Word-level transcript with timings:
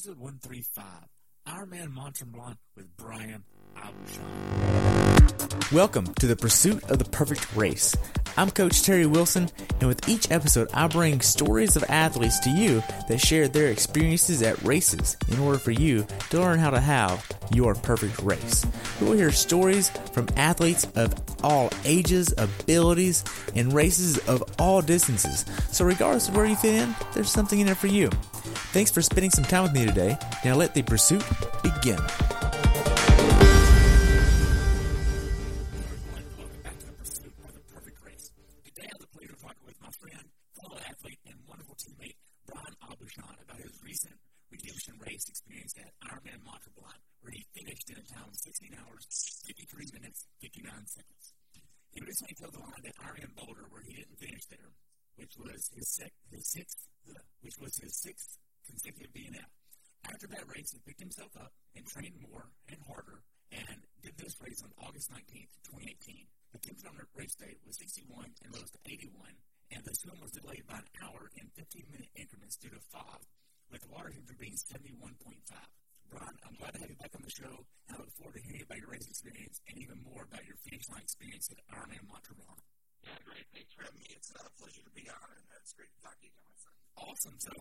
Episode 0.00 0.18
135. 0.18 0.84
Our 1.46 1.66
Man 1.66 1.92
Mont 1.92 2.22
Blanc 2.32 2.56
with 2.74 2.96
Brian. 2.96 3.44
Welcome 5.72 6.12
to 6.14 6.26
the 6.26 6.34
pursuit 6.34 6.82
of 6.90 6.98
the 6.98 7.04
perfect 7.04 7.54
race. 7.54 7.94
I'm 8.36 8.50
Coach 8.50 8.82
Terry 8.82 9.06
Wilson, 9.06 9.48
and 9.78 9.88
with 9.88 10.08
each 10.08 10.30
episode, 10.30 10.68
I 10.74 10.88
bring 10.88 11.20
stories 11.20 11.76
of 11.76 11.84
athletes 11.88 12.40
to 12.40 12.50
you 12.50 12.82
that 13.08 13.20
share 13.20 13.46
their 13.46 13.68
experiences 13.68 14.42
at 14.42 14.60
races 14.62 15.16
in 15.28 15.38
order 15.38 15.58
for 15.58 15.70
you 15.70 16.06
to 16.30 16.40
learn 16.40 16.58
how 16.58 16.70
to 16.70 16.80
have 16.80 17.24
your 17.52 17.74
perfect 17.74 18.20
race. 18.20 18.66
Will 19.00 19.12
hear 19.12 19.30
stories 19.30 19.90
from 20.12 20.28
athletes 20.36 20.86
of 20.96 21.14
all 21.44 21.70
ages, 21.84 22.34
abilities, 22.36 23.24
and 23.54 23.72
races 23.72 24.18
of 24.26 24.42
all 24.58 24.82
distances. 24.82 25.44
So, 25.70 25.84
regardless 25.84 26.28
of 26.28 26.36
where 26.36 26.46
you 26.46 26.56
fit 26.56 26.82
in, 26.82 26.94
there's 27.14 27.30
something 27.30 27.60
in 27.60 27.68
it 27.68 27.76
for 27.76 27.86
you. 27.86 28.08
Thanks 28.72 28.90
for 28.90 29.02
spending 29.02 29.30
some 29.30 29.44
time 29.44 29.62
with 29.62 29.72
me 29.72 29.86
today. 29.86 30.16
Now, 30.44 30.56
let 30.56 30.74
the 30.74 30.82
pursuit 30.82 31.24
begin. 31.62 32.00
He 52.20 52.36
recently 52.36 52.44
told 52.44 52.52
the 52.52 52.68
line 52.68 52.84
at 52.84 53.00
Ironman 53.00 53.32
Boulder, 53.32 53.64
where 53.72 53.80
he 53.80 53.96
didn't 53.96 54.20
finish 54.20 54.44
there, 54.52 54.76
which 55.16 55.40
was 55.40 55.72
his, 55.72 55.88
sec- 55.88 56.20
his 56.28 56.44
sixth, 56.52 56.84
uh, 57.08 57.16
which 57.40 57.56
was 57.56 57.72
his 57.80 57.96
sixth 57.96 58.36
consecutive 58.68 59.08
DNF. 59.16 59.48
After 60.04 60.28
that 60.28 60.44
race, 60.44 60.68
he 60.68 60.84
picked 60.84 61.00
himself 61.00 61.32
up 61.40 61.48
and 61.72 61.86
trained 61.88 62.20
more 62.20 62.52
and 62.68 62.76
harder 62.84 63.24
and 63.56 63.88
did 64.04 64.20
this 64.20 64.36
race 64.36 64.60
on 64.60 64.68
August 64.84 65.08
19th, 65.08 65.48
2018. 65.64 66.28
The 66.52 66.60
the 66.60 67.08
race 67.16 67.36
date 67.40 67.56
was 67.64 67.80
61 67.80 68.36
and 68.44 68.52
rose 68.52 68.68
to 68.68 68.80
81, 68.84 69.16
and 69.72 69.80
the 69.80 69.94
swim 69.96 70.20
was 70.20 70.36
delayed 70.36 70.68
by 70.68 70.76
an 70.76 70.92
hour 71.00 71.32
in 71.40 71.48
15 71.56 71.88
minute 71.88 72.12
increments 72.20 72.60
due 72.60 72.68
to 72.68 72.84
fog, 72.92 73.24
with 73.72 73.80
the 73.80 73.88
water 73.88 74.12
temperature 74.12 74.36
being 74.36 74.60
71.5. 74.60 75.40
Brian, 76.12 76.36
I'm 76.44 76.60
glad 76.60 76.76
to 76.76 76.80
have 76.84 76.90
you 76.90 77.00
back 77.00 77.16
on 77.16 77.24
the 77.24 77.32
show, 77.32 77.64
I 77.90 77.98
look 77.98 78.12
forward 78.14 78.38
to 78.38 78.42
hearing 78.46 78.62
about 78.62 78.78
your 78.78 78.90
race 78.94 79.06
experience 79.06 79.60
and 79.66 79.74
even 79.78 79.98
more 80.06 80.22
about 80.26 80.46
your 80.46 80.56
finish 80.62 80.86
line 80.88 81.02
experience 81.02 81.50
at 81.50 81.58
Ironman 81.74 82.06
Mont 82.06 82.22
Tremblant. 82.22 82.62
Yeah, 83.02 83.18
great. 83.24 83.46
Thanks 83.50 83.72
for 83.74 83.82
having 83.82 83.98
me. 83.98 84.08
It's 84.14 84.30
a 84.36 84.46
pleasure 84.60 84.84
to 84.84 84.92
be 84.94 85.08
on, 85.08 85.28
and 85.34 85.46
it's 85.58 85.72
great 85.74 85.90
to 85.90 85.98
talk 86.04 86.14
to 86.20 86.22
you 86.22 86.30
again, 86.30 86.46
my 86.46 86.56
friend. 86.60 86.78
Awesome. 87.00 87.36
So, 87.40 87.52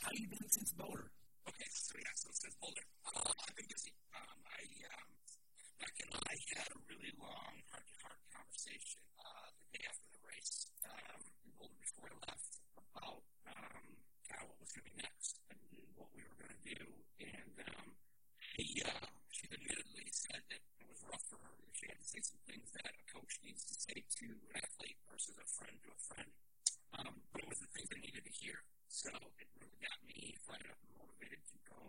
how 0.00 0.10
do 0.14 0.18
you 0.22 0.28
been 0.30 0.46
since 0.48 0.70
Boulder? 0.72 1.10
Okay, 1.50 1.68
so 1.68 1.92
yeah, 1.98 2.14
so 2.14 2.30
since 2.32 2.54
Boulder, 2.62 2.86
uh, 3.04 3.28
I've 3.44 3.56
been 3.58 3.68
busy. 3.68 3.92
Um, 4.14 4.38
I, 4.48 4.62
um, 4.94 5.10
Beck 5.82 5.96
and 6.00 6.12
I 6.16 6.34
had 6.56 6.68
a 6.72 6.78
really 6.88 7.12
long, 7.20 7.52
heart-to-heart 7.68 8.20
conversation 8.32 9.02
uh, 9.20 9.50
the 9.52 9.78
day 9.78 9.84
after 9.90 10.08
the 10.14 10.22
race 10.24 10.70
um, 10.88 11.20
in 11.44 11.50
Boulder 11.58 11.76
before 11.82 12.08
I 12.08 12.16
left 12.30 12.50
about 12.78 13.20
um, 13.50 13.84
kind 14.30 14.40
of 14.40 14.46
what 14.48 14.58
was 14.62 14.72
going 14.72 14.86
to 14.86 14.94
be 14.94 15.02
next 15.02 15.42
and 15.50 15.58
what 15.98 16.08
we 16.14 16.22
were 16.24 16.38
going 16.38 16.54
to 16.54 16.62
do. 16.64 16.82
And 17.20 17.54
um, 17.68 17.86
she, 18.38 18.80
uh, 18.86 19.10
admittedly 19.54 20.10
said 20.10 20.42
that 20.50 20.62
it 20.82 20.86
was 20.90 21.00
rough 21.06 21.22
for 21.30 21.38
her. 21.38 21.54
She 21.72 21.86
had 21.86 21.98
to 22.02 22.06
say 22.06 22.20
some 22.22 22.42
things 22.46 22.70
that 22.74 22.90
a 22.90 23.04
coach 23.06 23.38
needs 23.46 23.62
to 23.70 23.74
say 23.78 24.02
to 24.02 24.26
an 24.50 24.58
athlete 24.58 24.98
versus 25.06 25.38
a 25.38 25.46
friend 25.46 25.78
to 25.86 25.90
a 25.94 26.00
friend. 26.10 26.30
Um, 26.98 27.14
but 27.30 27.42
it 27.42 27.48
was 27.50 27.62
the 27.62 27.70
things 27.70 27.90
I 27.90 28.02
needed 28.02 28.26
to 28.26 28.34
hear. 28.34 28.62
So 28.90 29.10
it 29.38 29.48
really 29.58 29.78
got 29.82 29.98
me 30.06 30.38
fired 30.46 30.70
up 30.70 30.78
and 30.82 30.94
motivated 30.98 31.42
to 31.50 31.56
go 31.66 31.82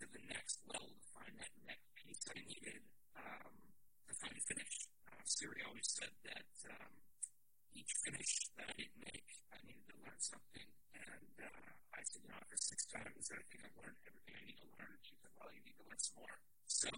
to 0.00 0.04
the 0.08 0.22
next 0.28 0.60
level 0.68 0.92
to 0.92 1.06
find 1.12 1.32
that 1.40 1.52
next 1.64 1.88
piece 1.96 2.24
I 2.28 2.40
needed 2.44 2.84
um, 3.16 3.56
to 4.08 4.12
a 4.12 4.40
finish. 4.44 4.88
Uh, 5.08 5.24
Siri 5.24 5.64
always 5.64 5.88
said 5.88 6.12
that 6.28 6.48
um, 6.68 7.05
each 7.76 7.92
finish 8.00 8.48
that 8.56 8.72
I 8.72 8.74
didn't 8.80 9.00
make, 9.04 9.28
I 9.52 9.60
needed 9.60 9.84
to 9.92 9.96
learn 10.00 10.16
something. 10.16 10.68
And 10.96 11.36
uh, 11.44 11.72
I 11.92 12.00
said, 12.08 12.24
you 12.24 12.30
know, 12.32 12.40
after 12.40 12.56
six 12.56 12.88
times, 12.88 13.28
I 13.28 13.44
think 13.52 13.60
I've 13.68 13.76
learned 13.76 14.00
everything 14.08 14.34
I 14.34 14.44
need 14.48 14.58
to 14.64 14.68
learn. 14.80 14.90
And 14.96 15.04
she 15.04 15.14
said, 15.20 15.32
well, 15.36 15.52
you 15.52 15.60
need 15.60 15.76
to 15.76 15.84
learn 15.84 16.00
some 16.00 16.16
more. 16.24 16.36
So 16.64 16.90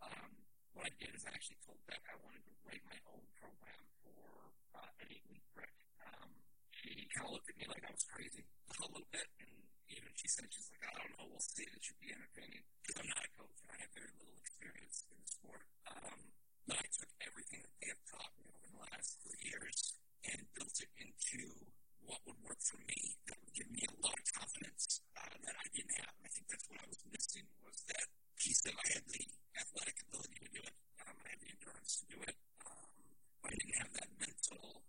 um, 0.00 0.30
what 0.72 0.88
I 0.88 0.92
did 0.96 1.12
is 1.12 1.22
I 1.28 1.36
actually 1.36 1.60
told 1.62 1.78
Beck 1.84 2.00
I 2.08 2.16
wanted 2.24 2.42
to 2.48 2.52
write 2.64 2.84
my 2.88 2.96
own 3.12 3.24
program 3.36 3.82
for 4.00 4.50
uh, 4.72 4.90
an 5.04 5.06
eight-week 5.12 5.44
break. 5.52 5.76
Um, 6.00 6.32
she 6.72 7.06
kind 7.12 7.28
of 7.28 7.36
looked 7.36 7.52
at 7.52 7.56
me 7.60 7.68
like 7.68 7.84
I 7.84 7.92
was 7.92 8.08
crazy 8.08 8.48
a 8.72 8.88
little 8.88 9.08
bit, 9.12 9.28
and 9.36 9.52
even 9.92 10.10
she 10.16 10.26
said 10.32 10.48
she's 10.48 10.72
like, 10.72 10.88
I 10.88 10.96
don't 10.96 11.12
know, 11.20 11.28
we'll 11.28 11.44
see. 11.44 11.68
It 11.68 11.84
should 11.84 12.00
be 12.00 12.08
entertaining 12.08 12.64
because 12.80 12.96
I'm 13.04 13.10
not 13.12 13.20
a 13.20 13.30
coach 13.36 13.58
and 13.62 13.70
I 13.70 13.76
have 13.84 13.92
very 13.92 14.12
little 14.16 14.38
experience 14.40 15.04
in 15.12 15.16
the 15.20 15.28
sport. 15.28 15.64
Um, 15.86 16.18
but 16.66 16.76
I 16.80 16.86
took 16.88 17.10
everything 17.20 17.60
that 17.62 17.74
they 17.78 17.88
have 17.92 18.02
taught 18.08 18.32
me 18.40 18.48
over 18.48 18.66
the 18.72 18.80
last 18.80 19.20
three 19.22 19.44
years 19.44 20.01
and 20.30 20.46
built 20.54 20.76
it 20.78 20.92
into 20.98 21.42
what 22.06 22.22
would 22.26 22.38
work 22.46 22.60
for 22.62 22.78
me 22.86 23.18
that 23.26 23.38
would 23.42 23.54
give 23.54 23.70
me 23.70 23.82
a 23.86 23.94
lot 24.02 24.14
of 24.14 24.28
confidence 24.34 25.02
uh, 25.18 25.34
that 25.42 25.56
I 25.58 25.66
didn't 25.74 25.94
have. 26.02 26.12
And 26.18 26.26
I 26.26 26.30
think 26.34 26.46
that's 26.50 26.66
what 26.68 26.78
I 26.82 26.86
was 26.86 27.02
missing 27.10 27.46
was 27.62 27.78
that 27.90 28.06
piece 28.38 28.60
that 28.66 28.74
I 28.74 28.86
had 28.98 29.04
the 29.06 29.24
athletic 29.58 29.96
ability 30.08 30.38
to 30.42 30.50
do 30.50 30.62
it, 30.66 30.76
um, 31.02 31.14
I 31.22 31.28
had 31.30 31.40
the 31.40 31.50
endurance 31.50 32.02
to 32.02 32.06
do 32.10 32.18
it, 32.26 32.36
um, 32.66 33.02
but 33.42 33.54
I 33.54 33.56
didn't 33.58 33.78
have 33.82 33.92
that 34.02 34.10
mental 34.18 34.82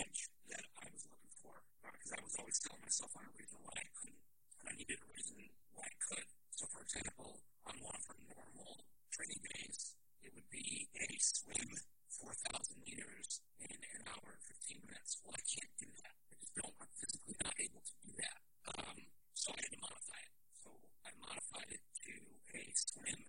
edge 0.00 0.20
that 0.48 0.64
I 0.80 0.86
was 0.88 1.04
looking 1.08 1.34
for 1.40 1.54
because 1.84 2.12
uh, 2.12 2.18
I 2.18 2.22
was 2.24 2.34
always 2.40 2.58
telling 2.64 2.82
myself 2.82 3.12
on 3.16 3.24
a 3.28 3.32
reason 3.36 3.58
why 3.60 3.76
I 3.76 3.86
couldn't, 3.92 4.24
and 4.60 4.66
I 4.68 4.74
needed 4.76 4.98
a 5.00 5.08
reason 5.12 5.38
why 5.76 5.84
I 5.84 5.96
could. 6.00 6.26
So, 6.56 6.64
for 6.72 6.80
example, 6.80 7.44
on 7.68 7.74
one 7.84 7.96
of 7.96 8.04
our 8.08 8.20
normal 8.24 8.88
training 9.12 9.42
days, 9.52 9.96
it 10.24 10.32
would 10.32 10.48
be 10.48 10.88
a 10.96 11.06
swim 11.20 11.76
4,000 12.20 12.78
meters 12.84 13.42
in 13.58 13.74
an 13.74 14.04
hour 14.06 14.28
and 14.34 14.42
15 14.46 14.86
minutes. 14.86 15.18
Well, 15.22 15.34
I 15.34 15.42
can't 15.42 15.74
do 15.80 15.88
that. 16.02 16.14
I 16.30 16.34
just 16.38 16.54
don't. 16.54 16.74
I'm 16.78 16.92
physically 16.94 17.36
not 17.42 17.54
able 17.58 17.82
to 17.82 17.94
do 18.04 18.12
that. 18.22 18.38
Um, 18.74 18.98
so 19.34 19.50
I 19.54 19.60
had 19.62 19.72
to 19.74 19.80
modify 19.82 20.20
it. 20.22 20.34
So 20.62 20.70
I 21.04 21.10
modified 21.18 21.70
it 21.74 21.82
to 22.06 22.12
a 22.54 22.62
swim 22.74 23.20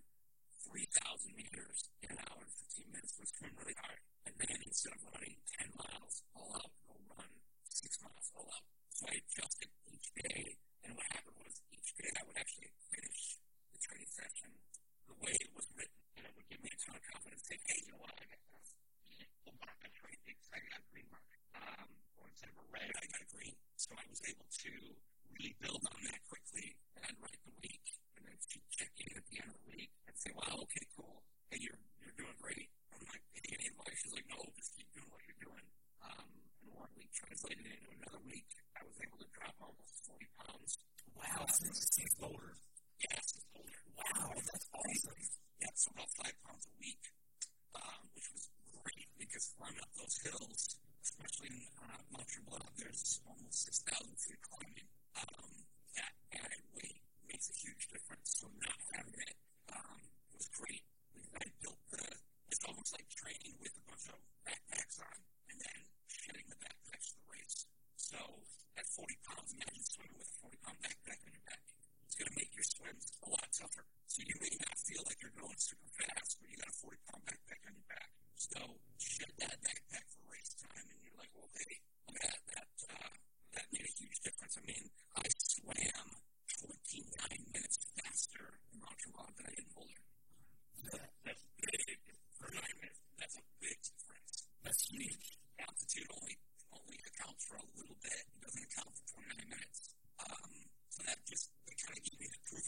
3,000 0.65 1.35
meters 1.37 1.89
in 2.01 2.09
an 2.13 2.19
hour 2.29 2.41
and 2.41 2.51
15 2.51 2.89
minutes. 2.93 3.13
So 3.17 3.23
swim 3.25 3.53
really 3.57 3.77
hard. 3.79 4.01
And 4.25 4.33
then 4.41 4.57
instead 4.65 4.93
of 4.97 5.01
running 5.13 5.37
10 5.61 5.71
miles 5.77 6.25
all 6.33 6.51
out, 6.57 6.73
go 6.85 6.97
run 7.15 7.31
six 7.69 8.01
miles 8.01 8.27
all 8.33 8.49
out. 8.49 8.65
So 8.89 9.05
I 9.09 9.21
adjusted 9.21 9.69
each 9.91 10.09
day. 10.19 10.57
And 10.85 10.93
what 10.97 11.05
happened 11.09 11.37
was 11.41 11.61
each 11.73 11.91
day 11.97 12.09
I 12.17 12.23
would 12.25 12.37
actually 12.37 12.71
finish 12.89 13.37
the 13.73 13.79
training 13.81 14.09
session 14.09 14.49
the 15.07 15.15
way 15.21 15.33
it 15.37 15.51
was 15.53 15.67
written. 15.73 15.99
And 16.17 16.25
it 16.25 16.33
would 16.35 16.47
give 16.49 16.61
me 16.61 16.69
a 16.73 16.79
ton 16.79 16.95
of 16.97 17.03
confidence 17.05 17.43
saying, 17.45 17.63
hey, 17.65 17.79
you 17.85 17.89
know 17.93 18.01
what? 18.01 18.13
I 18.17 18.25
got 18.25 18.41
this. 18.51 18.69
The 19.45 19.53
mark 19.61 19.77
I 19.85 19.89
trained 19.93 20.25
I 20.25 20.59
got 20.73 20.81
green 20.89 21.05
mark. 21.13 21.29
Um, 21.53 21.89
or 22.17 22.25
instead 22.33 22.49
of 22.49 22.57
a 22.57 22.67
red, 22.73 22.89
I 22.89 23.05
got 23.13 23.21
a 23.21 23.29
green. 23.29 23.53
So 23.77 23.93
I 23.93 24.01
was 24.09 24.21
able 24.25 24.49
to 24.49 24.71
really 25.29 25.53
build 25.61 25.85
on 25.85 25.99
that 26.09 26.21
quickly 26.25 26.73
and 27.05 27.13
write 27.21 27.37
the 27.45 27.53
week. 27.61 27.85
And 28.17 28.25
then 28.25 28.37
she'd 28.41 28.65
check 28.73 28.89
in 28.97 29.13
at 29.13 29.25
the 29.29 29.37
end 29.45 29.53
of 29.53 29.57
the 29.61 29.69
week 29.69 29.93
and 30.09 30.17
say, 30.17 30.33
wow, 30.33 30.65
okay, 30.65 30.85
cool. 30.97 31.21
Hey, 31.53 31.61
you're, 31.61 31.77
you're 32.01 32.17
doing 32.17 32.33
great. 32.41 32.73
I'm 32.89 33.05
like, 33.05 33.21
hey, 33.37 33.53
any 33.53 33.69
advice? 33.69 33.97
She's 34.01 34.17
like, 34.17 34.25
no, 34.33 34.41
just 34.57 34.73
keep 34.73 34.89
doing 34.97 35.09
what 35.13 35.21
you're 35.29 35.41
doing. 35.45 35.65
Um, 36.01 36.25
and 36.65 36.73
one 36.73 36.89
week 36.97 37.13
translated 37.13 37.69
into 37.69 37.89
another 38.01 38.21
week, 38.25 38.49
I 38.73 38.81
was 38.81 38.97
able 38.97 39.21
to 39.21 39.29
drop 39.29 39.53
almost 39.61 39.93
40 40.09 40.25
pounds 40.41 40.81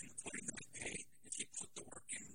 you 0.07 0.13
put 0.23 0.33
in 0.39 0.45
that 0.47 0.67
pay, 0.73 0.95
if 1.25 1.33
you 1.39 1.45
put 1.59 1.69
the 1.75 1.83
work 1.83 2.07
in, 2.11 2.25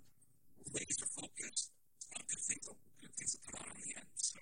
laser 0.72 1.08
focus, 1.16 1.70
uh, 2.12 2.20
good 2.28 2.42
things 2.42 2.64
will 2.68 2.78
good 3.00 3.14
things 3.16 3.32
will 3.32 3.44
come 3.48 3.56
out 3.64 3.70
in 3.72 3.82
the 3.86 3.94
end. 3.96 4.10
So, 4.16 4.40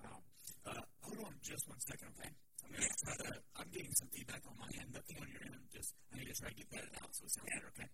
wow. 0.00 0.18
Uh, 0.64 0.84
hold 1.04 1.18
on 1.28 1.34
just 1.42 1.68
one 1.68 1.80
second, 1.80 2.08
okay? 2.16 2.32
I'm 2.64 2.70
gonna 2.72 2.88
yeah. 2.88 3.00
try 3.04 3.14
to. 3.20 3.30
I'm 3.60 3.68
getting 3.72 3.94
some 3.94 4.08
feedback 4.08 4.42
on 4.48 4.56
my 4.56 4.70
end. 4.80 4.92
Nothing 4.96 5.16
on 5.20 5.28
your 5.28 5.44
end. 5.44 5.60
Just 5.72 5.92
I 6.12 6.20
need 6.20 6.28
to 6.32 6.36
try 6.36 6.48
to 6.48 6.56
get 6.56 6.68
that 6.72 6.88
out 7.04 7.12
so 7.12 7.28
it 7.28 7.32
sounds 7.32 7.48
better. 7.52 7.68
Okay. 7.76 7.88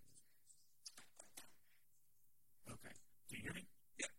Okay. 2.71 2.95
Do 3.27 3.31
you 3.35 3.43
hear 3.43 3.55
me? 3.55 3.65
Yeah. 3.99 4.11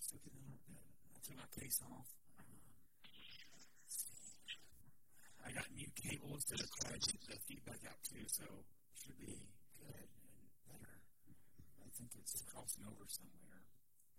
Still 0.00 0.20
getting 0.20 0.40
a 0.40 0.48
little 0.52 0.60
bit. 0.68 0.84
I 1.12 1.18
took 1.24 1.36
my 1.40 1.48
case 1.56 1.80
off. 1.88 2.08
I 5.46 5.54
got 5.54 5.66
new 5.72 5.88
cables 5.94 6.44
to 6.96 7.16
the 7.28 7.36
feedback 7.44 7.80
out 7.84 8.00
too, 8.00 8.24
so 8.24 8.44
should 8.96 9.18
be 9.20 9.36
good 9.76 10.08
and 10.08 10.48
better. 10.64 10.96
I 11.28 11.88
think 11.92 12.08
it's 12.16 12.40
crossing 12.48 12.88
over 12.88 13.04
somewhere. 13.04 13.60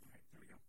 All 0.06 0.10
right, 0.14 0.22
there 0.30 0.42
we 0.42 0.50
go. 0.54 0.60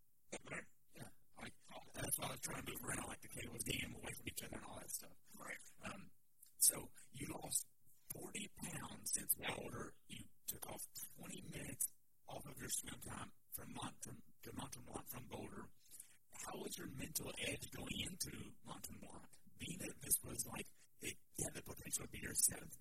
Yeah, 0.97 1.13
I, 1.37 1.53
that's 1.93 2.17
why 2.17 2.33
I 2.33 2.33
was 2.33 2.41
trying 2.41 2.65
to 2.65 2.69
move 2.73 2.81
around 2.81 3.13
like 3.13 3.21
the 3.21 3.29
cables 3.29 3.61
getting 3.69 3.93
away 3.93 4.13
from 4.17 4.25
each 4.25 4.41
other 4.41 4.57
and 4.57 4.65
all 4.65 4.81
that 4.81 4.89
stuff. 4.89 5.17
Right. 5.37 5.65
Um, 5.85 6.03
so 6.65 6.89
you 7.13 7.29
lost 7.29 7.69
40 8.17 8.49
pounds 8.57 9.07
since 9.13 9.33
Boulder. 9.37 9.93
You 10.09 10.25
took 10.49 10.65
off 10.73 10.81
20 11.21 11.45
minutes 11.53 11.93
off 12.25 12.45
of 12.49 12.57
your 12.57 12.73
swim 12.73 12.97
time 13.05 13.29
from 13.53 13.69
Mont 13.77 13.93
from 14.01 14.17
to 14.17 14.51
Mont 14.57 14.73
Tremblant 14.73 15.07
from 15.13 15.25
Boulder. 15.29 15.69
How 16.33 16.57
was 16.57 16.73
your 16.81 16.89
mental 16.97 17.29
edge 17.45 17.69
going 17.77 17.99
into 18.01 18.33
Mont 18.65 18.81
Tremblant? 18.81 19.29
Being 19.61 19.77
that 19.85 19.93
this 20.01 20.17
was 20.25 20.41
like 20.49 20.65
it 21.03 21.15
had 21.45 21.55
the 21.55 21.63
potential 22.49 22.69
to 22.71 22.78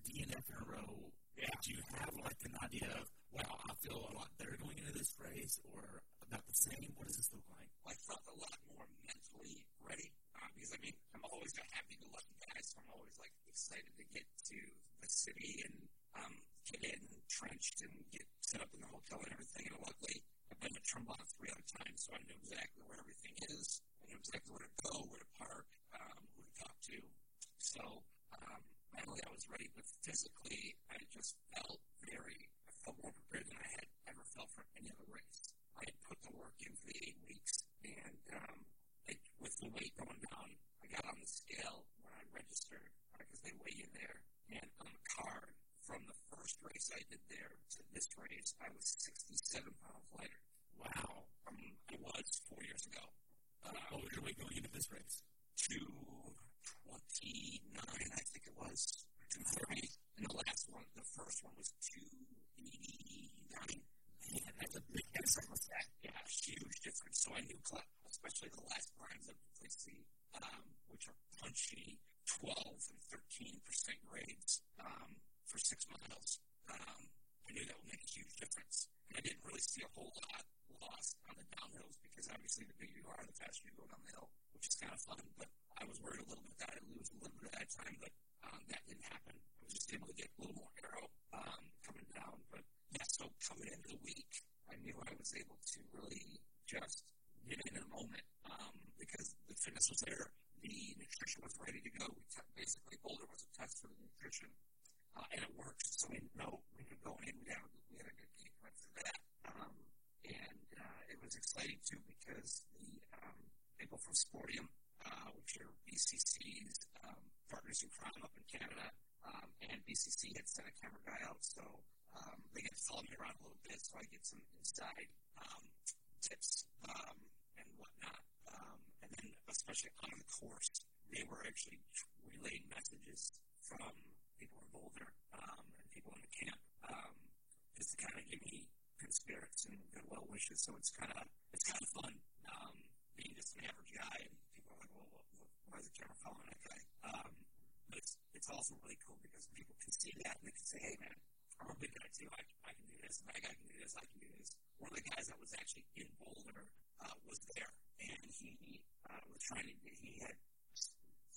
uh, 159.10 159.20
was 159.32 159.42
trying 159.44 159.66
to. 159.66 159.74
He 159.98 160.20
had 160.22 160.36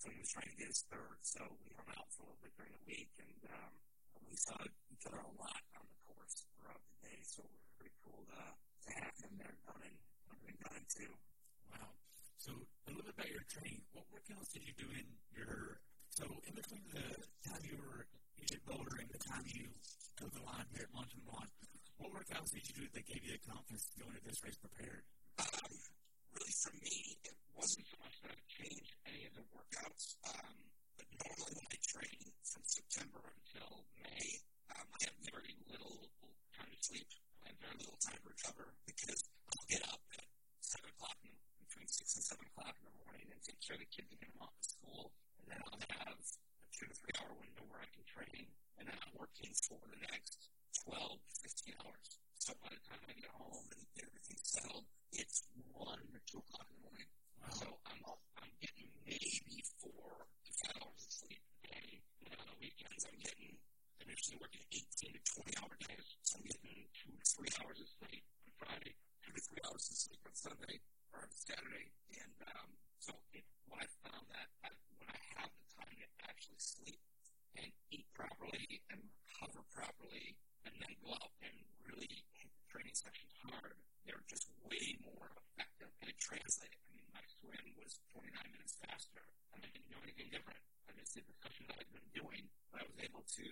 so 0.01 0.09
he 0.09 0.17
was 0.17 0.33
trying 0.33 0.49
to 0.49 0.57
get 0.57 0.65
his 0.73 0.81
third. 0.89 1.21
So 1.21 1.45
we 1.61 1.77
hung 1.77 1.93
out 1.93 2.09
for 2.09 2.25
a 2.25 2.33
little 2.33 2.41
bit 2.41 2.57
during 2.57 2.73
the 2.73 2.85
week, 2.89 3.13
and 3.21 3.37
um, 3.53 3.69
we 4.25 4.33
saw 4.33 4.57
each 4.89 5.05
other 5.05 5.21
a 5.21 5.33
lot 5.37 5.61
on 5.77 5.85
the 5.85 5.99
course 6.09 6.49
throughout 6.57 6.81
the 6.81 6.97
day. 7.05 7.21
So 7.21 7.45
it 7.45 7.53
was 7.53 7.69
pretty 7.77 7.93
cool 8.01 8.25
to, 8.25 8.41
to 8.41 8.89
have 8.97 9.13
him 9.21 9.37
there 9.37 9.53
running, 9.69 9.93
running 10.25 10.57
gunning 10.57 10.89
too. 10.89 11.13
Wow. 11.69 11.93
So 12.41 12.49
a 12.57 12.89
little 12.89 13.05
bit 13.05 13.13
about 13.13 13.29
your 13.29 13.45
training. 13.45 13.85
What 13.93 14.09
workouts 14.09 14.49
did 14.49 14.65
you 14.65 14.73
do 14.73 14.89
in 14.89 15.05
your? 15.37 15.85
So 16.17 16.25
in 16.49 16.57
between 16.57 16.81
the 16.89 17.05
time 17.45 17.61
you 17.61 17.77
were 17.77 18.09
you 18.41 18.49
did 18.49 18.65
Boulder 18.65 19.05
and 19.05 19.09
the 19.13 19.21
time 19.21 19.45
you 19.53 19.69
took 20.17 20.33
the 20.33 20.41
line 20.41 20.65
here 20.73 20.89
at 20.89 20.91
Mont 20.97 21.13
Tremblant, 21.13 21.53
what 22.01 22.09
workouts 22.09 22.57
did 22.57 22.65
you 22.65 22.73
do 22.73 22.85
that 22.97 23.05
gave 23.05 23.21
you 23.21 23.37
the 23.37 23.43
confidence 23.45 23.85
to 23.93 24.01
go 24.01 24.09
into 24.09 24.25
this 24.25 24.41
race 24.41 24.57
prepared? 24.57 25.05
Really, 26.31 26.55
for 26.63 26.71
me, 26.79 27.19
it 27.27 27.35
wasn't 27.51 27.83
so 27.91 27.97
much 27.99 28.15
that 28.23 28.31
I 28.31 28.39
changed 28.47 28.95
any 29.03 29.27
of 29.27 29.35
the 29.35 29.43
workouts. 29.51 30.15
Um, 30.23 30.55
but 30.95 31.07
normally 31.11 31.53
when 31.59 31.67
I 31.67 31.77
train 31.83 32.23
from 32.47 32.63
September 32.63 33.19
until 33.35 33.83
May, 33.99 34.39
um, 34.71 34.87
I 34.95 34.99
have 35.11 35.17
very 35.27 35.51
little 35.67 36.07
time 36.55 36.71
to 36.71 36.79
sleep. 36.79 37.07
Have 37.43 37.59
very 37.59 37.75
little 37.83 37.99
time 37.99 38.15
to 38.15 38.27
recover 38.31 38.71
because 38.87 39.27
I'll 39.51 39.67
get 39.67 39.83
up 39.91 39.99
at 40.15 40.23
7 40.63 40.87
o'clock, 40.87 41.19
in, 41.27 41.35
between 41.67 41.91
6 41.91 41.99
and 41.99 42.23
7 42.23 42.47
o'clock 42.47 42.79
in 42.79 42.87
the 42.87 42.95
morning 43.03 43.27
and 43.27 43.39
take 43.43 43.59
care 43.59 43.75
of 43.75 43.83
the 43.83 43.91
kids 43.91 44.07
and 44.07 44.19
get 44.23 44.31
them 44.31 44.39
off 44.39 44.55
to 44.55 44.67
school. 44.71 45.11
And 45.43 45.51
then 45.51 45.59
I'll 45.67 45.83
have 45.83 46.15
a 46.15 46.27
two 46.71 46.87
to 46.87 46.95
three 46.95 47.15
hour 47.19 47.35
window 47.35 47.67
where 47.67 47.83
I 47.83 47.89
can 47.91 48.07
train. 48.07 48.47
And 48.79 48.87
then 48.87 48.95
I'm 48.95 49.13
working 49.19 49.51
for 49.67 49.83
the 49.83 49.99
next 49.99 50.47
12 50.87 50.95
to 50.95 51.33
15 51.43 51.75
hours. 51.83 52.20
So 52.41 52.57
by 52.57 52.73
the 52.73 52.81
time 52.89 52.97
I 53.05 53.13
get 53.13 53.29
home 53.37 53.69
and 53.69 53.85
get 53.93 54.09
everything 54.09 54.41
settled, 54.41 54.89
it's 55.13 55.45
1 55.77 55.77
or 55.77 56.21
2 56.25 56.41
o'clock 56.41 56.65
in 56.73 56.81
the 56.81 56.89
morning. 56.89 57.05
Wow. 57.37 57.53
So 57.53 57.69
I'm 57.85 58.01
I'm 58.41 58.53
getting 58.57 58.89
maybe 59.05 59.61
four 59.77 60.25
to 60.25 60.51
five 60.65 60.73
hours 60.81 61.05
of 61.05 61.13
sleep 61.21 61.37
a 61.37 61.69
day. 61.69 62.01
And 62.25 62.33
on 62.41 62.49
the 62.49 62.57
weekends, 62.57 63.05
I'm 63.05 63.21
getting 63.21 63.61
I'm 64.01 64.09
usually 64.09 64.41
working 64.41 64.65
18 64.73 64.81
to 64.89 65.21
20 65.21 65.53
hour 65.61 65.69
days. 65.85 66.17
So 66.25 66.41
I'm 66.41 66.49
getting 66.49 66.89
two 66.97 67.13
to 67.13 67.25
three 67.29 67.53
hours 67.61 67.77
of 67.77 67.89
sleep 68.01 68.25
on 68.41 68.49
Friday, 68.57 68.97
two 69.21 69.37
to 69.37 69.41
three 69.45 69.61
hours 69.61 69.85
of 69.85 69.95
sleep 70.01 70.25
on 70.25 70.33
Sunday 70.33 70.81
or 71.13 71.21
on 71.21 71.29
Saturday. 71.37 71.93
And 72.25 72.33
um, 72.57 72.73
so 72.97 73.13
it, 73.37 73.45
when 73.69 73.85
I 73.85 73.87
found 74.01 74.25
that 74.33 74.49
I, 74.65 74.73
when 74.97 75.13
I 75.13 75.21
have 75.37 75.53
the 75.61 75.67
time 75.77 75.93
to 75.93 76.21
actually 76.25 76.57
sleep 76.57 76.97
and 77.53 77.69
eat 77.93 78.09
properly 78.17 78.81
and 78.89 78.97
recover 79.29 79.61
properly, 79.69 80.41
and 80.65 80.73
then 80.77 80.93
go 81.01 81.13
out 81.15 81.33
and 81.41 81.55
really 81.85 82.09
hit 82.37 82.49
the 82.53 82.65
training 82.69 82.95
session 82.95 83.27
hard, 83.45 83.77
they're 84.05 84.23
just 84.29 84.47
way 84.65 84.97
more 85.05 85.31
effective. 85.55 85.89
And 86.01 86.09
it 86.09 86.17
translated. 86.21 86.77
I 86.87 86.91
mean, 86.97 87.09
my 87.13 87.23
swim 87.39 87.65
was 87.77 87.99
29 88.13 88.31
minutes 88.51 88.77
faster, 88.81 89.23
and 89.53 89.61
I 89.61 89.69
didn't 89.69 89.89
know 89.89 90.01
anything 90.05 90.29
different. 90.29 90.61
I 90.89 90.95
just 90.97 91.17
did 91.17 91.25
the 91.25 91.35
sessions 91.41 91.67
that 91.69 91.77
I've 91.81 91.93
been 91.93 92.09
doing, 92.13 92.43
but 92.73 92.81
I 92.81 92.85
was 92.87 92.97
able 93.01 93.23
to 93.25 93.45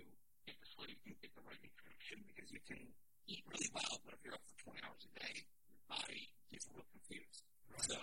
get 0.45 0.57
the 0.59 0.69
sleep 0.69 0.99
and 1.05 1.15
get 1.21 1.31
the 1.33 1.45
right 1.45 1.61
nutrition 1.61 2.25
because 2.29 2.49
you 2.49 2.61
can 2.65 2.81
eat 3.29 3.45
really 3.45 3.69
well, 3.73 4.01
but 4.05 4.17
if 4.17 4.21
you're 4.25 4.33
up 4.33 4.45
for 4.49 4.73
20 4.73 4.81
hours 4.85 5.05
a 5.05 5.11
day, 5.21 5.33
your 5.69 5.81
body 5.85 6.33
gets 6.49 6.65
a 6.65 6.73
little 6.73 6.89
confused. 6.89 7.45
Right. 7.69 7.85
So 7.85 7.99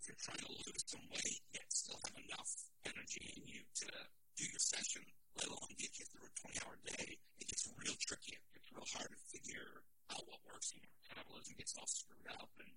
if 0.00 0.08
you're 0.08 0.22
trying 0.24 0.40
to 0.48 0.50
lose 0.50 0.82
some 0.88 1.04
weight 1.12 1.40
yet 1.52 1.68
still 1.68 2.00
have 2.04 2.16
enough 2.16 2.50
energy 2.88 3.22
in 3.36 3.42
you 3.44 3.60
to 3.84 3.88
do 4.36 4.44
your 4.48 4.62
session, 4.62 5.04
let 5.36 5.48
alone 5.48 5.72
get 5.78 5.92
you 5.98 6.04
through 6.12 6.28
a 6.28 6.32
20 6.44 6.60
hour 6.64 6.76
day, 6.84 7.16
it 7.40 7.46
gets 7.48 7.68
real 7.80 7.96
tricky. 8.00 8.36
It 8.36 8.50
gets 8.52 8.68
real 8.72 8.88
hard 8.92 9.08
to 9.08 9.20
figure 9.32 9.84
out 10.12 10.24
what 10.28 10.40
works 10.44 10.72
in 10.76 10.80
your 10.84 10.92
metabolism 11.00 11.54
gets 11.56 11.74
all 11.78 11.88
screwed 11.88 12.28
up 12.36 12.50
and 12.60 12.70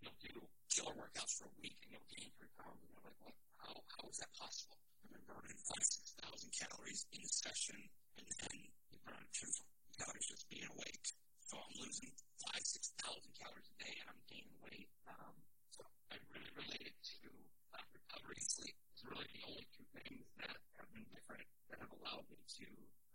you'll 0.00 0.20
do 0.20 0.34
killer 0.72 0.96
workouts 0.96 1.36
for 1.36 1.46
a 1.48 1.54
week 1.60 1.76
and 1.84 1.92
you'll 1.92 2.10
gain 2.12 2.32
three 2.40 2.52
pounds 2.56 2.80
and 2.80 2.90
you're 2.94 3.04
like, 3.04 3.18
what 3.20 3.36
how 3.60 3.74
how 3.96 4.04
is 4.08 4.18
that 4.22 4.32
possible? 4.32 4.80
I've 5.12 5.26
burning 5.28 5.60
five, 5.68 5.84
six 5.84 6.16
thousand 6.16 6.50
calories 6.56 7.04
in 7.12 7.20
a 7.20 7.30
session 7.30 7.78
and 8.16 8.26
then 8.26 8.56
you 8.90 8.98
burn 9.04 9.24
two 9.36 9.50
calories 9.98 10.26
just 10.26 10.48
being 10.48 10.66
awake. 10.72 11.06
So 11.44 11.58
I'm 11.60 11.74
losing 11.82 12.10
five, 12.40 12.64
six 12.64 12.94
thousand 13.02 13.32
calories 13.36 13.68
a 13.68 13.76
day 13.82 13.94
and 14.00 14.06
I'm 14.08 14.22
gaining 14.30 14.56
weight. 14.64 14.88
Um, 15.10 15.34
so 15.74 15.84
I 16.08 16.16
really 16.32 16.52
relate 16.56 16.84
it 16.90 16.96
to 17.20 17.28
uh, 17.76 17.84
recovery 17.92 18.40
and 18.40 18.48
sleep. 18.48 18.76
It's 19.00 19.08
really 19.08 19.32
the 19.32 19.48
only 19.48 19.64
two 19.72 19.88
things 19.96 20.28
that 20.44 20.60
have 20.76 20.92
been 20.92 21.08
different 21.08 21.48
that 21.72 21.80
have 21.80 21.88
allowed 21.88 22.28
me 22.28 22.36
to 22.36 22.68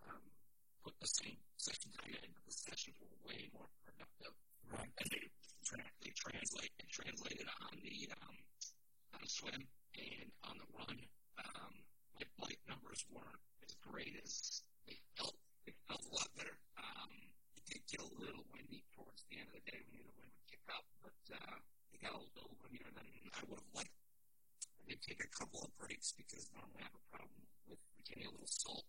um, 0.10 0.26
put 0.82 0.98
the 0.98 1.06
same 1.06 1.38
sessions 1.62 1.94
I 2.02 2.10
in, 2.10 2.34
but 2.34 2.42
the 2.42 2.58
sessions 2.58 2.98
were 2.98 3.14
way 3.22 3.54
more 3.54 3.70
productive. 3.86 4.34
Right. 4.66 4.90
And 4.98 5.08
they, 5.14 5.30
they 6.02 6.10
translate 6.18 6.74
and 6.82 6.90
translated 6.90 7.46
on 7.70 7.78
the 7.86 8.10
um, 8.18 8.34
on 9.14 9.20
the 9.22 9.30
swim 9.30 9.62
and 9.94 10.28
on 10.50 10.58
the 10.58 10.66
run. 10.74 10.98
Um, 11.38 11.74
my 12.18 12.26
flight 12.34 12.58
numbers 12.66 13.06
weren't 13.14 13.46
as 13.62 13.78
great 13.86 14.18
as 14.26 14.66
they 14.90 14.98
felt. 15.14 15.38
They 15.70 15.78
felt 15.86 16.02
a 16.02 16.14
lot 16.18 16.34
better. 16.34 16.58
Um, 16.82 17.14
it 17.54 17.62
did 17.70 17.86
get 17.86 18.02
a 18.02 18.10
little 18.18 18.42
windy 18.50 18.82
towards 18.98 19.22
the 19.30 19.38
end 19.38 19.54
of 19.54 19.62
the 19.62 19.66
day 19.70 19.86
when 19.86 20.02
the 20.02 20.10
wind 20.18 20.34
would 20.34 20.50
kick 20.50 20.66
up, 20.66 20.90
but 21.06 21.22
uh, 21.30 21.62
it 21.94 22.02
got 22.02 22.18
a 22.18 22.26
little 22.34 22.58
windier 22.66 22.90
than 22.98 23.06
I 23.06 23.46
would 23.46 23.62
have 23.62 23.74
liked. 23.78 23.94
Did 24.88 25.02
take 25.02 25.24
a 25.24 25.32
couple 25.34 25.66
of 25.66 25.74
breaks 25.78 26.14
because 26.14 26.50
normally 26.54 26.82
I 26.82 26.90
have 26.90 26.98
a 26.98 27.06
problem 27.10 27.42
with 27.68 27.82
retaining 27.98 28.30
a 28.30 28.32
little 28.32 28.48
salt 28.48 28.86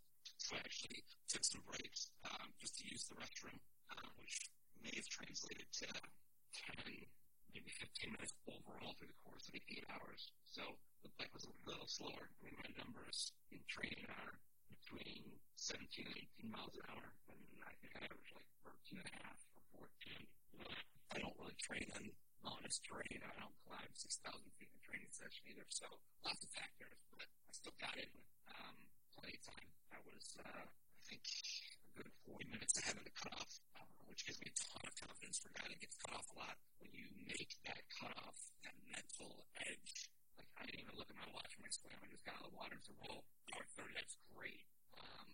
so 0.47 0.55
I 0.55 0.63
actually 0.63 1.03
took 1.27 1.43
some 1.43 1.63
breaks 1.67 2.15
um, 2.23 2.55
just 2.61 2.79
to 2.79 2.87
use 2.87 3.09
the 3.11 3.19
restroom, 3.19 3.59
uh, 3.91 4.09
which 4.15 4.47
may 4.79 4.95
have 4.95 5.09
translated 5.11 5.67
to 5.83 5.91
10, 5.91 7.11
maybe 7.51 7.71
15 7.83 8.15
minutes 8.15 8.31
overall 8.47 8.95
through 8.95 9.11
the 9.11 9.21
course 9.27 9.51
of 9.51 9.59
eight 9.59 9.83
hours. 9.91 10.31
So 10.47 10.79
the 11.03 11.11
bike 11.19 11.35
was 11.35 11.51
a 11.51 11.55
little 11.67 11.91
slower. 11.91 12.31
I 12.31 12.39
mean, 12.47 12.55
my 12.63 12.71
numbers 12.79 13.35
in 13.51 13.59
training 13.67 14.07
are 14.23 14.39
between 14.71 15.35
17 15.59 15.83
and 16.07 16.15
18 16.47 16.53
miles 16.53 16.79
an 16.79 16.87
hour, 16.95 17.07
and 17.27 17.41
I 17.67 17.75
think 17.83 17.99
I 17.99 18.07
average 18.07 18.31
like 18.31 18.47
13 18.63 19.03
and 19.03 19.09
a 19.09 19.15
half 19.27 19.41
or 19.75 19.89
14. 19.89 20.31
You 20.55 20.59
know, 20.63 20.71
I 21.11 21.17
don't 21.27 21.37
really 21.43 21.59
train 21.59 21.91
on 21.99 22.07
mountainous 22.45 22.81
terrain. 22.85 23.21
I 23.23 23.35
don't 23.41 23.57
climb 23.67 23.91
6,000 23.95 24.21
feet 24.59 24.71
in 24.73 24.79
a 24.79 24.85
training 24.85 25.13
session 25.13 25.43
either. 25.49 25.67
So 25.73 25.87
lots 26.25 26.43
of 26.45 26.51
factors, 26.53 26.99
but 27.13 27.25
I 27.25 27.51
still 27.53 27.77
got 27.81 27.97
in 27.97 28.11
um, 28.51 28.77
plenty 29.17 29.37
of 29.39 29.43
time. 29.47 29.69
I 29.93 29.99
was, 30.05 30.25
uh, 30.41 30.65
I 30.67 31.03
think, 31.09 31.25
a 31.25 32.03
good 32.03 32.11
40 32.29 32.53
minutes 32.53 32.75
ahead 32.81 32.97
of 32.99 33.05
the 33.05 33.15
cutoff, 33.17 33.51
uh, 33.79 33.87
which 34.11 34.27
gives 34.27 34.41
me 34.43 34.51
a 34.51 34.57
ton 34.57 34.85
of 34.85 34.95
confidence 34.97 35.39
for 35.41 35.49
a 35.53 35.57
guy 35.57 35.67
that 35.71 35.81
gets 35.81 35.97
cut 36.03 36.13
off 36.17 36.27
a 36.33 36.37
lot. 36.37 36.57
When 36.83 36.93
you 36.93 37.07
make 37.25 37.57
that 37.65 37.81
cutoff, 37.93 38.37
that 38.67 38.77
mental 38.91 39.49
edge, 39.63 40.11
like 40.37 40.51
I 40.59 40.69
didn't 40.69 40.85
even 40.85 40.97
look 40.99 41.09
at 41.09 41.19
my 41.19 41.29
watch 41.33 41.53
when 41.57 41.67
I 41.69 41.73
swam. 41.73 41.97
I 42.03 42.09
just 42.13 42.27
got 42.27 42.37
out 42.37 42.45
of 42.45 42.53
the 42.53 42.57
water 42.59 42.77
and 42.77 42.85
said, 42.85 42.99
well, 43.01 43.25
hour 43.55 43.65
30, 43.79 43.95
that's 43.97 44.17
great. 44.35 44.67
Um, 45.01 45.29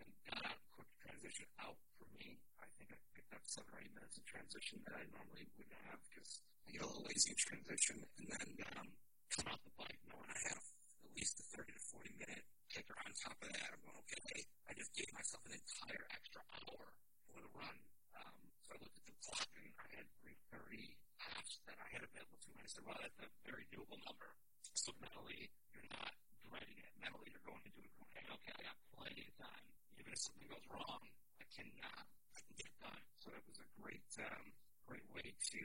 and 0.00 0.40
out 0.46 0.60
quick 0.72 0.88
transition 1.02 1.46
out 1.60 1.76
for 1.98 2.08
me. 2.16 2.40
I 2.62 2.66
think 2.78 2.92
I 2.94 2.98
picked 3.12 3.32
up 3.34 3.44
seven 3.44 3.68
or 3.74 3.80
eight 3.84 3.92
minutes 3.92 4.16
of 4.16 4.24
transition 4.24 4.80
that 4.88 4.96
I 4.96 5.04
normally 5.12 5.44
wouldn't 5.56 5.76
have 5.90 6.00
because 6.08 6.40
I 6.64 6.72
get 6.72 6.82
a 6.82 6.88
little 6.88 7.04
lazy 7.04 7.34
in 7.34 7.38
transition 7.38 7.96
and 8.18 8.26
then 8.28 8.48
um, 8.78 8.88
come 9.32 9.46
off 9.52 9.60
the 9.64 9.74
bike 9.76 10.00
knowing 10.08 10.28
I 10.30 10.40
have 10.52 10.64
at 11.04 11.12
least 11.16 11.40
a 11.40 11.44
30 11.56 11.72
to 11.76 11.82
40 11.92 12.16
minute 12.16 12.44
kicker 12.72 12.96
on 13.04 13.12
top 13.12 13.36
of 13.44 13.48
that. 13.52 13.68
I'm 13.68 13.80
going, 13.84 14.00
okay, 14.08 14.48
I 14.68 14.72
just 14.72 14.92
gave 14.96 15.10
myself 15.12 15.44
an 15.48 15.56
entire 15.56 16.04
extra 16.12 16.40
hour 16.56 16.82
for 17.28 17.38
the 17.40 17.52
run. 17.52 17.76
Um, 18.16 18.36
so 18.64 18.72
I 18.72 18.80
looked 18.80 18.96
at 18.96 19.06
the 19.08 19.16
clock 19.20 19.48
and 19.60 19.68
I 19.76 19.88
had 19.92 20.06
330 20.24 20.96
halves 21.20 21.60
that 21.68 21.76
I 21.76 21.88
had 21.92 22.02
available 22.06 22.40
to 22.40 22.48
me. 22.56 22.64
I 22.64 22.68
said, 22.70 22.84
well, 22.88 22.96
that's 22.96 23.20
a 23.20 23.28
very 23.44 23.68
doable 23.68 24.00
number. 24.08 24.32
So 24.72 24.90
mentally, 24.98 25.52
you're 25.76 25.86
not 25.92 26.10
dreading 26.48 26.80
it. 26.80 26.92
Mentally, 26.98 27.28
you're 27.30 27.44
going 27.44 27.60
into 27.62 27.84
it 27.84 27.92
going, 27.94 28.28
okay, 28.40 28.52
I 28.56 28.62
got 28.66 28.78
plenty 28.96 29.24
of 29.28 29.34
time. 29.38 29.66
Even 30.02 30.18
if 30.18 30.18
something 30.18 30.50
goes 30.50 30.66
wrong, 30.66 31.02
I 31.38 31.46
can, 31.54 31.70
uh, 31.78 32.02
I 32.34 32.40
can 32.42 32.54
get 32.58 32.74
done. 32.82 33.02
So 33.22 33.30
it 33.30 33.44
was 33.46 33.62
a 33.62 33.68
great, 33.78 34.02
um, 34.18 34.50
great 34.90 35.06
way 35.14 35.30
to 35.30 35.60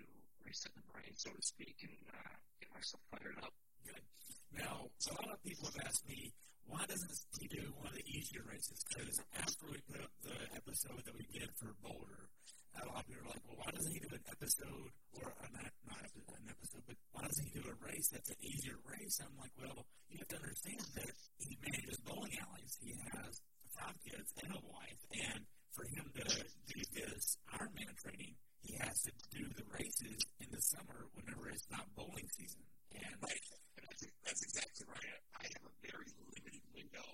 reset 0.45 0.77
the 0.77 0.85
brain, 0.93 1.09
so 1.17 1.33
to 1.33 1.41
speak, 1.41 1.73
and 1.81 1.97
uh, 2.13 2.37
get 2.61 2.69
myself 2.69 3.01
fired 3.09 3.41
up. 3.41 3.49
Good. 3.81 4.05
Now, 4.53 4.93
so 5.01 5.17
a 5.17 5.25
lot 5.25 5.33
of 5.33 5.41
people 5.41 5.65
have 5.73 5.89
asked 5.89 6.05
me, 6.05 6.37
why 6.69 6.85
doesn't 6.85 7.17
he 7.41 7.49
do 7.49 7.73
one 7.81 7.89
of 7.89 7.97
the 7.97 8.05
easier 8.05 8.45
races? 8.45 8.77
Because 8.85 9.17
after 9.41 9.73
we 9.73 9.81
put 9.89 10.05
up 10.05 10.13
the 10.21 10.37
episode 10.53 11.01
that 11.01 11.17
we 11.17 11.25
did 11.33 11.49
for 11.57 11.73
Boulder, 11.81 12.29
a 12.77 12.85
lot 12.93 13.01
of 13.01 13.09
people 13.09 13.25
are 13.25 13.33
like, 13.33 13.41
well, 13.49 13.57
why 13.57 13.73
doesn't 13.73 13.89
he 13.89 14.03
do 14.03 14.13
an 14.13 14.21
episode, 14.29 14.91
or 15.17 15.33
uh, 15.33 15.49
not, 15.49 15.65
not 15.89 15.97
an 16.05 16.45
episode, 16.45 16.83
but 16.85 16.93
why 17.09 17.25
doesn't 17.25 17.47
he 17.49 17.57
do 17.57 17.65
a 17.65 17.75
race 17.81 18.13
that's 18.13 18.29
an 18.29 18.37
easier 18.43 18.77
race? 18.85 19.17
I'm 19.17 19.33
like, 19.41 19.55
well, 19.57 19.87
you 20.13 20.21
have 20.21 20.29
to 20.29 20.39
understand 20.43 20.83
that 20.93 21.09
he 21.41 21.57
manages 21.57 21.97
bowling 22.05 22.37
alleys. 22.37 22.77
He 22.83 22.93
has 23.17 23.41
five 23.77 23.97
kids 24.03 24.33
and 24.43 24.51
a 24.53 24.61
wife, 24.65 25.01
and 25.13 25.41
for 25.73 25.85
him 25.85 26.09
to 26.17 26.25
do 26.25 26.79
this 26.93 27.37
Ironman 27.53 27.93
training, 28.01 28.33
he 28.65 28.75
has 28.81 28.97
to 29.05 29.13
do 29.31 29.45
the 29.55 29.65
races 29.71 30.17
in 30.41 30.49
the 30.51 30.61
summer 30.61 31.07
whenever 31.13 31.49
it's 31.49 31.69
not 31.69 31.85
bowling 31.95 32.27
season. 32.33 32.65
And 32.97 33.13
right. 33.21 33.45
That's, 33.77 34.03
that's 34.25 34.43
exactly 34.43 34.85
right. 34.89 35.21
I 35.37 35.45
have 35.53 35.63
a 35.69 35.73
very 35.85 36.09
limited 36.17 36.65
window 36.73 37.07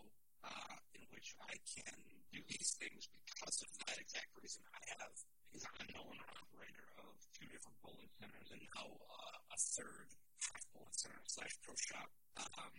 uh, 0.47 0.75
in 0.95 1.03
which 1.11 1.35
I 1.43 1.53
can 1.67 1.95
do 2.31 2.39
these 2.47 2.71
things 2.79 3.11
because 3.11 3.57
of 3.61 3.69
that 3.85 3.99
exact 3.99 4.31
reason. 4.39 4.63
I 4.71 4.81
have, 4.97 5.13
because 5.51 5.67
I'm 5.67 5.79
an 5.83 5.91
owner 5.99 6.27
operator 6.39 6.87
of 7.03 7.11
two 7.35 7.47
different 7.51 7.77
bowling 7.83 8.11
centers 8.17 8.49
and 8.55 8.63
now 8.73 8.87
uh, 8.87 9.55
a 9.55 9.57
third 9.75 10.07
half 10.39 10.63
bowling 10.71 10.95
center 10.95 11.21
slash 11.27 11.53
pro 11.61 11.75
shop, 11.75 12.09
um, 12.39 12.73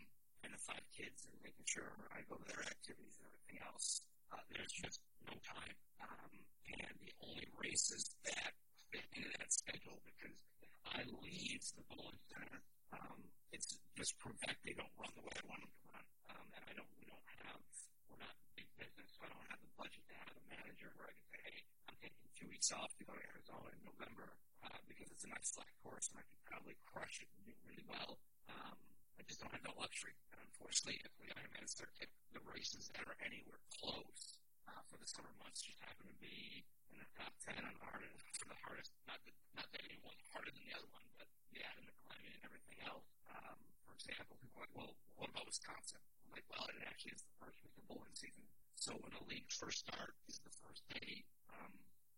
and 0.53 0.61
five 0.61 0.85
kids 0.93 1.25
and 1.29 1.35
making 1.41 1.65
sure 1.65 1.95
I 2.13 2.21
go 2.29 2.37
to 2.37 2.47
their 2.49 2.65
activities 2.65 3.17
and 3.21 3.27
everything 3.33 3.61
else. 3.65 4.05
Uh, 4.33 4.43
there's 4.53 4.73
just 4.73 5.01
no 5.25 5.35
time. 5.41 5.77
Um, 6.05 6.33
and 6.69 6.95
the 7.01 7.13
only 7.25 7.49
races 7.57 8.13
that 8.29 8.53
fit 8.93 9.07
into 9.17 9.31
that 9.41 9.51
schedule 9.53 10.01
because 10.05 10.37
if 10.61 10.73
I 10.85 11.03
leave 11.23 11.63
the 11.77 11.85
bowling 11.89 12.21
center 12.29 12.61
um, 12.95 13.19
it's 13.51 13.79
just 13.97 14.15
that 14.47 14.57
they 14.67 14.75
don't 14.75 14.91
run 14.99 15.11
the 15.15 15.23
way 15.23 15.35
I 15.35 15.45
want 15.47 15.63
them 15.63 15.71
to 15.71 15.85
run. 15.91 16.05
Um, 16.31 16.47
and 16.55 16.63
I 16.67 16.73
don't, 16.75 16.91
we 16.99 17.07
don't 17.07 17.29
have, 17.43 17.63
we're 18.11 18.21
not 18.21 18.35
big 18.59 18.67
business, 18.79 19.15
so 19.15 19.27
I 19.27 19.31
don't 19.31 19.49
have 19.51 19.63
the 19.63 19.73
budget 19.79 20.03
to 20.11 20.15
have 20.27 20.35
a 20.35 20.45
manager 20.51 20.91
where 20.99 21.11
I 21.11 21.15
can 21.15 21.27
say, 21.31 21.41
hey, 21.43 21.59
I'm 21.91 21.99
taking 22.03 22.29
two 22.35 22.49
weeks 22.51 22.71
off 22.75 22.95
to 22.99 23.03
go 23.07 23.15
to 23.15 23.25
Arizona 23.35 23.71
in 23.75 23.81
November 23.87 24.35
uh, 24.67 24.79
because 24.91 25.11
it's 25.15 25.25
a 25.27 25.31
nice 25.31 25.55
flat 25.55 25.71
course 25.83 26.11
and 26.13 26.21
I 26.21 26.25
could 26.27 26.43
probably 26.47 26.77
crush 26.87 27.23
it 27.23 27.31
and 27.35 27.43
do 27.47 27.55
really 27.67 27.87
well. 27.87 28.19
Um, 28.51 28.79
I 29.19 29.23
just 29.27 29.41
don't 29.41 29.53
have 29.53 29.65
that 29.65 29.79
luxury. 29.79 30.15
And 30.35 30.41
unfortunately, 30.43 31.01
if 31.05 31.13
the 31.21 31.31
Ironman 31.35 31.67
circuit, 31.69 32.11
the 32.35 32.43
races 32.51 32.91
that 32.95 33.07
are 33.07 33.19
anywhere 33.23 33.61
close 33.71 34.39
uh, 34.67 34.83
for 34.91 34.99
the 34.99 35.09
summer 35.09 35.31
months 35.41 35.63
just 35.63 35.79
happen 35.83 36.07
to 36.11 36.17
be 36.19 36.67
in 36.91 36.99
the 36.99 37.09
top 37.19 37.35
10 37.47 37.59
on 37.63 37.75
the 37.75 37.85
hardest, 37.85 38.15
for 38.39 38.51
the 38.51 38.59
hardest, 38.65 38.91
not 39.07 39.19
that, 39.23 39.37
not 39.55 39.69
that 39.71 39.83
any 39.87 39.99
harder 40.35 40.51
than 40.51 40.67
the 40.67 40.75
other 40.75 40.91
one, 40.91 41.07
but 41.15 41.31
yeah, 41.55 41.71
and 41.79 41.87
the 41.87 41.95
climate 42.03 42.35
and 42.35 42.43
everything 42.43 42.83
else. 42.83 43.07
Um, 43.31 43.55
for 43.87 43.95
example, 43.95 44.35
people 44.43 44.59
are 44.59 44.67
like, 44.67 44.75
well, 44.75 44.93
what 45.15 45.31
about 45.31 45.47
Wisconsin? 45.47 46.03
I'm 46.27 46.35
like, 46.35 46.45
well, 46.51 46.67
it 46.75 46.83
actually 46.83 47.15
is 47.15 47.23
the 47.23 47.39
first 47.39 47.63
week 47.63 47.79
of 47.79 47.87
bowling 47.87 48.19
season. 48.19 48.43
So 48.75 48.99
when 48.99 49.15
the 49.15 49.23
leagues 49.31 49.55
first 49.55 49.87
start 49.87 50.19
is 50.27 50.43
the 50.43 50.51
first 50.59 50.83
day 50.91 51.23
um, 51.55 51.71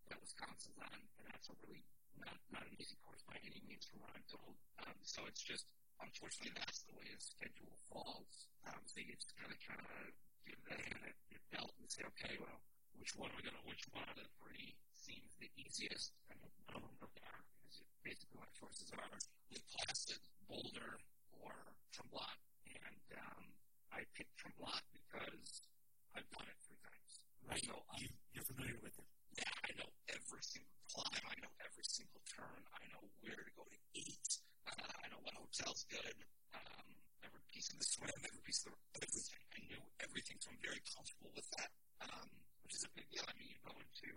that 0.08 0.16
Wisconsin's 0.16 0.80
on, 0.80 0.96
and 1.20 1.24
that's 1.28 1.52
a 1.52 1.54
really 1.60 1.84
not, 2.16 2.40
not 2.48 2.64
an 2.64 2.72
easy 2.80 2.96
course 3.04 3.20
by 3.28 3.36
any 3.44 3.60
means 3.68 3.84
from 3.84 4.00
what 4.00 4.16
I'm 4.16 4.24
told. 4.26 4.56
Um, 4.80 4.96
so 5.04 5.28
it's 5.28 5.44
just, 5.44 5.68
unfortunately, 6.00 6.54
that's 6.56 6.82
the 6.88 6.94
way 6.96 7.06
the 7.08 7.20
schedule 7.20 7.74
falls. 7.88 8.48
Um, 8.66 8.80
so 8.84 9.00
you 9.00 9.14
just 9.14 9.32
kind 9.38 9.52
of 9.52 9.58
kind 9.62 9.80
of 9.80 10.12
give 10.44 10.58
the 10.66 10.76
hand 10.76 11.02
at 11.06 11.16
your 11.30 11.42
belt 11.54 11.72
and 11.78 11.86
say, 11.88 12.02
okay, 12.14 12.34
well, 12.42 12.60
which 12.98 13.14
one 13.14 13.30
are 13.30 13.38
we 13.38 13.44
going 13.46 13.56
to, 13.56 13.64
which 13.68 13.86
one 13.94 14.06
of 14.08 14.16
the 14.18 14.26
three 14.42 14.74
seems 14.96 15.30
the 15.38 15.50
easiest? 15.54 16.12
And 16.32 16.38
none 16.72 16.82
of 16.82 16.94
them 16.98 17.12
are, 17.22 17.42
because 17.62 17.82
basically 18.02 18.40
my 18.42 18.50
choices 18.56 18.90
are 18.96 19.06
Lake 19.52 19.66
Placid, 19.70 20.20
Boulder, 20.50 20.98
or 21.38 21.54
Tremblant. 21.94 22.40
And 22.66 23.06
um, 23.20 23.44
I 23.94 24.02
picked 24.18 24.34
Tremblant 24.40 24.82
because 24.90 25.62
I've 26.16 26.28
done 26.34 26.48
it 26.50 26.58
three 26.66 26.80
times. 26.82 27.12
Right. 27.46 27.62
So 27.62 27.78
you, 28.02 28.08
you're 28.34 28.48
familiar 28.48 28.78
with 28.82 28.96
it. 28.98 29.08
Yeah, 29.38 29.52
I 29.62 29.70
know 29.78 29.90
every 30.10 30.42
single 30.42 30.74
climb. 30.90 31.24
I 31.30 31.36
know 31.38 31.52
every 31.62 31.86
single 31.86 32.22
turn. 32.26 32.60
I 32.74 32.84
know 32.90 33.04
where 33.22 33.38
to 33.38 33.52
go 33.54 33.64
to 33.68 33.78
eat. 33.94 34.25
Uh, 34.66 34.92
I 35.02 35.06
know 35.11 35.20
what 35.23 35.35
hotel's 35.38 35.87
good. 35.88 36.16
Um, 36.54 36.87
every 37.23 37.42
piece 37.50 37.70
of 37.70 37.78
the 37.78 37.87
swim, 37.87 38.11
every 38.26 38.42
piece 38.42 38.66
of 38.66 38.75
the, 38.75 38.78
everything. 39.02 39.40
I 39.54 39.61
knew 39.70 39.82
everything, 40.02 40.37
so 40.42 40.50
I'm 40.52 40.61
very 40.61 40.82
comfortable 40.82 41.32
with 41.35 41.49
that. 41.56 41.70
Um, 42.02 42.28
which 42.66 42.75
is 42.75 42.85
a 42.85 42.92
big 42.99 43.06
deal. 43.14 43.25
I 43.26 43.35
mean, 43.38 43.49
you 43.54 43.58
go 43.62 43.73
into 43.78 44.11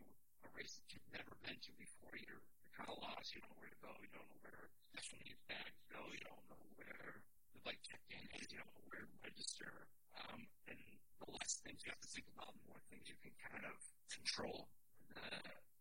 a 0.43 0.47
races 0.57 0.81
you've 0.89 1.05
never 1.13 1.33
been 1.45 1.57
to 1.57 1.71
before. 1.77 2.17
You're, 2.17 2.41
you're 2.65 2.75
kind 2.75 2.89
of 2.89 2.97
lost. 2.99 3.31
You 3.31 3.45
don't 3.45 3.53
know 3.53 3.61
where 3.61 3.71
to 3.71 3.81
go. 3.81 3.93
You 4.01 4.09
don't 4.11 4.25
know 4.25 4.41
where 4.41 4.73
special 4.89 5.17
needs 5.21 5.41
bags 5.45 5.77
go. 5.93 6.01
You 6.09 6.21
don't 6.25 6.45
know 6.49 6.63
where 6.75 7.21
the 7.53 7.61
bike 7.61 7.79
check-in 7.85 8.25
is. 8.41 8.49
You 8.49 8.59
don't 8.59 8.73
know 8.73 8.85
where 8.89 9.05
to 9.05 9.17
register. 9.21 9.87
Um, 10.17 10.49
and 10.67 10.79
the 11.21 11.29
less 11.37 11.61
things 11.61 11.85
you 11.85 11.93
have 11.93 12.01
to 12.01 12.11
think 12.11 12.25
about, 12.33 12.51
the 12.57 12.65
more 12.67 12.81
things 12.89 13.05
you 13.07 13.17
can 13.21 13.33
kind 13.37 13.63
of 13.69 13.77
control. 14.09 14.67
The 15.13 15.29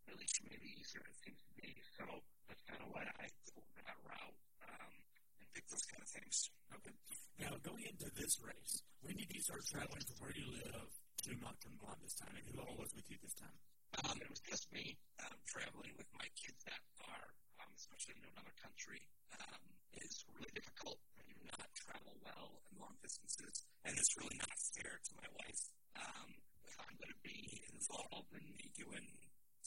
release 0.09 0.37
may 0.49 0.57
be 0.57 0.71
easier 0.81 1.05
it 1.05 1.17
seems 1.21 1.41
to 1.45 1.53
be. 1.61 1.77
So 1.97 2.05
that's 2.49 2.65
kind 2.65 2.81
of 2.81 2.88
why 2.91 3.05
I 3.05 3.29
go 3.53 3.61
that 3.85 3.99
route 4.05 4.38
um, 4.65 4.93
and 5.41 5.47
pick 5.53 5.69
those 5.69 5.85
kind 5.88 6.03
of 6.03 6.11
things. 6.11 6.49
Okay. 6.73 6.97
Now, 7.38 7.53
going 7.62 7.85
into 7.87 8.09
this 8.17 8.41
race, 8.43 8.83
when 9.05 9.15
did 9.21 9.31
you 9.31 9.41
start 9.45 9.62
traveling 9.69 10.03
from 10.09 10.19
where 10.25 10.35
you 10.35 10.49
live 10.59 10.91
to 11.29 11.31
Mont 11.38 11.55
Tremblant 11.62 12.00
this 12.03 12.17
time, 12.19 12.35
and 12.35 12.45
who 12.50 12.59
all 12.59 12.75
was 12.81 12.91
with 12.97 13.07
you 13.07 13.19
this 13.23 13.37
time? 13.38 13.59
Um, 14.05 14.17
it 14.21 14.29
was 14.29 14.43
just 14.45 14.67
me 14.75 14.99
um, 15.23 15.38
traveling 15.47 15.95
with 15.97 16.09
my 16.19 16.27
kids 16.35 16.61
that 16.67 16.83
far, 16.99 17.21
um, 17.62 17.71
especially 17.79 18.19
in 18.21 18.25
another 18.33 18.55
country, 18.59 19.00
um, 19.38 19.62
is 20.03 20.25
really 20.35 20.50
difficult 20.55 20.99
when 21.15 21.27
you 21.31 21.38
not 21.47 21.69
travel 21.79 22.15
well 22.21 22.59
in 22.69 22.79
long 22.79 22.95
distances, 23.00 23.65
and 23.87 23.95
it's 23.97 24.12
really 24.19 24.38
not 24.38 24.53
fair 24.77 24.99
to 24.99 25.12
my 25.17 25.29
wife. 25.41 25.62
Um, 25.99 26.29
if 26.67 26.75
I'm 26.79 26.95
going 27.00 27.15
to 27.15 27.23
be 27.25 27.65
involved 27.71 28.31
in 28.35 28.45
me 28.55 28.71
doing 28.77 29.07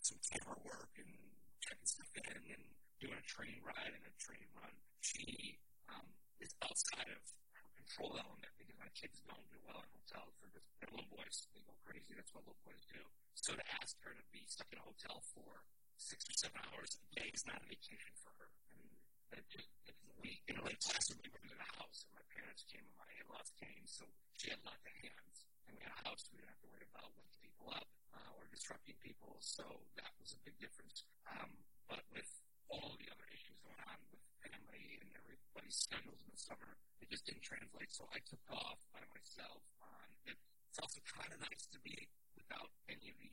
some 0.02 0.18
camera 0.34 0.58
work 0.66 0.90
and 0.98 1.14
checking 1.62 1.86
stuff 1.86 2.10
in 2.18 2.26
and 2.58 2.66
doing 2.98 3.14
a 3.14 3.26
train 3.30 3.62
ride 3.62 3.94
and 3.94 4.02
a 4.02 4.14
train 4.18 4.50
run, 4.58 4.74
she 5.06 5.62
um, 5.94 6.06
is 6.42 6.58
outside 6.66 7.06
of 7.06 7.22
her 7.62 7.70
control 7.78 8.18
element 8.18 8.50
because 8.58 8.74
my 8.82 8.90
kids 8.98 9.22
don't 9.30 9.46
do 9.54 9.62
well 9.62 9.78
in 9.78 9.90
hotels. 9.94 10.34
They're 10.42 10.54
just 10.58 10.66
they're 10.82 10.90
little 10.90 11.10
boys. 11.14 11.46
They 11.54 11.62
go 11.62 11.78
crazy. 11.86 12.18
That's 12.18 12.34
what 12.34 12.50
little 12.50 12.62
boys 12.66 12.82
do. 12.90 13.02
So 13.38 13.54
to 13.54 13.66
ask 13.78 13.94
her 14.02 14.14
to 14.18 14.26
be 14.34 14.42
stuck 14.50 14.70
in 14.74 14.82
a 14.82 14.86
hotel 14.86 15.22
for 15.38 15.70
six 16.02 16.26
or 16.26 16.34
seven 16.34 16.58
hours 16.74 16.98
a 16.98 17.02
day 17.14 17.30
is 17.30 17.46
not 17.46 17.62
a 17.62 17.68
vacation 17.70 18.14
for 18.18 18.34
her. 18.42 18.50
I 18.70 18.82
mean, 18.82 18.98
that 19.30 19.46
just 19.54 19.70
it's 19.86 20.02
we 20.18 20.42
you 20.50 20.58
know 20.58 20.66
like 20.66 20.82
last 20.90 21.14
week 21.14 21.30
we 21.30 21.46
were 21.46 21.54
in 21.54 21.62
a 21.62 21.72
house 21.78 22.10
and 22.10 22.18
my 22.18 22.26
parents 22.34 22.66
came 22.66 22.82
and 22.82 22.98
my 22.98 23.10
in-laws 23.22 23.54
came, 23.62 23.86
so 23.86 24.10
she 24.34 24.50
had 24.50 24.62
lots 24.66 24.82
of 24.82 24.94
hands 24.98 25.46
and 25.72 25.80
we 25.80 25.88
had 25.88 25.96
a 25.96 26.02
house. 26.04 26.28
We 26.28 26.44
didn't 26.44 26.52
have 26.52 26.60
to 26.68 26.70
worry 26.76 26.84
about 26.92 27.16
waking 27.16 27.40
people 27.40 27.72
up 27.72 27.88
uh, 28.12 28.36
or 28.36 28.44
disrupting 28.52 29.00
people. 29.00 29.40
So 29.40 29.64
that 29.96 30.12
was 30.20 30.36
a 30.36 30.40
big 30.44 30.60
difference. 30.60 31.08
Um, 31.24 31.56
but 31.88 32.04
with 32.12 32.28
all 32.68 33.00
the 33.00 33.08
other 33.08 33.24
issues 33.32 33.56
going 33.64 33.80
on 33.88 33.96
with 34.12 34.20
family 34.44 35.00
and 35.00 35.08
everybody's 35.16 35.80
schedules 35.80 36.20
in 36.28 36.36
the 36.36 36.42
summer, 36.44 36.76
it 37.00 37.08
just 37.08 37.24
didn't 37.24 37.48
translate. 37.48 37.96
So 37.96 38.04
I 38.12 38.20
took 38.28 38.44
off 38.52 38.84
by 38.92 39.00
myself. 39.16 39.64
On 39.80 40.08
it's 40.28 40.80
also 40.80 41.00
kind 41.08 41.32
of 41.32 41.40
nice 41.40 41.68
to 41.72 41.80
be 41.84 42.12
without 42.36 42.72
any 42.92 43.16
of 43.16 43.18
the 43.20 43.32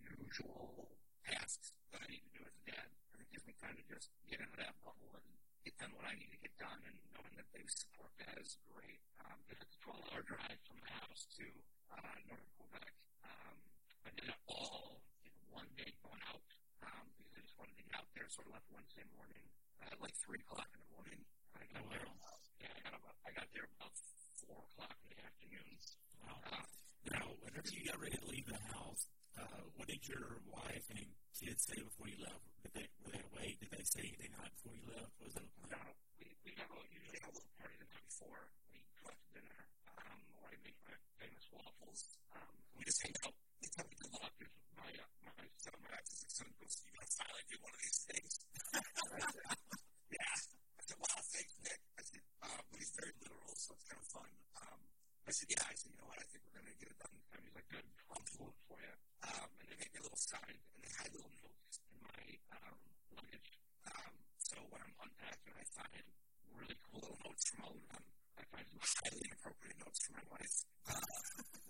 usual 0.00 0.96
tasks 1.28 1.76
that 1.92 2.00
I 2.00 2.08
need 2.08 2.24
to 2.24 2.32
do 2.32 2.42
as 2.48 2.56
a 2.56 2.64
dad. 2.64 2.88
And 3.12 3.20
it 3.20 3.28
gives 3.28 3.44
me 3.44 3.52
time 3.60 3.76
to 3.76 3.84
just 3.84 4.08
get 4.24 4.40
into 4.40 4.56
that 4.60 4.76
bubble 4.80 5.12
and 5.12 5.24
get 5.66 5.74
done 5.82 5.90
what 5.98 6.06
I 6.06 6.14
need 6.14 6.30
to 6.30 6.38
get 6.38 6.54
done. 6.62 6.78
And 6.86 6.94
knowing 7.10 7.34
that 7.34 7.50
they 7.50 7.66
support 7.66 8.14
that 8.22 8.38
is 8.38 8.54
great. 8.70 9.02
Um, 9.26 9.34
it's 9.50 9.66
a 9.66 9.82
12 9.82 9.98
hour 10.14 10.22
drive 10.22 10.58
from 10.62 10.78
my 10.78 10.92
house 11.02 11.26
to 11.42 11.46
uh, 11.90 12.14
northern 12.30 12.54
Quebec. 12.54 12.94
Um, 13.26 13.58
I 14.06 14.10
did 14.14 14.30
it 14.30 14.40
all 14.46 15.02
in 15.26 15.34
one 15.50 15.66
day 15.74 15.90
going 16.06 16.22
out 16.30 16.46
um, 16.86 17.10
because 17.18 17.34
I 17.34 17.42
just 17.42 17.58
wanted 17.58 17.74
to 17.74 17.82
get 17.82 17.98
out 17.98 18.06
there. 18.14 18.30
So 18.30 18.46
I 18.46 18.54
left 18.54 18.70
Wednesday 18.70 19.02
morning 19.18 19.42
at 19.82 19.98
like 19.98 20.14
3 20.22 20.38
o'clock 20.38 20.70
in 20.70 20.78
the 20.86 20.90
morning. 20.94 21.20
I 21.58 21.66
got 21.74 21.82
there, 21.90 22.06
about, 22.06 22.40
yeah, 22.62 22.70
I 22.70 22.80
got, 22.86 22.94
about, 23.02 23.16
I 23.26 23.30
got 23.34 23.48
there 23.50 23.66
about 23.66 23.94
4 24.46 24.54
o'clock 24.70 24.94
in 25.02 25.18
the 25.18 25.20
afternoon. 25.26 25.70
Wow. 26.22 26.38
Uh, 26.46 26.62
now, 27.10 27.26
whenever 27.42 27.66
you 27.74 27.82
got 27.90 27.98
ready 27.98 28.14
to 28.14 28.26
leave 28.30 28.46
the 28.46 28.62
house, 28.70 29.10
uh, 29.34 29.66
what 29.74 29.90
did 29.90 30.06
your 30.06 30.38
wife 30.46 30.86
and 30.94 31.10
kids 31.34 31.66
say 31.66 31.82
before 31.82 32.06
you 32.06 32.22
left? 32.22 32.55
Did 32.66 32.82
they, 32.82 32.90
were 32.98 33.14
they 33.14 33.22
awake? 33.30 33.62
Did 33.62 33.70
they 33.78 33.86
say 33.86 34.10
anything 34.10 34.34
night 34.34 34.50
before 34.58 34.74
you 34.74 34.82
left? 34.90 35.14
Was 35.22 35.38
that 35.38 35.46
a 35.46 35.52
plan? 35.54 35.70
No, 35.70 35.86
we, 36.18 36.34
we 36.42 36.50
have 36.58 36.66
a, 36.74 36.82
usually 36.90 37.22
have 37.22 37.30
a 37.30 37.38
little 37.38 37.54
party 37.62 37.78
the 37.78 37.86
night 37.86 38.02
before. 38.10 38.42
We 38.74 38.82
go 38.98 39.06
out 39.06 39.14
to 39.22 39.28
dinner, 39.38 39.60
um, 39.94 40.18
or 40.34 40.50
I 40.50 40.58
make 40.66 40.74
my 40.82 40.98
famous 41.14 41.46
waffles. 41.54 42.18
Um, 42.34 42.58
we 42.74 42.82
just 42.82 42.98
hang 43.06 43.14
out. 43.22 43.38
They 43.62 43.70
tell 43.70 43.86
me 43.86 43.94
good 44.02 44.10
luck. 44.18 44.34
My, 44.74 44.90
uh, 44.98 45.06
my 45.38 45.46
son, 45.62 45.78
my 45.78 45.94
autistic 45.94 46.26
son 46.26 46.50
goes, 46.58 46.74
you 46.82 46.90
got 46.90 47.06
to 47.06 47.14
finally 47.14 47.46
do 47.46 47.56
one 47.62 47.70
of 47.70 47.80
these 47.86 48.02
things. 48.02 48.32
yeah. 50.18 50.34
I 50.34 50.82
said, 50.82 50.98
wow, 50.98 51.22
thanks, 51.22 51.54
Nick. 51.62 51.80
I 51.86 52.02
said, 52.02 52.22
uh, 52.50 52.60
but 52.66 52.78
he's 52.82 52.90
very 52.98 53.14
literal, 53.22 53.54
so 53.54 53.78
it's 53.78 53.86
kind 53.86 54.02
of 54.02 54.10
fun. 54.10 54.30
Um, 54.58 54.80
I 55.22 55.30
said, 55.30 55.46
yeah. 55.54 55.62
I 55.70 55.74
said, 55.78 55.94
you 55.94 56.02
know 56.02 56.10
what? 56.10 56.18
I 56.18 56.26
think 56.34 56.42
we're 56.50 56.58
going 56.58 56.66
to 56.66 56.74
get 56.82 56.90
it 56.90 56.98
done 56.98 57.14
time. 57.30 57.46
He's 57.46 57.54
like, 57.54 57.70
good. 57.70 57.86
Do 57.86 58.50
it 58.50 58.58
for 58.66 58.78
you. 58.82 58.90
Um, 59.22 59.46
and 59.62 59.66
they 59.70 59.78
made 59.78 59.94
me 59.94 60.02
a 60.02 60.04
little 60.10 60.18
sign, 60.18 60.58
and 60.74 60.82
they 60.82 60.90
had 60.98 61.14
little 61.14 61.30
notes 61.46 61.65
my 62.16 62.28
um, 62.56 62.78
luggage. 63.12 63.50
Um, 63.86 64.14
so 64.40 64.56
when 64.72 64.80
I'm 64.80 64.96
unpacking, 65.04 65.54
I 65.54 65.64
find 65.76 66.04
really 66.56 66.78
cool 66.88 67.04
little 67.04 67.20
notes 67.22 67.44
from 67.52 67.58
all 67.68 67.76
of 67.76 67.86
them. 67.92 68.04
I 68.40 68.42
find 68.50 68.66
highly 68.72 69.22
inappropriate 69.28 69.78
notes 69.84 70.00
from 70.04 70.14
my 70.16 70.26
wife, 70.32 70.56
uh, 70.88 71.04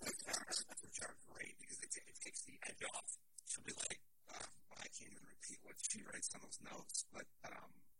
which, 0.07 0.21
are, 0.31 0.43
which 0.81 0.97
are 1.03 1.15
great 1.35 1.55
because 1.59 1.79
it, 1.83 1.91
it 1.99 2.17
takes 2.23 2.41
the 2.47 2.55
edge 2.63 2.83
off. 2.95 3.09
She'll 3.47 3.67
be 3.67 3.75
like, 3.75 3.99
um, 4.31 4.51
I 4.79 4.87
can't 4.95 5.11
even 5.11 5.27
repeat 5.27 5.59
what 5.67 5.75
she 5.79 5.99
writes 6.07 6.31
on 6.35 6.43
those 6.43 6.59
notes, 6.63 7.03
but 7.11 7.27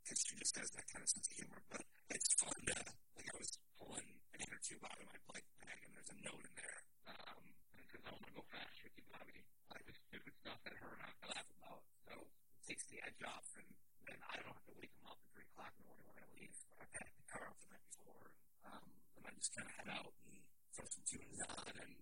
because 0.07 0.23
she 0.23 0.39
just 0.39 0.55
has 0.55 0.71
that 0.71 0.87
kind 0.87 1.03
of 1.03 1.09
sense 1.11 1.27
of 1.27 1.35
humor. 1.35 1.59
But 1.67 1.83
it's 2.15 2.31
fun 2.39 2.55
to, 2.71 2.79
like, 3.19 3.27
I 3.27 3.35
was 3.35 3.51
pulling 3.75 4.07
an 4.07 4.39
inner 4.39 4.61
tube 4.63 4.79
out 4.87 4.95
of 4.95 5.07
my 5.11 5.19
bike 5.27 5.43
bag, 5.59 5.83
and 5.83 5.91
there's 5.91 6.11
a 6.15 6.19
note 6.23 6.39
in 6.47 6.53
there. 6.55 6.79
Um, 7.11 7.43
and 7.43 7.77
it 7.83 7.87
says, 7.91 8.01
I 8.07 8.15
want 8.15 8.23
to 8.23 8.35
go 8.39 8.43
fast 8.47 8.75
with 8.87 8.95
you, 8.95 9.03
Bobby. 9.11 9.35
Like, 9.67 9.83
this 9.83 9.99
stupid 10.07 10.31
stuff 10.39 10.59
that 10.63 10.79
her 10.79 10.91
and 10.95 11.03
I 11.03 11.11
laugh 11.27 11.49
about. 11.59 11.83
So 12.07 12.13
it 12.23 12.63
takes 12.63 12.87
the 12.87 13.03
edge 13.03 13.19
off, 13.27 13.47
and 13.59 13.67
then 14.07 14.19
I 14.31 14.39
don't 14.39 14.55
have 14.55 14.67
to 14.71 14.75
wake 14.79 14.95
them 14.95 15.11
up 15.11 15.19
at 15.19 15.27
3 15.35 15.43
o'clock 15.43 15.71
in 15.75 15.79
the 15.83 15.87
morning 15.91 16.07
when 16.07 16.17
I 16.23 16.27
leave. 16.39 16.55
I 16.79 16.85
pack 16.95 17.11
the 17.11 17.27
car 17.27 17.43
up 17.51 17.57
the 17.59 17.69
night 17.75 17.87
before, 17.91 18.27
um, 18.63 18.87
and 19.19 19.23
I 19.27 19.31
just 19.35 19.51
kind 19.59 19.67
of 19.67 19.73
head 19.75 19.89
out 19.91 20.13
and 20.23 20.39
throw 20.71 20.87
some 20.87 21.03
tunes 21.03 21.39
on 21.51 21.73
and 21.83 21.93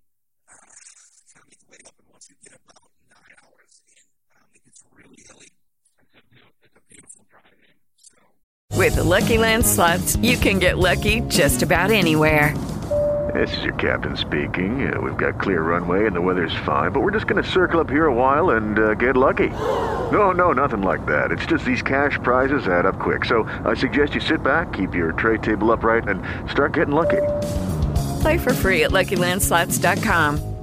uh, 0.45 0.85
kind 1.65 1.71
of 1.71 1.71
make 1.71 1.71
the 1.71 1.71
way 1.71 1.77
up. 1.85 1.95
And 1.99 2.07
once 2.11 2.29
you 2.29 2.35
get 2.43 2.59
about 2.65 2.89
nine 3.09 3.31
hours 3.43 3.81
in, 3.87 4.03
um, 4.35 4.47
it 4.53 4.63
gets 4.65 4.83
really 4.91 5.23
hilly. 5.27 5.51
It's 6.13 6.15
a, 6.15 6.47
it's 6.63 6.75
a 6.75 6.81
beautiful 6.89 7.25
drive 7.29 7.51
in. 7.53 7.75
So. 7.97 8.77
With 8.77 8.95
the 8.95 9.03
Lucky 9.03 9.37
Land 9.37 9.65
slots, 9.65 10.15
you 10.17 10.37
can 10.37 10.59
get 10.59 10.77
lucky 10.77 11.21
just 11.21 11.63
about 11.63 11.91
anywhere. 11.91 12.53
This 13.33 13.57
is 13.57 13.63
your 13.63 13.73
captain 13.73 14.15
speaking. 14.15 14.93
Uh, 14.93 15.01
we've 15.01 15.17
got 15.17 15.41
clear 15.41 15.61
runway 15.61 16.07
and 16.07 16.15
the 16.15 16.21
weather's 16.21 16.55
fine, 16.63 16.91
but 16.91 17.01
we're 17.01 17.11
just 17.11 17.27
going 17.27 17.43
to 17.43 17.49
circle 17.49 17.81
up 17.81 17.89
here 17.89 18.05
a 18.05 18.13
while 18.13 18.51
and 18.51 18.79
uh, 18.79 18.93
get 18.93 19.17
lucky. 19.17 19.49
No, 19.49 20.31
no, 20.31 20.53
nothing 20.53 20.81
like 20.81 21.05
that. 21.07 21.31
It's 21.31 21.45
just 21.45 21.65
these 21.65 21.81
cash 21.81 22.17
prizes 22.23 22.67
add 22.67 22.85
up 22.85 22.97
quick. 22.99 23.25
So 23.25 23.43
I 23.65 23.73
suggest 23.73 24.15
you 24.15 24.21
sit 24.21 24.41
back, 24.41 24.71
keep 24.73 24.95
your 24.95 25.11
tray 25.11 25.37
table 25.37 25.71
upright, 25.71 26.07
and 26.07 26.23
start 26.49 26.73
getting 26.73 26.93
lucky. 26.95 27.21
Play 28.21 28.37
for 28.37 28.53
free 28.53 28.83
at 28.83 28.91
LuckyLandSlots.com. 28.91 30.54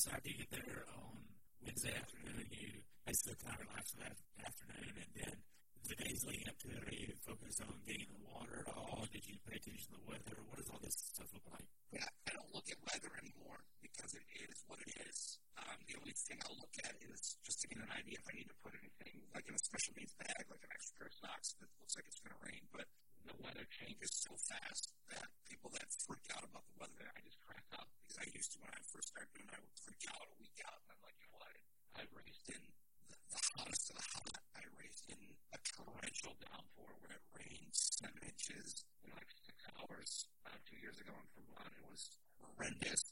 So 0.00 0.16
after 0.16 0.32
you 0.32 0.40
get 0.40 0.64
there 0.64 0.88
on 0.96 1.12
Wednesday 1.60 1.92
afternoon, 1.92 2.48
you 2.48 2.80
basically 3.04 3.36
kind 3.44 3.52
of 3.52 3.68
relax 3.68 3.92
for 3.92 4.00
that 4.00 4.16
afternoon, 4.48 4.96
and 4.96 5.12
then 5.12 5.36
the 5.84 5.92
days 5.92 6.24
leading 6.24 6.48
up 6.48 6.56
to 6.56 6.72
it, 6.72 6.80
are 6.88 6.96
you 6.96 7.12
focused 7.20 7.60
on 7.60 7.76
getting 7.84 8.08
in 8.08 8.16
the 8.16 8.24
water 8.32 8.64
at 8.64 8.72
all? 8.72 9.04
Did 9.12 9.28
you 9.28 9.36
pay 9.44 9.60
attention 9.60 9.92
to 9.92 10.00
the 10.00 10.08
weather? 10.08 10.40
What 10.48 10.56
does 10.56 10.72
all 10.72 10.80
this 10.80 10.96
stuff 11.12 11.28
look 11.36 11.44
like? 11.52 11.68
Yeah, 11.92 12.08
I 12.24 12.32
don't 12.32 12.48
look 12.48 12.64
at 12.72 12.80
weather 12.80 13.12
anymore 13.20 13.60
because 13.84 14.16
it 14.16 14.24
is 14.40 14.56
what 14.72 14.80
it 14.80 14.88
is. 15.04 15.36
Um, 15.60 15.76
the 15.84 16.00
only 16.00 16.16
thing 16.16 16.40
I'll 16.48 16.56
look 16.56 16.76
at 16.80 16.96
is 17.04 17.36
just 17.44 17.60
to 17.60 17.68
get 17.68 17.84
an 17.84 17.92
idea 17.92 18.16
if 18.16 18.24
I 18.24 18.40
need 18.40 18.48
to 18.48 18.56
put 18.64 18.72
anything 18.80 19.20
like 19.36 19.44
in 19.44 19.52
a 19.52 19.60
special 19.60 20.00
needs 20.00 20.16
bag, 20.16 20.48
like 20.48 20.64
an 20.64 20.72
extra 20.72 20.96
pair 20.96 21.12
of 21.12 21.16
socks 21.20 21.52
that 21.60 21.68
looks 21.76 21.92
like 22.00 22.08
it's 22.08 22.24
going 22.24 22.32
to 22.32 22.40
rain. 22.48 22.64
But 22.72 22.88
the 23.26 23.36
weather 23.42 23.66
changes 23.68 24.10
so 24.12 24.32
fast 24.48 24.92
that 25.12 25.28
people 25.48 25.70
that 25.74 25.88
freak 26.06 26.24
out 26.36 26.44
about 26.44 26.64
the 26.70 26.76
weather, 26.80 27.06
I 27.12 27.20
just 27.24 27.40
crack 27.44 27.66
up 27.76 27.88
because 28.04 28.18
I 28.22 28.26
used 28.32 28.52
to 28.54 28.58
when 28.62 28.72
I 28.72 28.80
first 28.88 29.12
started 29.12 29.30
doing 29.36 29.50
I 29.52 29.60
would 29.60 29.76
freak 29.80 30.04
out 30.10 30.24
a 30.24 30.36
week 30.40 30.58
out. 30.64 30.80
And 30.84 30.88
I'm 30.94 31.02
like, 31.04 31.16
you 31.20 31.28
know 31.30 31.40
what? 31.40 31.56
I 31.98 32.02
raced 32.16 32.48
in 32.50 32.62
the, 33.10 33.16
the 33.34 33.40
hottest 33.56 33.84
of 33.92 33.96
the 34.00 34.06
hot. 34.16 34.40
I 34.56 34.62
raced 34.80 35.06
in 35.10 35.20
a 35.52 35.58
torrential 35.64 36.34
downpour 36.40 36.90
where 37.02 37.14
it 37.18 37.24
rained 37.36 37.74
seven 37.74 38.20
inches 38.24 38.84
in 39.04 39.10
like 39.12 39.30
six 39.44 39.58
hours 39.76 40.26
uh, 40.46 40.56
two 40.68 40.78
years 40.80 40.98
ago 41.00 41.12
in 41.12 41.26
Vermont. 41.36 41.72
It 41.76 41.86
was 41.88 42.10
horrendous. 42.40 43.02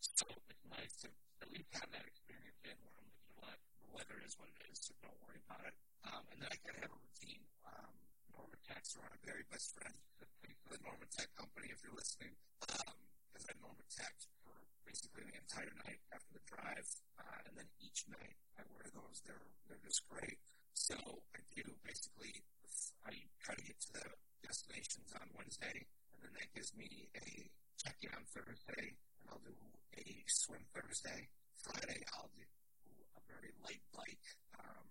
So 0.00 0.26
it's 0.50 0.64
nice 0.70 0.94
to 1.04 1.08
at 1.42 1.48
least 1.52 1.70
have 1.78 1.90
that 1.92 2.06
experience 2.06 2.58
in 2.64 2.76
where 2.82 2.94
I'm 2.96 3.06
like, 3.06 3.18
you 3.18 3.28
know 3.34 3.40
what? 3.44 3.58
The 3.82 3.90
weather 3.94 4.18
is 4.24 4.34
what 4.38 4.48
it 4.50 4.62
is, 4.70 4.78
so 4.80 4.94
don't 5.02 5.18
worry 5.22 5.40
about 5.46 5.62
it. 5.66 5.74
Um, 6.06 6.22
and 6.32 6.38
then 6.42 6.50
I 6.50 6.56
gotta 6.64 6.80
have 6.86 6.94
a 6.94 7.00
routine. 7.02 7.42
Um, 7.66 7.94
NormaTecs 8.38 8.94
are 8.96 9.04
my 9.10 9.18
very 9.26 9.42
best 9.50 9.74
friend. 9.74 9.94
The 10.70 10.78
NormaTec 10.86 11.26
company 11.34 11.74
if 11.74 11.82
you're 11.82 11.96
listening. 11.98 12.38
Um, 12.70 12.94
because 13.32 13.50
I 13.50 13.54
NormaTec 13.58 14.14
for 14.44 14.54
basically 14.86 15.24
the 15.26 15.36
entire 15.42 15.72
night 15.84 15.98
after 16.14 16.30
the 16.38 16.44
drive, 16.46 16.86
uh, 17.18 17.38
and 17.50 17.54
then 17.58 17.68
each 17.82 18.06
night 18.06 18.36
I 18.58 18.62
wear 18.70 18.86
those. 18.94 19.22
They're 19.26 19.48
they're 19.66 19.82
just 19.82 20.06
great. 20.06 20.38
So 20.74 20.94
I 21.34 21.40
do 21.54 21.64
basically 21.82 22.44
I 23.06 23.12
try 23.42 23.54
to 23.58 23.64
get 23.64 23.78
to 23.88 23.90
the 23.98 24.06
destinations 24.44 25.10
on 25.18 25.26
Wednesday, 25.34 25.86
and 26.14 26.18
then 26.22 26.32
that 26.38 26.48
gives 26.54 26.70
me 26.76 27.08
a 27.18 27.50
check-in 27.80 28.12
on 28.14 28.24
Thursday, 28.30 28.94
and 28.94 29.24
I'll 29.30 29.42
do 29.42 29.54
a 29.98 30.04
swim 30.26 30.62
Thursday. 30.74 31.26
Friday 31.58 32.00
I'll 32.14 32.30
do 32.36 32.46
a 33.16 33.20
very 33.26 33.50
light 33.64 33.82
bike, 33.94 34.26
um, 34.58 34.86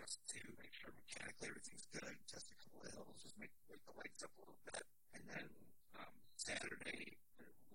just 0.00 0.24
to 0.32 0.40
make 0.56 0.72
sure 0.72 0.88
mechanically 0.96 1.52
everything's 1.52 1.84
good. 1.92 2.16
Test 2.24 2.48
a 2.48 2.56
couple 2.56 2.80
of 2.80 2.88
hills, 2.96 3.20
just 3.20 3.36
make 3.36 3.52
wake 3.68 3.84
the 3.84 3.92
legs 4.00 4.24
up 4.24 4.32
a 4.32 4.40
little 4.40 4.64
bit, 4.64 4.84
and 5.12 5.22
then 5.28 5.46
um, 6.00 6.14
Saturday 6.40 7.20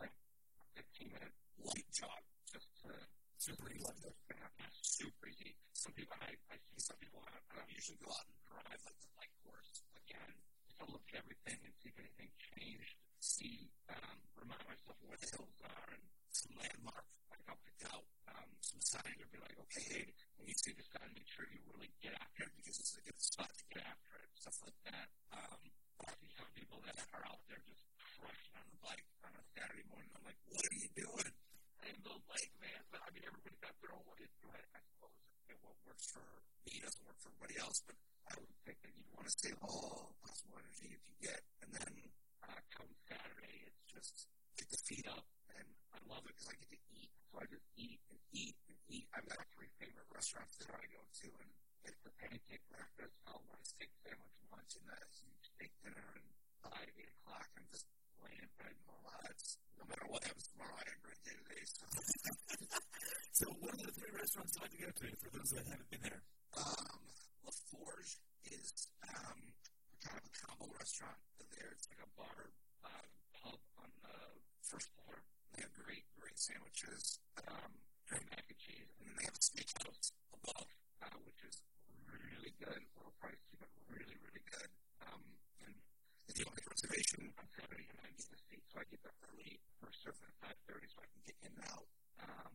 like 0.02 0.10
a 0.58 0.66
15 0.74 1.14
minute 1.14 1.36
light 1.62 1.86
jog 1.94 2.22
just 2.50 2.66
to 2.82 2.90
super 3.38 3.70
easy. 3.70 4.10
Yeah, 4.34 4.50
super 4.82 5.30
easy. 5.30 5.54
Some 5.78 5.94
people 5.94 6.18
I, 6.18 6.34
I 6.50 6.58
see 6.66 6.82
some 6.82 6.98
people 6.98 7.22
I, 7.22 7.38
I 7.38 7.62
don't 7.62 7.70
usually 7.70 8.02
go 8.02 8.10
out 8.10 8.26
and 8.26 8.38
drive 8.50 8.82
like 8.82 8.98
the 9.06 9.12
bike 9.14 9.34
course 9.46 9.86
again 10.02 10.34
to 10.82 10.90
look 10.90 11.06
at 11.14 11.22
everything 11.22 11.62
and 11.62 11.74
see 11.78 11.94
if 11.94 11.98
anything 12.02 12.34
changed. 12.42 12.98
See, 13.22 13.70
um, 13.94 14.18
remind 14.34 14.66
myself 14.66 14.98
where 15.06 15.22
the 15.22 15.30
hills 15.30 15.62
are 15.62 15.94
and 15.94 16.02
some 16.36 16.52
landmark. 16.60 17.08
Like 17.32 17.44
I'll 17.48 17.64
pick 17.64 17.80
out 17.88 18.04
um, 18.28 18.50
some 18.60 18.84
signs 18.84 19.16
or 19.24 19.28
be 19.32 19.40
like, 19.40 19.56
okay, 19.68 19.86
hey, 19.88 20.06
when 20.36 20.52
you 20.52 20.58
see 20.60 20.76
this 20.76 20.92
sign, 20.92 21.08
make 21.16 21.28
sure 21.32 21.48
you 21.48 21.64
really 21.72 21.92
get 22.04 22.12
after 22.20 22.44
it 22.44 22.54
because 22.60 22.76
it's 22.76 22.96
a 23.00 23.04
good 23.08 23.16
spot 23.16 23.48
to 23.48 23.64
get 23.72 23.88
after 23.88 24.20
it. 24.20 24.28
Stuff 24.36 24.60
like 24.68 24.80
that. 24.92 25.08
Um, 25.32 25.62
I 26.04 26.12
see 26.20 26.32
some 26.36 26.52
people 26.52 26.84
that 26.84 27.00
are 27.16 27.24
out 27.24 27.40
there 27.48 27.64
just 27.64 27.88
crushing 28.20 28.56
on 28.60 28.68
the 28.68 28.80
bike 28.84 29.08
on 29.24 29.32
a 29.32 29.44
Saturday 29.56 29.88
morning. 29.88 30.12
I'm 30.12 30.28
like, 30.28 30.40
what 30.52 30.64
are 30.68 30.76
you 30.76 30.92
doing? 30.92 31.32
And 31.88 31.96
the 32.04 32.14
like, 32.28 32.52
man, 32.60 32.82
but 32.92 33.00
I 33.00 33.08
mean, 33.16 33.24
everybody's 33.24 33.62
got 33.64 33.74
their 33.80 33.96
own 33.96 34.04
way 34.12 34.20
to 34.20 34.30
do 34.44 34.48
it, 34.52 34.66
I 34.76 34.80
suppose. 34.92 35.16
And 35.48 35.58
what 35.64 35.76
works 35.88 36.12
for 36.12 36.26
me 36.68 36.84
doesn't 36.84 37.04
work 37.08 37.16
for 37.24 37.32
everybody 37.32 37.56
else, 37.64 37.80
but 37.88 37.96
I 38.28 38.36
would 38.44 38.52
think 38.68 38.78
that 38.84 38.92
you'd 38.92 39.12
want 39.16 39.32
to 39.32 39.36
save 39.40 39.56
all 39.64 40.12
possible 40.20 40.60
energy 40.60 40.92
if 40.92 41.04
you 41.08 41.16
get. 41.24 41.40
And 41.64 41.70
then 41.72 41.94
uh, 42.44 42.60
come 42.76 42.92
Saturday, 43.08 43.72
it's 43.72 43.88
just 43.88 44.28
get 44.60 44.68
the 44.68 44.82
feet 44.84 45.08
up, 45.08 45.24
I 45.96 46.00
love 46.12 46.28
it 46.28 46.36
because 46.36 46.52
I 46.52 46.56
get 46.60 46.68
to 46.76 46.80
eat. 46.92 47.12
So 47.32 47.40
I 47.40 47.48
just 47.48 47.68
eat 47.80 48.00
and 48.12 48.20
eat 48.36 48.56
and 48.68 48.76
eat. 48.92 49.08
I've 49.16 49.24
got 49.32 49.40
three 49.56 49.72
favorite 49.80 50.10
restaurants 50.12 50.60
that 50.60 50.76
I 50.76 50.84
go 50.92 51.00
to, 51.00 51.28
and 51.40 51.52
it's 51.88 52.02
the 52.04 52.12
pancake 52.20 52.68
breakfast, 52.68 53.16
followed 53.24 53.48
by 53.48 53.60
steak 53.64 53.92
sandwich 54.04 54.36
lunch, 54.52 54.76
and 54.76 54.92
a 54.92 55.00
huge 55.16 55.46
steak 55.56 55.72
dinner, 55.80 56.08
and 56.20 56.28
by 56.68 56.84
eight 57.00 57.12
o'clock, 57.16 57.48
I'm 57.56 57.68
just 57.72 57.88
laying 58.20 58.44
in 58.44 58.52
bed. 58.60 58.76
No, 58.84 58.92
it's, 59.32 59.56
no 59.80 59.88
matter 59.88 60.04
what 60.12 60.20
happens 60.28 60.52
tomorrow, 60.52 60.76
I 60.76 60.84
had 60.84 61.00
a 61.00 61.04
great 61.06 61.22
day 61.24 61.36
today. 61.48 61.64
So, 61.64 61.86
so 63.40 63.46
what 63.64 63.72
are 63.80 63.84
the 63.88 63.96
three 63.96 64.12
restaurants 64.12 64.52
you 64.60 64.62
like 64.68 64.76
to 64.76 64.82
go 64.84 64.92
to 64.92 65.08
for 65.24 65.30
those 65.32 65.52
that 65.56 65.64
haven't 65.64 65.90
been 65.96 66.04
there? 66.04 66.22
Um, 66.60 67.00
La 67.48 67.54
Forge 67.72 68.20
is 68.52 68.68
um, 69.08 69.40
kind 70.04 70.20
of 70.20 70.28
a 70.28 70.34
combo 70.44 70.68
restaurant 70.76 71.20
there. 71.56 71.72
It's 71.72 71.88
like 71.88 72.04
a 72.04 72.12
bar 72.20 72.52
uh, 72.84 73.06
pub 73.40 73.60
on 73.80 73.90
the 74.04 74.18
first 74.60 74.92
floor. 75.00 75.24
They 75.56 75.64
have 75.64 75.72
great, 75.74 76.04
great 76.20 76.36
sandwiches, 76.36 77.20
um, 77.48 77.72
great 78.12 78.28
mac 78.28 78.44
and 78.44 78.60
cheese, 78.60 78.92
and 79.00 79.08
then 79.08 79.16
they 79.16 79.26
have 79.26 79.40
a 79.40 79.44
steakhouse 79.44 80.12
above, 80.36 80.68
uh, 81.00 81.16
which 81.24 81.40
is 81.48 81.64
really 82.12 82.52
good, 82.60 82.82
little 83.00 83.16
pricey, 83.24 83.56
but 83.56 83.72
really, 83.88 84.20
really 84.20 84.44
good. 84.52 84.70
Um, 85.08 85.24
and 85.64 85.76
if 86.28 86.36
you 86.36 86.44
don't 86.44 86.60
a 86.60 86.68
reservation 86.68 87.32
on 87.40 87.48
Saturday, 87.56 87.88
and 87.88 88.00
I 88.04 88.12
get 88.12 88.28
a 88.28 88.40
seat, 88.52 88.64
so 88.68 88.76
I 88.80 88.86
get 88.92 89.00
there 89.00 89.16
early 89.32 89.64
for 89.80 89.88
surfing 89.96 90.28
at 90.28 90.60
5.30 90.68 90.92
so 90.92 90.98
I 91.00 91.08
can 91.08 91.22
get 91.24 91.38
in 91.40 91.52
and 91.56 91.64
out. 91.72 91.88
Um, 92.20 92.54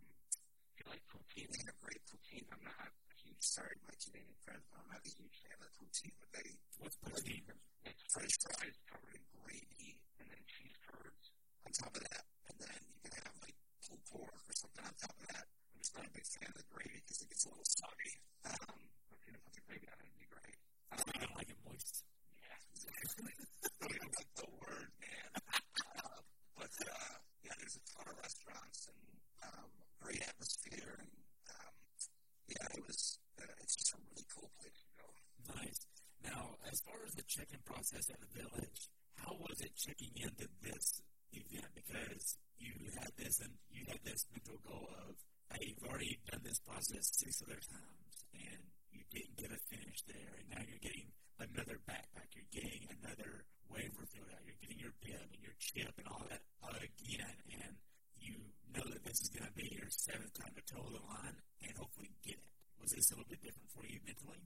if 0.72 0.74
you 0.80 0.86
like 0.92 1.02
poutine, 1.08 1.48
they 1.48 1.62
have 1.64 1.78
great 1.80 2.04
poutine. 2.04 2.44
I'm 2.52 2.64
not 2.64 2.84
a 2.84 3.14
huge, 3.16 3.40
sorry, 3.40 3.80
my 3.88 3.96
Canadian 3.96 4.36
friends, 4.44 4.64
but 4.68 4.84
I'm 4.84 4.90
not 4.92 5.00
a 5.00 5.08
huge 5.08 5.36
fan 5.40 5.56
of 5.56 5.72
poutine, 5.72 6.12
but 6.20 6.28
they, 6.36 6.48
what's 6.76 7.00
poutine? 7.00 7.48
It's 7.84 8.02
French 8.12 8.36
fries 8.44 8.76
covered 8.92 9.16
in 9.16 9.24
gravy 9.40 9.96
and 10.20 10.28
then 10.28 10.42
cheese 10.44 10.76
curds 10.84 11.32
on 11.64 11.70
top 11.72 11.92
of 11.96 12.02
that. 12.04 12.24
And 12.50 12.56
then 12.60 12.80
you 12.92 13.00
can 13.08 13.12
have 13.24 13.36
like 13.40 13.56
pulled 13.86 14.04
pork 14.10 14.34
or 14.36 14.54
something 14.54 14.84
on 14.84 14.94
top 15.00 15.16
of 15.16 15.26
that. 15.32 15.44
I'm 15.46 15.78
just 15.80 15.94
not 15.96 16.06
a 16.06 16.12
big 16.12 16.26
fan 16.26 16.48
of 16.50 16.56
the 16.60 16.66
gravy 16.70 17.00
because 17.00 17.18
it 17.22 17.28
gets 17.30 17.44
a 17.46 17.48
little 17.50 17.68
soggy. 17.68 18.14
Um, 18.46 18.78
but 19.08 19.16
if 19.18 19.22
you 19.26 19.32
don't 19.34 19.44
put 19.46 19.54
the 19.56 19.64
gravy 19.66 19.86
on 19.88 19.96
it, 20.00 20.06
it'd 20.10 20.20
be 20.20 20.30
great. 20.30 20.58
Um, 20.92 21.06
I 21.10 21.18
don't 21.24 21.36
like 21.38 21.50
it 21.50 21.60
moist. 21.64 21.96
Yeah, 22.36 22.58
exactly. 22.74 23.32
don't 23.80 23.94
even 23.96 24.10
like 24.12 24.32
the 24.36 24.48
word, 24.60 24.88
man. 25.00 25.30
uh, 25.40 26.18
but 26.58 26.72
uh, 26.84 27.14
yeah, 27.46 27.54
there's 27.58 27.76
a 27.78 27.84
ton 27.90 28.06
of 28.10 28.16
restaurants 28.18 28.80
and 28.90 29.02
um, 29.46 29.70
great 30.02 30.22
atmosphere. 30.26 30.94
And 31.00 31.12
um, 31.54 31.74
yeah, 32.50 32.66
it 32.76 32.82
was, 32.84 33.18
uh, 33.40 33.62
it's 33.62 33.74
just 33.78 33.94
a 33.94 33.98
really 34.10 34.26
cool 34.34 34.50
place 34.60 34.78
to 34.84 34.90
go. 34.98 35.06
Nice. 35.54 35.80
Now, 36.22 36.58
as 36.68 36.78
far 36.84 36.98
as 37.06 37.14
the 37.16 37.24
check-in 37.26 37.60
process 37.64 38.10
at 38.10 38.20
the 38.20 38.30
village, 38.36 38.90
how 39.16 39.34
was 39.40 39.60
it 39.60 39.72
checking 39.76 40.12
into 40.16 40.46
this 40.62 41.02
event? 41.32 41.70
Because 41.74 42.36
you 42.58 42.72
had 42.98 43.10
this 43.16 43.40
and 43.40 43.54
you 43.72 43.84
had 43.88 44.00
this 44.04 44.26
mental 44.32 44.60
goal 44.66 44.88
of, 45.08 45.16
hey, 45.52 45.72
you've 45.72 45.86
already 45.88 46.20
done 46.30 46.40
this 46.44 46.60
process 46.60 47.08
six 47.16 47.42
other 47.42 47.60
times, 47.60 48.14
and 48.36 48.62
you 48.92 49.02
didn't 49.10 49.36
get 49.36 49.50
a 49.50 49.60
finish 49.72 50.04
there, 50.06 50.32
and 50.38 50.46
now 50.52 50.62
you're 50.68 50.82
getting 50.84 51.08
another 51.40 51.80
backpack, 51.88 52.28
you're 52.36 52.52
getting 52.52 52.84
another 53.00 53.48
waiver 53.72 54.04
filled 54.12 54.28
out, 54.30 54.44
you're 54.44 54.60
getting 54.60 54.78
your 54.78 54.94
bib 55.00 55.24
and 55.32 55.40
your 55.42 55.56
chip 55.58 55.92
and 55.98 56.06
all 56.08 56.22
that 56.28 56.44
again, 56.78 57.36
and 57.50 57.74
you 58.16 58.36
know 58.70 58.84
that 58.86 59.02
this 59.02 59.18
is 59.20 59.28
going 59.32 59.46
to 59.48 59.56
be 59.58 59.66
your 59.74 59.90
seventh 59.90 60.32
time 60.38 60.54
to 60.54 60.62
toe 60.68 60.86
the 60.92 61.02
line 61.10 61.36
and 61.66 61.72
hopefully 61.76 62.12
get 62.22 62.38
it. 62.38 62.52
Was 62.78 62.92
this 62.94 63.10
a 63.10 63.18
little 63.18 63.28
bit 63.28 63.42
different 63.42 63.68
for 63.74 63.84
you 63.84 63.98
mentally? 64.06 64.40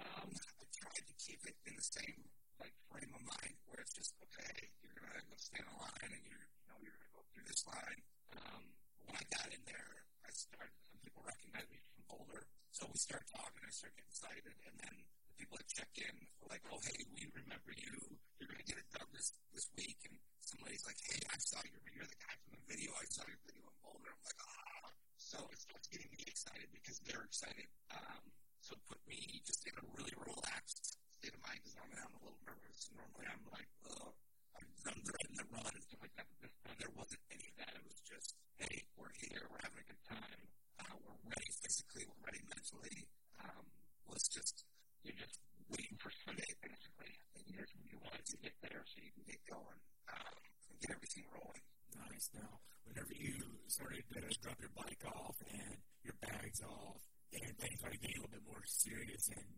Um, 0.00 0.28
I 0.34 0.64
tried 0.74 1.04
to 1.06 1.14
keep 1.18 1.40
it 1.46 1.56
in 1.66 1.74
the 1.74 1.86
same 1.86 2.18
like 2.58 2.74
frame 2.90 3.10
of 3.14 3.22
mind 3.22 3.54
where 3.70 3.80
it's 3.82 3.94
just 3.94 4.14
okay, 4.20 4.68
you're 4.82 4.94
gonna 4.94 5.22
go 5.26 5.34
stand 5.38 5.66
in 5.66 5.74
line 5.78 6.10
and 6.12 6.24
you're 6.28 6.46
you 6.46 6.66
know 6.70 6.78
you're 6.82 6.94
gonna 6.94 7.14
go 7.14 7.22
through 7.34 7.46
this 7.46 7.62
line. 7.66 8.00
Um, 8.38 8.62
when 9.06 9.14
I 9.18 9.24
got 9.32 9.48
in 9.50 9.62
there, 9.66 9.92
I 10.22 10.30
started. 10.34 10.74
Some 10.90 11.00
people 11.02 11.22
recognized 11.26 11.70
me 11.72 11.78
from 11.82 12.02
Boulder, 12.06 12.42
so 12.70 12.86
we 12.90 12.98
start 12.98 13.26
talking. 13.30 13.62
I 13.64 13.70
start 13.74 13.94
getting 13.98 14.10
excited, 14.12 14.54
and 14.66 14.76
then 14.78 14.94
the 15.02 15.34
people 15.34 15.58
that 15.58 15.66
check 15.66 15.90
in 15.98 16.14
were 16.37 16.37
like, 16.48 16.64
"Oh, 16.72 16.80
hey, 16.84 16.98
we 17.12 17.28
remember 17.32 17.72
you. 17.76 17.96
You're 18.40 18.48
gonna 18.50 18.66
get 18.66 18.78
it 18.80 18.88
done 18.92 19.08
this 19.12 19.32
this 19.54 19.68
week." 19.76 19.98
And 20.08 20.18
somebody's 20.40 20.84
like, 20.84 20.98
"Hey, 21.04 21.20
I 21.28 21.36
saw 21.38 21.60
your 21.64 21.80
you're 21.94 22.08
the 22.08 22.20
guy 22.20 22.34
from 22.44 22.58
the 22.58 22.64
video. 22.68 22.90
I 22.96 23.06
saw 23.08 23.24
your 23.28 23.40
video 23.46 23.64
in 23.68 23.76
Boulder." 23.84 24.10
I'm 24.12 24.22
like, 24.24 24.40
"Ah." 24.42 24.92
So 25.16 25.38
it 25.52 25.60
starts 25.60 25.88
getting 25.92 26.08
me 26.12 26.24
excited 26.26 26.68
because 26.72 26.98
they're 27.04 27.24
excited. 27.24 27.68
Um, 27.92 28.32
so 28.64 28.74
it 28.76 28.82
put 28.88 29.00
me 29.08 29.40
just 29.44 29.64
in 29.68 29.76
a 29.76 29.84
really 29.96 30.16
relaxed 30.16 30.96
state 31.20 31.34
of 31.34 31.42
mind 31.44 31.60
because 31.60 31.76
normally 31.76 32.00
I'm 32.00 32.14
a 32.16 32.22
little 32.24 32.42
nervous. 32.48 32.78
Normally 32.96 33.26
I'm 33.28 33.44
like, 33.52 33.68
oh, 33.92 34.12
I'm, 34.56 34.68
I'm 34.88 35.00
dreading 35.04 35.36
the 35.36 35.46
run 35.52 35.72
and 35.72 35.84
stuff 35.84 36.00
like 36.00 36.14
that. 36.16 36.26
But 36.32 36.38
this 36.48 36.54
time 36.64 36.76
there 36.80 36.94
wasn't 36.96 37.22
any 37.28 37.46
of 37.52 37.56
that. 37.60 37.72
It 37.76 37.84
was 37.84 38.00
just, 38.06 38.28
hey, 38.56 38.88
we're 38.96 39.12
here, 39.20 39.42
we're 39.52 39.62
having 39.64 39.82
a 39.84 39.88
good 39.88 40.04
time, 40.08 40.44
uh, 40.80 40.96
we're 41.00 41.20
ready 41.28 41.50
physically, 41.60 42.04
we're 42.08 42.24
ready 42.24 42.42
mentally. 42.48 42.96
Um, 43.42 43.64
let's 44.08 44.28
just, 44.30 44.64
you're 45.04 45.18
just 45.18 45.42
waiting 45.68 45.98
for 46.00 46.08
Sunday 46.24 46.50
basically. 46.62 47.12
And 47.36 47.44
here's 47.52 47.72
when 47.76 47.84
you 47.90 47.98
want 48.00 48.22
to 48.22 48.36
get 48.40 48.56
there 48.64 48.84
so 48.86 48.96
you 49.02 49.12
can 49.12 49.26
get 49.28 49.40
going 49.48 49.80
um, 50.12 50.40
and 50.70 50.76
get 50.80 50.90
everything 50.94 51.26
rolling. 51.34 51.64
Nice. 51.96 52.30
Now, 52.36 52.62
whenever 52.84 53.12
you 53.12 53.60
started 53.68 54.04
to 54.12 54.20
drop 54.40 54.58
your 54.60 54.72
bike 54.76 55.02
off 55.08 55.36
and 55.44 55.80
your 56.04 56.16
bags 56.20 56.62
off, 56.62 57.00
and 57.32 57.47
things 57.58 57.78
started 57.80 58.00
getting 58.00 58.18
a 58.18 58.20
little 58.22 58.30
bit 58.32 58.46
more 58.46 58.62
serious, 58.64 59.28
and 59.34 59.57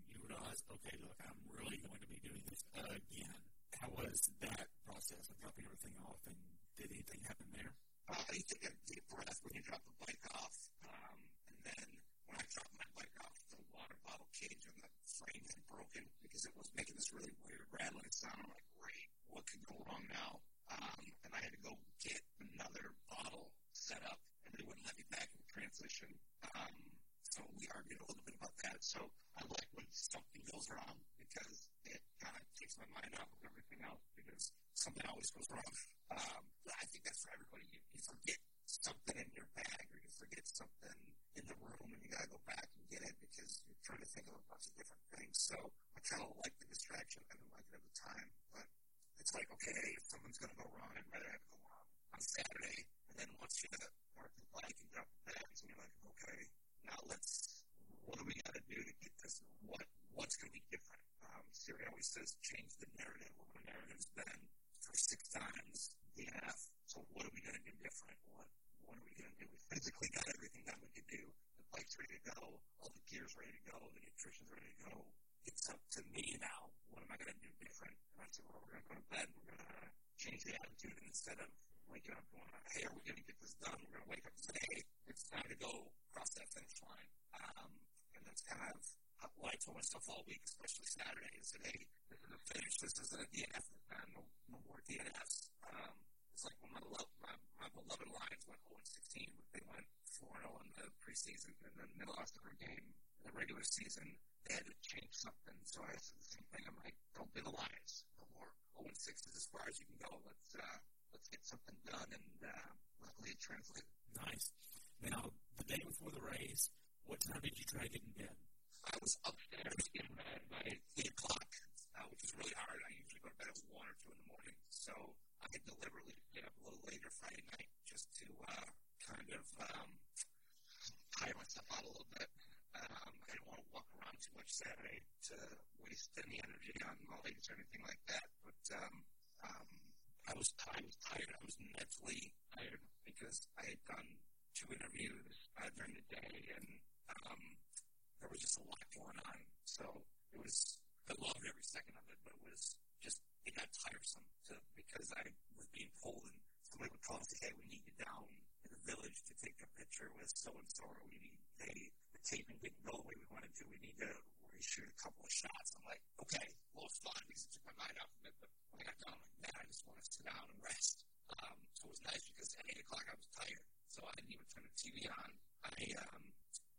reshoot 164.70 164.86
a 164.86 165.02
couple 165.02 165.26
of 165.26 165.32
shots." 165.34 165.74
I'm 165.74 165.82
like, 165.82 166.02
"Okay, 166.22 166.46
well, 166.74 166.86
it's 166.86 167.02
fun 167.02 167.18
because 167.26 167.42
it 167.42 167.50
took 167.50 167.66
my 167.66 167.74
mind 167.82 167.98
off 167.98 168.12
of 168.14 168.22
it." 168.22 168.34
But 168.38 168.50
when 168.70 168.78
I 168.78 168.84
got 168.86 168.98
down, 169.02 169.18
I'm 169.18 169.26
like, 169.26 169.40
"Man, 169.42 169.54
I 169.58 169.64
just 169.66 169.82
want 169.82 169.98
to 169.98 170.06
sit 170.06 170.22
down 170.22 170.46
and 170.46 170.58
rest." 170.62 171.02
Um, 171.34 171.58
so 171.74 171.90
it 171.90 171.92
was 171.98 172.02
nice 172.06 172.24
because 172.30 172.54
at 172.54 172.70
eight 172.70 172.80
o'clock 172.86 173.02
I 173.10 173.14
was 173.18 173.28
tired, 173.34 173.66
so 173.90 174.06
I 174.06 174.14
didn't 174.14 174.30
even 174.30 174.46
turn 174.46 174.62
the 174.62 174.74
TV 174.78 175.10
on. 175.10 175.30
I 175.66 175.74
um, 176.06 176.22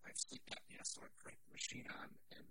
I 0.08 0.15
have 0.15 0.19
sleep 0.23 0.43
apnea, 0.47 0.84
so 0.88 1.04
I 1.04 1.12
cranked 1.19 1.43
the 1.43 1.51
machine 1.51 1.88
on 1.99 2.08
and 2.32 2.47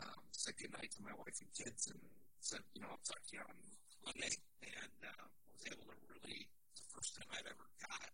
um, 0.00 0.24
said 0.32 0.56
goodnight 0.56 0.90
to 0.96 1.04
my 1.04 1.12
wife 1.12 1.36
and 1.44 1.52
kids 1.52 1.92
and 1.92 2.00
said, 2.40 2.64
you 2.72 2.80
know, 2.80 2.88
I'll 2.88 3.04
talk 3.04 3.20
to 3.20 3.32
you 3.36 3.44
on 3.44 3.56
Monday. 4.00 4.32
And 4.64 5.00
uh, 5.04 5.26
was 5.52 5.64
able 5.68 5.92
to 5.92 5.96
really, 6.08 6.48
the 6.72 6.86
first 6.88 7.20
time 7.20 7.28
I've 7.36 7.44
ever 7.44 7.68
got 7.84 8.08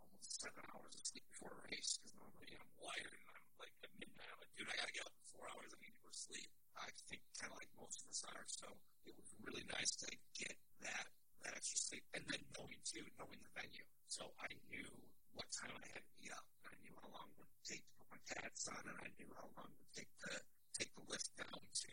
almost 0.00 0.40
seven 0.40 0.64
hours 0.72 0.96
of 0.96 1.04
sleep 1.04 1.28
before 1.28 1.52
a 1.52 1.60
race 1.68 2.00
because 2.00 2.16
normally 2.16 2.56
I'm 2.56 2.72
wired 2.80 3.20
and 3.20 3.28
I'm 3.36 3.46
like 3.60 3.74
at 3.84 3.92
midnight. 4.00 4.32
I'm 4.32 4.40
like, 4.40 4.52
dude, 4.56 4.72
I 4.72 4.76
got 4.80 4.88
to 4.90 4.96
in 4.96 5.05
four 5.36 5.46
hours. 5.52 5.70
I 5.76 5.92
go 6.00 6.08
to 6.08 6.16
sleep. 6.16 6.48
I 6.76 6.88
think 7.08 7.20
kind 7.36 7.52
of 7.52 7.60
like 7.60 7.68
most 7.76 8.00
of 8.00 8.08
us 8.08 8.24
are. 8.32 8.44
So 8.48 8.66
it 9.04 9.12
was 9.16 9.28
really 9.44 9.64
nice 9.68 9.92
to 10.04 10.08
get 10.36 10.56
that 10.80 11.08
that 11.44 11.52
extra 11.54 11.78
sleep 11.78 12.04
and 12.16 12.24
then 12.26 12.42
knowing 12.56 12.80
too, 12.82 13.04
knowing 13.20 13.38
the 13.44 13.52
venue. 13.52 13.86
So 14.08 14.32
I 14.40 14.50
knew 14.72 14.88
what 15.36 15.46
time 15.52 15.76
I 15.76 15.86
had 15.92 16.02
to 16.02 16.14
be 16.16 16.32
up. 16.32 16.44
And 16.64 16.72
I 16.72 16.76
knew 16.80 16.96
how 16.98 17.12
long 17.12 17.28
it 17.36 17.38
would 17.44 17.52
take 17.62 17.84
to 17.84 17.92
put 18.00 18.08
my 18.08 18.20
pads 18.24 18.64
on, 18.72 18.82
and 18.82 18.98
I 18.98 19.08
knew 19.20 19.28
how 19.36 19.46
long 19.60 19.68
it 19.68 19.78
would 19.78 19.94
take 19.94 20.10
to 20.26 20.32
take 20.72 20.90
the 20.96 21.04
lift 21.06 21.30
down 21.36 21.60
to 21.60 21.92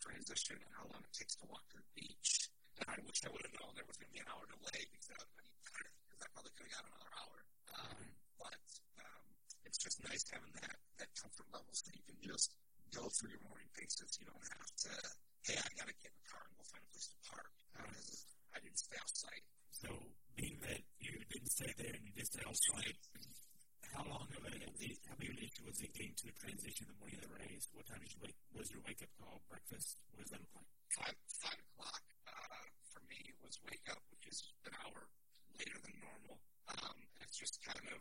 transition 0.00 0.56
and 0.60 0.72
how 0.76 0.86
long 0.92 1.02
it 1.02 1.14
takes 1.16 1.34
to 1.40 1.44
walk 1.48 1.64
to 1.72 1.80
the 1.80 1.88
beach. 1.96 2.52
And 2.80 2.86
I 2.88 2.98
wish 3.04 3.24
I 3.24 3.30
would 3.32 3.44
have 3.44 3.56
known 3.60 3.72
there 3.76 3.88
was 3.88 3.96
going 3.96 4.12
to 4.12 4.16
be 4.16 4.22
an 4.24 4.30
hour 4.32 4.44
delay 4.48 4.84
because 4.88 5.08
that 5.12 5.20
would 5.20 5.28
have 5.28 5.40
been 5.40 5.60
better 5.64 5.88
because 6.08 6.20
I 6.24 6.28
probably 6.32 6.52
could 6.56 6.66
have 6.68 6.76
got 6.80 6.84
another 6.88 7.12
hour. 7.16 7.36
Um, 7.72 8.00
but 8.40 8.54
um, 9.00 9.24
it's 9.64 9.80
just 9.80 10.00
nice 10.04 10.24
having 10.32 10.52
that, 10.60 10.76
that 11.00 11.10
comfort 11.16 11.48
level 11.52 11.70
so 11.72 11.88
you 11.92 12.04
can 12.04 12.18
just 12.20 12.56
go 12.92 13.08
through 13.08 13.32
your 13.32 13.44
morning 13.48 13.68
paces. 13.72 14.20
You 14.20 14.28
don't 14.28 14.46
have 14.52 14.70
to, 14.84 14.92
hey, 15.48 15.56
I 15.56 15.70
got 15.80 15.88
to 15.88 15.96
get 16.04 16.12
in 16.12 16.18
the 16.20 16.28
car 16.28 16.44
and 16.44 16.54
go 16.56 16.64
find 16.68 16.84
a 16.84 16.90
place 16.92 17.08
to 17.08 17.16
park. 17.24 17.52
Um, 17.80 17.92
I 18.52 18.58
didn't 18.60 18.80
stay 18.80 18.96
outside. 19.00 19.42
So, 19.72 19.88
being 20.36 20.60
that 20.68 20.80
you 21.00 21.16
didn't 21.32 21.52
stay 21.52 21.72
there 21.80 21.92
and 21.92 22.04
you 22.04 22.12
did 22.12 22.28
stay 22.28 22.44
outside, 22.44 22.96
how 23.96 24.04
long 24.08 24.28
of 24.32 24.44
a, 24.44 24.52
how 24.52 25.16
big 25.20 25.28
of 25.28 25.36
an 25.36 25.44
issue 25.44 25.64
was 25.68 25.80
it 25.84 25.92
getting 25.92 26.16
to 26.20 26.24
the 26.32 26.36
transition 26.36 26.88
the 26.88 26.96
morning 27.00 27.20
of 27.20 27.28
the 27.28 27.34
race? 27.36 27.68
What 27.76 27.84
time 27.88 28.00
did 28.00 28.12
you 28.12 28.20
wake? 28.24 28.36
Was 28.56 28.72
your 28.72 28.80
wake 28.88 29.00
up 29.04 29.12
call 29.20 29.44
breakfast? 29.48 30.00
What 30.12 30.24
does 30.24 30.32
that 30.32 30.40
look 30.40 30.54
like? 30.56 30.68
Five 30.96 31.16
five 31.44 31.60
o'clock 31.60 32.04
uh, 32.28 32.64
for 32.92 33.04
me 33.08 33.20
was 33.44 33.60
wake 33.68 33.84
up, 33.92 34.00
which 34.12 34.24
is 34.32 34.40
an 34.64 34.72
hour 34.80 35.08
later 35.60 35.76
than 35.84 35.96
normal. 36.00 36.40
Um, 36.72 36.96
and 36.96 37.20
it's 37.28 37.36
just 37.36 37.60
kind 37.64 37.84
of 37.92 38.00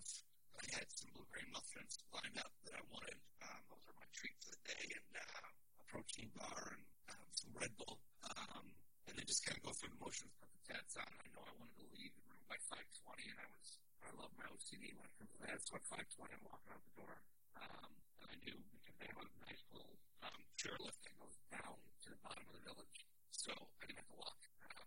I 0.62 0.78
had 0.78 0.90
some 0.94 1.10
blueberry 1.18 1.50
muffins 1.50 1.98
lined 2.14 2.38
up 2.38 2.54
that 2.70 2.78
I 2.78 2.84
wanted. 2.94 3.18
Um, 3.42 3.62
those 3.66 3.82
are 3.90 3.98
my 3.98 4.06
treat 4.14 4.38
for 4.38 4.54
the 4.54 4.62
day, 4.70 4.86
and 4.94 5.10
uh, 5.18 5.82
a 5.82 5.84
protein 5.90 6.30
bar 6.38 6.78
and 6.78 6.86
um, 7.10 7.26
some 7.34 7.50
Red 7.58 7.74
Bull. 7.82 7.98
Um, 8.30 8.70
and 9.10 9.18
then 9.18 9.26
just 9.26 9.42
kind 9.42 9.58
of 9.58 9.66
go 9.66 9.74
through 9.74 9.90
the 9.98 10.02
motions, 10.06 10.30
put 10.38 10.54
the 10.54 10.62
tats 10.70 10.94
on. 11.02 11.10
I 11.10 11.26
know 11.34 11.42
I 11.42 11.54
wanted 11.58 11.82
to 11.82 11.90
leave 11.98 12.14
the 12.14 12.24
room 12.30 12.46
by 12.46 12.62
5:20, 12.70 13.34
and 13.34 13.40
I 13.42 13.48
was 13.58 13.82
I 14.06 14.10
love 14.22 14.30
my 14.38 14.46
OCD 14.54 14.94
when 14.94 15.10
it 15.10 15.14
comes 15.18 15.34
to 15.34 15.40
that. 15.50 15.58
So 15.66 15.82
at 15.82 15.86
5:20, 15.90 16.30
I'm 16.30 16.46
walking 16.46 16.72
out 16.78 16.84
the 16.86 16.96
door, 17.02 17.16
um, 17.58 17.92
and 18.22 18.28
I 18.30 18.36
knew 18.46 18.58
because 18.78 18.96
they 19.02 19.10
have 19.10 19.18
a 19.18 19.28
nice 19.42 19.64
little 19.74 19.98
um, 20.22 20.42
chairlift 20.62 21.02
that 21.02 21.14
goes 21.18 21.38
down 21.50 21.74
to 22.06 22.08
the 22.14 22.22
bottom 22.22 22.46
of 22.46 22.54
the 22.54 22.64
village, 22.70 22.98
so 23.34 23.50
I 23.82 23.90
didn't 23.90 24.06
have 24.06 24.12
to 24.14 24.20
walk. 24.22 24.38
Um, 24.70 24.86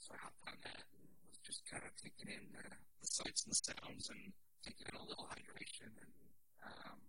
so 0.00 0.16
I 0.16 0.18
hopped 0.24 0.40
on 0.48 0.56
that 0.64 0.80
and 0.96 1.04
was 1.28 1.36
just 1.44 1.60
kind 1.68 1.84
of 1.84 1.92
taking 2.00 2.32
in 2.32 2.44
uh, 2.56 2.72
the 3.04 3.08
sights 3.08 3.44
and 3.44 3.52
the 3.52 3.60
sounds 3.60 4.08
and 4.08 4.32
taking 4.60 4.92
in 4.92 4.96
a 5.00 5.04
little 5.08 5.24
hydration 5.32 5.88
and 5.88 6.12
um, 6.64 7.00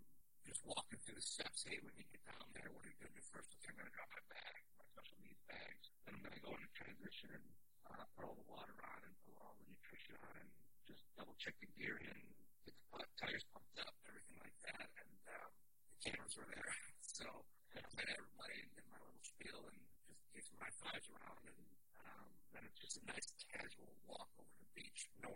just 0.47 0.63
walking 0.63 0.99
through 1.03 1.19
the 1.19 1.25
steps. 1.25 1.67
Hey, 1.67 1.79
when 1.83 1.91
you 1.99 2.07
get 2.07 2.23
down 2.23 2.47
there, 2.55 2.71
what 2.71 2.87
are 2.87 2.91
you 2.91 2.99
going 3.03 3.11
to 3.11 3.19
do 3.19 3.25
first? 3.27 3.51
I'm 3.67 3.75
going 3.75 3.87
to 3.91 3.95
drop 3.95 4.07
my 4.15 4.23
bag, 4.31 4.59
my 4.79 4.87
special 4.87 5.19
needs 5.19 5.43
bags. 5.51 5.85
Then 6.07 6.15
I'm 6.15 6.23
going 6.23 6.35
to 6.35 6.43
go 6.43 6.53
into 6.55 6.71
transition 6.71 7.35
and 7.35 7.45
uh, 7.91 8.07
put 8.15 8.23
all 8.23 8.37
the 8.39 8.47
water 8.47 8.75
on 8.87 8.99
and 9.03 9.13
put 9.27 9.35
all 9.43 9.59
the 9.59 9.67
nutrition 9.67 10.15
on 10.23 10.33
and 10.39 10.49
just 10.87 11.03
double 11.19 11.35
check 11.35 11.55
the 11.59 11.67
gear 11.75 11.99
in, 11.99 12.19
get 12.63 12.75
the 12.75 12.85
put, 12.87 13.07
tires 13.19 13.43
pumped 13.51 13.75
up, 13.83 13.95
everything 14.07 14.39
like 14.39 14.55
that. 14.71 14.87
And 14.95 15.11
um, 15.35 15.51
the 15.91 15.99
cameras 16.07 16.35
were 16.39 16.47
there. 16.47 16.71
So 17.21 17.27
I 17.27 17.85
met 17.93 18.09
everybody 18.17 18.65
and 18.65 18.71
did 18.73 18.87
my 18.89 18.97
little 18.97 19.21
spiel 19.21 19.61
and 19.69 19.77
just 20.09 20.25
gave 20.33 20.41
some 20.41 20.57
high 20.57 20.73
fives 20.81 21.05
around. 21.11 21.43
And 21.43 21.61
um, 22.01 22.29
then 22.55 22.63
it's 22.65 22.81
just 22.81 22.97
a 22.97 23.05
nice 23.05 23.29
casual 23.51 23.93
walk 24.09 24.31
over 24.41 24.49
the 24.57 24.69
beach. 24.73 25.05
No 25.21 25.29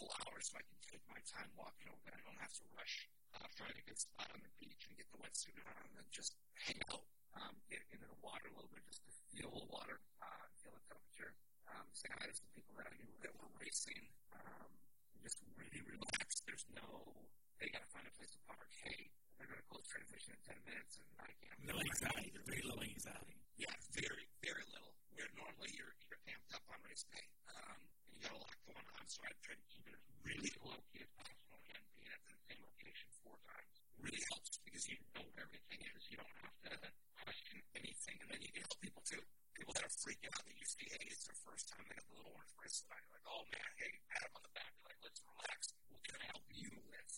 full 0.00 0.08
hour 0.24 0.40
so 0.40 0.56
I 0.56 0.64
can 0.64 0.80
take 0.88 1.04
my 1.12 1.20
time 1.28 1.52
walking 1.60 1.92
over 1.92 2.00
there. 2.08 2.16
I 2.16 2.24
don't 2.24 2.40
have 2.40 2.56
to 2.56 2.64
rush, 2.72 3.04
uh, 3.36 3.44
find 3.52 3.76
a 3.76 3.84
good 3.84 4.00
spot 4.00 4.32
on 4.32 4.40
the 4.40 4.48
beach 4.56 4.88
and 4.88 4.96
get 4.96 5.12
the 5.12 5.20
wetsuit 5.20 5.52
on 5.60 5.76
and 5.84 5.92
then 5.92 6.08
just 6.08 6.40
hang 6.56 6.80
out, 6.88 7.04
um, 7.36 7.52
get 7.68 7.84
into 7.92 8.08
the 8.08 8.16
water 8.24 8.48
a 8.48 8.56
little 8.56 8.72
bit 8.72 8.80
just 8.88 9.04
to 9.04 9.12
feel 9.28 9.52
the 9.52 9.68
water, 9.68 10.00
uh, 10.24 10.48
feel 10.64 10.72
the 10.72 10.80
temperature. 10.88 11.36
Um, 11.68 11.84
say 11.92 12.08
hi 12.16 12.24
to 12.24 12.32
some 12.32 12.48
people 12.56 12.72
that 12.80 12.88
I 12.88 12.96
knew 12.96 13.12
that 13.20 13.36
were 13.36 13.52
racing, 13.60 14.08
um, 14.32 14.72
just 15.20 15.44
really 15.60 15.84
relaxed. 15.84 16.48
There's 16.48 16.64
no, 16.72 17.12
they 17.60 17.68
got 17.68 17.84
to 17.84 17.90
find 17.92 18.08
a 18.08 18.14
place 18.16 18.32
to 18.32 18.40
park. 18.48 18.72
Hey, 18.80 19.12
they're 19.36 19.52
going 19.52 19.60
to 19.60 19.68
close 19.68 19.84
transition 19.84 20.32
in 20.32 20.40
10 20.48 20.64
minutes 20.64 20.96
and 20.96 21.08
I 21.20 21.28
can't. 21.44 21.60
No 21.60 21.76
anxiety, 21.76 22.32
very 22.48 22.64
low 22.64 22.80
anxiety. 22.80 23.36
Yeah, 23.60 23.76
very, 23.92 24.32
very 24.40 24.64
little. 24.72 24.96
Where 25.12 25.28
normally 25.36 25.76
you're, 25.76 25.92
you're 26.08 26.24
amped 26.24 26.56
up 26.56 26.64
on 26.72 26.80
race 26.88 27.04
day. 27.12 27.28
Um, 27.52 27.99
you 28.20 28.28
got 28.28 28.36
a 28.36 28.44
lot 28.44 28.52
going 28.68 28.88
on, 29.00 29.04
so 29.08 29.24
I 29.24 29.32
try 29.40 29.56
to 29.56 29.80
it 29.88 29.96
really 30.20 30.52
low 30.60 30.76
key 30.92 31.00
as 31.00 31.08
possible. 31.16 31.56
Again, 31.56 31.80
being 31.96 32.12
at 32.12 32.20
the 32.28 32.36
same 32.36 32.60
location 32.60 33.08
four 33.24 33.40
times 33.48 33.80
really 33.96 34.20
helps 34.28 34.60
because 34.60 34.84
you 34.92 35.00
know 35.16 35.24
where 35.32 35.48
everything 35.48 35.80
is. 35.88 36.04
You 36.12 36.20
don't 36.20 36.36
have 36.44 36.52
to 36.68 36.72
question 37.16 37.64
anything, 37.72 38.20
and 38.20 38.28
then 38.28 38.40
you 38.44 38.52
can 38.52 38.60
help 38.68 38.76
people 38.84 39.00
too. 39.08 39.24
People 39.56 39.72
that 39.72 39.88
are 39.88 39.94
freaking 40.04 40.28
out 40.36 40.44
that 40.44 40.52
you 40.52 40.68
see, 40.68 40.84
hey, 40.92 41.00
it's 41.08 41.24
their 41.24 41.40
first 41.48 41.72
time 41.72 41.80
they 41.88 41.96
got 41.96 42.04
the 42.12 42.20
little 42.20 42.36
orange 42.36 42.52
bracelet 42.60 42.92
on. 42.92 43.00
You're 43.08 43.16
like, 43.16 43.28
oh 43.32 43.42
man, 43.48 43.68
hey, 43.80 43.92
pat 44.12 44.20
them 44.20 44.32
on 44.36 44.42
the 44.44 44.52
back. 44.52 44.68
You're 44.76 44.88
like, 44.92 45.00
let's 45.00 45.20
relax. 45.24 45.60
What 45.88 46.00
can 46.04 46.16
I 46.20 46.24
help 46.28 46.44
you 46.52 46.70
with? 46.92 47.10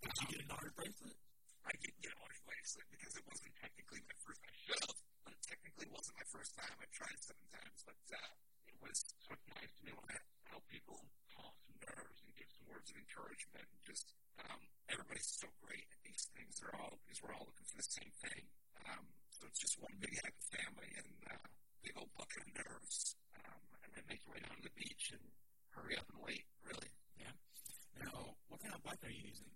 Did 0.00 0.14
you 0.16 0.26
get 0.32 0.40
an 0.48 0.52
orange 0.56 0.72
bracelet? 0.80 1.18
I 1.68 1.72
didn't 1.76 2.00
get 2.00 2.16
an 2.16 2.20
orange 2.24 2.40
bracelet 2.48 2.88
because 2.88 3.12
it 3.20 3.24
wasn't 3.28 3.52
technically 3.60 4.00
my 4.00 4.16
first. 4.24 4.40
I 4.48 4.52
should 4.64 4.80
have, 4.80 4.96
but 5.28 5.36
it 5.36 5.44
technically 5.44 5.88
wasn't 5.92 6.16
my 6.16 6.28
first 6.32 6.56
time. 6.56 6.72
I 6.80 6.88
tried 6.88 7.20
seven 7.20 7.44
times, 7.52 7.84
but 7.84 8.00
uh, 8.16 8.32
was 8.82 9.04
so 9.22 9.34
nice 9.58 9.72
to 9.78 9.82
be 9.84 9.90
able 9.92 10.06
to 10.08 10.18
help 10.50 10.64
people 10.70 10.98
calm 11.32 11.54
some 11.64 11.78
nerves 11.82 12.18
and 12.24 12.30
give 12.38 12.50
some 12.50 12.66
words 12.70 12.90
of 12.90 12.96
encouragement. 12.98 13.66
And 13.66 13.82
just 13.84 14.14
um, 14.42 14.60
everybody's 14.88 15.28
so 15.28 15.48
great 15.62 15.86
at 15.90 16.00
these 16.04 16.28
things. 16.34 16.58
They're 16.58 16.74
all 16.78 16.98
because 17.04 17.20
we're 17.22 17.34
all 17.34 17.46
looking 17.48 17.68
for 17.68 17.78
the 17.78 17.90
same 17.90 18.12
thing. 18.22 18.44
Um, 18.88 19.04
so 19.34 19.46
it's 19.46 19.60
just 19.60 19.78
one 19.78 19.94
big 20.00 20.14
happy 20.18 20.44
family 20.50 20.90
and 20.98 21.12
uh, 21.28 21.46
big 21.82 21.94
old 21.98 22.10
bucket 22.18 22.42
of 22.46 22.50
nerves, 22.54 23.14
um, 23.38 23.62
and 23.84 23.90
then 23.94 24.04
make 24.10 24.22
your 24.26 24.34
way 24.34 24.42
down 24.42 24.58
to 24.58 24.66
the 24.66 24.74
beach 24.78 25.14
and 25.14 25.22
hurry 25.74 25.94
up 25.98 26.06
and 26.10 26.20
wait. 26.22 26.46
Really. 26.66 26.90
Yeah. 27.18 27.34
Now, 27.98 28.38
what 28.50 28.62
kind 28.62 28.74
of 28.74 28.82
bike 28.82 29.02
are 29.02 29.12
you 29.12 29.30
using? 29.30 29.50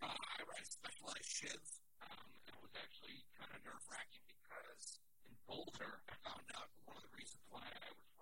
Uh, 0.00 0.12
I 0.12 0.40
ride 0.44 0.64
a 0.64 0.68
Specialized 0.68 1.28
Shiv. 1.28 1.60
Um, 2.04 2.28
and 2.46 2.52
it 2.52 2.60
was 2.60 2.74
actually 2.76 3.24
kind 3.36 3.50
of 3.52 3.60
nerve 3.64 3.84
wracking 3.88 4.24
because 4.28 5.00
in 5.24 5.32
Boulder, 5.48 6.04
I 6.08 6.14
found 6.24 6.44
out 6.56 6.68
one 6.84 6.96
of 6.96 7.04
the 7.04 7.12
reasons 7.16 7.42
why 7.48 7.64
I 7.64 7.68
was 7.68 7.72
riding 7.72 7.82
a 7.82 7.96
little 7.96 8.15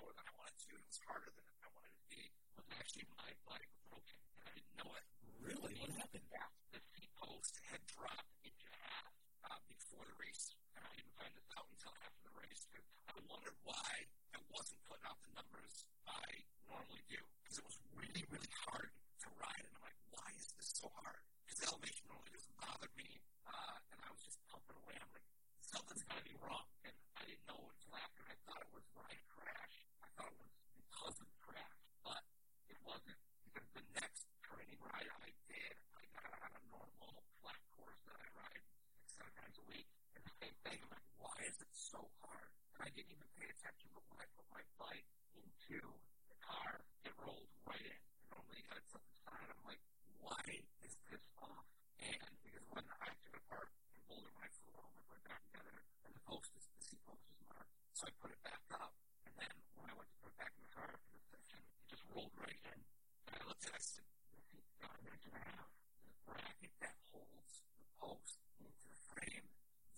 slower 0.00 0.16
than 0.16 0.24
I 0.24 0.34
wanted 0.40 0.56
to, 0.64 0.72
and 0.72 0.80
it 0.80 0.88
was 0.88 1.00
harder 1.04 1.28
than 1.28 1.44
I 1.60 1.68
wanted 1.76 1.92
it 1.92 2.00
to 2.00 2.08
be, 2.08 2.22
was 2.56 2.64
actually 2.72 3.04
my 3.20 3.28
bike 3.44 3.68
was 3.68 3.84
broken, 3.92 4.16
and 4.40 4.44
I 4.48 4.52
didn't 4.56 4.76
know 4.80 4.90
it. 4.96 5.04
Really? 5.44 5.76
What 5.76 5.92
happened? 5.92 6.24
Yeah. 6.32 6.48
The 6.72 6.80
seat 6.96 7.12
post 7.20 7.60
had 7.68 7.84
dropped 7.84 8.32
into 8.40 8.64
half 8.80 9.12
uh, 9.44 9.60
before 9.68 10.08
the 10.08 10.16
race, 10.16 10.56
and 10.72 10.88
I 10.88 10.92
didn't 10.96 11.12
find 11.20 11.32
this 11.36 11.48
out 11.52 11.68
until 11.68 11.92
after 12.00 12.22
the 12.24 12.32
race. 12.40 12.64
Because 12.72 12.88
I 13.12 13.20
wondered 13.28 13.56
why 13.60 13.92
I 14.32 14.40
wasn't 14.48 14.80
putting 14.88 15.04
out 15.04 15.20
the 15.20 15.32
numbers 15.36 15.84
I 16.08 16.48
normally 16.64 17.04
do, 17.12 17.20
because 17.44 17.60
it 17.60 17.66
was 17.68 17.76
really, 17.92 18.24
really 18.32 18.52
hard 18.64 18.88
to 18.88 19.28
ride, 19.36 19.64
and 19.68 19.74
I'm 19.76 19.84
like, 19.84 20.00
why 20.16 20.32
is 20.40 20.48
this 20.56 20.80
so 20.80 20.88
hard? 20.96 21.20
Because 21.44 21.60
elevation 21.68 22.08
normally 22.08 22.32
doesn't 22.32 22.56
bother 22.56 22.88
me, 22.96 23.20
uh, 23.44 23.76
and 23.92 24.00
I 24.00 24.08
was 24.08 24.24
just 24.24 24.40
pumping 24.48 24.80
away. 24.80 24.96
I'm 24.96 25.12
like, 25.12 25.28
something's 25.60 26.08
got 26.08 26.16
to 26.16 26.24
be 26.24 26.40
wrong, 26.40 26.64
and 26.88 26.96
I 27.20 27.28
didn't 27.28 27.44
know 27.44 27.60
until 27.68 27.92
after. 28.00 28.24
I 28.24 28.36
thought 28.48 28.64
it 28.64 28.72
was 28.72 28.86
when 28.96 29.04
I 29.04 29.16
crashed. 29.28 29.84
I 30.00 30.08
thought 30.16 30.30
it 30.30 30.40
was 30.40 30.54
because 30.78 31.16
of 31.20 31.26
the 31.26 31.40
crash, 31.42 31.78
but 32.06 32.22
it 32.70 32.78
wasn't. 32.86 33.18
Because 33.50 33.70
the 33.74 33.84
next 33.98 34.22
training 34.46 34.78
ride 34.82 35.10
I 35.10 35.30
did, 35.50 35.74
I 35.98 36.02
got 36.14 36.30
on 36.38 36.52
a 36.54 36.62
normal 36.70 37.22
flat 37.42 37.60
course 37.74 38.00
that 38.06 38.16
I 38.18 38.26
ride 38.38 38.62
six, 38.94 39.18
seven 39.18 39.32
times 39.38 39.56
a 39.58 39.66
week, 39.70 39.88
and 40.14 40.22
the 40.22 40.34
same 40.38 40.56
thing. 40.66 40.78
I'm 40.86 40.90
like, 40.94 41.08
why 41.18 41.36
is 41.46 41.56
it 41.58 41.70
so 41.90 42.06
hard? 42.22 42.50
And 42.78 42.86
I 42.86 42.88
didn't 42.94 43.10
even 43.10 43.26
pay 43.34 43.50
attention, 43.50 43.90
but 43.90 44.06
when 44.14 44.22
I 44.22 44.26
put 44.38 44.46
my 44.54 44.62
bike 44.78 45.10
into 45.34 45.82
the 46.30 46.38
car, 46.38 46.86
it 47.02 47.10
rolled 47.18 47.50
right 47.66 47.82
in. 47.82 48.00
Normally, 48.30 48.62
you 48.62 48.66
got 48.70 48.78
it 48.78 48.86
set 48.86 49.02
aside. 49.02 49.50
I'm 49.50 49.64
like, 49.66 49.82
why 50.22 50.38
is 50.86 50.94
this 51.10 51.26
off? 51.42 51.66
And 51.98 52.30
because 52.46 52.62
when 52.70 52.86
I 52.86 53.10
took 53.26 53.34
it 53.34 53.42
apart 53.42 53.74
in 53.90 54.02
Boulder, 54.06 54.30
when 54.38 54.46
I 54.46 54.50
flew 54.54 54.70
home, 54.78 54.94
I 54.94 55.02
put 55.10 55.18
it 55.18 55.26
back 55.26 55.42
together, 55.50 55.82
and 56.06 56.14
the 56.14 56.22
post 56.22 56.54
is 56.54 56.62
the 56.62 56.78
seat 56.78 57.02
post 57.02 57.26
is 57.26 57.42
marked, 57.50 57.74
so 57.90 58.06
I 58.06 58.14
put 58.22 58.30
it 58.30 58.42
back 58.46 58.62
up. 58.70 58.94
And 59.26 59.34
then 59.34 59.50
when 59.74 59.90
I 59.90 59.94
went 59.98 60.06
to 60.14 60.16
put 60.22 60.30
it 60.30 60.38
back 60.38 60.54
in 60.54 60.62
the 60.62 60.70
car 60.70 60.86
after 60.94 61.10
the 61.10 61.26
session, 61.26 61.58
it 61.58 61.86
just 61.90 62.06
rolled 62.14 62.34
right 62.38 62.60
in. 62.70 62.78
And 63.26 63.32
I 63.34 63.40
looked 63.50 63.66
at 63.66 63.74
it, 63.74 63.82
I 63.82 63.82
said, 63.82 64.06
the 64.30 64.38
seat's 64.46 64.78
got 64.78 64.94
an 64.94 65.10
inch 65.10 65.26
and 65.26 65.34
a 65.34 65.42
half. 65.42 65.66
The 66.06 66.14
bracket 66.22 66.74
that 66.86 66.94
holds 67.10 67.66
the 67.82 67.86
post 67.98 68.38
into 68.62 68.86
the 68.86 69.00
frame, 69.10 69.46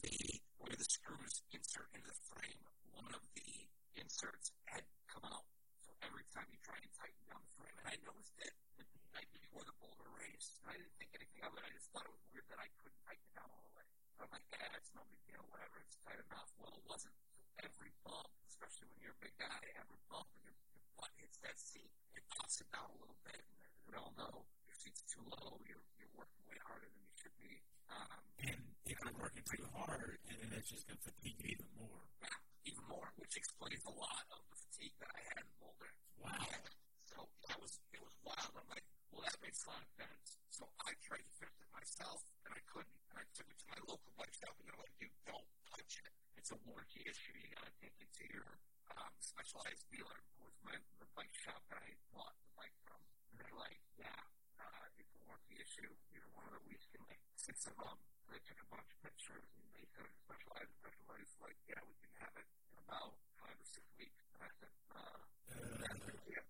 the 0.01 0.41
where 0.57 0.73
the 0.73 0.89
screws 0.89 1.42
insert 1.53 1.89
into 1.93 2.09
the 2.09 2.21
frame, 2.33 2.65
one 2.97 3.13
of 3.13 3.21
the 3.37 3.69
inserts 4.01 4.53
had 4.65 4.85
come 5.09 5.25
out. 5.29 5.45
So 5.85 5.93
every 6.01 6.25
time 6.33 6.49
you 6.49 6.57
try 6.65 6.77
and 6.81 6.89
tighten 6.97 7.23
down 7.29 7.45
the 7.45 7.55
frame, 7.61 7.77
and 7.77 7.89
I 7.93 7.97
noticed 8.09 8.37
it 8.41 8.57
the 8.81 8.85
night 9.13 9.29
before 9.37 9.61
the 9.69 9.77
Boulder 9.77 10.09
race, 10.17 10.57
and 10.65 10.73
I 10.73 10.81
didn't 10.81 10.97
think 10.97 11.13
anything 11.13 11.45
of 11.45 11.53
it. 11.53 11.63
I 11.63 11.71
just 11.77 11.93
thought 11.93 12.09
it 12.09 12.15
was 12.17 12.25
weird 12.33 12.49
that 12.49 12.61
I 12.61 12.69
couldn't 12.81 13.01
tighten 13.05 13.21
it 13.21 13.35
down 13.37 13.53
all 13.53 13.65
the 13.69 13.75
way. 13.77 13.87
So 14.17 14.25
I'm 14.25 14.33
like, 14.33 14.49
yeah, 14.49 14.81
it's 14.81 14.93
no 14.97 15.05
big 15.13 15.21
deal, 15.29 15.45
whatever, 15.53 15.77
it's 15.85 15.97
tight 16.01 16.21
enough. 16.25 16.49
Well, 16.57 16.73
it 16.73 16.85
wasn't. 16.89 17.17
Every 17.61 17.93
bump, 18.01 18.33
especially 18.49 18.89
when 18.89 18.99
you're 19.05 19.17
a 19.17 19.23
big 19.23 19.37
guy, 19.37 19.61
every 19.77 20.01
bump 20.09 20.33
when 20.33 20.49
your, 20.49 20.57
your 20.73 20.89
butt 20.97 21.13
hits 21.21 21.37
that 21.45 21.61
seat, 21.61 21.93
it 22.17 22.25
pops 22.33 22.65
it 22.65 22.69
down 22.73 22.89
a 22.89 22.99
little 22.99 23.21
bit. 23.29 23.45
And 23.45 23.61
we 23.85 23.93
all 24.01 24.17
know, 24.17 24.49
your 24.65 24.77
seat's 24.81 25.05
too 25.05 25.21
low, 25.29 25.61
you're, 25.69 25.85
you're 26.01 26.15
working 26.17 26.41
way 26.49 26.57
harder 26.65 26.89
than 26.89 27.05
you 27.05 27.13
should 27.13 27.37
be. 27.37 27.61
Um, 27.93 28.25
and 28.41 28.72
if 29.03 29.11
you're 29.11 29.19
working 29.19 29.43
too 29.51 29.67
hard, 29.75 30.15
and 30.31 30.39
then 30.39 30.55
it's 30.55 30.71
just 30.71 30.87
going 30.87 30.95
to 30.95 31.11
fatigue 31.11 31.35
you 31.43 31.59
even 31.59 31.67
more. 31.75 32.07
Yeah, 32.23 32.71
even 32.71 32.87
more, 32.87 33.11
which 33.19 33.35
explains 33.35 33.83
a 33.83 33.91
lot 33.99 34.23
of 34.31 34.47
the 34.47 34.55
fatigue 34.63 34.95
that 35.03 35.11
I 35.11 35.21
had 35.27 35.43
in 35.43 35.51
Boulder. 35.59 35.91
Wow. 36.23 36.39
Yeah. 36.39 36.71
So 37.11 37.27
that 37.51 37.59
was 37.59 37.83
it 37.91 37.99
was 37.99 38.15
wild. 38.23 38.55
I'm 38.55 38.71
like, 38.71 38.87
well, 39.11 39.27
that 39.27 39.35
makes 39.43 39.67
a 39.67 39.75
lot 39.75 39.83
of 39.83 39.91
sense. 39.99 40.39
So 40.55 40.71
I 40.87 40.95
tried 41.03 41.27
to 41.27 41.35
fix 41.35 41.51
it 41.51 41.67
myself, 41.75 42.23
and 42.47 42.55
I 42.55 42.63
couldn't. 42.71 42.95
And 43.11 43.19
I 43.19 43.27
took 43.35 43.51
it 43.51 43.59
to 43.59 43.67
my 43.75 43.81
local 43.91 44.15
bike 44.15 44.31
shop, 44.39 44.55
and 44.63 44.71
they're 44.71 44.79
like, 44.79 44.95
dude, 45.03 45.19
don't 45.27 45.51
touch 45.67 45.99
it. 45.99 46.15
It's 46.39 46.55
a 46.55 46.59
warranty 46.63 47.03
issue. 47.03 47.35
You 47.35 47.51
got 47.59 47.67
to 47.67 47.75
take 47.83 47.99
it 47.99 48.11
to 48.23 48.25
your 48.31 48.55
um, 48.95 49.11
specialized 49.19 49.83
dealer, 49.91 50.19
was 50.39 50.55
my, 50.63 50.79
the 51.03 51.11
bike 51.19 51.35
shop 51.35 51.59
that 51.75 51.83
I 51.83 51.91
bought 52.15 52.39
the 52.39 52.55
bike 52.55 52.77
from. 52.87 53.03
And 53.35 53.43
they're 53.43 53.59
like, 53.59 53.83
yeah, 53.99 54.23
uh, 54.63 54.87
it's 54.95 55.11
a 55.11 55.21
warranty 55.27 55.59
issue. 55.59 55.91
You're 56.15 56.31
one 56.39 56.47
of 56.47 56.55
the 56.55 56.63
weeks 56.71 56.87
can 56.95 57.03
like 57.11 57.19
six 57.35 57.67
of 57.67 57.75
them. 57.83 57.99
They 58.33 58.41
took 58.49 58.65
a 58.65 58.69
bunch 58.73 58.89
of 58.89 58.99
pictures, 59.05 59.45
and 59.61 59.69
they 59.77 59.85
said 59.93 60.09
it's 60.09 60.17
specialized. 60.25 60.73
Specialized, 60.81 61.37
like, 61.45 61.59
yeah, 61.69 61.77
we 61.85 61.93
can 62.01 62.13
have 62.25 62.33
it 62.41 62.49
in 62.49 62.81
about 62.81 63.13
five 63.37 63.53
or 63.53 63.69
six 63.69 63.85
weeks. 64.01 64.25
And 64.33 64.41
I 64.41 64.51
said, 64.57 64.73
uh, 64.89 65.21
a, 65.21 66.45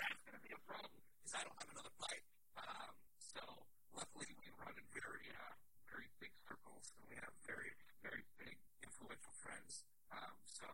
that's 0.00 0.22
going 0.24 0.38
to 0.40 0.44
be 0.48 0.56
a 0.56 0.62
problem 0.64 0.96
because 1.20 1.36
I 1.36 1.44
don't 1.44 1.58
have 1.60 1.68
another 1.68 1.92
bike. 2.00 2.24
Um, 2.56 2.96
so 3.20 3.44
luckily 3.92 4.32
we 4.40 4.48
run 4.56 4.72
in 4.72 4.88
very, 4.96 5.28
uh, 5.36 5.52
very 5.92 6.08
big 6.16 6.32
circles, 6.48 6.96
and 6.96 7.04
we 7.12 7.20
have 7.20 7.32
very, 7.44 7.76
very 8.00 8.24
big 8.40 8.56
influential 8.80 9.34
friends. 9.36 9.84
Um, 10.08 10.32
so 10.48 10.64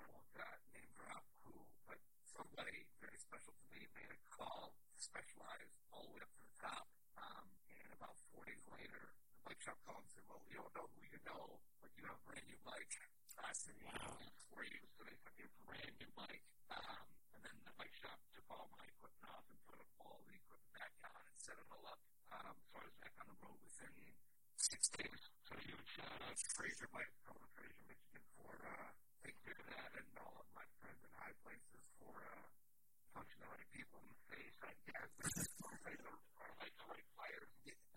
I 0.00 0.08
won't 0.08 0.32
uh, 0.40 0.56
name 0.72 0.88
drop 0.96 1.20
who, 1.44 1.52
but 1.84 2.00
somebody 2.32 2.88
very 2.96 3.20
special 3.20 3.52
to 3.52 3.66
me 3.76 3.84
made 3.92 4.08
a 4.08 4.20
call 4.32 4.72
to 4.72 4.98
specialize 5.04 5.68
all 5.92 6.08
the 6.08 6.16
way 6.16 6.24
up 6.24 6.32
to 6.32 6.40
the 6.48 6.56
top. 6.64 6.88
Um, 7.20 7.44
and 7.68 7.92
about 7.92 8.16
four 8.32 8.48
days 8.48 8.64
later, 8.72 9.12
bike 9.68 9.84
called 9.84 10.00
and 10.00 10.12
said, 10.16 10.24
"Well, 10.24 10.40
we 10.48 10.56
don't 10.56 10.72
know 10.72 10.88
who 10.96 11.04
you 11.04 11.20
know, 11.28 11.60
but 11.84 11.92
you 11.92 12.08
have 12.08 12.16
a 12.16 12.24
brand 12.24 12.46
new 12.48 12.56
bike." 12.64 12.88
I 13.36 13.52
said, 13.52 13.76
"Wow, 13.84 14.16
for 14.48 14.64
you." 14.64 14.80
So 14.96 15.04
they 15.04 15.12
put 15.20 15.36
me 15.36 15.44
a 15.44 15.52
brand 15.68 15.92
new 16.00 16.08
bike. 16.16 16.44
Um, 16.72 17.04
and 17.36 17.40
then 17.44 17.56
the 17.68 17.74
bike 17.76 17.92
shop 18.00 18.16
took 18.32 18.48
all 18.48 18.72
my 18.72 18.80
equipment 18.88 19.28
off 19.28 19.44
and 19.52 19.60
put 19.68 19.76
all 20.00 20.24
the 20.24 20.32
equipment 20.40 20.72
back 20.72 20.92
on 21.04 21.20
and 21.20 21.36
set 21.36 21.60
it 21.60 21.68
all 21.68 21.84
up. 21.84 22.00
Um, 22.32 22.56
so 22.64 22.80
I 22.80 22.84
was 22.88 22.96
back 23.04 23.12
on 23.20 23.28
the 23.28 23.36
road 23.44 23.60
within 23.60 23.92
six 24.56 24.88
days. 24.88 25.20
So 25.44 25.52
huge 25.60 25.88
shout 25.92 26.16
out 26.16 26.32
to 26.32 26.48
Fraser 26.56 26.88
Bike, 26.88 27.12
from 27.28 27.36
Fraser, 27.52 27.84
Michigan, 27.92 28.24
for 28.40 28.56
uh, 28.72 28.88
taking 29.20 29.52
care 29.52 29.60
of 29.60 29.68
that, 29.68 29.90
and 30.00 30.08
all 30.16 30.32
of 30.32 30.48
my 30.56 30.64
friends 30.80 31.04
in 31.04 31.12
high 31.12 31.36
places 31.44 31.84
for 32.00 32.16
uh, 32.16 32.48
punching 33.12 33.36
the 33.36 33.50
right 33.52 33.68
people 33.76 34.00
in 34.00 34.08
the 34.16 34.20
face. 34.32 34.56
I 34.64 34.72
guess 34.88 35.12
are 36.40 36.52
like 36.56 36.72
the 36.72 36.88
right 36.88 37.08
players 37.20 37.52
and 37.52 37.60
get 37.68 37.76
it 37.76 37.88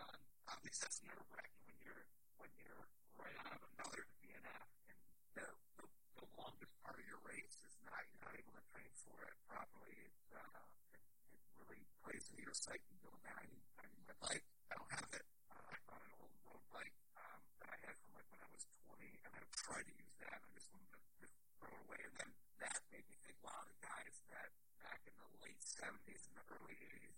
Obviously, 0.71 0.87
that's 0.87 1.03
nerve 1.03 1.27
wracking 1.35 1.59
when 1.67 1.75
you're 1.83 2.05
when 2.39 2.47
you're 2.55 2.87
right 3.19 3.35
out 3.43 3.59
of 3.59 3.67
another 3.75 4.07
DNF 4.23 4.63
and 4.87 4.99
the, 5.35 5.43
the 5.75 5.83
the 6.15 6.27
longest 6.39 6.71
part 6.79 6.95
of 6.95 7.03
your 7.11 7.19
race 7.27 7.59
is 7.67 7.75
not 7.83 7.99
you're 8.07 8.23
not 8.23 8.31
able 8.39 8.55
to 8.55 8.63
train 8.71 8.87
for 9.03 9.19
it 9.19 9.35
properly. 9.51 9.99
It's 9.99 10.31
uh, 10.31 10.63
it, 10.95 11.03
it 11.35 11.43
really 11.59 11.83
plays 12.07 12.23
into 12.31 12.47
your 12.47 12.55
psyche. 12.55 12.87
Going, 13.03 13.19
man, 13.19 13.35
I 13.35 13.51
need 13.51 13.67
I 13.83 13.91
need 13.91 13.99
my 14.07 14.15
bike. 14.23 14.47
I 14.71 14.79
don't 14.79 14.93
have 14.95 15.11
it. 15.11 15.27
Uh, 15.51 15.59
I 15.59 15.75
found 15.91 16.07
an 16.07 16.15
old 16.23 16.39
road 16.47 16.63
bike 16.71 16.95
um, 17.19 17.43
that 17.59 17.67
I 17.67 17.77
had 17.91 17.99
from 18.07 18.15
like 18.15 18.31
when 18.31 18.39
I 18.39 18.47
was 18.55 18.63
20, 18.87 19.27
and 19.27 19.31
I 19.35 19.43
tried 19.51 19.83
to 19.91 19.95
use 19.99 20.15
that. 20.23 20.39
I 20.39 20.49
just 20.55 20.71
wanted 20.71 20.87
to 20.95 20.99
just 21.19 21.35
throw 21.59 21.67
it 21.67 21.83
away, 21.83 21.99
and 21.99 22.15
then 22.15 22.31
that 22.63 22.79
made 22.95 23.03
me 23.11 23.19
think, 23.27 23.35
wow, 23.43 23.59
the 23.67 23.75
guys 23.83 24.23
that 24.31 24.55
back 24.79 25.03
in 25.03 25.11
the 25.19 25.27
late 25.43 25.59
70s 25.59 26.31
and 26.31 26.39
the 26.39 26.47
early 26.47 26.79
80s 26.79 27.11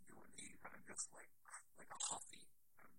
just 0.94 1.10
like 1.14 1.30
like 1.78 1.90
a 1.90 2.00
Huffy. 2.06 2.46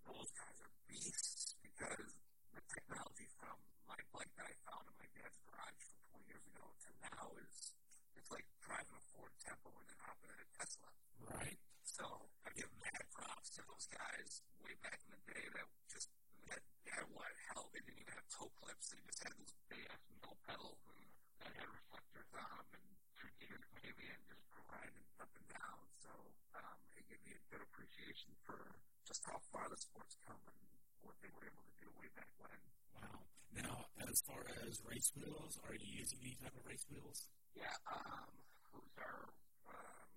Those 0.05 0.29
guys 0.37 0.57
are 0.61 0.73
beasts 0.85 1.57
because 1.65 2.09
the 2.53 2.61
technology 2.69 3.27
from 3.41 3.57
my 3.89 3.97
bike 4.13 4.29
that 4.37 4.45
I 4.45 4.55
found 4.69 4.85
in 4.85 4.95
my 5.01 5.09
dad's 5.17 5.37
garage 5.49 5.81
from 5.81 6.21
20 6.21 6.29
years 6.29 6.45
ago 6.45 6.65
to 6.69 6.89
now 7.09 7.25
is 7.41 7.73
it's 8.13 8.29
like 8.29 8.45
driving 8.61 8.93
a 8.93 9.03
Ford 9.09 9.33
Tempo 9.41 9.73
and 9.73 9.85
then 9.89 9.99
hopping 10.05 10.29
in 10.29 10.39
a 10.39 10.49
Tesla. 10.53 10.89
Right. 11.25 11.57
So 11.83 12.05
I 12.45 12.53
give 12.53 12.69
mad 12.77 13.03
props 13.17 13.49
to 13.57 13.65
those 13.65 13.89
guys 13.89 14.45
way 14.61 14.77
back 14.85 15.01
in 15.01 15.09
the 15.09 15.21
day 15.25 15.45
that 15.57 15.65
just 15.89 16.09
had, 16.53 16.61
had 16.85 17.05
what 17.09 17.33
hell 17.49 17.69
they 17.73 17.81
didn't 17.81 18.05
even 18.05 18.13
have 18.13 18.29
toe 18.29 18.53
clips. 18.61 18.93
They 18.93 19.01
just 19.09 19.25
had 19.25 19.33
those 19.41 19.53
big 19.73 19.83
ass 19.89 20.05
no 20.21 20.37
pedals 20.45 20.79
and 20.85 21.01
that 21.41 21.51
had 21.57 21.65
reflectors 21.65 22.29
on 22.37 22.49
them 22.53 22.65
and 22.77 22.87
two 23.17 23.31
gears 23.41 23.65
maybe 23.81 24.05
and 24.13 24.21
just 24.29 24.45
grinding 24.53 25.09
up 25.17 25.33
and 25.33 25.47
down. 25.49 25.81
So 26.05 26.13
um, 26.61 26.77
it 26.93 27.03
gave 27.09 27.21
me 27.25 27.33
a 27.33 27.43
good 27.49 27.63
appreciation 27.65 28.37
for 28.45 28.84
just 29.15 29.31
how 29.31 29.39
far 29.55 29.63
the 29.71 29.79
sport's 29.79 30.19
come 30.27 30.43
and 30.43 30.59
what 30.99 31.15
they 31.23 31.31
were 31.31 31.47
able 31.47 31.63
to 31.63 31.75
do 31.79 31.87
way 31.95 32.11
back 32.19 32.27
when. 32.35 32.59
Wow. 32.99 33.23
Now, 33.55 33.87
as 34.11 34.19
far 34.27 34.43
as 34.67 34.83
race 34.83 35.07
wheels, 35.15 35.55
are 35.63 35.71
you 35.71 36.03
using 36.03 36.19
any 36.19 36.35
type 36.35 36.51
of 36.51 36.67
race 36.67 36.83
wheels? 36.91 37.31
Yeah, 37.55 37.71
um, 37.87 38.27
who's 38.75 38.91
our, 38.99 39.31
um, 39.71 40.11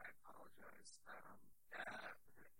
I 0.00 0.08
apologize, 0.24 0.96
um, 1.12 1.36
uh, 1.76 2.08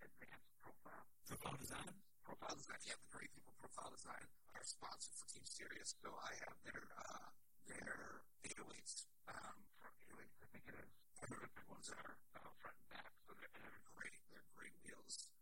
Advanced 0.05 0.53
Profile. 0.61 1.09
Profile 1.25 1.57
Design? 1.57 1.97
Profile 2.21 2.53
Design, 2.53 2.81
yeah, 2.85 3.01
the 3.01 3.09
great 3.09 3.33
people, 3.33 3.57
Profile 3.57 3.89
Design, 3.89 4.29
our 4.61 4.65
sponsor 4.69 5.09
for 5.17 5.25
Team 5.33 5.49
Sirius. 5.49 5.97
So 6.05 6.13
I 6.21 6.37
have 6.45 6.57
their, 6.69 6.85
uh, 7.01 7.33
their 7.65 8.29
808s, 8.45 9.09
um, 9.33 9.57
front 9.81 9.97
808s, 10.13 10.37
I 10.37 10.49
think 10.53 10.69
it 10.69 10.77
is. 10.85 10.93
The 11.25 11.33
big 11.33 11.65
ones 11.73 11.89
are, 11.97 12.21
uh, 12.37 12.53
front 12.61 12.77
and 12.77 12.89
back, 12.93 13.09
so 13.25 13.33
they're, 13.41 13.49
they're 13.57 13.73
great, 13.97 13.97
they're 13.97 13.97
great 13.97 14.13
wheels. 14.28 14.28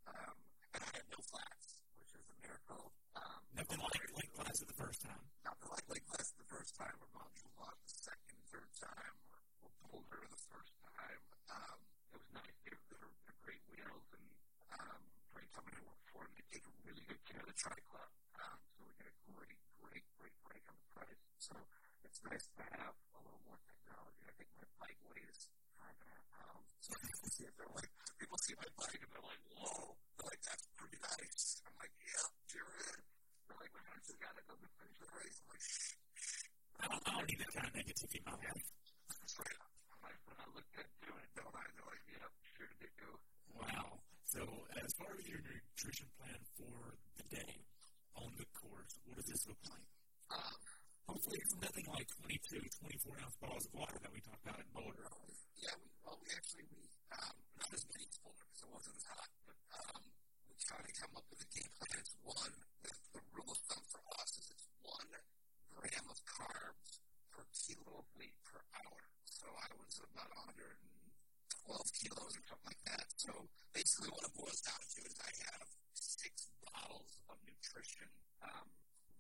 Um, 0.07 0.36
and 0.74 0.82
I 0.82 0.90
have 1.00 1.09
no 1.11 1.20
flats, 1.22 1.82
which 1.98 2.12
is 2.14 2.24
a 2.26 2.36
miracle. 2.42 2.92
Um, 3.16 3.40
Nothing 3.57 3.80
like 3.82 4.02
Lake 4.16 4.32
Placid 4.36 4.68
the 4.68 4.78
first 4.78 5.00
time. 5.02 5.24
Nothing 5.44 5.70
like 5.72 5.86
Lake 5.90 6.07
Placid 6.07 6.36
the 6.38 6.48
first 6.50 6.72
time, 6.76 6.94
or 7.00 7.09
module 7.16 7.50
lock 7.59 7.76
the 7.86 7.92
second, 7.92 8.38
third 8.52 8.70
time, 8.78 9.14
or, 9.30 9.38
or 9.66 9.70
boulder 9.88 10.22
the 10.28 10.42
first 10.52 10.74
time. 10.84 11.20
Um, 11.50 11.78
it 12.12 12.18
was 12.20 12.30
nice. 12.36 12.57
They're, 12.66 12.80
they're, 12.92 13.11
they're 13.26 13.40
great 13.42 13.62
wheels, 13.72 14.07
and 14.14 14.26
um, 14.76 15.00
great 15.32 15.50
company 15.57 15.76
to 15.80 15.84
work 15.88 16.02
for, 16.12 16.22
and 16.28 16.32
they 16.36 16.44
take 16.52 16.64
really 16.84 17.04
good 17.09 17.22
care 17.26 17.40
of 17.42 17.48
the 17.50 17.57
tri 17.57 17.76
club. 17.88 18.11
Um, 18.38 18.59
so 18.76 18.84
we 18.86 18.92
get 19.00 19.09
a 19.11 19.16
great, 19.32 19.59
great, 19.80 20.04
great 20.20 20.36
break 20.44 20.64
on 20.68 20.76
the 20.76 20.88
price. 20.92 21.22
So 21.40 21.54
it's 22.04 22.20
nice 22.28 22.46
to 22.61 22.64
have 22.78 22.94
a 23.16 23.20
little 23.24 23.42
more 23.48 23.59
technology. 23.64 24.22
I 24.28 24.32
think 24.36 24.48
my 24.61 24.66
bike 24.78 25.00
weighs 25.09 25.48
five 25.80 25.96
and 25.96 26.09
a 26.09 26.14
half 26.14 26.26
pounds. 26.36 26.68
So 26.84 26.92
people 27.00 27.28
see 27.32 27.44
it, 27.48 27.54
they're 27.57 27.72
like, 27.74 27.90
people 28.16 28.38
see 28.40 28.56
my 28.56 28.68
bike 28.80 29.00
and 29.00 29.10
they're 29.12 29.24
like, 29.24 29.42
whoa. 29.52 29.96
They're 30.16 30.28
like, 30.32 30.42
that's 30.44 30.66
pretty 30.76 30.98
nice. 31.00 31.60
I'm 31.68 31.76
like, 31.76 31.92
yeah, 32.00 32.26
sure 32.48 32.68
is. 32.80 32.96
They're 33.48 33.60
like, 33.60 33.72
when 33.76 33.84
I 33.86 33.96
just 34.00 34.18
got 34.20 34.34
to 34.36 34.42
go 34.48 34.54
to 34.56 34.68
finish 34.80 34.98
the 35.00 35.08
race, 35.12 35.36
I'm 35.40 35.48
like, 35.52 35.64
shh, 35.64 35.92
shh. 36.16 36.48
I 36.80 36.84
don't, 36.88 37.02
I 37.04 37.10
don't 37.20 37.28
need 37.28 37.40
that 37.44 37.52
kind 37.52 37.66
of 37.68 37.74
negativity 37.76 38.18
in 38.20 38.26
my 38.26 38.36
life. 38.40 38.66
That's 39.12 39.34
right. 39.36 39.58
I'm 39.92 40.00
like, 40.04 40.18
when 40.24 40.38
I 40.40 40.46
look 40.56 40.68
at 40.80 40.88
doing 41.04 41.22
it, 41.22 41.32
don't 41.36 41.52
I? 41.52 41.64
They're 41.76 41.88
like, 41.88 42.04
yeah, 42.08 42.28
sure 42.56 42.70
they 42.80 42.92
do. 42.96 43.10
Wow. 43.52 44.00
So, 44.24 44.40
as 44.80 44.90
far 44.96 45.12
as 45.16 45.24
your 45.28 45.40
nutrition 45.44 46.08
plan 46.18 46.40
for 46.56 46.96
the 47.20 47.24
day 47.30 47.52
on 48.16 48.32
the 48.40 48.48
course, 48.56 48.92
what 49.04 49.16
does 49.20 49.28
this 49.28 49.44
look 49.46 49.60
like? 49.68 49.88
Um, 50.32 50.56
hopefully, 51.07 51.38
it's 51.42 51.54
nothing 51.62 51.86
like 51.90 52.07
22, 52.26 52.61
24 52.61 53.22
ounce 53.22 53.36
bottles 53.38 53.66
of 53.66 53.72
water 53.74 53.96
that 54.02 54.12
we 54.12 54.20
talked 54.20 54.42
about 54.42 54.59
in 54.59 54.68
Boulder. 54.74 55.07
Yeah, 55.62 55.74
we, 55.78 55.86
well, 56.02 56.18
we 56.18 56.28
actually, 56.34 56.66
we, 56.74 56.82
um, 57.14 57.34
not 57.59 57.70
as 57.70 57.82
many 57.90 58.04
as 58.11 58.18
Boulder 58.20 58.44
because 58.50 58.62
it 58.66 58.70
wasn't 58.74 58.96
as 58.98 59.07
hot, 59.07 59.30
but 59.46 59.59
um, 59.74 60.02
we 60.50 60.54
tried 60.59 60.84
to 60.86 60.94
come 60.98 61.12
up 61.14 61.26
with 61.30 61.40
a 61.46 61.48
game 61.54 61.70
plan. 61.78 61.96
It's 62.02 62.14
one, 62.26 62.54
the, 62.82 62.92
the 63.14 63.22
rule 63.32 63.50
of 63.50 63.61
thumb 63.70 63.86
for 63.86 64.02
us 64.18 64.30
is 64.42 64.46
it's 64.50 64.66
one 64.82 65.11
gram 65.78 66.07
of 66.11 66.18
carbs 66.26 66.90
per 67.30 67.44
kilo 67.54 68.02
of 68.02 68.07
weight 68.18 68.36
per 68.42 68.61
hour. 68.82 69.00
So 69.30 69.46
I 69.46 69.68
was 69.78 69.94
about 70.02 70.30
112 70.34 72.02
kilos 72.02 72.32
or 72.34 72.44
something 72.50 72.66
like 72.66 72.82
that. 72.90 73.07
So 73.14 73.32
basically, 73.70 74.11
what 74.11 74.26
it 74.26 74.34
boils 74.34 74.61
down 74.66 74.82
to 74.82 74.98
is 75.07 75.14
I 75.22 75.32
have 75.54 75.68
six 75.94 76.50
bottles 76.62 77.11
of 77.30 77.36
nutrition 77.46 78.11
um, 78.42 78.66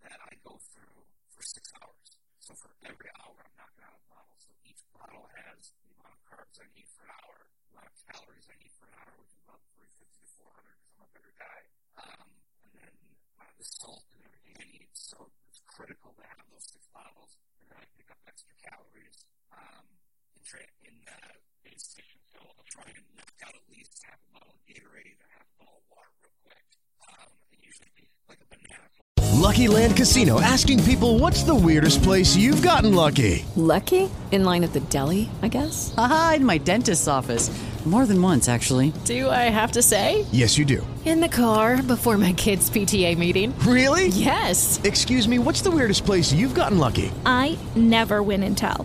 that 0.02 0.18
I 0.22 0.34
go 0.42 0.58
through 0.74 1.06
for 1.36 1.42
six 1.44 1.68
hours. 1.82 2.08
So 2.40 2.54
for 2.56 2.72
every 2.88 3.10
hour, 3.20 3.36
I'm 3.36 3.54
knocking 3.60 3.84
out 3.84 3.98
a 4.00 4.04
bottle. 4.08 4.36
So 4.40 4.50
each 4.64 4.80
bottle 4.96 5.28
has 5.36 5.74
the 5.84 5.92
amount 5.92 6.16
of 6.16 6.20
carbs 6.24 6.56
I 6.62 6.66
need 6.72 6.88
for 6.96 7.04
an 7.04 7.12
hour, 7.12 7.36
the 7.44 7.68
amount 7.76 7.90
of 7.92 7.98
calories 8.08 8.46
I 8.48 8.56
need 8.56 8.72
for 8.78 8.86
an 8.88 8.96
hour, 8.96 9.12
which 9.20 9.34
is 9.36 9.42
about 9.44 9.60
350 9.76 10.16
to 10.16 10.28
400 10.40 10.80
because 10.80 10.96
I'm 10.96 11.04
a 11.04 11.12
bigger 11.12 11.34
guy, 11.36 11.60
um, 12.00 12.28
and 12.64 12.72
then 12.72 12.94
uh, 13.42 13.52
the 13.58 13.66
salt 13.66 14.06
and 14.16 14.22
everything 14.24 14.56
I 14.56 14.66
need. 14.72 14.88
So 14.96 15.28
it's 15.50 15.60
critical 15.68 16.16
to 16.16 16.24
have 16.24 16.46
those 16.48 16.64
six 16.64 16.86
bottles, 16.94 17.36
and 17.60 17.68
then 17.68 17.78
I 17.82 17.86
pick 17.98 18.08
up 18.08 18.20
extra 18.24 18.54
calories 18.64 19.28
um, 19.52 19.86
in, 20.54 20.90
in 20.90 20.94
the 21.04 21.16
aid 21.70 21.80
station. 21.80 22.20
So 22.34 22.40
I'll 22.46 22.64
try 22.70 22.84
and 22.86 23.02
knock 23.16 23.34
out 23.46 23.54
at 23.54 23.64
least 23.72 24.02
half 24.04 24.18
a 24.22 24.28
bottle 24.34 24.54
of 24.54 24.60
Gatorade 24.68 25.18
or 25.18 25.28
half 25.34 25.46
a 25.50 25.56
bottle 25.58 25.78
of 25.82 25.86
water 25.90 26.10
real 26.22 26.34
quick, 26.46 26.62
um, 27.08 27.30
and 27.52 27.60
usually 27.62 27.90
be 27.96 28.06
like 28.28 28.38
a 28.38 28.48
banana. 28.54 28.86
Lucky 29.42 29.68
Land 29.68 29.96
Casino 29.96 30.40
asking 30.40 30.82
people 30.84 31.18
what's 31.18 31.42
the 31.42 31.54
weirdest 31.54 32.02
place 32.02 32.36
you've 32.36 32.62
gotten 32.62 32.94
lucky? 32.94 33.44
Lucky? 33.56 34.10
In 34.32 34.44
line 34.44 34.64
at 34.64 34.72
the 34.72 34.80
deli, 34.80 35.30
I 35.42 35.48
guess? 35.48 35.94
Aha, 35.96 36.34
in 36.36 36.44
my 36.44 36.58
dentist's 36.58 37.08
office. 37.08 37.50
More 37.86 38.04
than 38.04 38.20
once, 38.20 38.48
actually. 38.48 38.92
Do 39.04 39.30
I 39.30 39.48
have 39.48 39.70
to 39.72 39.82
say? 39.82 40.26
Yes, 40.32 40.58
you 40.58 40.64
do. 40.64 40.84
In 41.04 41.20
the 41.20 41.28
car 41.28 41.80
before 41.84 42.18
my 42.18 42.32
kids' 42.32 42.68
PTA 42.68 43.16
meeting. 43.16 43.56
Really? 43.60 44.08
Yes. 44.08 44.80
Excuse 44.82 45.28
me, 45.28 45.38
what's 45.38 45.62
the 45.62 45.70
weirdest 45.70 46.04
place 46.04 46.32
you've 46.32 46.54
gotten 46.54 46.78
lucky? 46.78 47.12
I 47.24 47.56
never 47.76 48.24
win 48.24 48.42
and 48.42 48.58
tell. 48.58 48.84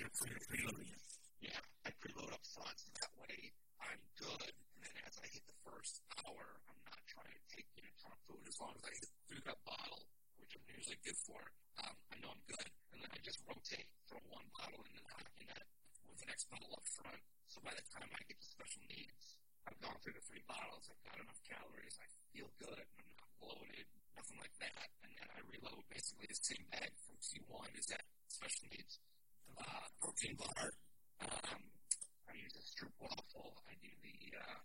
You're 0.11 0.43
pre 0.43 0.59
preloading. 0.59 0.91
Yeah, 1.39 1.55
I 1.87 1.89
preload 2.03 2.35
up 2.35 2.43
front. 2.43 2.75
So 2.75 2.91
that 2.99 3.15
way 3.15 3.55
I'm 3.79 4.03
good. 4.19 4.51
And 4.75 4.83
then 4.83 4.95
as 5.07 5.15
I 5.15 5.25
hit 5.31 5.39
the 5.47 5.55
first 5.63 6.03
hour, 6.27 6.59
I'm 6.67 6.83
not 6.83 6.99
trying 7.07 7.31
to 7.31 7.43
take 7.47 7.71
in 7.79 7.87
junk 7.95 8.19
food 8.27 8.43
as 8.43 8.59
long 8.59 8.75
as 8.75 8.83
I 8.83 8.91
hit 8.91 9.11
through 9.31 9.43
that 9.47 9.59
bottle, 9.63 10.03
which 10.43 10.51
I'm 10.59 10.67
usually 10.67 10.99
good 11.07 11.15
for. 11.23 11.39
Um, 11.79 11.95
I 12.11 12.19
know 12.19 12.35
I'm 12.35 12.43
good, 12.43 12.67
and 12.91 12.99
then 12.99 13.07
I 13.07 13.23
just 13.23 13.39
rotate, 13.47 13.87
throw 14.11 14.19
one 14.27 14.43
bottle 14.51 14.83
in 14.83 14.99
out 15.15 15.31
in 15.39 15.47
that 15.47 15.65
with 16.03 16.19
the 16.19 16.27
next 16.27 16.51
bottle 16.51 16.75
up 16.75 16.83
front. 16.91 17.23
So 17.47 17.63
by 17.63 17.71
the 17.71 17.85
time 17.95 18.11
I 18.11 18.21
get 18.27 18.35
to 18.35 18.47
special 18.51 18.83
needs, 18.91 19.39
I've 19.63 19.79
gone 19.79 19.95
through 20.03 20.19
the 20.19 20.25
three 20.27 20.43
bottles, 20.43 20.91
I've 20.91 21.03
got 21.07 21.23
enough 21.23 21.39
calories, 21.47 21.95
I 22.03 22.07
feel 22.35 22.51
good, 22.59 22.83
I'm 22.99 23.09
not 23.15 23.31
bloated, 23.39 23.87
nothing 24.19 24.37
like 24.43 24.55
that. 24.59 24.91
And 25.07 25.15
then 25.15 25.27
I 25.31 25.39
reload 25.47 25.87
basically 25.87 26.27
the 26.27 26.35
same 26.35 26.67
bag 26.67 26.91
from 27.07 27.15
T1 27.23 27.79
is 27.79 27.87
that 27.95 28.03
special 28.27 28.67
needs 28.75 28.99
uh, 29.57 29.85
protein 30.01 30.35
bar. 30.37 30.73
Um, 31.21 31.61
I 32.29 32.33
use 32.37 32.55
a 32.57 32.63
stroop 32.65 32.93
waffle. 32.99 33.61
I 33.69 33.73
do 33.81 33.91
the 34.01 34.37
uh, 34.37 34.59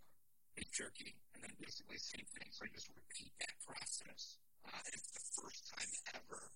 beef 0.55 0.71
jerky, 0.71 1.15
and 1.33 1.43
then 1.43 1.53
basically 1.61 1.97
same 1.97 2.25
thing. 2.37 2.49
So 2.51 2.65
I 2.65 2.69
just 2.73 2.89
repeat 2.93 3.31
that 3.39 3.55
process. 3.65 4.37
Uh, 4.65 4.81
it's 4.93 5.09
the 5.13 5.25
first 5.41 5.61
time 5.71 5.91
ever 6.17 6.51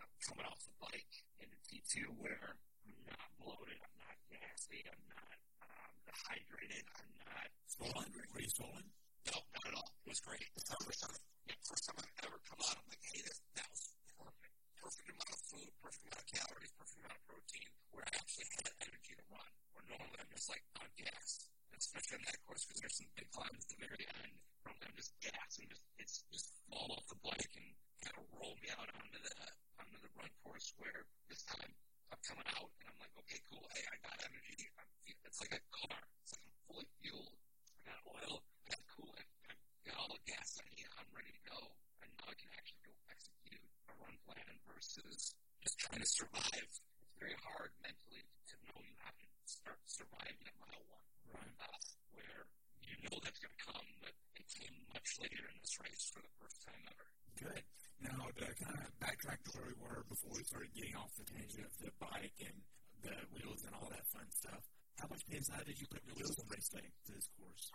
I'm 0.00 0.12
coming 0.22 0.46
off 0.46 0.60
the 0.64 0.76
bike 0.80 1.14
into 1.40 1.56
T2 1.66 2.14
where 2.20 2.56
I'm 2.86 2.94
not 3.08 3.28
bloated, 3.40 3.80
I'm 3.80 3.96
not 4.00 4.16
gassy, 4.30 4.84
I'm 4.86 5.04
not 5.10 5.36
um, 5.64 5.92
dehydrated, 6.06 6.84
I'm 6.96 7.12
not 7.26 7.48
swollen. 7.66 8.08
Were 8.12 8.40
you 8.40 8.52
swollen? 8.52 8.86
No, 9.28 9.36
not 9.40 9.64
at 9.66 9.74
all. 9.74 9.90
It 10.04 10.08
was 10.08 10.20
great. 10.20 10.44
It's 10.56 10.68
the 10.68 10.78
first 10.84 11.00
time, 11.02 11.16
yeah, 11.48 11.58
first 11.64 11.84
time 11.88 11.96
I've 12.00 12.18
ever 12.28 12.38
come 12.48 12.60
out. 12.64 12.76
I'm 12.80 12.86
like, 12.88 13.04
hey, 13.12 13.20
this, 13.24 13.38
that 13.56 13.68
was 13.72 13.82
perfect. 14.16 14.49
Perfect 14.80 15.08
amount 15.12 15.30
of 15.30 15.40
food, 15.44 15.70
perfect 15.84 16.04
amount 16.08 16.24
of 16.24 16.28
calories, 16.32 16.72
perfect 16.74 16.98
amount 17.04 17.16
of 17.20 17.24
protein, 17.28 17.68
where 17.92 18.04
I 18.04 18.10
actually 18.16 18.48
had 18.56 18.66
energy 18.80 19.12
to 19.14 19.24
run. 19.28 19.50
Where 19.76 19.84
normally 19.92 20.18
I'm 20.18 20.32
just 20.32 20.48
like 20.48 20.64
on 20.80 20.88
gas, 20.96 21.46
especially 21.76 22.16
on 22.20 22.24
that 22.26 22.40
course 22.48 22.64
because 22.64 22.80
there's 22.80 22.96
some 22.96 23.10
big 23.14 23.28
climbs 23.30 23.60
at 23.60 23.68
the 23.76 23.78
very 23.80 24.04
end. 24.24 24.34
Normally 24.64 24.86
I'm 24.88 24.96
just 24.96 25.12
gas 25.20 25.50
and 25.60 25.68
just 25.68 25.84
it's 26.00 26.24
just 26.32 26.48
fall 26.72 26.96
off 26.96 27.04
the 27.12 27.20
bike 27.20 27.52
and 27.60 27.68
kind 28.00 28.16
of 28.16 28.24
roll 28.32 28.56
me 28.64 28.68
out 28.72 28.88
onto 28.88 29.20
the 29.20 29.34
onto 29.80 29.98
the 30.00 30.10
run 30.16 30.32
course. 30.44 30.72
Where 30.80 31.04
this 31.28 31.44
time 31.44 31.72
I'm 32.10 32.20
coming 32.24 32.48
out 32.56 32.72
and 32.80 32.88
I'm 32.88 32.98
like, 33.00 33.12
okay, 33.26 33.40
cool. 33.52 33.64
Hey, 33.76 33.84
I 33.84 33.96
got 34.00 34.16
energy. 34.24 34.64
I'm, 34.80 34.88
it's 35.28 35.40
like 35.44 35.54
a 35.56 35.62
car. 35.70 36.00
It's 36.24 36.32
like 36.32 36.44
I'm 36.48 36.56
fully 36.68 36.88
fueled. 37.04 37.36
I 37.84 37.92
got 37.92 38.00
oil. 38.08 38.42
I 38.42 38.74
got 38.74 38.82
coolant. 38.96 39.28
I 39.44 39.52
got 39.86 39.96
all 40.00 40.10
the 40.10 40.24
gas 40.24 40.56
I 40.56 40.64
need. 40.72 40.88
I'm 40.96 41.10
ready 41.12 41.32
to 41.36 41.42
go. 41.46 41.58
And 42.00 42.10
now 42.16 42.32
I 42.32 42.36
can 42.36 42.48
actually 42.56 42.80
go 42.88 42.92
execute 43.12 43.60
a 43.90 43.94
run 43.98 44.16
plan 44.24 44.54
versus 44.70 45.34
just 45.62 45.76
trying 45.82 46.00
to 46.00 46.08
survive. 46.08 46.62
It's 46.62 46.80
very 47.18 47.36
hard 47.42 47.74
mentally 47.82 48.22
to 48.22 48.54
know 48.70 48.78
you 48.80 48.96
have 49.02 49.18
to 49.18 49.28
start 49.44 49.80
surviving 49.90 50.46
at 50.46 50.56
mile 50.62 50.84
one. 50.86 51.06
Right. 51.34 51.54
Uh, 51.58 51.78
where 52.14 52.46
you 52.86 52.96
know 53.04 53.18
that's 53.20 53.38
going 53.42 53.54
to 53.54 53.62
come, 53.66 53.88
but 54.00 54.14
it 54.38 54.46
came 54.46 54.76
much 54.94 55.08
later 55.18 55.42
in 55.50 55.56
this 55.58 55.74
race 55.82 56.04
for 56.14 56.22
the 56.22 56.32
first 56.38 56.58
time 56.62 56.82
ever. 56.86 57.06
Good. 57.36 57.64
Now, 58.00 58.32
to 58.32 58.46
kind 58.56 58.80
of 58.80 58.88
backtrack 58.96 59.44
to 59.44 59.50
where 59.58 59.68
we 59.68 59.76
were 59.76 60.06
before 60.08 60.32
we 60.32 60.42
started 60.48 60.72
getting 60.72 60.96
off 60.96 61.12
the 61.20 61.26
tangent 61.28 61.68
of 61.68 61.74
the 61.84 61.92
bike 62.00 62.38
and 62.40 62.56
the 63.04 63.12
wheels 63.36 63.60
and 63.68 63.76
all 63.76 63.92
that 63.92 64.06
fun 64.08 64.24
stuff, 64.32 64.62
how 64.96 65.08
much 65.12 65.20
PSI 65.28 65.60
did 65.68 65.76
you 65.76 65.84
put 65.88 66.00
in 66.04 66.12
your 66.12 66.18
wheels 66.24 66.36
on 66.40 66.48
race 66.48 66.68
day 66.72 66.84
to 66.84 67.10
this 67.12 67.28
course? 67.36 67.68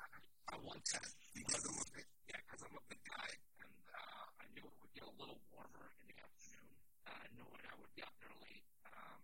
I 0.50 0.58
want 0.62 0.82
10 0.86 1.02
because 1.34 1.62
I'm 1.66 1.78
a 1.78 1.88
big, 1.94 2.08
yeah, 2.30 2.42
because 2.46 2.62
I'm 2.66 2.78
a 2.78 2.86
big 2.90 3.02
guy, 3.06 3.30
and 3.66 3.74
uh, 3.94 4.26
I 4.42 4.46
knew 4.54 4.66
it 4.66 4.78
would 4.78 4.94
get 4.94 5.06
a 5.10 5.16
little 5.18 5.42
warmer 5.50 5.88
in 6.02 6.06
the 6.10 6.18
afternoon, 6.22 6.74
uh, 7.10 7.26
knowing 7.34 7.64
I 7.66 7.76
would 7.82 7.94
be 7.98 8.02
out 8.06 8.14
there 8.22 8.34
late. 8.46 8.66
Um, 8.86 9.20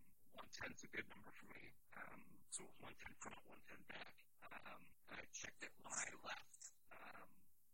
110 0.62 0.78
is 0.78 0.86
a 0.86 0.94
good 0.94 1.10
number 1.10 1.34
for 1.34 1.50
me. 1.58 1.74
Um, 1.98 2.22
so 2.54 2.62
it 2.62 2.70
was 2.70 2.94
110 2.94 3.18
front, 3.18 3.42
110 3.50 3.82
back. 3.90 4.14
Um, 4.46 4.82
and 5.10 5.18
I 5.18 5.26
checked 5.34 5.66
it 5.66 5.74
when 5.82 5.90
I 5.90 6.06
left 6.22 6.54
um, 6.94 7.30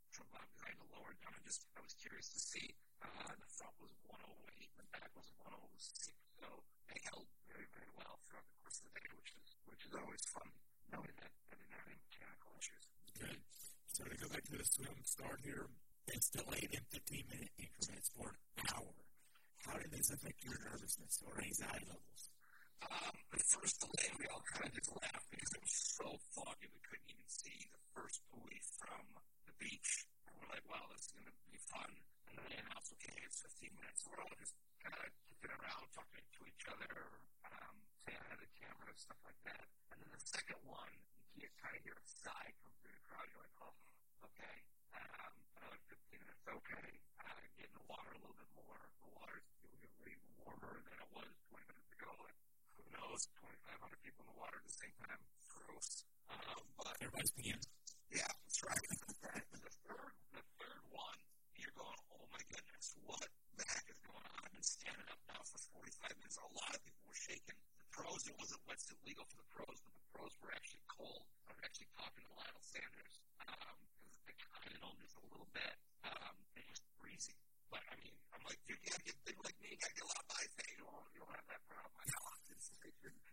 from 0.07 0.31
uh, 0.31 0.39
behind 0.55 0.79
the 0.79 0.87
lower 0.95 1.11
down. 1.19 1.35
I 1.35 1.43
just 1.43 1.67
I 1.75 1.83
was 1.83 1.91
curious 1.99 2.31
to 2.31 2.39
see. 2.39 2.71
Uh, 3.03 3.35
the 3.35 3.49
front 3.59 3.75
was 3.83 3.91
108, 4.07 4.71
the 4.79 4.87
back 4.95 5.11
was 5.19 5.27
106. 5.35 6.15
So 6.39 6.47
they 6.87 6.95
held 7.11 7.27
very, 7.51 7.67
very 7.75 7.91
well 7.99 8.23
throughout 8.23 8.47
the 8.47 8.55
course 8.63 8.79
of 8.79 8.87
the 8.87 9.03
day, 9.03 9.11
which 9.19 9.35
is 9.35 9.47
which 9.67 9.83
is 9.83 9.91
always 9.91 10.23
fun 10.31 10.47
knowing 10.87 11.11
that 11.19 11.27
I 11.51 11.59
didn't 11.59 11.75
have 11.75 11.91
any 11.91 11.99
mechanical 12.07 12.55
issues. 12.55 12.87
Good. 13.19 13.39
So 13.91 14.07
to 14.07 14.15
go 14.15 14.31
back 14.31 14.47
to 14.47 14.55
the 14.55 14.63
swim 14.63 14.95
start 15.03 15.43
here, 15.43 15.67
it's 16.07 16.31
delayed 16.31 16.71
in 16.71 16.87
15 16.87 17.35
minute 17.35 17.51
increments 17.59 18.07
for 18.15 18.31
an 18.63 18.71
hour. 18.71 18.95
How 19.67 19.75
did 19.75 19.91
this 19.91 20.07
affect 20.07 20.39
your 20.47 20.55
nervousness 20.63 21.19
or 21.27 21.35
anxiety 21.43 21.83
levels? 21.91 22.31
Um, 22.85 23.15
the 23.33 23.41
first 23.41 23.81
delay, 23.81 24.09
we 24.21 24.25
all 24.29 24.43
kind 24.53 24.69
of 24.69 24.73
just 24.77 24.93
laughed 24.93 25.29
because 25.33 25.51
it 25.53 25.61
was 25.61 25.75
so 25.97 26.07
foggy 26.37 26.69
we 26.69 26.81
couldn't 26.85 27.09
even 27.09 27.25
see 27.25 27.65
the 27.73 27.81
first 27.97 28.21
buoy 28.29 28.61
from 28.77 29.05
the 29.49 29.53
beach. 29.57 30.05
And 30.29 30.37
we're 30.37 30.51
like, 30.53 30.65
wow, 30.69 30.85
this 30.93 31.09
is 31.09 31.13
going 31.17 31.25
to 31.25 31.35
be 31.49 31.57
fun. 31.69 31.89
And 32.29 32.33
then 32.37 32.45
they 32.49 32.59
announced, 32.61 32.93
okay, 33.01 33.17
it's 33.25 33.41
15 33.41 33.73
minutes. 33.73 34.05
So 34.05 34.13
we're 34.13 34.21
all 34.21 34.37
just 34.37 34.53
kind 34.83 34.93
of 34.93 35.09
kicking 35.25 35.53
around, 35.53 35.85
talking 35.93 36.21
to 36.21 36.41
each 36.45 36.65
other, 36.69 36.93
um, 37.49 37.75
saying 38.05 38.21
hi 38.21 38.33
to 38.37 38.41
the 38.45 38.51
camera, 38.61 38.89
stuff 38.93 39.21
like 39.25 39.41
that. 39.49 39.65
And 39.93 39.97
then 39.97 40.09
the 40.13 40.23
second 40.23 40.61
one, 40.63 40.93
you 41.33 41.49
can 41.49 41.57
kind 41.57 41.75
of 41.75 41.81
hear 41.81 41.97
a 41.97 42.05
sigh 42.05 42.49
come 42.61 42.73
through 42.79 42.93
the 42.93 43.03
crowd. 43.09 43.25
You're 43.33 43.41
like, 43.41 43.57
oh, 43.65 43.75
okay. 44.31 44.55
Um, 44.93 45.33
another 45.57 45.81
15 45.89 46.21
minutes, 46.21 46.45
okay. 46.45 46.89
Uh, 47.25 47.41
get 47.57 47.67
in 47.69 47.75
the 47.77 47.87
water 47.89 48.13
a 48.13 48.19
little 48.21 48.37
bit 48.37 48.51
more. 48.53 48.79
The 49.01 49.09
water's 49.17 49.47
way 50.05 50.13
warmer 50.45 50.81
than 50.85 50.97
it 51.01 51.09
was 51.11 51.29
20 51.51 51.65
minutes 51.67 51.91
ago. 51.97 52.13
And 52.13 52.37
who 52.77 52.83
knows, 52.93 53.27
2,500 53.41 53.97
at 54.57 54.65
the 54.65 54.77
same 54.77 54.95
time. 55.05 55.21
Gross. 55.53 56.03
Um, 56.33 56.63
but 56.77 56.93
everybody's 57.01 57.33
peeing. 57.37 57.61
Yeah, 58.09 58.25
that's 58.25 58.61
right. 58.65 58.81
the 58.89 59.13
third, 59.21 60.13
the 60.33 60.43
third 60.57 60.83
one, 60.89 61.17
you're 61.59 61.75
going, 61.77 61.99
oh 62.17 62.25
my 62.33 62.41
goodness, 62.49 62.97
what 63.05 63.27
the 63.57 63.65
heck 63.69 63.85
is 63.91 63.99
going 64.01 64.23
on? 64.23 64.37
I've 64.41 64.53
been 64.55 64.65
standing 64.65 65.05
up 65.11 65.21
now 65.29 65.41
for 65.45 65.59
45 65.77 66.17
minutes. 66.17 66.37
A 66.41 66.49
lot 66.57 66.71
of 66.73 66.81
people 66.81 67.03
were 67.05 67.21
shaking. 67.21 67.57
The 67.77 67.87
pros, 67.93 68.25
it 68.25 68.35
wasn't 68.39 68.61
wetsuit 68.65 68.97
legal 69.05 69.25
for 69.29 69.37
the 69.37 69.49
pros, 69.53 69.77
but 69.85 69.93
the 69.93 70.05
pros 70.15 70.33
were 70.41 70.53
actually 70.55 70.81
cold. 70.89 71.27
I 71.45 71.53
was 71.53 71.61
actually 71.61 71.91
talking 71.93 72.23
to 72.25 72.31
Lionel 72.33 72.65
Sanders 72.65 73.15
because 73.37 74.17
um, 74.17 74.25
I 74.25 74.31
kind 74.41 74.71
of 74.73 74.79
him 74.81 74.97
just 75.03 75.17
a 75.21 75.25
little 75.29 75.49
bit. 75.53 75.75
Um, 76.07 76.35
it 76.57 76.65
was 76.65 76.81
freezing. 76.97 77.37
But 77.71 77.83
I 77.91 77.95
mean, 77.99 78.15
I'm 78.33 78.43
like, 78.47 78.59
dude, 78.65 78.79
you 78.81 78.89
gotta 78.91 79.05
get 79.05 79.17
big 79.27 79.37
like 79.43 79.57
me. 79.59 79.75
You 79.75 79.79
gotta 79.79 79.95
get 79.95 80.05
a 80.07 80.11
lot 80.11 80.23
of 80.23 80.29
ice. 80.39 80.53
Hey, 80.57 80.69
you 80.75 80.79
don't, 80.83 81.05
you 81.15 81.19
don't 81.23 81.35
have 81.35 81.47
that 81.51 81.63
problem. 81.67 81.95
I 81.99 82.05
know. 82.07 82.27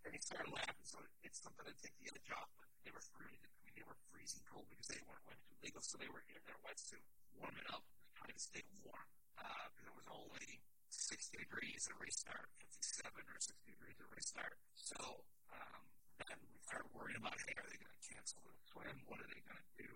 And 0.04 0.12
he 0.12 0.20
started 0.20 0.52
laughing, 0.52 0.84
so 0.84 1.00
it's 1.24 1.40
something 1.40 1.64
to 1.64 1.74
take 1.80 1.96
the 2.04 2.12
edge 2.12 2.28
off. 2.36 2.50
But 2.60 2.68
they 2.84 2.92
were 2.92 3.00
freezing. 3.16 3.48
I 3.48 3.60
mean, 3.64 3.72
they 3.72 3.86
were 3.88 3.96
freezing 4.12 4.44
cold 4.44 4.68
because 4.68 4.84
they 4.92 5.00
weren't 5.08 5.24
wetsuit 5.24 5.56
legal, 5.64 5.80
so 5.80 5.96
they 5.96 6.12
were 6.12 6.20
in 6.28 6.40
their 6.44 6.60
wetsuit, 6.60 7.00
warming 7.40 7.64
up, 7.72 7.80
trying 8.12 8.36
to 8.36 8.42
stay 8.42 8.60
warm. 8.84 9.08
Uh, 9.40 9.64
because 9.72 9.88
it 9.88 9.96
was 9.96 10.08
only 10.12 10.60
60 10.92 11.40
degrees 11.40 11.88
at 11.88 11.96
race 11.96 12.20
start, 12.20 12.52
57 12.60 13.08
or 13.16 13.38
60 13.40 13.64
degrees 13.64 13.96
at 13.96 14.08
race 14.12 14.28
start. 14.28 14.60
So 14.76 15.24
um, 15.50 15.82
then 16.20 16.36
we 16.52 16.60
started 16.68 16.92
worrying 16.92 17.16
about, 17.16 17.34
hey, 17.48 17.56
are 17.56 17.66
they 17.66 17.80
going 17.80 17.96
to 17.96 18.02
cancel 18.04 18.44
the 18.44 18.52
swim? 18.68 18.96
What 19.08 19.24
are 19.24 19.30
they 19.32 19.40
going 19.40 19.58
to 19.58 19.70
do? 19.80 19.90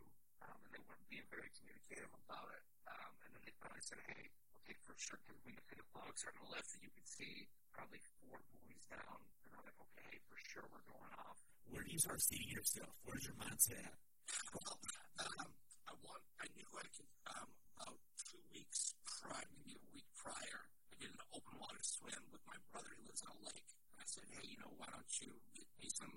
Um, 0.45 0.59
and 0.64 0.70
they 0.74 0.82
weren't 0.86 1.07
being 1.11 1.26
very 1.32 1.51
communicative 1.57 2.11
about 2.26 2.49
it. 2.55 2.62
Um, 2.86 3.12
and 3.26 3.30
then 3.34 3.43
they 3.43 3.55
finally 3.59 3.82
said, 3.82 3.99
hey, 4.07 4.30
okay, 4.62 4.76
for 4.86 4.95
sure, 4.95 5.18
because 5.24 5.41
we 5.43 5.53
can 5.57 5.64
see 5.66 5.78
the 5.78 5.89
fog 5.91 6.14
starting 6.14 6.43
to 6.45 6.49
lift, 6.53 6.70
and 6.76 6.82
you 6.84 6.93
can 6.95 7.07
see 7.07 7.49
probably 7.74 8.01
four 8.22 8.39
buoys 8.55 8.84
down. 8.86 9.18
And 9.47 9.51
I'm 9.57 9.64
like, 9.66 9.78
okay, 9.93 10.14
for 10.30 10.39
sure, 10.39 10.66
we're 10.70 10.86
going 10.86 11.12
off. 11.18 11.39
Where 11.68 11.82
do 11.84 11.91
you 11.91 12.01
start 12.01 12.22
seeing 12.22 12.49
yourself? 12.49 12.93
Where's 13.05 13.24
your 13.26 13.36
mindset 13.41 13.82
at? 13.82 13.99
Well, 14.55 14.76
um, 15.24 15.49
I 15.89 15.93
want, 16.05 16.22
I 16.41 16.47
knew 16.57 16.68
I 16.76 16.86
could, 16.93 17.11
um, 17.32 17.49
about 17.76 17.99
two 18.16 18.41
weeks 18.53 18.97
prior, 19.05 19.49
maybe 19.57 19.76
a 19.76 19.84
week 19.93 20.09
prior, 20.16 20.61
I 20.93 20.95
did 21.01 21.12
an 21.12 21.22
open 21.32 21.55
water 21.61 21.80
swim 21.82 22.22
with 22.32 22.45
my 22.45 22.57
brother. 22.72 22.93
He 22.97 23.05
lives 23.09 23.24
on 23.24 23.32
a 23.36 23.43
lake. 23.49 23.68
And 23.93 23.99
I 24.01 24.07
said, 24.09 24.24
hey, 24.32 24.45
you 24.49 24.59
know, 24.61 24.72
why 24.76 24.89
don't 24.93 25.12
you 25.20 25.32
get 25.57 25.68
me 25.80 25.89
some, 25.93 26.12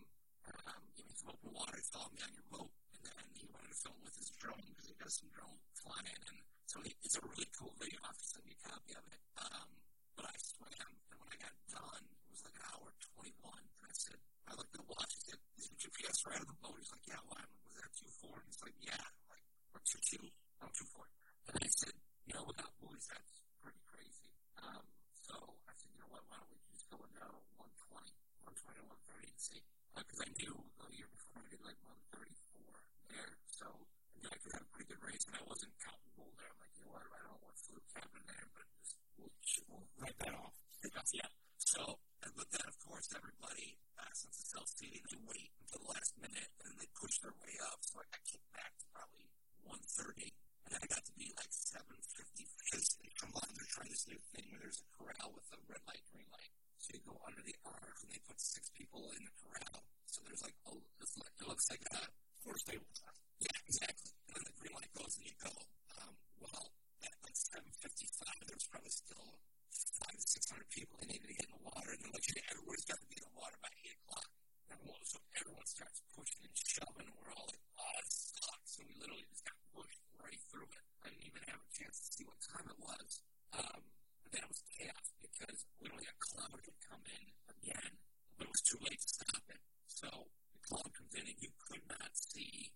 um, 0.67 0.83
give 0.95 1.07
me 1.07 1.15
some 1.15 1.31
open 1.35 1.51
water, 1.55 1.79
follow 1.91 2.11
me 2.15 2.19
on 2.23 2.31
your 2.35 2.47
boat. 2.51 2.71
And 3.05 3.27
he 3.37 3.45
wanted 3.49 3.71
to 3.73 3.79
film 3.81 3.97
with 4.03 4.15
his 4.17 4.29
drone 4.37 4.61
because 4.69 4.87
he 4.89 4.95
does 4.97 5.15
some 5.17 5.31
drone 5.33 5.57
flying. 5.81 6.21
And 6.29 6.37
so 6.69 6.79
he, 6.85 6.93
it's 7.03 7.17
a 7.17 7.23
really 7.25 7.49
cool 7.57 7.73
video. 7.81 7.99
I'll 8.05 8.13
have 8.13 8.19
to 8.21 8.27
send 8.27 8.45
you 8.45 8.55
a 8.57 8.63
copy 8.65 8.93
of 8.97 9.05
it. 9.09 9.21
Um, 9.41 9.69
but 10.15 10.25
I 10.29 10.35
swam, 10.37 10.71
and 10.71 11.17
when 11.17 11.29
I 11.31 11.37
got 11.41 11.55
done, 11.71 12.03
it 12.05 12.29
was 12.31 12.43
like 12.45 12.57
an 12.57 12.65
hour 12.71 12.87
21. 13.17 13.31
And 13.57 13.83
I 13.85 13.93
said, 13.95 14.19
I 14.47 14.51
looked 14.55 14.73
at 14.75 14.81
the 14.81 14.89
watch. 14.91 15.11
He 15.17 15.21
said, 15.33 15.39
is 15.57 15.65
your 15.69 15.77
GPS 15.81 16.17
right 16.29 16.41
on 16.41 16.47
the 16.49 16.59
boat? 16.61 16.77
He's 16.77 16.91
like, 16.93 17.05
yeah, 17.09 17.21
why? 17.25 17.41
Was 17.65 17.75
that 17.79 17.91
2 17.95 18.05
4? 18.29 18.37
And 18.37 18.45
he's 18.49 18.61
like, 18.61 18.77
yeah. 18.83 19.01
I'm 19.01 19.27
like, 19.33 19.45
or 19.73 19.81
2 19.81 20.21
2. 20.21 20.29
No, 20.61 20.67
2 20.69 20.85
4. 20.93 21.05
And 21.51 21.63
he 21.65 21.71
said, 21.73 21.95
you 22.27 22.33
know, 22.37 22.45
without 22.47 22.71
buoys, 22.79 23.05
that's 23.11 23.33
pretty 23.59 23.81
crazy. 23.89 24.29
Um, 24.61 24.85
so 25.19 25.35
I 25.67 25.73
said, 25.75 25.89
you 25.91 25.99
know 25.99 26.11
what, 26.13 26.23
why 26.31 26.39
don't 26.39 26.51
we 26.53 26.61
just 26.71 26.87
go 26.87 27.01
into 27.01 27.19
120, 27.59 28.07
120 28.47 28.79
to 28.79 28.85
130 28.87 29.27
and 29.27 29.41
see? 29.41 29.61
Because 29.91 30.19
uh, 30.21 30.25
I 30.25 30.29
knew 30.39 30.55
the 30.79 30.87
year 30.95 31.09
before 31.11 31.43
I 31.43 31.47
did 31.51 31.61
like 31.65 31.79
134 31.83 32.50
there. 33.11 33.35
So 33.51 33.67
I 33.67 34.15
knew 34.19 34.29
I 34.31 34.37
could 34.39 34.53
have 34.55 34.65
a 34.65 34.71
pretty 34.71 34.87
good 34.91 35.03
race, 35.03 35.23
and 35.27 35.35
I 35.35 35.43
wasn't 35.47 35.73
gold 36.15 36.35
there. 36.39 36.49
I'm 36.51 36.59
like, 36.59 36.73
you 36.79 36.83
know 36.87 36.95
what, 36.95 37.05
I 37.11 37.19
don't 37.21 37.35
know 37.35 37.43
what 37.43 37.55
fluke 37.59 37.89
happened 37.95 38.27
there, 38.27 38.47
but 38.55 38.65
just 38.79 38.95
we'll, 39.19 39.33
we'll 39.67 39.87
write 39.99 40.17
that 40.23 40.33
off. 40.35 40.55
yeah. 41.11 41.29
So, 41.59 41.99
but 42.21 42.47
then, 42.51 42.65
of 42.67 42.77
course, 42.81 43.11
everybody, 43.13 43.77
uh, 43.99 44.11
since 44.15 44.39
it's 44.39 44.51
self-seating, 44.51 45.03
they 45.11 45.19
wait 45.27 45.51
until 45.61 45.83
the 45.83 45.91
last 45.91 46.15
minute, 46.19 46.51
and 46.65 46.73
they 46.79 46.89
push 46.95 47.19
their 47.19 47.35
way 47.43 47.53
up. 47.63 47.79
So 47.83 47.99
I 47.99 48.05
got 48.09 48.23
kicked 48.23 48.49
back 48.55 48.73
to 48.79 48.85
probably 48.95 49.27
130. 49.67 50.33
And 50.65 50.69
then 50.73 50.81
I 50.83 50.87
got 50.87 51.03
to 51.03 51.13
be 51.19 51.31
like 51.35 51.51
750 51.51 52.47
because 52.71 52.95
come 53.19 53.35
on, 53.37 53.47
they're 53.53 53.69
trying 53.69 53.91
this 53.93 54.07
new 54.09 54.17
thing 54.33 54.49
where 54.49 54.63
there's 54.65 54.81
a 54.81 54.87
corral 54.97 55.35
with 55.35 55.45
a 55.53 55.59
red 55.69 55.83
light, 55.85 56.01
green 56.09 56.25
light. 56.33 56.49
So 56.81 56.95
you 56.97 57.01
go 57.05 57.19
under 57.27 57.43
the 57.45 57.53
arc 57.67 58.01
and 58.01 58.09
they 58.09 58.21
put 58.25 58.41
six 58.41 58.71
people 58.73 59.11
in 59.13 59.21
the 59.27 59.33
corral. 59.37 59.85
So 60.09 60.25
there's 60.25 60.41
like, 60.41 60.55
it's 61.03 61.17
like, 61.21 61.35
it 61.37 61.45
looks 61.45 61.69
like 61.69 61.85
a 61.93 62.09
horse 62.45 62.61
stable. 62.65 62.89
Yeah, 63.41 63.57
exactly. 63.65 64.11
And 64.29 64.33
then 64.37 64.45
the 64.45 64.55
green 64.57 64.73
light 64.77 64.93
goes 64.97 65.17
and 65.17 65.25
you 65.25 65.35
go. 65.41 65.53
Um, 65.97 66.13
well, 66.41 66.73
at 67.05 67.13
like 67.25 67.37
7.55, 67.37 68.49
there 68.49 68.57
was 68.57 68.67
probably 68.69 68.93
still 68.93 69.41
five 70.01 70.17
to 70.17 70.25
600 70.25 70.65
people 70.69 70.95
that 71.01 71.09
needed 71.09 71.25
to 71.29 71.35
get 71.37 71.45
in 71.49 71.53
the 71.57 71.63
water. 71.65 71.89
And 71.93 71.99
they're 72.01 72.15
like, 72.15 72.25
hey, 72.25 72.41
everybody's 72.49 72.85
got 72.85 72.97
to 73.01 73.07
be 73.09 73.17
in 73.21 73.25
the 73.25 73.35
water 73.37 73.57
by 73.61 73.69
8 73.69 73.97
o'clock. 74.01 74.29
Everyone, 74.71 75.03
so 75.05 75.17
everyone 75.37 75.67
starts 75.67 75.99
pushing 76.15 76.41
and 76.45 76.55
shoving, 76.57 77.05
and 77.05 77.17
we're 77.21 77.33
all 77.33 77.49
like, 77.49 77.65
oh, 77.77 77.97
this 78.01 78.33
sucks. 78.37 78.69
So 78.77 78.79
we 78.87 78.93
literally 78.97 79.27
just 79.29 79.45
got 79.45 79.57
pushed 79.73 80.01
right 80.17 80.41
through 80.49 80.69
it. 80.69 80.85
I 81.05 81.13
didn't 81.13 81.27
even 81.27 81.43
have 81.49 81.61
a 81.61 81.69
chance 81.75 81.97
to 82.01 82.07
see 82.09 82.25
what 82.25 82.39
time 82.41 82.65
it 82.65 82.79
was. 82.79 83.09
Um, 83.53 83.81
but 84.25 84.29
then 84.31 84.41
it 84.47 84.49
was 84.49 84.61
chaos 84.69 85.07
because 85.19 85.57
literally 85.81 86.07
a 86.07 86.15
cloud 86.17 86.61
had 86.61 86.77
come 86.87 87.03
in 87.05 87.25
again, 87.51 87.93
but 88.37 88.47
it 88.47 88.51
was 88.53 88.63
too 88.63 88.79
late 88.81 89.01
to 89.01 89.09
stop 89.11 89.43
it. 89.51 89.61
So 89.91 90.09
cloud 90.71 90.87
comes 90.95 91.11
in 91.19 91.27
and 91.27 91.39
you 91.43 91.51
could 91.67 91.83
not 91.91 92.15
see 92.15 92.71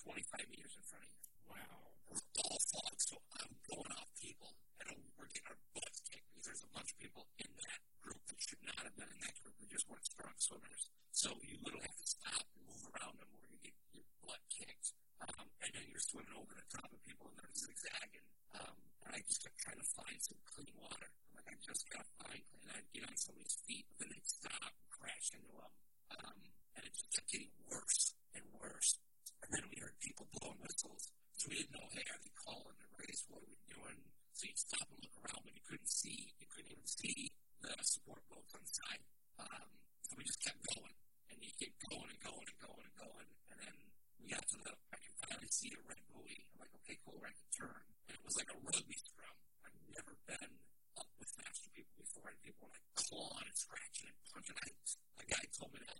25 0.00 0.48
meters 0.48 0.72
in 0.80 0.84
front 0.88 1.04
of 1.04 1.12
you. 1.12 1.28
Wow. 1.44 1.92
It 2.08 2.16
was 2.16 2.24
all 2.40 2.56
fog, 2.72 2.96
so 2.96 3.20
I'm 3.36 3.52
going 3.68 3.92
off 4.00 4.08
people, 4.16 4.56
and 4.80 4.96
we're 5.12 5.28
getting 5.28 5.52
our 5.52 5.60
butts 5.76 6.00
kicked 6.08 6.24
because 6.32 6.48
there's 6.48 6.64
a 6.64 6.72
bunch 6.72 6.88
of 6.88 6.96
people 6.96 7.28
in 7.36 7.52
that 7.68 7.84
group 8.00 8.24
that 8.32 8.40
should 8.40 8.64
not 8.64 8.80
have 8.80 8.96
been 8.96 9.12
in 9.12 9.20
that 9.20 9.36
group. 9.44 9.60
They 9.60 9.68
just 9.68 9.84
weren't 9.92 10.08
strong 10.08 10.32
swimmers. 10.40 10.88
So 11.12 11.36
you 11.44 11.60
literally 11.60 11.84
have 11.84 12.00
to 12.00 12.08
stop 12.08 12.48
and 12.48 12.64
move 12.64 12.80
around 12.96 13.20
them 13.20 13.28
or 13.36 13.44
you 13.52 13.60
get 13.60 13.76
your 13.92 14.08
butt 14.24 14.40
kicked. 14.48 14.96
Um, 15.20 15.52
and 15.60 15.70
then 15.76 15.84
you're 15.92 16.00
swimming 16.00 16.32
over 16.32 16.56
the 16.56 16.64
top 16.72 16.88
of 16.88 16.96
people 17.04 17.28
and 17.28 17.36
they're 17.36 17.52
zigzagging. 17.52 18.24
Um, 18.56 18.78
and 19.04 19.12
I 19.12 19.20
just 19.28 19.44
kept 19.44 19.60
trying 19.60 19.76
to 19.76 19.88
find 19.92 20.16
some 20.24 20.40
clean 20.48 20.72
water. 20.80 21.12
I'm 21.28 21.44
like, 21.44 21.52
I 21.52 21.60
just 21.60 21.84
gotta 21.92 22.08
find 22.24 22.40
clean. 22.40 22.72
I'd 22.72 22.88
get 22.96 23.04
on 23.04 23.20
somebody's 23.20 23.60
feet, 23.68 23.84
but 23.92 24.00
then 24.00 24.16
they'd 24.16 24.24
stop 24.24 24.72
and 24.72 24.88
crash 24.88 25.28
into 25.36 25.52
them. 25.52 25.72
Um, 26.08 26.57
and 26.78 26.86
it 26.86 26.94
just 26.94 27.10
kept 27.10 27.26
getting 27.26 27.50
worse 27.66 28.14
and 28.38 28.46
worse. 28.54 29.02
And 29.42 29.50
then 29.50 29.66
we 29.66 29.82
heard 29.82 29.98
people 29.98 30.30
blowing 30.30 30.62
whistles. 30.62 31.10
So 31.34 31.50
we 31.50 31.58
didn't 31.58 31.74
know, 31.74 31.90
hey, 31.90 32.06
are 32.06 32.22
they 32.22 32.30
calling 32.38 32.78
the 32.78 32.90
race? 33.02 33.26
What 33.26 33.42
are 33.42 33.50
we 33.50 33.58
doing? 33.66 33.98
So 34.38 34.46
you 34.46 34.54
stop 34.54 34.86
and 34.86 35.02
look 35.02 35.18
around, 35.18 35.42
but 35.42 35.54
you 35.58 35.64
couldn't 35.66 35.90
see. 35.90 36.30
You 36.38 36.46
couldn't 36.46 36.70
even 36.70 36.86
see 36.86 37.34
the 37.58 37.74
support 37.82 38.22
boats 38.30 38.54
on 38.54 38.62
the 38.62 38.70
side. 38.70 39.02
Um, 39.42 39.70
so 40.06 40.14
we 40.14 40.22
just 40.22 40.38
kept 40.38 40.62
going. 40.70 40.94
And 41.34 41.42
you 41.42 41.50
keep 41.58 41.74
going 41.90 42.06
and 42.06 42.22
going 42.22 42.46
and 42.46 42.58
going 42.62 42.86
and 42.86 42.96
going. 42.98 43.28
And 43.50 43.58
then 43.58 43.76
we 44.22 44.30
got 44.30 44.46
to 44.46 44.56
the, 44.62 44.74
I 44.94 44.98
can 45.02 45.14
finally 45.18 45.50
see 45.50 45.74
a 45.74 45.82
red 45.82 46.02
buoy. 46.14 46.46
I'm 46.54 46.62
like, 46.62 46.74
okay, 46.82 46.98
cool, 47.02 47.18
at 47.26 47.34
the 47.34 47.50
turn. 47.50 47.82
And 48.06 48.14
it 48.14 48.22
was 48.22 48.38
like 48.38 48.50
a 48.54 48.58
rugby 48.62 48.94
scrum. 48.94 49.34
I've 49.66 49.78
never 49.90 50.14
been 50.30 50.52
up 50.94 51.10
with 51.18 51.30
master 51.42 51.70
people 51.74 51.98
before. 51.98 52.30
And 52.30 52.38
people 52.46 52.70
were 52.70 52.74
like 52.78 52.86
clawing 52.94 53.46
and 53.46 53.58
scratching 53.58 54.10
and 54.10 54.18
punching. 54.30 54.58
I, 54.58 54.70
a 55.18 55.26
guy 55.26 55.42
told 55.54 55.74
me 55.74 55.82
to 55.82 55.90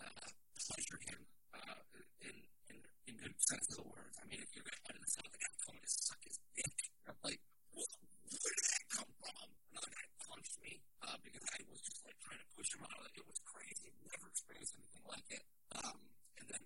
uh, 0.00 0.28
pleasure 0.56 1.00
him 1.06 1.20
uh, 1.54 1.80
in, 2.24 2.34
in, 2.72 2.76
in 3.06 3.12
good 3.20 3.36
sense 3.38 3.68
of 3.72 3.84
the 3.84 3.88
words. 3.88 4.16
I 4.20 4.24
mean, 4.26 4.40
if 4.40 4.50
going 4.56 4.72
to 4.72 4.84
edit 4.88 5.02
this 5.04 5.16
the 5.16 5.38
guy 5.38 5.52
told 5.60 5.74
me 5.76 5.82
to 5.84 5.92
suck 5.92 6.20
his 6.24 6.38
dick. 6.56 6.76
I'm 7.06 7.18
like, 7.22 7.40
what, 7.76 7.90
where 8.30 8.54
did 8.56 8.66
that 8.72 8.84
come 8.90 9.10
from? 9.20 9.46
Another 9.72 9.92
guy 9.92 10.06
punched 10.24 10.56
me 10.62 10.80
uh, 11.04 11.18
because 11.22 11.44
I 11.52 11.58
was 11.68 11.80
just 11.84 12.00
like 12.06 12.16
trying 12.22 12.40
to 12.40 12.48
push 12.56 12.70
him 12.74 12.82
out 12.86 13.04
it. 13.14 13.24
Was 13.26 13.42
crazy. 13.44 13.90
Never 14.06 14.26
experienced 14.30 14.74
anything 14.78 15.04
like 15.06 15.26
it. 15.30 15.44
Um, 15.76 15.98
and 16.38 16.46
then 16.50 16.62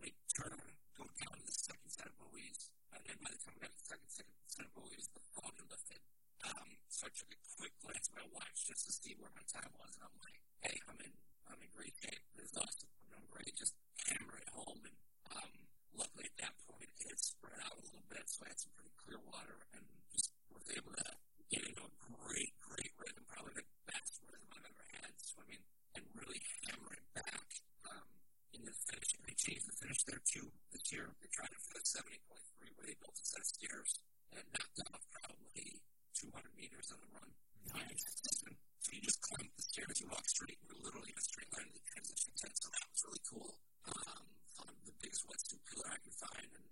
we 0.00 0.14
turn, 0.32 0.56
go 0.96 1.04
down 1.20 1.34
to 1.36 1.44
the 1.44 1.52
second 1.52 1.90
set 1.90 2.06
of 2.08 2.16
buoys. 2.20 2.70
And 2.92 3.02
then 3.04 3.16
by 3.20 3.30
the 3.32 3.40
time 3.40 3.54
we 3.56 3.64
got 3.64 3.72
to 3.72 3.80
the 3.80 3.88
second 3.88 4.10
set, 4.12 4.28
set 4.48 4.64
of 4.68 4.72
buoys, 4.76 5.08
the 5.12 5.22
fog 5.36 5.52
had 5.56 5.68
lifted. 5.68 6.00
Um, 6.44 6.68
so 6.88 7.08
I 7.08 7.10
took 7.12 7.32
a 7.32 7.40
quick 7.56 7.74
glance 7.80 8.08
at 8.12 8.14
my 8.20 8.26
watch 8.32 8.56
just 8.68 8.84
to 8.88 8.92
see 8.92 9.16
where 9.16 9.32
my 9.32 9.44
time 9.48 9.72
was. 9.80 9.96
And 9.96 10.04
I'm 10.06 10.16
like, 10.20 10.38
hey, 10.64 10.76
I'm 10.88 10.98
in, 11.00 11.12
I'm 11.50 11.60
in 11.62 11.70
great 11.74 11.94
shape. 11.98 12.22
This 12.36 12.50
is 12.52 12.56
awesome. 12.58 12.90
I'm 12.98 13.08
doing 13.10 13.28
great. 13.32 13.52
Just 13.56 13.74
hammer 14.08 14.36
it 14.38 14.50
home. 14.52 14.80
And 14.84 14.96
um, 15.32 15.50
luckily 15.96 16.26
at 16.30 16.36
that 16.42 16.54
point, 16.68 16.90
it 17.00 17.08
had 17.08 17.20
spread 17.20 17.58
out 17.64 17.74
a 17.78 17.82
little 17.82 18.06
bit. 18.10 18.24
So 18.28 18.44
I 18.46 18.52
had 18.52 18.60
some 18.60 18.74
pretty 18.76 18.94
clear 18.98 19.18
water 19.26 19.58
and 19.74 19.84
just 20.12 20.30
was 20.52 20.66
able 20.74 20.92
to 20.94 21.08
get 21.50 21.62
into 21.66 21.82
a 21.82 21.92
great, 22.22 22.54
great 22.62 22.92
rhythm. 22.98 23.24
Probably 23.28 23.58
the 23.58 23.68
best 23.88 24.20
rhythm 24.28 24.48
I've 24.54 24.68
ever 24.68 24.84
had 25.02 25.12
swimming 25.18 25.62
and 25.98 26.04
really 26.16 26.40
hammer 26.66 26.92
it 26.94 27.06
back 27.16 27.48
um, 27.88 28.08
into 28.54 28.70
the 28.72 28.78
finish. 28.86 29.10
And 29.16 29.22
they 29.26 29.36
changed 29.36 29.66
the 29.68 29.76
finish 29.76 30.00
there 30.04 30.22
too 30.24 30.48
this 30.72 30.86
year. 30.92 31.10
They 31.20 31.30
tried 31.32 31.52
it 31.52 31.62
for 31.62 31.74
the 31.76 31.84
70.3 31.84 32.76
where 32.76 32.86
they 32.86 32.96
built 33.00 33.16
a 33.18 33.24
set 33.24 33.42
of 33.42 33.48
stairs 33.48 34.00
and 34.32 34.44
knocked 34.52 34.80
off 34.90 35.04
probably 35.12 35.82
200 36.16 36.54
meters 36.56 36.92
on 36.92 37.00
the 37.02 37.10
run. 37.12 37.30
Nice. 37.72 38.71
So 38.82 38.90
you 38.90 39.02
just 39.06 39.22
climb 39.22 39.46
the 39.46 39.62
stairs, 39.62 39.94
you 40.02 40.10
walk 40.10 40.26
straight, 40.26 40.58
you're 40.66 40.82
literally 40.82 41.14
in 41.14 41.18
a 41.18 41.22
straight 41.22 41.50
line 41.54 41.70
to 41.70 41.78
the 41.78 41.86
transition 41.86 42.34
tent. 42.34 42.54
So 42.58 42.66
that 42.74 42.82
was 42.90 43.00
really 43.06 43.24
cool. 43.30 43.50
Um, 43.86 44.26
found 44.58 44.74
the 44.82 44.94
biggest 44.98 45.22
wetsuit 45.30 45.62
peeler 45.70 45.86
I 45.86 45.98
could 46.02 46.18
find 46.18 46.50
and 46.50 46.68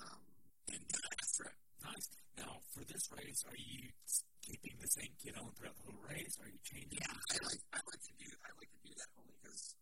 um, 0.00 0.22
and 0.72 0.80
got 0.88 1.04
after 1.20 1.52
it. 1.52 1.58
Nice. 1.84 2.06
Now, 2.40 2.64
for 2.72 2.80
this 2.88 3.04
race, 3.12 3.44
are 3.44 3.60
you 3.60 3.92
keeping 4.40 4.80
the 4.80 4.88
same 4.88 5.12
kid 5.20 5.36
on 5.36 5.52
throughout 5.52 5.76
the 5.76 5.84
whole 5.92 6.00
race? 6.08 6.32
Are 6.40 6.48
you 6.48 6.60
changing? 6.64 6.96
Yeah, 6.96 7.12
I 7.12 7.36
like 7.44 7.62
I 7.76 7.80
like 7.84 8.02
to 8.08 8.14
do 8.16 8.28
I 8.40 8.50
like 8.56 8.72
to 8.72 8.80
do 8.80 8.92
that 8.96 9.10
only 9.20 9.36
because 9.36 9.76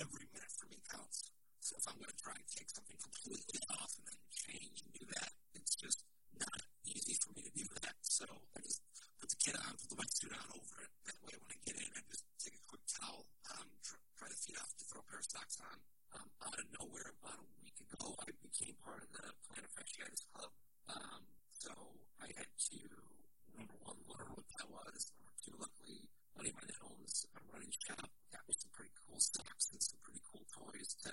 every 0.00 0.24
minute 0.32 0.52
for 0.56 0.66
me 0.72 0.80
counts. 0.88 1.28
So 1.60 1.76
if 1.76 1.84
I'm 1.92 2.00
going 2.00 2.08
to 2.08 2.20
try 2.24 2.32
and 2.32 2.48
take 2.48 2.72
something 2.72 2.96
completely 2.96 3.60
off 3.68 3.92
and 4.00 4.04
then 4.08 4.20
change 4.32 4.80
and 4.80 4.90
do 4.96 5.04
that, 5.20 5.30
it's 5.60 5.76
just 5.76 6.00
not 6.40 6.60
easy 6.88 7.14
for 7.20 7.36
me 7.36 7.44
to 7.44 7.52
do 7.52 7.68
that. 7.84 7.96
So 8.00 8.24
I 8.56 8.64
just 8.64 8.80
kid 9.42 9.58
on, 9.58 9.74
put 9.74 9.90
the 9.90 9.98
wetsuit 9.98 10.30
on 10.38 10.46
over 10.54 10.76
it. 10.86 10.90
That 11.02 11.18
way, 11.26 11.34
when 11.34 11.50
I 11.50 11.58
get 11.66 11.74
in, 11.74 11.90
I 11.98 12.00
just 12.06 12.22
take 12.38 12.54
a 12.54 12.64
quick 12.70 12.86
towel, 12.86 13.26
um, 13.50 13.66
try, 13.82 14.30
to 14.30 14.38
feed 14.38 14.54
off, 14.54 14.70
to 14.78 14.84
throw 14.86 15.02
a 15.02 15.06
pair 15.10 15.18
of 15.18 15.26
socks 15.26 15.58
on. 15.58 15.78
Um, 16.14 16.28
out 16.46 16.54
of 16.54 16.66
nowhere, 16.78 17.10
about 17.18 17.42
a 17.42 17.46
week 17.58 17.74
ago, 17.82 18.14
I 18.22 18.30
became 18.38 18.78
part 18.86 19.02
of 19.02 19.10
the 19.10 19.34
Plantar 19.42 19.66
Fasciitis 19.74 20.22
Club. 20.30 20.54
Um, 20.94 21.26
so 21.50 21.74
I 22.22 22.30
had 22.38 22.46
to 22.46 22.78
number 23.58 23.74
one 23.82 23.98
learn 24.06 24.30
what 24.30 24.46
that 24.62 24.70
was. 24.70 25.10
Number 25.18 25.34
two, 25.42 25.58
luckily, 25.58 26.06
buddy 26.38 26.54
of 26.54 26.62
mine 26.62 26.70
that 26.70 26.78
owns 26.86 27.26
a 27.34 27.42
running 27.50 27.74
shop 27.82 28.06
got 28.30 28.46
me 28.46 28.54
some 28.54 28.70
pretty 28.70 28.94
cool 28.94 29.18
socks 29.18 29.74
and 29.74 29.82
some 29.82 29.98
pretty 30.06 30.22
cool 30.22 30.46
toys 30.54 30.94
to 31.02 31.10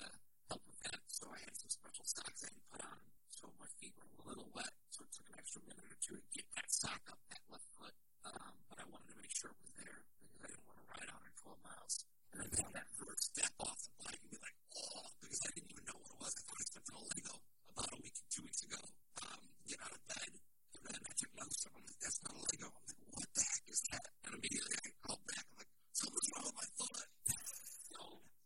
help 0.53 0.61
with 0.69 0.77
that. 0.85 1.01
So 1.09 1.33
I 1.33 1.41
had 1.41 1.57
some 1.57 1.73
special 1.73 2.05
socks 2.05 2.45
I 2.45 2.53
had 2.53 2.65
put 2.69 2.81
on, 2.85 3.01
so 3.39 3.47
my 3.55 3.71
feet 3.79 3.95
were 3.95 4.11
a 4.19 4.27
little 4.27 4.51
wet. 4.51 4.67
So 4.91 5.07
it 5.07 5.11
took 5.15 5.31
an 5.31 5.39
extra 5.39 5.63
minute 5.63 5.87
or 5.87 5.95
two 6.03 6.19
to 6.19 6.27
get 6.35 6.43
that 6.59 6.67
sock 6.67 6.99
up 7.07 7.23
that 7.31 7.39
left 7.47 7.71
foot. 7.71 7.95
Um, 8.27 8.51
but 8.67 8.83
I 8.83 8.85
wanted 8.91 9.15
to 9.15 9.17
make 9.23 9.31
sure 9.31 9.55
it 9.55 9.59
was 9.63 9.71
there 9.79 10.03
because 10.19 10.43
I 10.43 10.47
didn't 10.51 10.67
want 10.67 10.75
to 10.83 10.85
ride 10.91 11.07
112 11.07 11.55
miles 11.63 11.93
and 12.35 12.37
then 12.43 12.51
have 12.59 12.75
that 12.75 12.91
first 12.99 13.31
step 13.31 13.55
off 13.63 13.79
the 13.79 13.95
bike 14.03 14.19
and 14.19 14.31
be 14.35 14.39
like, 14.43 14.57
oh, 14.75 15.07
because 15.23 15.39
I 15.47 15.55
didn't 15.55 15.71
even 15.71 15.87
know 15.87 15.95
what 16.03 16.11
it 16.11 16.19
was. 16.19 16.35
I 16.35 16.41
thought 16.43 16.59
I 16.59 16.65
stepped 16.67 16.89
on 16.91 16.99
a 16.99 17.05
Lego 17.15 17.33
about 17.71 17.91
a 17.95 17.99
week, 18.03 18.17
two 18.27 18.43
weeks 18.43 18.61
ago. 18.67 18.81
Um, 19.23 19.41
get 19.71 19.79
out 19.79 19.95
of 19.95 20.03
bed, 20.03 20.31
and 20.35 20.81
then 20.83 20.99
I 20.99 21.13
took 21.15 21.31
notes. 21.39 21.63
I'm 21.63 21.79
like, 21.79 21.99
that's 22.03 22.19
not 22.27 22.35
a 22.35 22.43
Lego. 22.43 22.67
I'm 22.75 22.85
like, 22.91 22.99
what 23.15 23.29
the 23.31 23.43
heck 23.47 23.65
is 23.71 23.81
that? 23.95 24.03
And 24.27 24.35
immediately 24.35 24.75
I 24.83 24.87
called 25.07 25.23
back. 25.31 25.47
I'm 25.47 25.63
like, 25.63 25.71
something's 25.95 26.27
wrong 26.35 26.43
with 26.51 26.59
my 26.59 26.69
foot. 26.75 27.07
so 27.87 27.99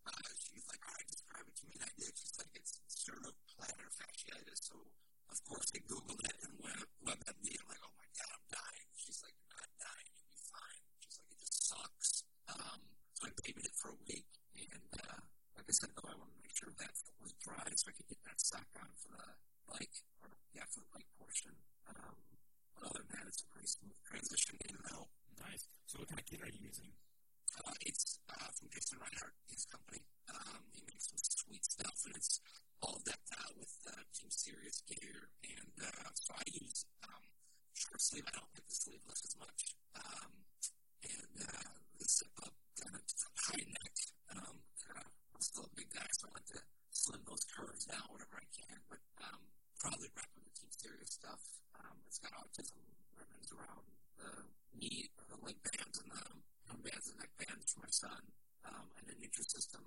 uh, 0.06 0.30
she's 0.38 0.66
like, 0.70 0.82
all 0.86 0.94
right, 0.94 1.10
describe 1.10 1.46
it 1.50 1.56
to 1.58 1.64
me. 1.66 1.74
And 1.82 1.86
I 1.90 1.92
did. 1.98 2.14
She's 2.14 2.38
like, 2.38 2.54
it's 2.54 2.78
sort 2.94 3.26
of 3.26 3.34
of 5.34 5.42
course 5.50 5.74
I 5.74 5.82
googled 5.90 6.22
it 6.30 6.38
and 6.46 6.54
went 6.62 6.78
WebMD. 7.02 7.58
I'm 7.58 7.66
like, 7.66 7.82
oh 7.82 7.96
my 7.98 8.06
god, 8.14 8.30
I'm 8.38 8.46
dying. 8.54 8.88
She's 8.94 9.18
like, 9.26 9.34
you're 9.42 9.58
not 9.58 9.74
dying. 9.82 10.10
You'll 10.14 10.30
be 10.30 10.46
fine. 10.46 10.84
She's 11.02 11.18
like, 11.18 11.30
it 11.34 11.42
just 11.42 11.58
sucks. 11.74 12.22
Um, 12.54 12.80
so 13.18 13.22
I 13.26 13.34
babied 13.42 13.66
it 13.66 13.74
for 13.74 13.90
a 13.90 14.00
week, 14.06 14.30
and 14.54 14.94
uh, 14.94 15.26
like 15.58 15.66
I 15.66 15.74
said, 15.74 15.90
though, 15.98 16.06
I 16.06 16.14
wanted 16.22 16.38
to 16.38 16.44
make 16.46 16.54
sure 16.54 16.70
that 16.70 16.94
foot 16.94 17.18
was 17.18 17.34
dry 17.42 17.66
so 17.74 17.90
I 17.90 17.98
could 17.98 18.06
get 18.06 18.22
that 18.30 18.38
sock 18.38 18.70
on 18.78 18.94
for 18.94 19.10
the 19.18 19.26
bike, 19.74 19.98
or 20.22 20.38
yeah, 20.54 20.70
for 20.70 20.86
the 20.86 20.92
bike 20.94 21.10
portion. 21.18 21.58
Um, 21.90 22.14
but 22.78 22.94
other 22.94 23.02
than 23.02 23.18
that, 23.18 23.26
it's 23.26 23.42
a 23.42 23.50
pretty 23.50 23.74
smooth 23.74 23.98
transition 24.06 24.62
in 24.70 24.78
and 24.78 24.86
out. 24.94 25.10
Nice. 25.42 25.66
So 25.90 25.98
what 25.98 26.14
kind 26.14 26.22
of 26.22 26.30
kit 26.30 26.46
are 26.46 26.52
you 26.54 26.62
using? 26.62 26.94
Uh, 27.58 27.74
it's 27.82 28.13
uh, 28.30 28.50
from 28.56 28.70
Jason 28.72 29.00
Reinhardt, 29.00 29.36
his 29.50 29.66
company. 29.66 30.04
Um, 30.30 30.64
he 30.72 30.82
makes 30.88 31.10
some 31.10 31.20
sweet 31.20 31.64
stuff, 31.66 31.98
and 32.06 32.16
it's 32.16 32.40
all 32.82 33.00
decked 33.06 33.32
out 33.40 33.54
with 33.58 33.74
uh, 33.88 34.04
Team 34.16 34.32
Serious 34.32 34.84
gear. 34.88 35.30
And 35.44 35.76
uh, 35.80 36.12
so 36.16 36.36
I 36.36 36.44
use 36.52 36.86
um, 37.04 37.24
short 37.74 38.02
sleeve. 38.02 38.28
I 38.28 38.34
don't 38.36 38.52
like 38.56 38.68
the 38.68 38.76
sleeveless 38.76 39.22
as 39.28 39.36
much. 39.40 39.62
Um, 39.96 40.32
and 41.04 41.36
uh, 41.44 41.76
the 42.00 42.08
zip 42.08 42.32
up 42.44 42.56
kind 42.80 42.96
of 42.96 43.04
high 43.48 43.66
neck. 43.68 43.96
Um, 44.32 44.56
of, 44.60 45.08
I'm 45.36 45.44
still 45.44 45.68
a 45.68 45.74
big 45.76 45.92
guy, 45.92 46.08
so 46.20 46.28
I 46.30 46.40
like 46.40 46.48
to 46.56 46.62
slim 46.92 47.22
those 47.28 47.44
curves 47.52 47.86
down 47.86 48.08
whenever 48.12 48.40
I 48.40 48.48
can. 48.52 48.78
But 48.88 49.04
um, 49.24 49.42
probably 49.80 50.08
repping 50.16 50.44
the 50.48 50.54
Team 50.56 50.72
Serious 50.72 51.20
stuff. 51.20 51.42
Um, 51.76 52.00
it's 52.08 52.20
got 52.20 52.32
autism 52.40 52.80
ribbons 53.16 53.50
around 53.52 53.86
the 54.18 54.32
knee 54.80 55.12
or 55.20 55.26
the 55.28 55.40
leg 55.44 55.58
bands 55.64 56.00
and 56.00 56.12
the 56.12 56.24
bands 56.82 57.08
and 57.12 57.20
neck 57.20 57.34
bands 57.38 57.74
for 57.74 57.82
my 57.86 57.94
son. 57.94 58.22
Um, 58.64 58.88
and 58.98 59.06
a 59.12 59.16
Nutrisystem 59.20 59.84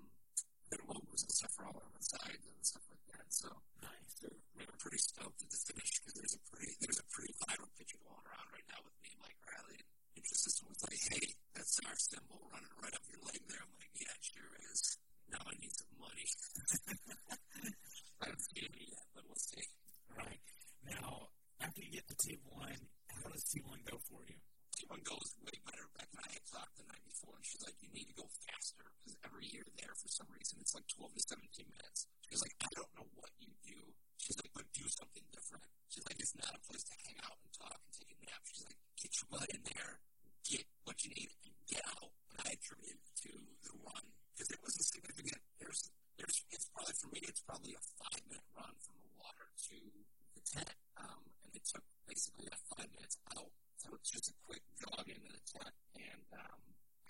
their 0.71 0.83
logos 0.87 1.23
and 1.23 1.31
stuff 1.31 1.55
are 1.63 1.71
all 1.71 1.79
on 1.79 1.95
the 1.95 2.03
sides 2.03 2.43
and 2.43 2.63
stuff 2.63 2.83
like 2.91 3.05
that. 3.15 3.27
So 3.31 3.49
nice. 3.83 4.15
We 4.59 4.67
were 4.67 4.79
pretty 4.83 4.99
stoked 4.99 5.39
at 5.43 5.51
the 5.51 5.61
finish 5.63 5.91
because 6.01 6.15
there's 6.19 6.35
a 6.35 6.43
pretty 6.51 6.75
there's 6.83 6.99
a 6.99 7.07
pretty 7.13 7.35
viral 7.47 7.71
picture 7.79 8.01
going 8.03 8.19
around 8.27 8.49
right 8.51 8.67
now 8.67 8.81
with 8.83 8.97
me 8.99 9.15
and 9.15 9.21
Mike 9.23 9.39
Riley 9.47 9.79
and 9.79 9.89
Nutrisystem 10.19 10.67
was 10.67 10.83
like, 10.83 10.99
hey, 10.99 11.27
that's 11.55 11.79
our 11.87 11.99
symbol 11.99 12.51
running 12.51 12.75
right 12.83 12.95
up 12.95 13.05
your 13.07 13.23
leg 13.31 13.41
there. 13.47 13.63
I'm 13.63 13.75
like, 13.79 13.95
yeah, 13.95 14.11
it 14.11 14.25
sure 14.27 14.53
is. 14.75 14.99
Now 15.31 15.43
I 15.47 15.55
need 15.63 15.75
some 15.75 15.93
money. 16.03 16.27
I 18.23 18.33
haven't 18.33 18.43
seen 18.43 18.67
it 18.67 18.91
yet, 18.91 19.07
but 19.15 19.23
we'll 19.29 19.39
see. 19.39 19.67
Right. 20.17 20.43
Now, 20.83 21.31
after 21.61 21.83
you 21.83 21.93
get 21.93 22.09
to 22.11 22.17
T1, 22.17 22.75
how 23.23 23.29
does 23.31 23.45
T1 23.45 23.87
go 23.87 23.99
for 24.09 24.25
you? 24.27 24.39
T1 24.77 25.01
goes 25.09 25.33
way 25.41 25.57
better. 25.65 25.89
And 25.97 26.21
I 26.21 26.29
had 26.29 26.45
talked 26.45 26.77
the 26.77 26.85
night 26.85 27.01
before, 27.09 27.41
and 27.41 27.45
she's 27.49 27.65
like, 27.65 27.81
you 27.81 27.89
need 27.97 28.13
to 28.13 28.17
go 28.21 28.29
faster 28.45 28.85
because 29.01 29.17
every 29.25 29.49
year 29.49 29.65
there, 29.81 29.97
for 29.97 30.13
some 30.13 30.29
reason, 30.29 30.61
it's 30.61 30.77
like 30.77 30.85
12 30.93 31.17
to 31.17 31.23
17 31.25 31.65
minutes. 31.65 32.05
She's 32.29 32.45
like, 32.45 32.53
I 32.61 32.69
don't 32.77 32.93
know 32.93 33.09
what 33.17 33.33
you 33.41 33.57
do. 33.65 33.81
She's 34.21 34.37
like, 34.37 34.53
but 34.53 34.69
do 34.77 34.85
something 34.85 35.25
different. 35.33 35.65
She's 35.89 36.05
like, 36.05 36.21
it's 36.21 36.37
not 36.37 36.53
a 36.53 36.61
place 36.69 36.85
to 36.93 36.95
hang 37.09 37.17
out 37.25 37.41
and 37.41 37.51
talk 37.57 37.81
and 37.81 37.93
take 37.97 38.13
a 38.13 38.19
nap. 38.29 38.45
She's 38.45 38.69
like, 38.69 38.77
get 39.01 39.11
your 39.17 39.29
butt 39.33 39.49
in 39.49 39.63
there, 39.65 39.93
get 40.45 40.69
what 40.85 41.01
you 41.01 41.11
need, 41.17 41.33
and 41.47 41.57
get 41.65 41.81
out. 41.97 42.13
And 42.37 42.37
I 42.45 42.53
attributed 42.53 43.01
to 43.25 43.33
the 43.65 43.73
run 43.81 44.05
because 44.37 44.53
it 44.53 44.61
wasn't 44.61 44.85
significant. 44.85 45.41
There's, 45.57 45.89
there's, 46.21 46.37
it's 46.53 46.69
probably 46.69 46.93
for 47.01 47.09
me, 47.09 47.25
it's 47.25 47.41
probably 47.49 47.73
a 47.73 47.83
five 47.97 48.21
minute 48.29 48.45
run 48.53 48.77
from 48.85 49.01
the 49.01 49.13
water 49.17 49.47
to 49.73 49.77
the 50.37 50.43
tent. 50.45 50.77
Um, 51.01 51.33
and 51.49 51.57
it 51.57 51.65
took 51.65 51.87
basically 52.05 52.45
that 52.53 52.61
five 52.77 52.93
minutes 52.93 53.17
out. 53.33 53.57
So 53.77 53.93
it's 53.95 54.11
just 54.11 54.33
a 54.33 54.37
quick 54.49 54.65
jog 54.81 55.05
into 55.07 55.31
the 55.31 55.43
tent. 55.47 55.75
And 55.95 56.27
um, 56.35 56.61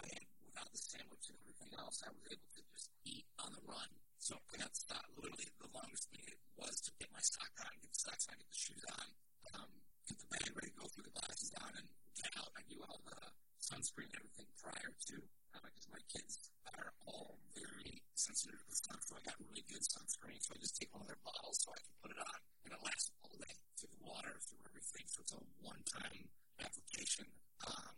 I 0.02 0.06
had, 0.12 0.26
without 0.44 0.68
the 0.74 0.82
sandwich 0.82 1.30
and 1.30 1.38
everything 1.40 1.72
else, 1.78 2.02
I 2.04 2.10
was 2.12 2.26
able 2.28 2.50
to 2.52 2.62
just 2.74 2.90
eat 3.06 3.26
on 3.40 3.54
the 3.54 3.64
run. 3.64 3.90
So 4.18 4.34
I 4.50 4.58
got 4.58 4.74
to 4.74 4.80
stop. 4.80 5.06
Literally, 5.14 5.48
the 5.62 5.70
longest 5.70 6.10
thing 6.10 6.26
it 6.26 6.42
was 6.58 6.82
to 6.84 6.90
get 6.98 7.08
my 7.14 7.22
sock 7.22 7.54
on, 7.62 7.72
get 7.78 7.92
the 7.94 8.02
socks 8.02 8.26
on, 8.26 8.36
get 8.36 8.50
the 8.50 8.58
shoes 8.58 8.84
on, 8.90 9.06
um, 9.54 9.70
get 10.10 10.18
the 10.18 10.28
bag 10.28 10.50
ready 10.52 10.74
to 10.74 10.78
go 10.82 10.86
through 10.90 11.06
the 11.06 11.14
glasses 11.14 11.54
on, 11.62 11.70
and 11.78 11.86
get 12.18 12.34
out. 12.34 12.50
I 12.58 12.66
do 12.66 12.82
all 12.82 13.00
the 13.06 13.20
sunscreen 13.62 14.10
and 14.10 14.18
everything 14.18 14.50
prior 14.58 14.90
to, 14.90 15.16
because 15.54 15.86
uh, 15.86 15.94
my 15.94 16.02
kids 16.10 16.50
are 16.74 16.90
all 17.06 17.38
very 17.54 18.02
sensitive 18.18 18.58
to 18.58 18.66
the 18.66 18.78
sun. 18.82 18.98
So 19.06 19.14
I 19.14 19.22
got 19.22 19.38
really 19.38 19.64
good 19.70 19.86
sunscreen. 19.86 20.42
So 20.42 20.52
I 20.52 20.58
just 20.58 20.74
take 20.74 20.90
one 20.90 21.06
of 21.06 21.08
their 21.08 21.22
bottles 21.22 21.62
so 21.62 21.70
I 21.70 21.80
can 21.80 21.94
put 22.02 22.10
it 22.10 22.20
on, 22.20 22.38
and 22.66 22.74
it 22.74 22.82
lasts 22.82 23.14
all 23.22 23.38
day 23.38 23.54
through 23.78 23.94
the 23.94 24.02
water, 24.02 24.34
through 24.42 24.60
everything. 24.66 25.06
So 25.06 25.22
it's 25.22 25.34
a 25.38 25.40
one-time 25.62 26.26
application. 26.60 27.26
Um, 27.66 27.94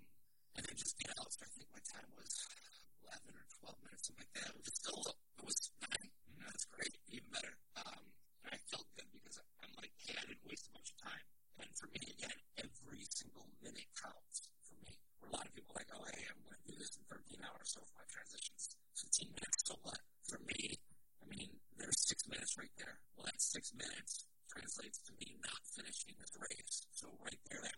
and 0.57 0.63
then 0.67 0.77
just 0.77 0.99
get 0.99 1.11
out. 1.19 1.31
I 1.39 1.47
think 1.55 1.69
my 1.71 1.83
time 1.87 2.09
was 2.19 2.31
11 3.07 3.31
or 3.31 3.47
12 3.63 3.85
minutes, 3.87 4.03
something 4.11 4.27
like 4.27 4.35
that. 4.43 4.51
It 4.55 4.63
was 4.65 4.75
still, 4.75 5.03
it 5.07 5.45
was 5.47 5.59
nine. 5.83 6.11
Know, 6.35 6.47
that's 6.51 6.67
great, 6.71 6.95
even 7.11 7.31
better. 7.31 7.55
Um, 7.79 8.03
and 8.47 8.51
I 8.55 8.61
felt 8.71 8.87
good 8.99 9.07
because 9.15 9.39
I'm 9.63 9.73
like, 9.79 9.95
hey, 10.03 10.19
I 10.19 10.25
didn't 10.27 10.47
waste 10.47 10.67
a 10.67 10.73
bunch 10.75 10.91
of 10.91 10.99
time. 10.99 11.25
And 11.63 11.71
for 11.79 11.87
me, 11.95 12.03
again, 12.19 12.39
every 12.59 13.03
single 13.11 13.47
minute 13.63 13.91
counts 13.99 14.51
for 14.67 14.75
me. 14.83 14.99
Where 15.23 15.31
a 15.31 15.35
lot 15.39 15.47
of 15.47 15.53
people 15.55 15.75
are 15.75 15.83
like, 15.83 15.93
oh, 15.95 16.05
hey, 16.11 16.27
I'm 16.27 16.41
going 16.43 16.59
to 16.59 16.67
do 16.67 16.77
this 16.79 16.99
in 16.99 17.03
13 17.07 17.39
hours. 17.47 17.69
So 17.71 17.83
if 17.83 17.91
my 17.95 18.07
transition's 18.11 18.75
15 18.99 19.31
minutes, 19.39 19.63
so 19.67 19.75
what? 19.87 20.01
For 20.27 20.43
me, 20.45 20.79
I 21.23 21.25
mean, 21.31 21.51
there's 21.79 22.03
six 22.03 22.27
minutes 22.27 22.59
right 22.59 22.73
there. 22.79 22.99
Well, 23.15 23.27
that 23.31 23.39
six 23.39 23.71
minutes 23.75 24.27
translates 24.51 24.99
to 25.07 25.13
me 25.23 25.39
not 25.45 25.63
finishing 25.71 26.15
this 26.19 26.35
race. 26.39 26.83
So 26.91 27.07
right 27.23 27.39
there, 27.47 27.63
that 27.63 27.78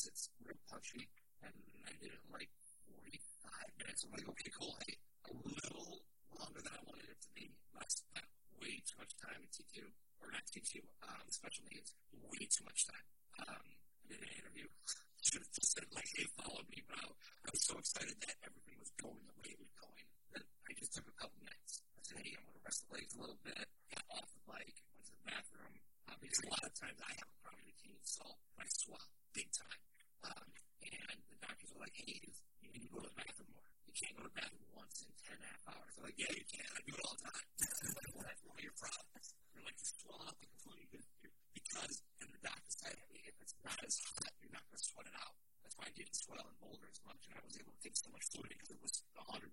because 0.00 0.16
it's 0.16 0.32
real 0.40 0.56
punchy. 0.64 1.04
And 1.44 1.52
I 1.84 1.92
did 2.00 2.08
it 2.08 2.24
in 2.24 2.32
like 2.32 2.48
45 2.88 3.84
minutes. 3.84 4.00
I'm 4.08 4.16
like, 4.16 4.24
okay, 4.32 4.48
cool. 4.56 4.72
Hey, 4.88 4.96
a 5.28 5.32
little 5.36 6.00
longer 6.32 6.64
than 6.64 6.72
I 6.72 6.80
wanted 6.88 7.04
it 7.12 7.20
to 7.20 7.30
be. 7.36 7.52
I 7.76 7.84
spent 7.84 8.24
way 8.56 8.80
too 8.80 8.96
much 8.96 9.12
time 9.20 9.44
in 9.44 9.52
T2, 9.52 9.84
or 10.24 10.32
not 10.32 10.40
T2, 10.48 10.80
um, 11.04 11.28
special 11.28 11.68
needs, 11.68 11.92
way 12.16 12.48
too 12.48 12.64
much 12.64 12.88
time. 12.88 13.06
Um, 13.44 13.66
I 13.76 14.04
did 14.08 14.24
an 14.24 14.32
interview. 14.40 14.72
Should 15.20 15.44
have 15.44 15.52
just 15.52 15.76
said, 15.76 15.84
like, 15.92 16.08
hey, 16.16 16.24
follow 16.40 16.64
me. 16.72 16.80
But 16.88 16.96
I, 16.96 17.52
was 17.52 17.60
so 17.60 17.76
excited 17.76 18.16
that 18.24 18.40
everything 18.40 18.80
was 18.80 18.88
going 18.96 19.20
the 19.28 19.36
way 19.36 19.52
it 19.52 19.60
was 19.60 19.74
going 19.76 20.06
that 20.32 20.48
I 20.64 20.70
just 20.80 20.96
took 20.96 21.04
a 21.12 21.16
couple 21.20 21.36
minutes. 21.44 21.84
I 21.92 22.00
said, 22.08 22.24
hey, 22.24 22.40
I'm 22.40 22.48
going 22.48 22.56
to 22.56 22.64
rest 22.64 22.88
the 22.88 22.96
legs 22.96 23.12
a 23.12 23.20
little 23.20 23.40
bit, 23.44 23.68
got 23.92 24.06
off 24.16 24.32
the 24.32 24.44
bike, 24.48 24.80
went 24.96 25.04
to 25.04 25.12
the 25.12 25.24
bathroom. 25.28 25.76
Uh, 26.08 26.16
because 26.24 26.40
a 26.40 26.48
lot 26.48 26.64
of 26.64 26.72
times 26.72 26.96
I 27.04 27.12
have 27.20 27.28
a 27.28 27.36
chronic 27.44 27.68
routine, 27.68 28.00
so 28.00 28.24
I 28.56 28.64
swallow 28.64 29.19
big 29.34 29.48
time. 29.54 29.80
Um, 30.26 30.46
and 30.82 31.18
the 31.30 31.38
doctors 31.40 31.70
were 31.74 31.82
like, 31.84 31.94
hey, 31.94 32.18
you 32.62 32.68
need 32.74 32.84
to 32.86 32.92
go 32.92 33.00
to 33.02 33.08
the 33.10 33.16
bathroom 33.18 33.50
more. 33.54 33.68
You 33.86 33.94
can't 33.94 34.14
go 34.18 34.26
to 34.26 34.30
the 34.30 34.38
bathroom 34.38 34.66
once 34.74 35.02
in 35.06 35.10
10 35.22 35.38
and 35.38 35.44
a 35.44 35.48
half 35.50 35.62
hours. 35.74 35.92
I'm 35.98 36.04
like, 36.06 36.18
yeah, 36.18 36.32
you 36.34 36.46
can. 36.46 36.66
I 36.66 36.80
do 36.82 36.94
it 36.94 37.02
all 37.06 37.14
the 37.14 37.24
time. 37.30 37.46
like, 37.98 38.10
well, 38.14 38.26
that's 38.26 38.42
one 38.46 38.58
your 38.62 38.76
problems. 38.76 39.26
They're 39.54 39.66
like, 39.66 39.78
you're 39.78 39.94
swollen 40.02 40.26
up 40.26 40.36
like 40.38 40.50
a 40.50 40.60
flu. 40.62 40.78
Because, 41.54 41.94
and 42.22 42.28
the 42.30 42.42
doctor 42.42 42.70
said, 42.70 42.96
hey, 43.10 43.22
if 43.30 43.36
it's 43.38 43.54
not 43.62 43.78
as 43.86 43.96
hot, 44.02 44.32
you're 44.42 44.54
not 44.54 44.64
going 44.66 44.78
to 44.78 44.84
sweat 44.84 45.06
it 45.06 45.16
out. 45.18 45.34
That's 45.62 45.76
why 45.78 45.86
I 45.86 45.94
didn't 45.94 46.16
swell 46.18 46.42
and 46.42 46.58
boulder 46.58 46.88
as 46.90 46.98
much, 47.06 47.22
and 47.30 47.38
I 47.38 47.42
was 47.46 47.54
able 47.54 47.70
to 47.70 47.82
take 47.82 47.94
so 47.94 48.10
much 48.10 48.26
fluid 48.34 48.50
because 48.50 48.74
it 48.74 48.80
was 48.82 49.06
107 49.14 49.46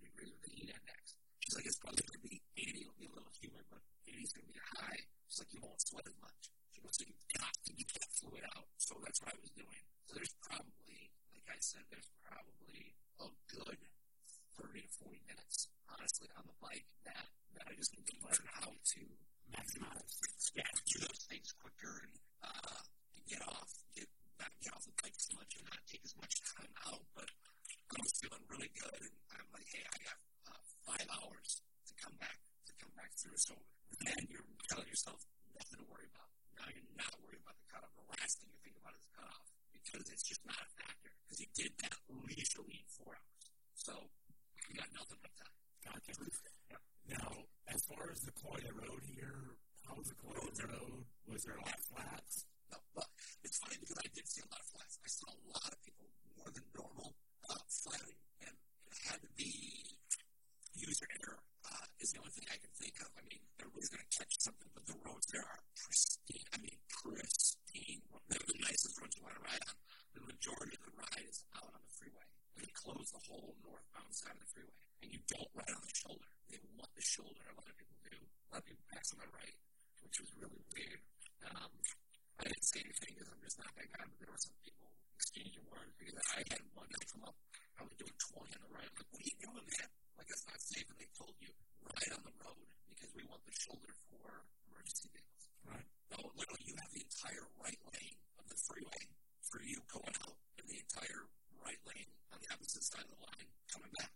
degrees 0.00 0.32
with 0.32 0.42
the 0.48 0.52
heat 0.56 0.72
index. 0.72 1.20
She's 1.44 1.52
like, 1.58 1.66
it's 1.68 1.76
probably 1.76 2.00
going 2.08 2.20
to 2.20 2.24
be 2.24 2.40
80. 2.56 2.88
It'll 2.88 2.96
be 2.96 3.08
a 3.10 3.12
little 3.12 3.34
humid, 3.36 3.66
but 3.68 3.82
80 4.08 4.22
is 4.22 4.32
going 4.32 4.46
to 4.48 4.52
be 4.54 4.60
a 4.60 4.68
high. 4.80 5.00
She's 5.28 5.40
like, 5.44 5.52
you 5.52 5.60
won't 5.60 5.80
sweat 5.82 6.06
as 6.08 6.16
much 6.22 6.40
people, 6.82 6.90
so 6.90 7.06
you've 7.06 7.38
got 7.38 7.54
to 7.62 7.72
get 7.78 7.88
that 7.94 8.10
fluid 8.18 8.42
out. 8.58 8.66
So 8.82 8.98
that's 9.06 9.22
what 9.22 9.30
I 9.30 9.38
was 9.38 9.54
doing. 9.54 9.82
So 10.10 10.18
there's 10.18 10.34
probably, 10.42 11.14
like 11.30 11.46
I 11.46 11.58
said, 11.62 11.86
there's 11.94 12.10
probably 12.26 12.98
a 13.22 13.30
good 13.46 13.78
30 14.58 14.82
to 14.82 14.90
40 14.98 15.30
minutes, 15.30 15.70
honestly, 15.86 16.26
on 16.34 16.44
the 16.50 16.58
bike 16.58 16.86
that, 17.06 17.30
that 17.54 17.64
I 17.70 17.78
just 17.78 17.94
need 17.94 18.06
to 18.10 18.18
learn 18.26 18.42
how 18.50 18.74
to 18.74 19.00
maximize, 19.54 20.10
yeah, 20.58 20.66
do 20.90 21.06
those 21.06 21.22
things 21.30 21.54
quicker 21.62 22.02
and 22.02 22.14
uh, 22.42 22.82
get 23.30 23.46
off, 23.46 23.70
get 23.94 24.10
back, 24.42 24.50
get 24.58 24.74
off 24.74 24.82
the 24.82 24.96
bike 24.98 25.14
as 25.14 25.30
much 25.38 25.54
and 25.54 25.64
not 25.70 25.78
take 25.86 26.02
as 26.02 26.18
much 26.18 26.34
time 26.58 26.72
out. 26.90 27.06
But 27.14 27.30
I 27.30 27.96
was 28.02 28.12
feeling 28.18 28.42
really 28.50 28.72
good, 28.74 29.06
and 29.06 29.38
I'm 29.38 29.50
like, 29.54 29.70
hey, 29.70 29.86
I 29.86 29.96
got 30.02 30.18
uh, 30.50 30.62
five 30.82 31.06
hours 31.14 31.62
to 31.62 31.92
come 32.02 32.18
back, 32.18 32.42
to 32.66 32.72
come 32.82 32.92
back 32.98 33.14
through. 33.14 33.38
So 33.38 33.54
then 34.02 34.26
you're 34.26 34.44
telling 34.66 34.90
yourself 34.90 35.22
nothing 35.54 35.78
to 35.78 35.86
worry 35.86 36.10
about. 36.10 36.41
Now 36.58 36.68
you're 36.72 36.92
not 36.98 37.12
worried 37.24 37.40
about 37.42 37.56
the 37.58 37.66
cutoff. 37.70 37.92
The 37.96 38.08
last 38.18 38.40
thing 38.40 38.50
you 38.52 38.60
think 38.62 38.76
about 38.80 38.94
is 38.96 39.04
the 39.08 39.14
cutoff 39.16 39.46
because 39.72 40.06
it's 40.12 40.24
just 40.24 40.42
not 40.44 40.58
a 40.58 40.68
factor. 40.76 41.10
Because 41.24 41.40
you 41.40 41.50
did 41.56 41.72
that 41.84 41.96
leisurely 42.08 42.82
in 42.82 42.86
four 42.88 43.12
hours. 43.16 43.44
So 43.74 43.92
you 44.68 44.76
got 44.76 44.90
nothing 44.94 45.18
but 45.22 45.32
time. 45.36 45.56
Gotcha. 45.84 46.12
Yeah. 46.70 46.82
Now, 47.18 47.30
as 47.68 47.82
far 47.88 48.10
as 48.12 48.20
the 48.22 48.32
Coya 48.32 48.72
Road 48.72 49.02
here, 49.04 49.58
how 49.86 49.94
was 49.96 50.08
the 50.08 50.18
Coya 50.20 50.40
Road? 50.68 51.04
Was 51.26 51.42
there 51.44 51.56
a 51.56 51.64
lot 51.64 51.74
of 51.76 51.84
flats? 51.88 52.46
No, 52.70 52.78
but 52.94 53.08
it's 53.44 53.58
funny 53.58 53.76
because 53.80 53.98
I 53.98 54.08
did 54.14 54.28
see 54.28 54.42
a 54.42 54.48
lot 54.52 54.60
of 54.60 54.68
flats. 54.72 54.98
I 55.02 55.08
saw 55.08 55.28
a 55.32 55.42
lot 55.52 55.68
of 55.72 55.78
people 55.82 56.06
more 56.36 56.50
than 56.52 56.64
normal 56.76 57.14
uh, 57.48 57.60
flatting, 57.68 58.20
and 58.40 58.54
it 58.90 58.98
had 59.08 59.20
to 59.22 59.30
be 59.36 59.98
user 60.74 61.06
error. 61.20 61.38
Is 62.02 62.10
the 62.10 62.18
only 62.18 62.34
thing 62.34 62.50
I 62.50 62.58
can 62.58 62.74
think 62.74 62.98
of. 62.98 63.14
I 63.14 63.22
mean, 63.30 63.38
everybody's 63.62 63.86
going 63.86 64.02
to 64.02 64.10
catch 64.10 64.34
something, 64.42 64.66
but 64.74 64.82
the 64.90 64.98
roads 65.06 65.22
there 65.30 65.46
are 65.46 65.62
pristine. 65.78 66.42
I 66.50 66.58
mean, 66.58 66.74
pristine. 66.90 68.02
They're 68.26 68.42
the 68.42 68.58
nicest 68.58 68.98
roads 68.98 69.14
you 69.14 69.22
want 69.22 69.38
to 69.38 69.44
ride 69.46 69.62
on. 69.70 69.78
The 70.18 70.26
majority 70.26 70.74
of 70.74 70.82
the 70.82 70.98
ride 70.98 71.22
is 71.30 71.46
out 71.54 71.70
on 71.70 71.78
the 71.78 71.94
freeway. 71.94 72.26
They 72.58 72.66
close 72.74 73.06
the 73.14 73.22
whole 73.22 73.54
northbound 73.62 74.10
side 74.10 74.34
of 74.34 74.42
the 74.42 74.50
freeway, 74.50 74.82
and 74.98 75.14
you 75.14 75.22
don't 75.30 75.46
ride 75.54 75.70
on 75.70 75.78
the 75.78 75.94
shoulder. 75.94 76.26
They 76.50 76.58
want 76.74 76.90
the 76.90 77.06
shoulder. 77.06 77.38
A 77.38 77.54
lot 77.54 77.70
of 77.70 77.78
people 77.78 77.94
do. 78.02 78.18
A 78.18 78.48
lot 78.50 78.60
of 78.60 78.66
people 78.66 78.86
pass 78.90 79.06
on 79.14 79.22
the 79.22 79.30
right, 79.38 79.56
which 80.02 80.18
was 80.18 80.30
really 80.42 80.62
weird. 80.74 81.06
Um, 81.54 81.70
I 82.42 82.50
didn't 82.50 82.66
say 82.66 82.82
anything 82.82 83.14
because 83.14 83.30
I'm 83.30 83.38
just 83.46 83.62
not 83.62 83.70
that 83.78 83.86
guy, 83.94 84.02
but 84.10 84.18
there 84.18 84.26
were 84.26 84.42
some 84.42 84.58
people 84.66 84.90
exchanging 85.14 85.62
words 85.70 85.94
because 86.02 86.18
I 86.34 86.42
had 86.50 86.66
one 86.74 86.90
guy 86.90 87.06
come 87.14 87.30
up, 87.30 87.38
I 87.78 87.86
was 87.86 87.94
doing 87.94 88.18
20 88.18 88.58
on 88.58 88.62
the 88.66 88.70
right. 88.74 88.90
I'm 88.90 88.98
like, 88.98 89.06
what 89.14 89.22
are 89.22 89.28
you 89.30 89.38
doing, 89.38 89.66
man? 89.70 90.01
Like, 90.22 90.38
that's 90.38 90.46
not 90.46 90.62
safe. 90.62 90.86
And 90.86 91.02
they 91.02 91.10
told 91.18 91.34
you, 91.42 91.50
ride 91.82 92.14
on 92.14 92.22
the 92.22 92.30
road 92.46 92.62
because 92.86 93.10
we 93.10 93.26
want 93.26 93.42
the 93.42 93.50
shoulder 93.58 93.90
for 94.06 94.46
emergency 94.70 95.10
vehicles. 95.10 95.50
Right. 95.66 95.82
No, 96.14 96.30
literally, 96.38 96.62
you 96.62 96.78
have 96.78 96.94
the 96.94 97.02
entire 97.02 97.42
right 97.58 97.82
lane 97.90 98.14
of 98.38 98.46
the 98.46 98.54
freeway 98.54 99.10
for 99.42 99.58
you 99.66 99.82
going 99.90 100.14
out, 100.22 100.38
and 100.62 100.70
the 100.70 100.78
entire 100.78 101.26
right 101.58 101.82
lane 101.90 102.06
on 102.30 102.38
the 102.38 102.46
opposite 102.54 102.86
side 102.86 103.02
of 103.02 103.10
the 103.10 103.18
line 103.18 103.50
coming 103.66 103.90
back. 103.98 104.14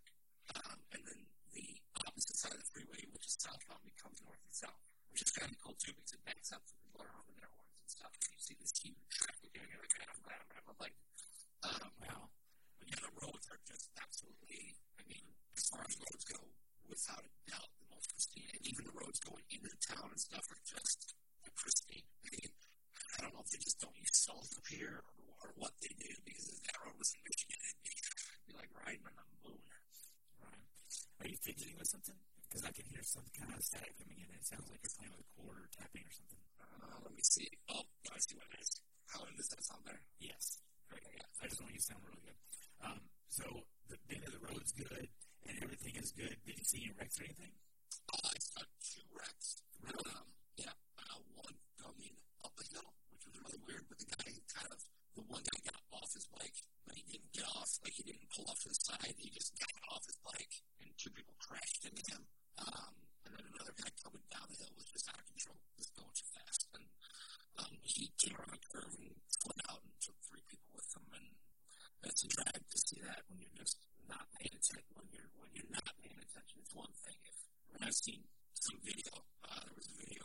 Um, 0.55 0.79
and 0.95 1.03
then 1.11 1.27
the 1.51 1.75
opposite 2.07 2.39
side 2.39 2.55
of 2.55 2.63
the 2.63 2.71
freeway, 2.71 3.03
which 3.11 3.27
is 3.27 3.35
southbound, 3.43 3.83
becomes 3.83 4.23
north 4.23 4.39
and 4.47 4.55
south, 4.55 4.79
which 5.11 5.27
is 5.27 5.35
kind 5.35 5.51
of 5.51 5.59
cool 5.59 5.75
too 5.75 5.91
because 5.91 6.15
it 6.15 6.23
backs 6.23 6.55
up 6.55 6.63
so 6.71 6.79
people 6.87 7.03
are 7.03 7.11
on 7.19 7.35
their 7.35 7.51
horns 7.51 7.83
and 7.83 7.91
stuff. 7.91 8.15
And 8.15 8.31
you 8.31 8.39
see 8.39 8.55
this 8.63 8.79
huge 8.79 9.03
traffic 9.11 9.51
and 9.59 9.67
you're 9.75 9.83
like, 9.83 9.91
I'm 10.07 10.23
glad 10.23 10.39
I'm 10.39 10.71
my. 10.71 10.91
Um, 11.67 11.91
wow. 11.99 12.31
Yeah, 12.85 13.01
the 13.01 13.13
roads 13.17 13.47
are 13.49 13.61
just 13.65 13.89
absolutely, 13.97 14.77
I 15.01 15.03
mean, 15.09 15.25
as 15.57 15.65
far 15.73 15.83
as 15.89 15.97
roads 15.97 16.25
go, 16.29 16.41
without 16.89 17.25
a 17.25 17.33
doubt, 17.49 17.71
the 17.81 17.89
most 17.89 18.13
pristine. 18.13 18.51
And 18.53 18.63
even 18.69 18.85
the 18.85 18.97
roads 18.97 19.19
going 19.25 19.45
into 19.49 19.69
the 19.73 19.81
town 19.81 20.13
and 20.13 20.21
stuff 20.21 20.45
are 20.53 20.63
just 20.69 21.17
pristine. 21.57 22.05
I 22.23 22.29
mean, 22.37 22.53
I 23.17 23.17
don't 23.25 23.33
know 23.33 23.43
if 23.43 23.51
they 23.51 23.59
just 23.59 23.81
don't 23.81 23.97
use 23.97 24.13
salt 24.13 24.47
up 24.53 24.67
here 24.69 25.01
or, 25.01 25.15
or 25.43 25.49
what 25.57 25.73
they 25.81 25.93
do 25.97 26.13
because 26.29 26.47
if 26.53 26.61
that 26.69 26.77
road 26.85 26.97
was 27.01 27.11
in 27.17 27.21
Michigan, 27.25 27.59
it'd 27.59 27.83
be, 27.83 27.93
it'd 27.97 28.47
be 28.47 28.55
like 28.61 28.71
riding 28.77 29.03
on 29.09 29.17
the 29.17 29.39
moon. 29.47 29.63
Right. 30.39 30.65
Are 31.21 31.29
you 31.29 31.39
fidgeting 31.41 31.75
with 31.81 31.89
something? 31.89 32.17
Because 32.47 32.63
I 32.69 32.73
can 32.77 32.87
hear 32.93 33.03
some 33.03 33.27
kind 33.35 33.51
of 33.51 33.61
static 33.65 33.97
coming 33.99 34.21
in. 34.21 34.29
It 34.37 34.45
sounds 34.47 34.69
like 34.69 34.85
you're 34.85 34.95
playing 34.95 35.17
with 35.17 35.25
a 35.25 35.31
chord 35.35 35.59
or 35.65 35.69
tapping 35.75 36.05
or 36.05 36.15
something. 36.15 36.43
Uh, 36.61 36.97
let 37.03 37.13
me 37.17 37.25
see. 37.25 37.49
Oh, 37.73 37.89
I 38.13 38.19
see 38.21 38.37
what 38.37 38.47
it 38.53 38.61
is. 38.63 38.71
How 39.11 39.25
does 39.27 39.49
that 39.49 39.63
sound 39.65 39.83
there? 39.89 40.03
Yes. 40.21 40.61
Right. 40.93 41.03
Yeah. 41.17 41.27
I 41.43 41.49
just 41.49 41.59
want 41.59 41.73
you 41.73 41.81
to 41.81 41.89
sound 41.89 42.05
really 42.05 42.23
good. 42.23 42.37
Um, 42.83 43.01
so 43.29 43.45
the 43.89 43.99
bend 44.09 44.25
of 44.27 44.33
the 44.33 44.43
road's 44.43 44.73
good 44.73 45.09
and 45.47 45.57
everything 45.63 45.95
is 45.97 46.13
good. 46.13 46.37
Did 46.45 46.59
you 46.59 46.65
see 46.67 46.83
any 46.85 46.95
wrecks 46.99 47.21
or 47.21 47.25
anything? 47.25 47.55
Uh, 48.13 48.29
I 48.29 48.39
saw 48.39 48.63
two 48.83 49.07
wrecks. 49.15 49.63
Really? 49.83 50.11
Um, 50.11 50.27
yeah. 50.59 50.75
Uh, 50.99 51.23
one 51.39 51.57
coming 51.79 52.17
up 52.43 52.55
a 52.59 52.65
hill, 52.67 52.91
which 53.15 53.25
was 53.27 53.37
really 53.39 53.61
weird, 53.67 53.87
but 53.89 53.99
the 54.03 54.11
guy 54.11 54.31
kind 54.51 54.71
of, 54.73 54.81
the 55.15 55.23
one 55.27 55.43
guy 55.47 55.59
got 55.71 55.81
off 55.95 56.11
his 56.13 56.27
bike, 56.35 56.59
but 56.87 56.99
he 56.99 57.05
didn't 57.07 57.33
get 57.33 57.47
off, 57.55 57.71
like 57.85 57.95
he 57.95 58.03
didn't 58.03 58.27
pull 58.35 58.47
off 58.51 58.59
to 58.67 58.69
the 58.69 58.79
side, 58.79 59.15
he 59.19 59.31
just 59.31 59.55
got 59.59 59.71
off 59.95 60.03
his 60.07 60.19
bike, 60.27 60.63
and 60.83 60.91
two 60.99 61.11
people 61.15 61.35
crashed 61.39 61.87
into 61.87 62.03
him. 62.11 62.27
Um, 62.59 62.95
and 63.27 63.37
then 63.37 63.45
another 63.55 63.75
guy 63.77 63.91
coming 64.03 64.25
down 64.33 64.49
the 64.51 64.59
hill 64.59 64.73
was 64.75 64.89
just 64.91 65.07
out 65.13 65.21
of 65.21 65.27
control, 65.29 65.61
just 65.77 65.93
going 65.95 66.15
too 66.17 66.31
fast. 66.33 66.67
And 66.75 66.87
um, 67.61 67.75
he 67.85 68.11
came 68.19 68.35
around 68.35 68.57
a 68.57 68.63
curve 68.67 68.97
and 68.97 69.13
slid 69.29 69.61
out 69.69 69.85
and 69.85 69.93
took 70.01 70.19
three 70.25 70.43
people 70.49 70.73
with 70.75 70.89
him, 70.97 71.07
and 71.13 71.36
that's 72.07 72.23
a 72.23 72.31
drag 72.31 72.63
to 72.63 72.79
see 72.79 73.03
that 73.03 73.27
when 73.27 73.43
you're 73.43 73.59
just 73.59 73.83
not 74.07 74.31
paying 74.39 74.55
attention. 74.55 74.87
When 74.95 75.11
you're 75.11 75.27
when 75.43 75.51
you're 75.51 75.75
not 75.75 75.91
paying 75.99 76.15
attention, 76.23 76.63
it's 76.63 76.71
one 76.71 76.95
thing. 77.03 77.19
If 77.27 77.35
when 77.75 77.83
I've 77.83 77.99
seen 77.99 78.23
some 78.55 78.79
video, 78.87 79.11
uh, 79.43 79.59
there 79.67 79.75
was 79.75 79.91
a 79.91 79.97
video, 79.99 80.23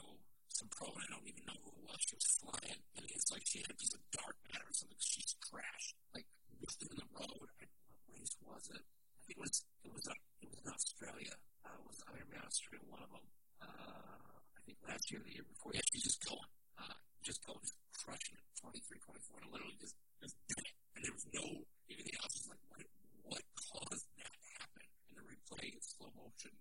some 0.53 0.69
pro, 0.69 0.93
and 0.93 1.01
I 1.01 1.07
don't 1.09 1.25
even 1.25 1.41
know 1.49 1.57
who 1.65 1.73
it 1.73 1.83
was. 1.89 1.99
She 2.05 2.13
was 2.13 2.29
flying, 2.37 2.81
and 2.93 3.03
it's 3.09 3.33
like 3.33 3.41
she 3.49 3.65
had 3.65 3.73
a 3.73 3.77
piece 3.81 3.97
of 3.97 4.01
dark 4.13 4.37
matter 4.53 4.69
or 4.69 4.77
something. 4.77 5.01
She's 5.01 5.33
crashed 5.41 5.97
like 6.13 6.29
within 6.61 6.93
the 7.01 7.09
road. 7.17 7.49
I, 7.57 7.65
what 7.89 7.97
race 8.13 8.37
was 8.45 8.69
it? 8.77 8.85
I 8.85 9.19
think 9.25 9.41
it 9.41 9.41
was 9.41 9.65
it 9.81 9.91
was 9.91 10.05
a, 10.05 10.15
it 10.45 10.47
was 10.53 10.61
in 10.61 10.69
Australia. 10.69 11.33
Uh, 11.65 11.81
it 11.81 11.85
was 11.89 11.97
Ironman 12.13 12.45
Australia, 12.45 12.85
one 12.85 13.01
of 13.01 13.09
them. 13.09 13.25
Uh, 13.57 14.37
I 14.53 14.59
think 14.69 14.77
last 14.85 15.09
year, 15.09 15.25
the 15.25 15.33
year 15.33 15.45
before. 15.49 15.73
Yeah, 15.73 15.81
she's 15.89 16.05
just 16.05 16.21
going, 16.29 16.49
uh, 16.77 16.93
just 17.25 17.41
going, 17.41 17.57
just 17.65 17.81
crushing 17.97 18.37
it. 18.37 18.45
23, 18.61 19.01
24, 19.01 19.41
and 19.41 19.49
literally 19.49 19.77
just 19.81 19.97
just 20.21 20.37
doing 20.45 20.69
it. 20.69 20.80
And 20.95 20.99
there 21.03 21.13
was 21.15 21.27
no 21.33 21.45
even 21.91 22.05
the 22.07 22.17
officer 22.23 22.51
was 22.51 22.51
like, 22.51 22.63
what 22.71 22.85
what 23.27 23.43
caused 23.55 24.07
that 24.19 24.31
to 24.31 24.49
happen? 24.59 24.85
And 25.09 25.13
the 25.19 25.23
replay 25.27 25.75
in 25.75 25.81
slow 25.83 26.11
motion, 26.15 26.53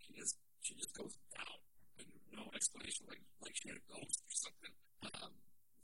she 0.00 0.14
just 0.16 0.36
she 0.64 0.74
just 0.74 0.92
goes 0.96 1.16
down. 1.32 1.58
And 2.00 2.08
no 2.32 2.48
explanation, 2.54 3.04
like 3.08 3.22
like 3.44 3.54
she 3.56 3.68
had 3.68 3.78
a 3.80 3.86
ghost 3.88 4.20
or 4.24 4.32
something. 4.32 4.74
Um, 5.04 5.32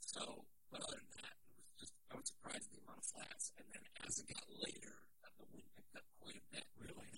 so, 0.01 0.45
but 0.71 0.81
other 0.81 0.97
than 1.01 1.11
that, 1.21 1.35
it 1.49 1.55
was 1.57 1.69
just 1.77 1.93
I 2.09 2.17
was 2.17 2.27
surprised 2.29 2.67
the 2.73 2.81
amount 2.81 3.01
of 3.01 3.07
flats. 3.09 3.51
And 3.57 3.65
then 3.73 3.83
as 4.05 4.19
it 4.19 4.27
got 4.29 4.45
later, 4.49 4.95
uh, 5.25 5.33
the 5.37 5.45
wind 5.53 5.69
picked 5.77 5.95
up 5.97 6.05
quite 6.21 6.37
a 6.37 6.45
bit. 6.53 6.65
Really, 6.77 7.09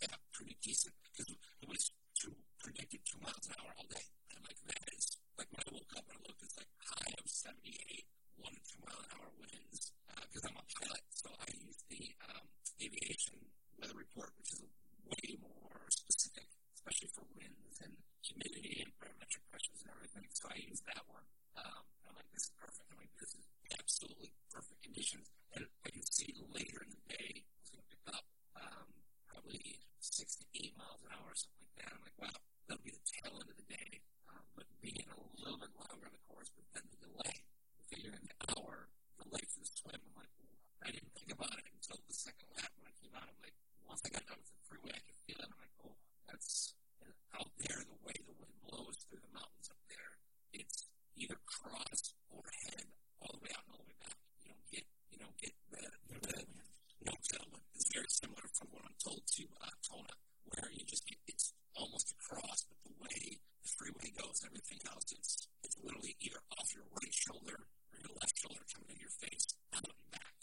yeah, 0.00 0.16
pretty 0.32 0.56
decent 0.62 0.94
because 1.08 1.28
it 1.32 1.68
was 1.68 1.92
two 2.16 2.34
predicted 2.60 3.00
two 3.04 3.20
miles 3.20 3.44
an 3.48 3.56
hour 3.60 3.72
all 3.76 3.88
day. 3.88 4.04
And 4.30 4.40
I'm 4.40 4.44
like, 4.44 4.60
that 4.68 4.84
is 4.92 5.16
like 5.38 5.48
when 5.52 5.62
I 5.64 5.68
woke 5.72 5.92
up 5.96 6.04
and 6.08 6.16
I 6.16 6.20
looked, 6.28 6.42
it's 6.44 6.56
like 6.56 6.70
high 6.84 7.12
of 7.16 7.26
78, 7.28 8.04
one 8.40 8.54
and 8.54 8.64
two 8.66 8.80
mile 8.84 9.00
an 9.00 9.08
hour 9.16 9.30
winds 9.40 9.92
because 10.28 10.44
uh, 10.44 10.50
I'm 10.52 10.58
a 10.60 10.66
pilot. 10.68 11.04
So 11.12 11.28
I 11.32 11.48
use 11.56 11.78
the 11.88 12.02
um, 12.28 12.44
aviation 12.80 13.38
weather 13.80 13.96
report, 13.96 14.32
which 14.40 14.52
is 14.52 14.62
way 15.06 15.38
more 15.40 15.80
specific, 15.90 16.48
especially 16.74 17.10
for 17.14 17.24
winds 17.36 17.76
and 17.82 17.92
humidity 18.22 18.82
and 18.84 18.90
barometric 18.98 19.44
pressures 19.50 19.80
and 19.84 19.90
everything. 19.94 20.26
So 20.32 20.48
I 20.50 20.58
use 20.62 20.82
that 20.90 21.02
one. 21.08 21.26
Um, 21.56 21.82
I'm 22.08 22.14
like, 22.16 22.30
this 22.34 22.50
is 22.50 22.54
perfect. 22.58 22.86
I'm 22.92 22.98
like, 23.00 23.14
this 23.18 23.32
is 23.36 23.44
absolutely 23.78 24.30
perfect 24.52 24.82
conditions. 24.82 25.26
And 25.54 25.64
I 25.84 25.88
can 25.90 26.04
see 26.04 26.34
later 26.52 26.84
in 26.84 26.90
the 26.92 27.02
day 27.08 27.30
it's 27.62 27.70
going 27.72 27.82
to 27.82 27.88
pick 27.90 28.04
up 28.12 28.24
um, 28.60 28.88
probably 29.30 29.80
six 30.00 30.36
to 30.40 30.44
eight 30.58 30.74
miles 30.76 31.00
an 31.06 31.14
hour 31.16 31.32
or 31.32 31.38
something 31.38 31.64
like 31.64 31.76
that. 31.80 31.90
I'm 31.94 32.02
like, 32.04 32.18
wow, 32.20 32.36
that'll 32.68 32.84
be 32.84 32.92
the 32.94 33.06
tail 33.06 33.34
end 33.40 33.50
of 33.50 33.56
the 33.56 33.68
day. 33.70 33.90
Um, 34.30 34.44
but 34.54 34.66
being 34.82 35.06
a 35.06 35.18
little 35.40 35.58
bit 35.60 35.72
longer 35.76 36.06
on 36.06 36.14
the 36.14 36.24
course, 36.28 36.50
but 36.54 36.66
then 36.74 36.84
the 36.92 36.98
delay, 37.08 37.36
figuring 37.90 38.20
an 38.20 38.34
hour 38.52 38.90
delay 39.18 39.44
for 39.48 39.60
the 39.62 39.70
swim, 39.70 40.00
I'm 40.02 40.14
like, 40.18 40.32
I 40.84 40.88
didn't 40.92 41.12
think 41.16 41.25
about 41.36 41.52
it 41.60 41.68
until 41.68 42.00
the 42.08 42.16
second 42.16 42.48
lap 42.56 42.72
when 42.80 42.88
I 42.88 42.94
came 42.96 43.12
out. 43.12 43.28
I'm 43.28 43.40
like, 43.44 43.56
once 43.84 44.00
I 44.04 44.08
got 44.08 44.24
done 44.24 44.40
with 44.40 44.48
the 44.48 44.64
freeway, 44.64 44.96
I 44.96 45.02
could 45.04 45.20
feel 45.28 45.36
it. 45.36 45.48
I'm 45.52 45.60
like, 45.60 45.76
oh, 45.84 45.96
that's 46.24 46.72
out 47.36 47.52
there, 47.60 47.76
the 47.84 48.00
way 48.00 48.16
the 48.24 48.36
wind 48.40 48.56
blows 48.64 48.96
through 49.04 49.20
the 49.20 49.32
mountains 49.36 49.68
up 49.68 49.80
there. 49.92 50.16
It's 50.56 50.88
either 51.20 51.36
cross 51.44 52.16
or 52.32 52.40
head 52.64 52.88
all 53.20 53.36
the 53.36 53.42
way 53.44 53.52
out 53.52 53.68
and 53.68 53.76
all 53.76 53.84
the 53.84 53.90
way 53.92 54.00
back. 54.00 54.16
You 54.40 54.48
don't 54.48 54.66
get, 54.72 54.84
you 55.12 55.18
don't 55.20 55.36
get 55.36 55.52
the, 55.68 55.84
the, 56.08 56.18
the 56.24 56.36
no 57.04 57.12
tailwind. 57.28 57.68
It's 57.76 57.92
very 57.92 58.08
similar 58.08 58.48
from 58.56 58.72
what 58.72 58.88
I'm 58.88 58.96
told 58.96 59.20
to 59.36 59.44
uh, 59.60 59.76
Kona, 59.84 60.16
where 60.48 60.72
you 60.72 60.88
just 60.88 61.04
get, 61.04 61.20
it's 61.28 61.52
almost 61.76 62.16
a 62.16 62.16
cross, 62.16 62.64
but 62.64 62.80
the 62.88 62.96
way 62.96 63.44
the 63.60 63.68
freeway 63.76 64.08
goes, 64.16 64.40
everything 64.40 64.80
else, 64.88 65.12
it's 65.12 65.46
it's 65.62 65.76
literally 65.84 66.16
either 66.24 66.40
off 66.56 66.72
your 66.72 66.88
right 66.96 67.12
shoulder 67.12 67.68
or 67.92 67.96
your 68.00 68.14
left 68.16 68.38
shoulder 68.40 68.64
coming 68.72 68.96
in 68.96 69.00
your 69.00 69.12
face, 69.20 69.44
out 69.76 69.84
and 69.84 70.10
back. 70.10 70.36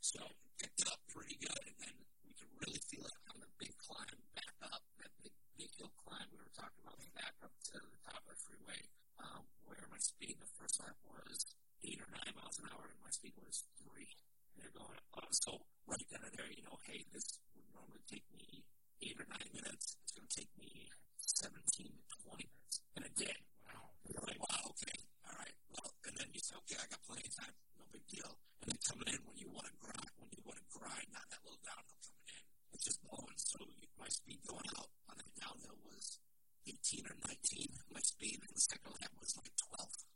So 0.00 0.16
picked 0.56 0.80
up 0.88 0.96
pretty 1.12 1.36
good, 1.36 1.60
and 1.60 1.76
then 1.76 1.92
we 2.24 2.32
could 2.32 2.48
really 2.56 2.80
feel 2.88 3.04
it 3.04 3.16
on 3.28 3.36
the 3.36 3.52
big 3.60 3.76
climb 3.76 4.16
back 4.32 4.56
up, 4.64 4.80
that 4.96 5.12
big, 5.20 5.36
big 5.60 5.68
hill 5.76 5.92
climb 6.08 6.24
we 6.32 6.40
were 6.40 6.56
talking 6.56 6.80
about, 6.80 6.96
back 7.12 7.36
up 7.44 7.52
to 7.68 7.76
the 7.76 8.00
top 8.08 8.24
of 8.24 8.32
the 8.32 8.40
freeway, 8.40 8.80
um, 9.20 9.44
where 9.68 9.84
my 9.92 10.00
speed 10.00 10.40
the 10.40 10.48
first 10.56 10.80
lap 10.80 10.96
was 11.04 11.52
eight 11.84 12.00
or 12.00 12.08
nine 12.16 12.32
miles 12.32 12.56
an 12.64 12.72
hour, 12.72 12.88
and 12.88 13.00
my 13.04 13.12
speed 13.12 13.36
was 13.44 13.68
three. 13.76 14.08
And 14.56 14.64
they're 14.64 14.72
going, 14.72 14.96
oh, 15.20 15.28
so 15.36 15.68
right 15.84 16.06
then 16.08 16.24
and 16.24 16.32
there, 16.32 16.48
you 16.48 16.64
know, 16.64 16.80
hey, 16.88 17.04
this 17.12 17.36
would 17.52 17.68
normally 17.76 18.00
take 18.08 18.24
me 18.32 18.64
eight 19.04 19.20
or 19.20 19.28
nine 19.28 19.52
minutes. 19.52 20.00
It's 20.00 20.16
going 20.16 20.24
to 20.24 20.32
take 20.32 20.52
me 20.56 20.88
17 21.20 21.60
to 21.60 22.16
20 22.24 22.48
minutes. 22.48 22.76
And 22.96 23.04
it 23.04 23.12
did. 23.20 23.36
Wow. 23.68 23.92
You're 24.08 24.24
like, 24.24 24.40
wow, 24.40 24.72
okay, 24.80 24.96
all 25.28 25.36
right. 25.36 25.56
Well, 25.76 25.92
and 26.08 26.16
then 26.16 26.32
you 26.32 26.40
say, 26.40 26.56
okay, 26.64 26.80
I 26.80 26.88
got 26.88 27.04
plenty 27.04 27.28
of 27.28 27.36
time. 27.36 27.52
No 27.76 27.84
big 27.92 28.08
deal 28.08 28.40
coming 28.86 29.08
in 29.12 29.20
when 29.28 29.36
you 29.36 29.48
want 29.52 29.68
to 29.68 29.76
grind, 29.80 30.10
when 30.20 30.30
you 30.32 30.42
want 30.44 30.56
to 30.56 30.66
grind, 30.72 31.08
not 31.12 31.26
that 31.28 31.40
little 31.44 31.60
downhill 31.64 32.00
coming 32.00 32.28
in. 32.32 32.44
It's 32.72 32.84
just 32.84 33.00
blowing. 33.04 33.36
So 33.36 33.58
my 34.00 34.08
speed 34.08 34.40
going 34.48 34.68
out 34.76 34.90
on 35.12 35.16
that 35.20 35.32
downhill 35.36 35.78
was 35.84 36.20
18 36.66 37.04
or 37.08 37.16
19. 37.28 37.68
My 37.92 38.00
speed 38.00 38.40
in 38.40 38.50
the 38.52 38.60
second 38.60 38.92
lap 38.96 39.12
was 39.20 39.36
like 39.36 39.52
12. 39.76 40.08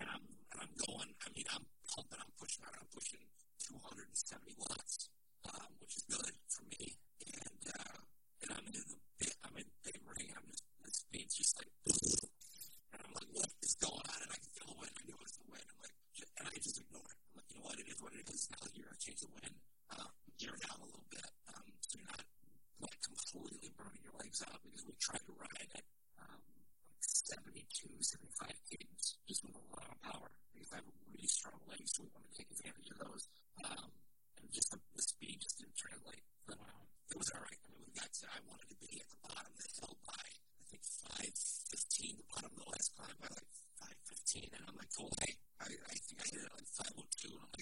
And 0.00 0.06
I'm 0.08 0.24
and 0.52 0.58
I'm 0.60 0.74
going. 0.76 1.10
I 1.24 1.28
mean, 1.32 1.48
I'm 1.52 1.66
pumping. 1.88 2.20
I'm 2.20 2.34
pushing 2.36 2.64
out. 2.64 2.76
I'm 2.76 2.88
pushing 2.92 3.20
270 3.68 4.56
watts, 4.58 5.08
um, 5.48 5.70
which 5.80 5.96
is 5.96 6.04
good 6.08 6.34
for 6.48 6.64
me. 6.68 6.96
And 7.24 7.64
uh, 7.68 8.00
and 8.44 8.50
I'm 8.56 8.66
in 8.68 8.84
the. 8.84 8.98
I'm 9.44 9.56
in 9.56 9.68
the 9.84 9.92
ring. 10.08 10.32
I'm 10.36 10.48
just 10.48 10.64
the 10.80 10.90
speed's 10.92 11.36
just 11.36 11.56
like 11.60 11.72
change 18.00 18.08
what 18.08 18.16
it 18.16 18.28
is 18.32 18.48
now. 18.48 18.64
You're 18.72 18.88
a 18.88 18.98
change 18.98 19.20
of 19.22 19.30
wind 19.36 19.56
um, 19.92 20.08
You're 20.40 20.56
down 20.56 20.80
a 20.80 20.88
little 20.88 21.04
bit 21.12 21.28
um, 21.52 21.68
so 21.84 22.00
you're 22.00 22.08
not 22.08 22.24
like 22.80 22.96
completely 23.04 23.68
burning 23.76 24.00
your 24.00 24.16
legs 24.16 24.40
out 24.48 24.56
because 24.64 24.84
we 24.88 24.96
try 24.96 25.20
to 25.20 25.32
ride 25.36 25.68
at 25.76 25.84
um, 26.16 26.40
like 26.88 27.04
72, 27.04 27.60
75 28.00 28.56
cadence 28.72 29.20
just 29.28 29.44
with 29.44 29.52
a 29.52 29.64
lot 29.76 29.84
of 29.92 30.00
power 30.00 30.32
because 30.56 30.72
I 30.72 30.80
have 30.80 30.88
really 31.12 31.28
strong 31.28 31.60
legs, 31.68 31.92
so 31.92 32.08
we 32.08 32.10
want 32.16 32.24
to 32.24 32.34
take 32.40 32.48
advantage 32.48 32.88
of 32.96 32.98
those. 33.04 33.28
Um, 33.68 33.92
and 34.40 34.48
just 34.48 34.72
the, 34.72 34.80
the 34.96 35.04
speed 35.04 35.44
just 35.44 35.60
didn't 35.60 35.76
translate. 35.76 36.24
So 36.48 36.56
um, 36.56 36.88
it 37.12 37.18
was 37.20 37.28
all 37.36 37.44
right. 37.44 37.60
I 37.60 37.68
mean, 37.68 37.84
we 37.84 37.92
got 37.92 38.08
to, 38.08 38.24
I 38.32 38.40
wanted 38.48 38.72
to 38.72 38.78
be 38.80 38.96
at 38.96 39.08
the 39.12 39.20
bottom 39.20 39.52
of 39.52 39.60
the 39.60 39.68
hill 39.76 39.92
by, 40.08 40.24
I 40.24 40.64
think, 40.72 40.80
515, 41.04 42.16
the 42.16 42.28
bottom 42.32 42.48
of 42.48 42.58
the 42.64 42.68
last 42.72 42.96
climb 42.96 43.16
by 43.20 43.28
like 43.28 43.50
515. 44.08 44.56
And 44.56 44.62
I'm 44.64 44.76
like, 44.80 44.88
cool, 44.96 45.12
hey, 45.20 45.36
I, 45.60 45.68
I 45.68 45.96
think 46.00 46.18
I 46.24 46.26
hit 46.32 46.40
it 46.48 46.52
like 46.56 46.70
502. 46.80 47.36
And 47.36 47.44
I'm 47.44 47.52
like, 47.52 47.59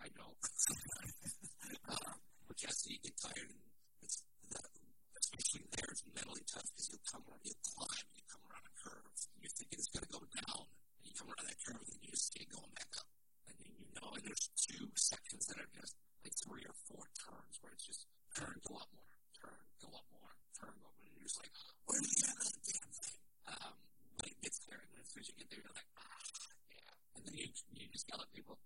I 0.00 0.08
know. 0.16 0.32
uh, 1.92 2.12
but 2.48 2.56
Jesse, 2.56 2.96
you 2.96 3.00
get 3.04 3.16
tired, 3.20 3.52
and 3.52 3.60
it's 4.00 4.24
that, 4.48 4.72
especially 5.20 5.68
there, 5.76 5.88
it's 5.92 6.04
mentally 6.16 6.40
tough 6.48 6.64
because 6.72 6.88
you'll 6.88 7.04
come 7.04 7.20
around, 7.28 7.44
you'll 7.44 7.60
climb, 7.76 8.06
you 8.16 8.24
come 8.24 8.44
around 8.48 8.64
a 8.64 8.74
curve, 8.80 9.12
and 9.12 9.40
you're 9.44 9.52
thinking 9.60 9.76
it's 9.76 9.92
going 9.92 10.08
to 10.08 10.12
go 10.16 10.24
down, 10.40 10.64
and 10.64 11.04
you 11.04 11.12
come 11.12 11.28
around 11.28 11.46
that 11.52 11.60
curve, 11.60 11.84
and 11.84 12.00
you 12.00 12.08
just 12.16 12.32
can't 12.32 12.48
back 12.72 12.92
up. 12.96 13.08
And 13.44 13.54
then 13.60 13.72
you 13.76 13.92
know, 14.00 14.08
and 14.16 14.24
there's 14.24 14.48
two 14.56 14.88
sections 14.96 15.44
that 15.52 15.60
are 15.60 15.72
just 15.76 15.94
like 16.24 16.32
three 16.32 16.64
or 16.64 16.76
four 16.88 17.04
turns 17.20 17.60
where 17.60 17.76
it's 17.76 17.84
just 17.84 18.08
turn, 18.32 18.56
go 18.64 18.80
up 18.80 18.88
more, 18.96 19.04
turn, 19.36 19.60
go 19.84 19.92
up 19.92 20.08
more, 20.08 20.32
turn, 20.56 20.72
go 20.80 20.88
up 20.88 20.96
more. 20.96 21.12
And 21.12 21.12
you're 21.12 21.28
just 21.28 21.44
like, 21.44 21.52
where 21.84 22.00
the 22.00 22.12
end 22.24 22.40
of 22.40 22.48
the 22.48 22.62
damn 22.72 22.92
thing? 22.96 23.20
Um, 23.52 23.76
but 24.16 24.32
it 24.32 24.36
gets 24.40 24.64
there, 24.64 24.80
and 24.80 24.96
as 24.96 25.12
soon 25.12 25.20
as 25.20 25.28
you 25.28 25.36
get 25.36 25.48
there, 25.52 25.60
you're 25.60 25.76
like, 25.76 25.92
ah, 26.00 26.24
yeah. 26.72 26.92
And 27.16 27.22
then 27.28 27.34
you, 27.36 27.52
you 27.76 27.86
just 27.92 28.08
yell 28.08 28.24
at 28.24 28.32
people, 28.32 28.56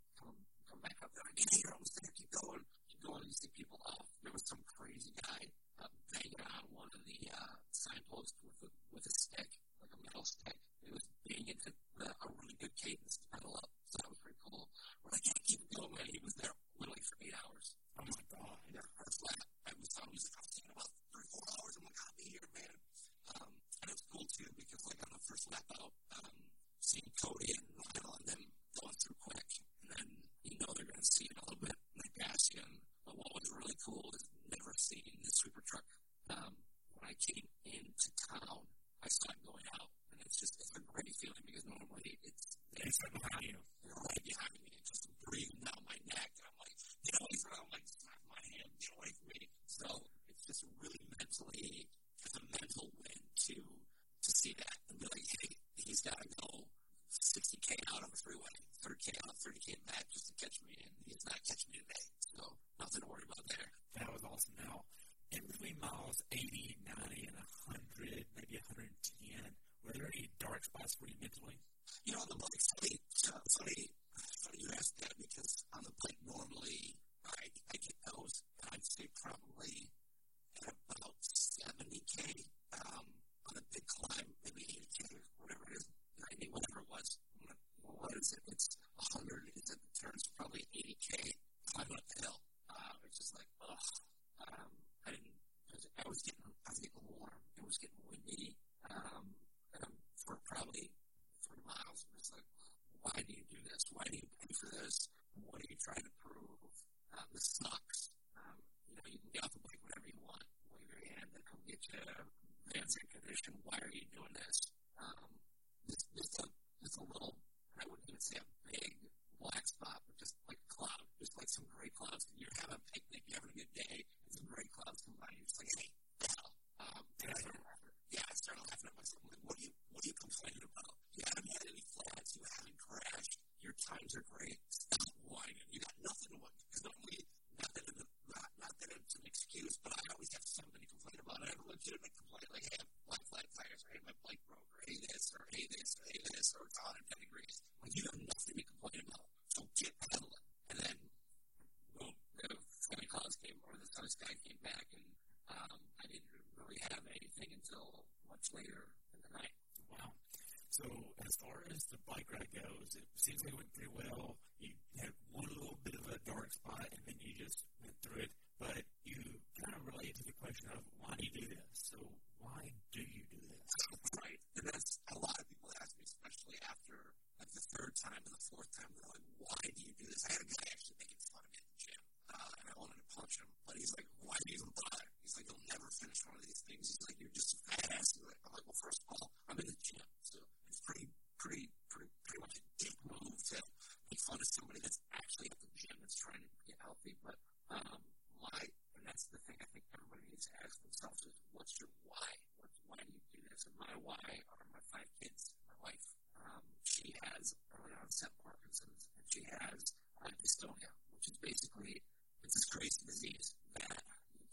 she 207.04 207.12
has 207.20 207.52
early 207.76 207.92
onset 208.00 208.32
Parkinson's, 208.40 209.12
and 209.12 209.24
she 209.28 209.44
has 209.44 209.92
uh, 210.24 210.32
dystonia, 210.40 210.88
which 211.12 211.28
is 211.28 211.36
basically 211.44 212.00
it's 212.40 212.56
this 212.56 212.64
crazy 212.64 213.04
disease 213.04 213.52
that 213.76 214.00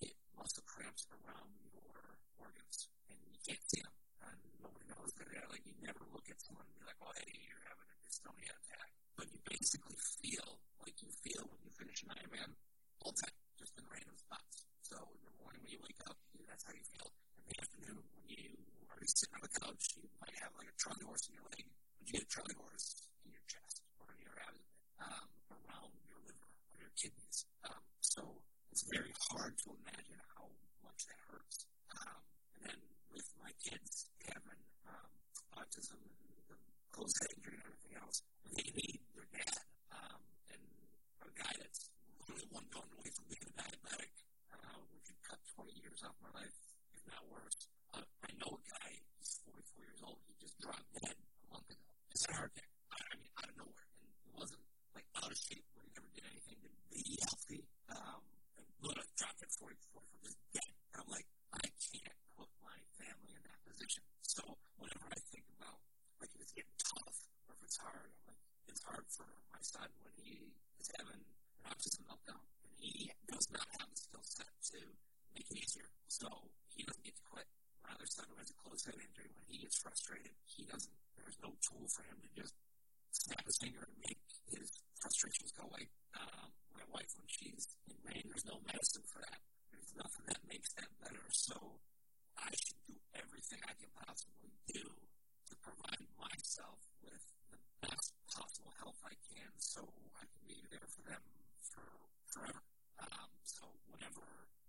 get 0.04 0.12
muscle 0.36 0.68
cramps 0.68 1.08
around 1.16 1.48
your 1.72 1.96
organs, 2.44 2.92
and 3.08 3.16
you 3.32 3.40
can't 3.48 3.64
see 3.72 3.80
them, 3.80 3.96
and 4.28 4.36
nobody 4.60 4.84
knows 4.92 5.16
that. 5.16 5.48
Like 5.48 5.64
you 5.64 5.72
never 5.80 6.04
look 6.12 6.28
at 6.28 6.44
someone 6.44 6.68
and 6.68 6.76
be 6.76 6.84
like, 6.84 7.00
"Oh, 7.00 7.16
hey, 7.24 7.40
you're 7.40 7.64
having 7.72 7.88
a 7.88 7.98
dystonia 8.04 8.52
attack," 8.52 8.92
but 9.16 9.32
you 9.32 9.40
basically 9.48 9.96
feel 10.20 10.60
like 10.84 11.00
you 11.00 11.08
feel 11.24 11.48
when 11.48 11.64
you 11.64 11.72
finish 11.72 12.04
an 12.04 12.12
Ironman 12.20 12.52
all 13.00 13.16
the 13.16 13.32
time, 13.32 13.38
just 13.56 13.80
in 13.80 13.88
random 13.88 14.20
spots. 14.20 14.68
So 14.84 15.00
in 15.00 15.24
the 15.24 15.36
morning 15.40 15.64
when 15.64 15.72
you 15.72 15.80
wake 15.88 16.04
up, 16.04 16.20
that's 16.52 16.68
how 16.68 16.76
you 16.76 16.84
feel. 16.84 17.16
In 17.40 17.48
the 17.48 17.58
afternoon 17.64 18.04
when 18.12 18.28
you 18.28 18.60
are 18.92 19.00
sitting 19.08 19.40
on 19.40 19.44
the 19.48 19.56
couch, 19.56 19.96
you 19.96 20.04
might 20.20 20.36
have 20.44 20.52
like 20.60 20.68
a 20.68 20.76
Charlie 20.76 21.08
horse 21.08 21.28
in 21.32 21.40
your 21.40 21.48
leg, 21.56 21.64
you 22.12 22.20
get 22.20 22.28
horse 22.60 23.08
in 23.24 23.32
your 23.32 23.46
chest 23.48 23.88
or 23.96 24.12
in 24.12 24.20
your 24.20 24.36
abdomen, 24.36 24.68
um, 25.00 25.32
around 25.48 25.96
your 26.12 26.20
liver 26.28 26.52
or 26.68 26.76
your 26.76 26.92
kidneys. 27.00 27.48
Um, 27.64 27.80
so 28.04 28.44
it's 28.68 28.84
very 28.92 29.16
hard 29.32 29.56
to 29.64 29.72
imagine 29.80 30.20
how 30.36 30.52
much 30.84 31.08
that 31.08 31.20
hurts. 31.32 31.72
Um, 31.96 32.20
and 32.60 32.62
then 32.68 32.80
with 33.16 33.24
my 33.40 33.56
kids 33.64 34.12
having 34.28 34.60
um, 34.92 35.12
autism 35.56 36.04
and 36.04 36.36
the 36.52 36.60
closed 36.92 37.16
injury 37.32 37.56
and 37.56 37.64
everything 37.64 37.96
else, 37.96 38.28
they 38.60 38.68
need 38.76 39.00
their 39.16 39.32
dad. 39.32 39.64
Um, 39.96 40.20
and 40.52 40.64
a 41.24 41.32
guy 41.32 41.54
that's 41.64 41.88
really 42.28 42.48
one 42.52 42.68
going 42.76 42.92
away 42.92 43.08
from 43.16 43.32
being 43.32 43.48
a 43.48 43.56
diabetic, 43.56 44.12
uh, 44.52 44.84
which 44.92 45.08
would 45.08 45.24
cut 45.24 45.40
20 45.56 45.80
years 45.80 46.04
off 46.04 46.20
my 46.20 46.36
life, 46.36 46.60
if 46.92 47.08
not 47.08 47.24
worse. 47.32 47.72
Uh, 47.96 48.04
I 48.04 48.36
know 48.36 48.60
a 48.60 48.64
guy, 48.68 49.00
he's 49.16 49.40
44 49.48 49.80
years 49.80 50.02
old, 50.04 50.20
he 50.28 50.36
just 50.44 50.60
dropped 50.60 50.92
dead 51.00 51.16
It's 52.22 52.30
a. 52.30 52.38
I, 52.38 53.02
I 53.02 53.16
mean, 53.18 53.34
out 53.34 53.50
of 53.50 53.58
nowhere. 53.58 53.90
And 53.98 54.14
it 54.14 54.30
wasn't 54.38 54.62
like 54.94 55.10
out 55.18 55.34
of 55.34 55.38
shape 55.42 55.66
where 55.74 55.82
he 55.82 55.90
never 55.98 56.06
did 56.14 56.22
anything 56.30 56.62
to 56.62 56.70
be 56.94 57.18
healthy. 57.18 57.66
Um, 57.90 58.22
and 58.62 58.66
literally 58.86 59.10
dropped 59.18 59.42
at 59.42 59.50
44 59.58 60.06
from 60.06 60.22
just 60.22 60.38
dead. 60.54 60.70
And 60.94 61.02
I'm 61.02 61.10
like, 61.10 61.26
I 61.50 61.66
can't 61.66 62.22
put 62.38 62.46
my 62.62 62.78
family 63.02 63.34
in 63.34 63.42
that 63.42 63.58
position. 63.66 64.06
So 64.22 64.46
whenever 64.78 65.10
I 65.10 65.18
think 65.34 65.50
about 65.58 65.82
like 66.22 66.30
if 66.38 66.46
it's 66.46 66.54
getting 66.54 66.78
tough 66.78 67.26
or 67.50 67.58
if 67.58 67.66
it's 67.66 67.82
hard, 67.82 68.14
I'm 68.14 68.38
like, 68.38 68.44
it's 68.70 68.86
hard 68.86 69.06
for 69.10 69.26
my 69.50 69.62
son 69.66 69.90
when 70.06 70.14
he 70.22 70.54
is 70.78 70.94
having 71.02 71.26
an 71.26 71.74
autism 71.74 72.06
meltdown 72.06 72.46
and 72.62 72.74
he 72.78 73.10
does 73.34 73.50
not 73.50 73.66
have 73.82 73.90
the 73.90 73.98
skill 73.98 74.22
set 74.22 74.54
to 74.78 74.94
make 75.34 75.50
it 75.50 75.58
easier. 75.58 75.90
So 76.06 76.30
he 76.70 76.86
doesn't 76.86 77.02
get 77.02 77.18
to 77.18 77.26
quit. 77.26 77.50
My 77.82 77.98
other 77.98 78.06
son 78.06 78.30
who 78.30 78.38
has 78.38 78.54
a 78.54 78.58
closed 78.62 78.86
head 78.86 79.02
injury, 79.02 79.34
when 79.34 79.50
he 79.50 79.58
gets 79.66 79.82
frustrated, 79.82 80.38
he 80.46 80.70
doesn't, 80.70 81.01
there's 81.24 81.42
no 81.42 81.54
tool 81.62 81.86
for 81.88 82.04
him 82.04 82.18
to 82.22 82.30
just 82.34 82.54
snap 83.12 83.46
his 83.46 83.58
finger 83.58 83.86
and 83.86 83.98
make 84.08 84.22
his 84.50 84.72
frustrations 85.00 85.52
go 85.54 85.68
away. 85.68 85.88
Um, 86.18 86.52
my 86.74 86.86
wife, 86.92 87.12
when 87.18 87.28
she's 87.28 87.68
in 87.88 87.98
pain, 88.06 88.24
there's 88.28 88.46
no 88.48 88.60
medicine 88.66 89.06
for 89.08 89.22
that. 89.22 89.42
There's 89.72 89.94
nothing 89.96 90.26
that 90.28 90.42
makes 90.48 90.72
that 90.78 90.90
better. 91.04 91.26
So 91.32 91.80
I 92.38 92.52
should 92.56 92.82
do 92.88 92.98
everything 93.16 93.60
I 93.68 93.76
can 93.78 93.92
possibly 93.94 94.52
do 94.68 94.84
to 94.84 95.54
provide 95.62 96.08
myself 96.18 96.80
with 97.04 97.22
the 97.52 97.60
best 97.84 98.14
possible 98.32 98.74
health 98.80 99.00
I 99.04 99.16
can 99.32 99.52
so 99.58 99.84
I 100.18 100.26
can 100.26 100.44
be 100.48 100.60
there 100.72 100.88
for 100.88 101.04
them 101.08 101.24
for 101.62 101.86
forever. 102.32 102.62
Um, 103.02 103.32
so 103.44 103.68
whenever 103.92 104.24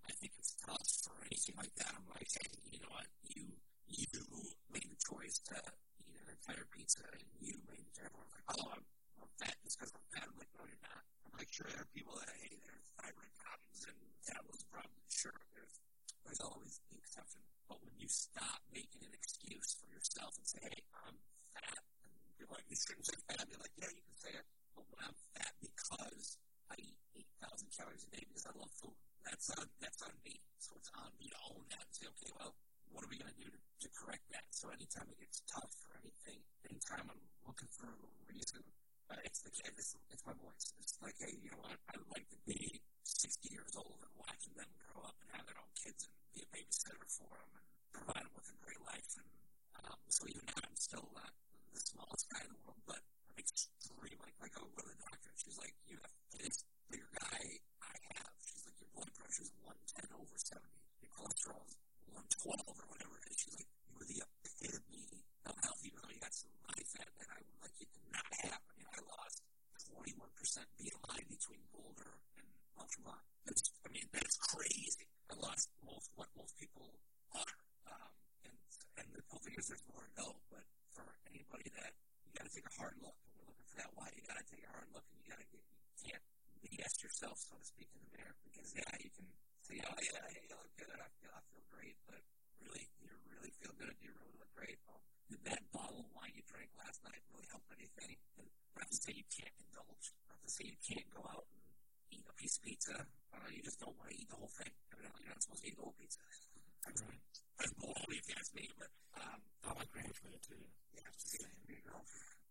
I 0.08 0.12
think 0.18 0.32
it's 0.38 0.54
tough 0.58 0.86
or 1.08 1.22
anything 1.26 1.56
like 1.56 1.74
that, 1.78 1.92
I'm 1.94 2.08
like, 2.10 2.28
hey, 2.28 2.50
you 2.70 2.80
know 2.82 2.92
what? 2.92 3.06
You 3.24 3.46
you 3.88 4.08
made 4.72 4.88
the 4.88 5.00
choice 5.00 5.38
to 5.52 5.56
entire 6.42 6.66
pizza 6.74 6.98
and 7.14 7.22
you 7.38 7.54
made 7.70 7.86
the 7.94 8.02
everyone's 8.02 8.34
like, 8.34 8.46
oh, 8.58 8.66
I'm, 8.74 8.82
I'm 9.22 9.30
fat 9.38 9.54
just 9.62 9.78
because 9.78 9.94
I'm 9.94 10.02
fat. 10.10 10.26
I'm 10.26 10.34
like, 10.34 10.50
no, 10.58 10.66
you're 10.66 10.82
not. 10.82 11.02
I'm 11.22 11.38
like, 11.38 11.46
sure, 11.54 11.70
there 11.70 11.86
are 11.86 11.92
people 11.94 12.18
that, 12.18 12.34
hey, 12.42 12.58
there's 12.66 12.90
thyroid 12.98 13.30
problems 13.38 13.78
and 13.86 13.94
metabolism 14.02 14.66
problems. 14.74 15.06
Sure, 15.06 15.38
there's 15.54 15.78
there's 16.26 16.42
always 16.42 16.82
the 16.90 16.98
exception. 16.98 17.46
But 17.70 17.78
when 17.86 17.94
you 17.94 18.10
stop 18.10 18.58
making 18.74 19.06
an 19.06 19.14
excuse 19.14 19.78
for 19.78 19.86
yourself 19.86 20.34
and 20.34 20.46
say, 20.50 20.58
hey, 20.66 20.82
I'm 21.06 21.14
fat, 21.54 21.78
and 22.02 22.10
you're 22.42 22.50
like, 22.50 22.66
you 22.66 22.74
shouldn't 22.74 23.06
say 23.06 23.18
fat, 23.30 23.46
you're 23.46 23.62
like, 23.62 23.74
yeah, 23.78 23.90
you 23.94 24.02
can 24.02 24.18
say 24.18 24.34
it. 24.34 24.46
But 24.74 24.90
when 24.90 24.98
I'm 25.06 25.18
fat 25.38 25.54
because 25.62 26.42
I 26.66 26.74
eat 26.82 26.98
8,000 27.38 27.70
calories 27.70 28.02
a 28.02 28.10
day 28.10 28.26
because 28.26 28.50
I 28.50 28.54
love 28.58 28.72
food, 28.82 28.98
that's 29.22 29.46
on, 29.54 29.70
that's 29.78 30.02
on 30.02 30.14
me. 30.26 30.42
So 30.58 30.74
it's 30.74 30.90
on 30.98 31.14
me 31.22 31.30
to 31.30 31.38
own 31.54 31.62
that 31.70 31.86
and 31.86 31.94
say, 31.94 32.10
okay, 32.18 32.34
well, 32.34 32.58
what 32.92 33.04
are 33.04 33.10
we 33.10 33.18
going 33.18 33.32
to 33.32 33.40
do 33.40 33.50
to, 33.50 33.88
correct 33.96 34.24
that? 34.30 34.46
So 34.54 34.68
anytime 34.70 35.08
it 35.10 35.18
gets 35.18 35.42
tough 35.48 35.72
or 35.88 35.98
anything, 36.00 36.38
anytime 36.68 37.08
I'm 37.08 37.24
looking 37.48 37.68
for 37.72 37.88
a 37.88 37.96
reason, 38.28 38.62
uh, 39.10 39.18
it's 39.26 39.42
the 39.42 39.50
kid, 39.50 39.72
it's, 39.76 39.96
it's 40.12 40.24
my 40.24 40.36
boys. 40.38 40.72
It's 40.80 40.96
like, 41.02 41.16
hey, 41.18 41.34
you 41.40 41.50
know 41.50 41.60
what? 41.64 41.76
I'd 41.90 42.04
like 42.12 42.28
to 42.30 42.40
be 42.46 42.80
60 43.02 43.48
years 43.50 43.74
old 43.76 44.00
and 44.00 44.12
watching 44.16 44.54
them 44.54 44.70
grow 44.78 45.02
up 45.08 45.16
and 45.24 45.28
have 45.34 45.44
their 45.48 45.58
own 45.58 45.72
kids 45.74 46.06
and 46.06 46.14
be 46.32 46.44
a 46.44 46.48
babysitter 46.52 47.04
for 47.10 47.32
them 47.32 47.50
and 47.58 47.66
provide 47.92 48.22
them 48.24 48.34
with 48.38 48.48
a 48.48 48.56
great 48.62 48.80
life. 48.86 49.10
And 49.18 49.28
um, 49.88 49.98
so 50.08 50.24
even 50.30 50.46
now, 50.46 50.62
I'm 50.62 50.78
still 50.78 51.08
not 51.16 51.32
the 51.74 51.80
smallest 51.82 52.28
guy 52.30 52.44
in 52.44 52.52
the 52.52 52.60
world, 52.62 52.80
but 52.86 53.00
I'm 53.28 53.36
extreme. 53.40 54.20
Like, 54.22 54.36
like 54.38 54.54
I'll 54.56 54.70
go 54.72 54.84
to 54.86 54.92
the 54.94 55.00
doctor 55.02 55.28
and 55.28 55.38
she's 55.38 55.58
like, 55.58 55.74
you 55.88 55.98
have 55.98 56.16
this 56.38 56.62
bigger 56.88 57.10
guy 57.18 57.42
I 57.82 57.94
have. 58.16 58.32
She's 58.46 58.62
like, 58.64 58.78
your 58.78 58.90
blood 58.94 59.10
pressure 59.18 59.44
is 59.44 59.52
110 59.64 60.08
over 60.14 60.36
70. 60.38 60.62
Your 61.02 61.10
cholesterol 61.12 61.64
is 61.66 61.81
112 62.12 62.60
or 62.68 62.86
whatever 62.92 63.14
it 63.20 63.32
is. 63.32 63.36
She's 63.40 63.56
like, 63.56 63.68
you 63.88 63.92
were 63.96 64.08
the 64.08 64.20
epitome 64.20 65.24
of 65.48 65.54
health, 65.64 65.80
even 65.82 65.98
though 66.04 66.12
you 66.12 66.20
got 66.20 66.34
some 66.36 66.52
body 66.64 66.84
fat 66.84 67.08
that 67.18 67.28
I 67.32 67.38
would 67.40 67.58
like 67.64 67.76
you 67.80 67.88
to 67.88 68.00
not 68.12 68.30
have. 68.46 68.60
I 68.60 68.72
mean, 68.76 68.88
I 68.92 69.00
lost 69.08 69.36
21% 69.88 70.20
BMI 70.78 71.18
between 71.28 71.62
Boulder 71.72 72.12
and 72.38 72.46
Altamont. 72.76 73.24
That's, 73.48 73.62
I 73.84 73.88
mean, 73.90 74.06
that's 74.12 74.36
crazy. 74.38 75.08
I 75.30 75.34
lost 75.40 75.68
most 75.82 76.12
what 76.14 76.28
most 76.36 76.54
people 76.60 76.92
are. 77.32 77.56
Um, 77.88 78.12
and 78.44 78.56
and 79.00 79.06
the 79.16 79.22
whole 79.32 79.40
thing 79.40 79.56
is 79.56 79.66
there's 79.72 79.84
more 79.88 80.04
to 80.04 80.12
go. 80.14 80.28
But 80.52 80.64
for 80.92 81.08
anybody 81.32 81.72
that 81.80 81.96
you 82.28 82.30
got 82.36 82.44
to 82.44 82.52
take 82.52 82.68
a 82.68 82.74
hard 82.76 82.94
look, 83.00 83.16
and 83.24 83.32
we're 83.40 83.48
looking 83.48 83.68
for 83.72 83.78
that 83.80 83.90
why, 83.96 84.12
you 84.12 84.22
got 84.28 84.36
to 84.38 84.46
take 84.46 84.62
a 84.62 84.72
hard 84.72 84.88
look, 84.92 85.04
and 85.08 85.16
you 85.24 85.26
got 85.32 85.40
to 85.40 85.48
get 85.48 85.64
you 85.64 86.12
can't 86.12 86.24
BS 86.62 87.02
yourself, 87.02 87.40
so 87.40 87.56
to 87.56 87.64
speak, 87.64 87.88
in 87.96 88.00
the 88.04 88.12
mirror 88.14 88.36
because 88.44 88.70
yeah, 88.76 88.92
you 89.00 89.10
can 89.16 89.26
say, 89.62 89.78
oh 89.86 89.96
yeah, 90.02 90.22
yeah, 90.30 90.42
you 90.42 90.54
look 90.58 90.72
good, 90.76 90.98
I 90.98 91.08
feel, 91.22 91.32
I 91.32 91.42
feel 91.50 91.64
great, 91.70 91.96
but 92.06 92.20
really, 92.62 92.86
you 92.98 93.10
really 93.30 93.52
feel 93.62 93.74
good, 93.78 93.94
you 94.02 94.10
really 94.18 94.36
look 94.38 94.50
great. 94.58 94.78
Um, 94.90 95.00
did 95.30 95.42
that 95.48 95.62
bottle 95.70 96.02
of 96.02 96.08
wine 96.12 96.34
you 96.34 96.44
drank 96.44 96.70
last 96.76 97.00
night 97.06 97.22
really 97.30 97.48
help 97.48 97.64
anything? 97.72 98.18
And 98.38 98.48
not 98.76 98.90
to 98.90 98.96
say 98.98 99.14
you 99.14 99.26
can't 99.30 99.54
indulge, 99.62 100.12
not 100.28 100.38
to 100.42 100.50
say 100.50 100.66
you 100.66 100.78
can't 100.82 101.08
go 101.14 101.22
out 101.30 101.46
and 101.54 101.62
eat 102.10 102.26
a 102.26 102.34
piece 102.34 102.58
of 102.58 102.62
pizza. 102.66 102.96
Uh, 103.32 103.48
you 103.48 103.62
just 103.62 103.80
don't 103.80 103.96
want 103.96 104.10
to 104.10 104.16
eat 104.18 104.28
the 104.28 104.36
whole 104.36 104.52
thing. 104.52 104.70
Evidently, 104.92 105.24
you're 105.24 105.32
not 105.32 105.42
supposed 105.42 105.62
to 105.64 105.68
eat 105.70 105.78
the 105.78 105.86
whole 105.86 105.96
pizza. 105.96 106.20
That's 106.84 107.02
right. 107.06 107.22
That's 107.58 107.72
baloney 107.78 108.18
if 108.18 108.26
you 108.26 108.34
ask 108.36 108.50
me, 108.58 108.66
but 108.74 108.90
um, 109.16 109.38
I 109.62 109.70
like 109.78 109.88
it 109.94 110.42
too. 110.42 110.58
Yeah, 110.92 111.06
just 111.14 111.30
saying, 111.30 111.54
you 111.70 111.78
know. 111.86 112.02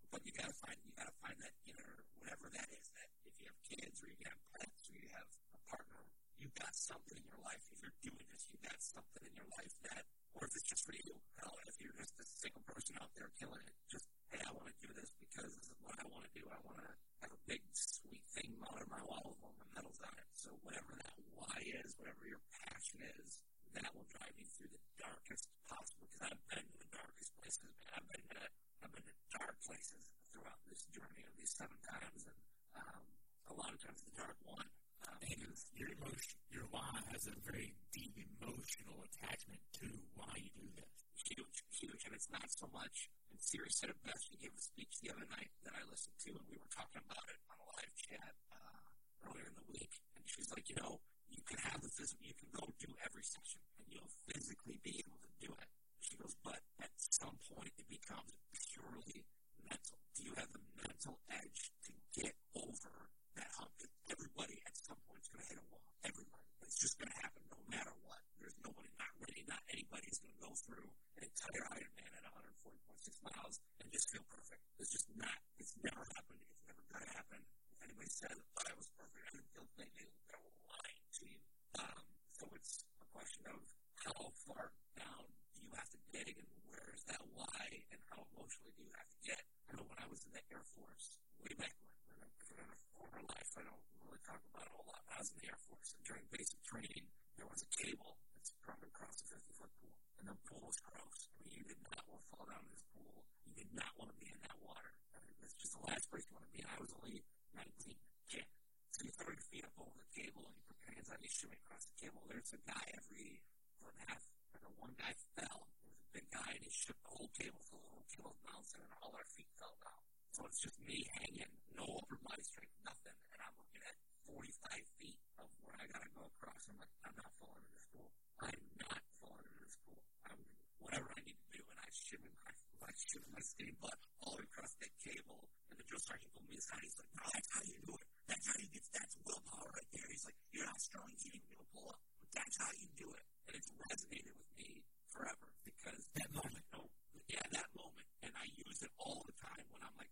But 0.10 0.24
you 0.24 0.32
gotta 0.32 0.56
find 0.56 0.80
you 0.88 0.92
gotta 0.96 1.16
find 1.20 1.36
that 1.44 1.54
inner 1.68 2.04
whatever 2.16 2.48
that 2.52 2.68
is. 2.72 2.88
That 2.96 3.08
if 3.28 3.36
you 3.40 3.46
have 3.52 3.60
kids 3.68 4.00
or 4.04 4.10
you 4.12 4.24
have 4.28 4.40
pets 4.56 4.88
or 4.88 4.96
you 4.96 5.12
have 5.16 5.28
a 5.56 5.60
partner, 5.68 6.02
you've 6.42 6.58
got 6.58 6.74
something 6.74 7.14
in 7.14 7.26
your 7.30 7.38
life. 7.46 7.62
If 7.70 7.86
you're 7.86 8.02
doing 8.02 8.26
this, 8.34 8.50
you've 8.50 8.66
got 8.66 8.82
something 8.82 9.22
in 9.22 9.34
your 9.38 9.46
life 9.54 9.72
that, 9.86 10.10
or 10.34 10.50
if 10.50 10.58
it's 10.58 10.66
just 10.66 10.82
for 10.90 10.98
you. 10.98 11.14
Hell, 11.38 11.54
if 11.70 11.78
you're 11.78 11.94
just 12.02 12.18
a 12.18 12.26
single 12.26 12.66
person 12.66 12.98
out 12.98 13.14
there 13.14 13.30
killing 13.38 13.62
it, 13.62 13.78
just 13.86 14.10
hey, 14.34 14.42
I 14.42 14.50
want 14.58 14.74
to 14.74 14.78
do 14.82 14.90
this 14.98 15.14
because 15.22 15.54
this 15.54 15.70
is 15.70 15.78
what 15.86 16.02
I 16.02 16.06
want 16.10 16.26
to 16.26 16.34
do. 16.34 16.42
I 16.50 16.58
want 16.66 16.82
to 16.82 16.90
have 17.22 17.30
a 17.30 17.42
big 17.46 17.62
sweet 17.78 18.26
thing 18.34 18.58
mounted 18.58 18.90
on 18.90 18.92
my 18.92 19.04
wall 19.06 19.22
with 19.30 19.40
all 19.46 19.54
my 19.54 19.70
medals 19.78 20.02
on 20.02 20.18
it. 20.18 20.30
So 20.34 20.50
whatever 20.66 20.98
that 20.98 21.14
why 21.38 21.62
is, 21.62 21.94
whatever 22.02 22.26
your 22.26 22.42
passion 22.50 23.06
is, 23.22 23.38
that 23.78 23.94
will 23.94 24.10
drive 24.10 24.34
you 24.34 24.50
through 24.58 24.74
the 24.74 24.82
darkest 24.98 25.46
possible. 25.70 26.10
Because 26.10 26.34
I've 26.34 26.44
been 26.50 26.66
to 26.66 26.78
the 26.82 26.90
darkest 26.90 27.32
places, 27.38 27.62
man. 27.62 27.78
I've 27.94 28.10
been 28.10 28.26
to 28.34 28.44
I've 28.82 28.94
been 28.98 29.06
to 29.06 29.18
dark 29.30 29.56
places 29.62 30.10
throughout 30.34 30.58
this 30.66 30.90
journey 30.90 31.22
of 31.22 31.34
these 31.38 31.54
seven 31.54 31.78
times, 31.86 32.26
and 32.26 32.42
um, 32.82 33.06
a 33.46 33.54
lot 33.54 33.70
of 33.70 33.78
times 33.78 34.02
the 34.02 34.18
dark 34.18 34.42
one. 34.42 34.66
Um, 35.08 35.18
and 35.26 35.38
your 35.78 35.90
emotion, 35.98 36.36
your 36.54 36.68
why 36.70 36.94
has 37.14 37.26
a 37.26 37.36
very 37.46 37.74
deep 37.94 38.14
emotional 38.18 39.02
attachment 39.06 39.62
to 39.82 39.88
why 40.14 40.34
you 40.38 40.52
do 40.58 40.68
this. 40.78 40.94
Huge, 41.26 41.58
huge. 41.74 42.02
And 42.06 42.14
it's 42.18 42.30
not 42.30 42.46
so 42.50 42.70
much, 42.74 43.10
and 43.30 43.38
Siri 43.42 43.70
said 43.70 43.90
it 43.94 44.00
best. 44.06 44.30
She 44.30 44.38
gave 44.42 44.54
a 44.54 44.62
speech 44.62 44.94
the 45.02 45.10
other 45.14 45.26
night 45.30 45.50
that 45.66 45.74
I 45.78 45.82
listened 45.90 46.18
to, 46.26 46.30
and 46.34 46.46
we 46.50 46.58
were 46.58 46.72
talking 46.74 47.02
about 47.02 47.26
it 47.30 47.40
on 47.50 47.58
a 47.62 47.66
live 47.78 47.94
chat 47.98 48.34
uh, 48.52 49.30
earlier 49.30 49.48
in 49.50 49.56
the 49.58 49.68
week. 49.70 49.94
And 50.18 50.24
she's 50.26 50.50
like, 50.54 50.66
you 50.70 50.78
know, 50.82 51.02
you 51.30 51.42
can 51.46 51.58
have 51.72 51.80
the 51.82 51.90
physical, 51.94 52.26
you 52.26 52.38
can 52.38 52.52
go 52.54 52.66
do 52.82 52.90
every 53.06 53.24
session, 53.24 53.62
and 53.80 53.86
you'll 53.90 54.14
physically 54.30 54.78
be 54.82 54.98
able 55.02 55.20
to 55.22 55.32
do 55.40 55.50
it. 55.54 55.70
She 56.02 56.18
goes, 56.18 56.34
but 56.44 56.60
at 56.82 56.92
some 56.98 57.38
point 57.54 57.72
it 57.78 57.88
becomes 57.88 58.34
purely 58.52 59.24
mental. 59.64 59.98
Do 60.18 60.22
you 60.26 60.34
have 60.38 60.50
the 60.52 60.64
mental 60.82 61.16
edge 61.30 61.72
to 61.88 61.92
get 62.18 62.34
over 62.58 62.94
that 63.38 63.50
hump? 63.56 63.72
Because 63.78 63.94
everybody 64.10 64.58
at 64.66 64.76
some 64.76 65.00
point 65.08 65.22
is 65.22 65.30
going 65.32 65.44
to 65.46 65.50
hit 65.56 65.60
a 65.62 65.68
wall. 65.72 65.86
Everybody. 66.04 66.46
It's 66.66 66.80
just 66.82 66.98
going 66.98 67.12
to 67.14 67.20
happen 67.22 67.44
no 67.54 67.60
matter 67.70 67.94
what. 68.04 68.22
There's 68.42 68.58
nobody 68.66 68.90
not 68.98 69.14
ready. 69.22 69.42
Not 69.48 69.62
anybody 69.72 70.08
is 70.10 70.20
going 70.20 70.34
to 70.36 70.42
go 70.42 70.52
through 70.66 70.88
an 71.18 71.24
entire 71.28 71.64
Ironman 71.80 72.12
at 72.18 72.24
140.6 72.66 73.24
miles 73.24 73.56
and 73.82 73.88
just 73.94 74.08
feel 74.12 74.26
perfect. 74.28 74.62
It's 74.82 74.92
just 74.92 75.08
not. 75.16 75.38
It's 75.62 75.76
never 75.86 76.04
happened. 76.18 76.42
It's 76.50 76.66
never 76.66 76.84
going 76.90 77.06
to 77.06 77.14
happen. 77.14 77.40
If 77.72 77.80
anybody 77.86 78.10
says 78.12 78.36
that 78.36 78.66
I 78.68 78.74
was 78.76 78.88
perfect, 78.98 79.24
I 79.32 79.42
feel 79.54 79.66
like 79.78 79.92
they, 79.96 80.06
they're 80.28 80.44
lying 80.68 81.02
to 81.06 81.24
you. 81.30 81.40
Um, 81.80 82.04
so 82.36 82.44
it's 82.58 82.74
a 83.00 83.08
question 83.14 83.44
of 83.54 83.60
how 84.02 84.34
far 84.50 84.74
down 84.98 85.24
do 85.56 85.60
you 85.62 85.72
have 85.78 85.90
to 85.94 86.00
dig 86.12 86.34
and 86.36 86.50
where 86.68 86.90
is 86.96 87.04
that 87.08 87.22
why 87.38 87.62
and 87.94 88.00
how 88.10 88.26
emotionally 88.34 88.74
do 88.76 88.84
you 88.84 88.94
have 88.98 89.10
to 89.12 89.20
get? 89.24 89.42
I 89.70 89.78
know 89.78 89.86
when 89.88 90.00
I 90.02 90.08
was 90.10 90.20
in 90.26 90.32
the 90.36 90.44
Air 90.52 90.64
Force, 90.76 91.06
way 91.40 91.54
back 91.58 91.74
when, 92.12 92.26
in 92.26 92.58
a 92.60 92.68
former 92.98 93.22
life, 93.24 93.50
I 93.60 93.64
don't 93.66 93.84
really 94.04 94.22
talk 94.26 94.42
about 94.52 94.66
it 94.68 94.72
a 94.72 94.76
whole 94.76 94.90
lot. 94.90 95.02
I 95.12 95.18
was 95.22 95.30
in 95.32 95.38
the 95.44 95.48
Air 95.52 95.62
Force, 95.70 95.90
and 95.96 96.04
during 96.04 96.24
basic 96.34 96.60
training, 96.66 97.06
there 97.38 97.48
was 97.48 97.62
a 97.64 97.70
cable 97.80 98.18
that's 98.36 98.52
run 98.68 98.80
across 98.84 99.16
a 99.22 99.26
50 99.38 99.54
foot 99.60 99.72
pool, 99.80 99.96
and 100.20 100.26
the 100.28 100.36
pool 100.50 100.62
was 100.66 100.78
gross. 100.84 101.20
I 101.30 101.40
mean, 101.46 101.54
you 101.62 101.66
did 101.68 101.82
not 101.86 102.04
want 102.10 102.20
to 102.22 102.28
fall 102.36 102.46
down 102.50 102.62
in 102.66 102.72
this 102.74 102.86
pool. 102.92 103.16
You 103.48 103.54
did 103.56 103.72
not 103.72 103.92
want 103.96 104.10
to 104.12 104.18
be 104.20 104.28
in 104.30 104.40
that 104.44 104.58
water. 104.60 104.92
I 105.16 105.20
mean, 105.24 105.36
that's 105.40 105.56
just 105.56 105.74
the 105.78 105.84
last 105.88 106.06
place 106.12 106.26
you 106.28 106.34
want 106.36 106.46
to 106.50 106.54
be. 106.54 106.62
And 106.64 106.72
I 106.74 106.80
was 106.82 106.92
only 107.00 107.18
19, 107.56 107.96
kid. 108.28 108.48
So 108.92 109.00
you 109.08 109.12
throw 109.16 109.32
your 109.32 109.46
feet 109.48 109.64
up 109.66 109.76
over 109.80 109.96
the 109.96 110.10
cable, 110.12 110.44
and 110.50 110.54
you 110.58 110.64
put 110.68 110.78
your 110.84 110.92
hands 111.00 111.10
on, 111.12 111.18
you 111.24 111.32
shimmy 111.32 111.58
across 111.64 111.84
the 111.88 111.96
cable. 112.02 112.22
There's 112.28 112.52
a 112.52 112.62
guy 112.68 112.86
every 112.98 113.40
foot 113.80 113.94
and 113.96 114.04
a 114.04 114.08
half. 114.12 114.24
And 114.54 114.62
the 114.68 114.74
one 114.78 114.94
guy 115.00 115.12
fell. 115.40 115.70
There 115.82 115.92
was 115.96 116.04
a 116.04 116.12
big 116.12 116.28
guy, 116.32 116.50
and 116.56 116.62
he 116.64 116.72
shook 116.72 117.00
the 117.08 117.12
whole 117.16 117.32
cable, 117.38 117.62
so 117.64 117.80
the 117.80 117.90
whole 117.92 118.08
cable 118.12 118.36
bouncing, 118.44 118.84
and 118.84 118.92
all 119.02 119.14
our 119.16 119.28
feet 119.32 119.50
fell 119.58 119.76
down. 119.82 120.02
So 120.32 120.48
it's 120.48 120.62
just 120.64 120.78
me 120.88 121.04
hanging, 121.20 121.52
no 121.76 121.84
upper 122.00 122.20
body 122.24 122.44
strength, 122.44 122.72
nothing. 122.88 123.16
And 123.36 123.40
I'm 123.44 123.56
looking 123.60 123.84
at 123.84 123.96
45 124.32 124.98
feet 125.00 125.20
of 125.40 125.48
where 125.66 125.76
I 125.76 125.86
gotta 125.92 126.08
go 126.16 126.24
across. 126.24 126.62
I'm 126.72 126.80
like, 126.80 126.94
I'm 127.04 127.16
not 127.20 127.32
falling 127.42 127.64
in 127.68 127.72
this 127.76 127.88
pool. 127.92 128.10
I'm 128.40 128.64
not 128.80 129.02
falling 129.20 129.48
in 129.52 129.58
this 129.60 129.76
pool. 129.84 130.02
I'm 130.28 130.40
whatever 130.80 131.08
I 131.12 131.22
need 131.28 131.36
to 131.36 131.50
do. 131.52 131.62
And 131.68 131.80
I 131.84 131.90
shimmy 131.92 132.32
my, 132.40 132.52
I 132.88 132.92
shimmy 132.96 133.28
my 133.36 133.44
skinny 133.44 133.76
butt 133.84 133.98
all 134.24 134.40
the 134.40 134.44
way 134.44 134.48
across 134.48 134.72
that 134.80 134.94
cable. 135.04 135.42
And 135.68 135.76
the 135.76 135.86
drill 135.88 136.00
sergeant 136.00 136.32
pulled 136.32 136.48
me 136.48 136.56
aside. 136.56 136.80
He's 136.80 136.96
like, 136.96 137.12
no, 137.12 137.26
that's 137.28 137.50
how 137.52 137.64
you 137.68 137.78
do 137.84 137.94
it. 138.00 138.08
That's 138.32 138.46
how 138.48 138.56
you 138.62 138.70
get, 138.72 138.84
that's 138.96 139.16
willpower 139.28 139.70
right 139.76 139.90
there. 139.92 140.08
He's 140.08 140.26
like, 140.28 140.40
you're 140.56 140.68
not 140.68 140.80
strong. 140.80 141.08
You 141.12 141.20
can't 141.28 141.44
even 141.44 141.68
pull 141.76 141.88
up. 141.92 142.00
But 142.24 142.30
that's 142.40 142.56
how 142.56 142.72
you 142.80 142.88
do 142.96 143.08
it. 143.12 143.24
And 143.52 143.54
it's 143.60 143.70
resonated 143.76 144.34
with 144.40 144.52
me 144.56 144.70
forever 145.12 145.48
because 145.68 146.00
that 146.16 146.30
moment, 146.32 146.64
no, 146.72 146.88
yeah, 147.28 147.44
that 147.52 147.68
moment. 147.76 148.08
And 148.24 148.32
I 148.32 148.48
use 148.56 148.80
it 148.80 148.92
all 148.96 149.20
the 149.28 149.36
time 149.44 149.66
when 149.76 149.82
I'm 149.84 149.96
like, 150.00 150.12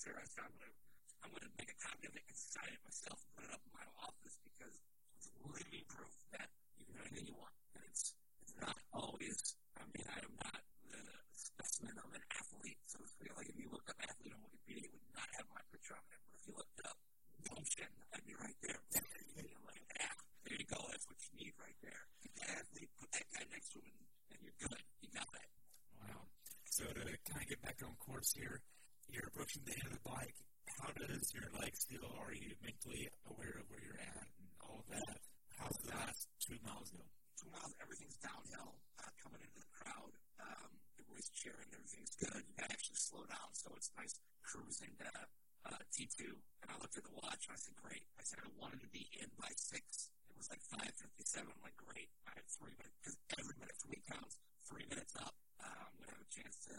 Sarah, 0.00 0.16
I 0.16 0.48
going 0.48 0.64
to 0.64 0.72
I'm 1.20 1.28
going 1.28 1.44
to 1.44 1.52
make 1.60 1.68
a 1.68 1.76
copy 1.76 2.08
of 2.08 2.16
it 2.16 2.24
and 2.24 2.32
sign 2.32 2.72
it 2.72 2.80
myself 2.88 3.20
and 3.20 3.30
put 3.36 3.44
it 3.44 3.52
up 3.52 3.60
in 3.60 3.72
my 3.76 3.84
office 4.00 4.40
because 4.48 4.72
it's 5.20 5.28
living 5.44 5.84
proof 5.92 6.16
that 6.32 6.48
you 6.80 6.88
can 6.88 6.96
do 6.96 7.04
anything 7.04 7.28
you 7.28 7.36
want. 7.36 7.52
And 7.76 7.84
it's, 7.84 8.16
it's 8.40 8.56
not 8.56 8.80
always, 8.96 9.36
I 9.76 9.84
mean, 9.92 10.08
I 10.08 10.24
am 10.24 10.32
not 10.40 10.64
the 10.88 11.04
specimen 11.36 12.00
of 12.00 12.08
an 12.16 12.24
athlete, 12.32 12.80
so 12.88 12.96
to 13.04 13.08
speak. 13.12 13.28
Like, 13.36 13.52
if 13.52 13.60
you 13.60 13.68
look 13.68 13.84
up 13.92 14.00
athlete 14.00 14.32
on 14.32 14.40
Wikipedia, 14.40 14.88
it 14.88 14.92
would 14.96 15.04
not 15.12 15.28
have 15.36 15.44
my 15.52 15.60
picture 15.68 15.92
on 15.92 16.00
it. 16.08 16.20
But 16.24 16.32
if 16.32 16.48
you 16.48 16.56
looked 16.56 16.80
up 16.88 16.96
Gumption, 17.44 17.92
I'd 18.16 18.24
be 18.24 18.32
right 18.40 18.56
there. 18.64 18.80
I'm 18.80 19.64
like, 19.68 19.84
yeah, 20.00 20.16
there 20.48 20.56
you 20.56 20.64
go. 20.64 20.80
That's 20.88 21.04
what 21.12 21.20
you 21.28 21.44
need 21.44 21.52
right 21.60 21.76
there. 21.84 22.08
Athlete, 22.48 22.88
put 22.96 23.12
that 23.12 23.28
guy 23.36 23.44
next 23.52 23.76
to 23.76 23.84
him, 23.84 23.92
and, 24.00 24.08
and 24.32 24.40
you're 24.48 24.56
good. 24.64 24.80
You 25.04 25.12
got 25.12 25.28
it. 25.36 25.48
Wow. 26.00 26.24
So 26.72 26.88
to 26.88 27.04
kind 27.28 27.44
of 27.44 27.48
get 27.52 27.60
back 27.60 27.84
on 27.84 27.92
course 28.00 28.32
here, 28.32 28.64
you're 29.10 29.26
approaching 29.26 29.62
the 29.66 29.74
end 29.74 29.90
of 29.90 29.98
the 29.98 30.06
bike. 30.06 30.38
How 30.78 30.90
does 30.94 31.34
your 31.34 31.50
legs 31.58 31.84
feel? 31.90 32.06
Are 32.22 32.32
you 32.32 32.54
mentally 32.62 33.10
aware 33.26 33.58
of 33.58 33.66
where 33.68 33.82
you're 33.82 34.00
at 34.00 34.26
and 34.38 34.48
all 34.62 34.80
of 34.80 34.88
that? 34.94 35.18
How's 35.58 35.76
the 35.82 35.92
last 35.92 36.30
two 36.40 36.56
miles 36.62 36.88
go? 36.94 37.02
Two 37.36 37.50
miles, 37.50 37.74
everything's 37.82 38.16
downhill. 38.22 38.78
Uh, 38.96 39.10
coming 39.20 39.42
into 39.42 39.60
the 39.60 39.72
crowd, 39.74 40.12
um, 40.40 40.70
everybody's 40.96 41.28
cheering, 41.34 41.68
everything's 41.74 42.14
good. 42.16 42.40
You 42.46 42.54
can 42.54 42.70
actually 42.70 43.00
slow 43.00 43.26
down, 43.26 43.50
so 43.52 43.68
it's 43.76 43.90
nice 43.98 44.14
cruising 44.46 44.94
to 45.02 45.10
uh, 45.68 45.82
T2. 45.92 46.22
And 46.64 46.68
I 46.70 46.76
looked 46.80 46.96
at 46.96 47.04
the 47.04 47.16
watch 47.18 47.44
and 47.50 47.52
I 47.52 47.60
said, 47.60 47.76
great. 47.76 48.06
I 48.16 48.24
said, 48.24 48.40
I 48.40 48.48
wanted 48.56 48.80
to 48.86 48.90
be 48.94 49.04
in 49.20 49.28
by 49.36 49.50
six. 49.58 50.08
It 50.30 50.36
was 50.38 50.48
like 50.48 50.62
5.57. 50.70 51.44
I'm 51.44 51.60
like, 51.60 51.76
great. 51.76 52.08
I 52.24 52.38
had 52.38 52.46
three 52.46 52.72
minutes, 52.78 52.96
because 53.02 53.16
every 53.36 53.56
minute 53.58 53.76
for 53.76 53.90
me 53.90 54.00
counts. 54.06 54.38
Three 54.64 54.86
minutes 54.86 55.12
up. 55.18 55.34
Um, 55.60 55.90
to 55.98 56.06
have 56.08 56.22
a 56.22 56.30
chance 56.30 56.56
to, 56.70 56.76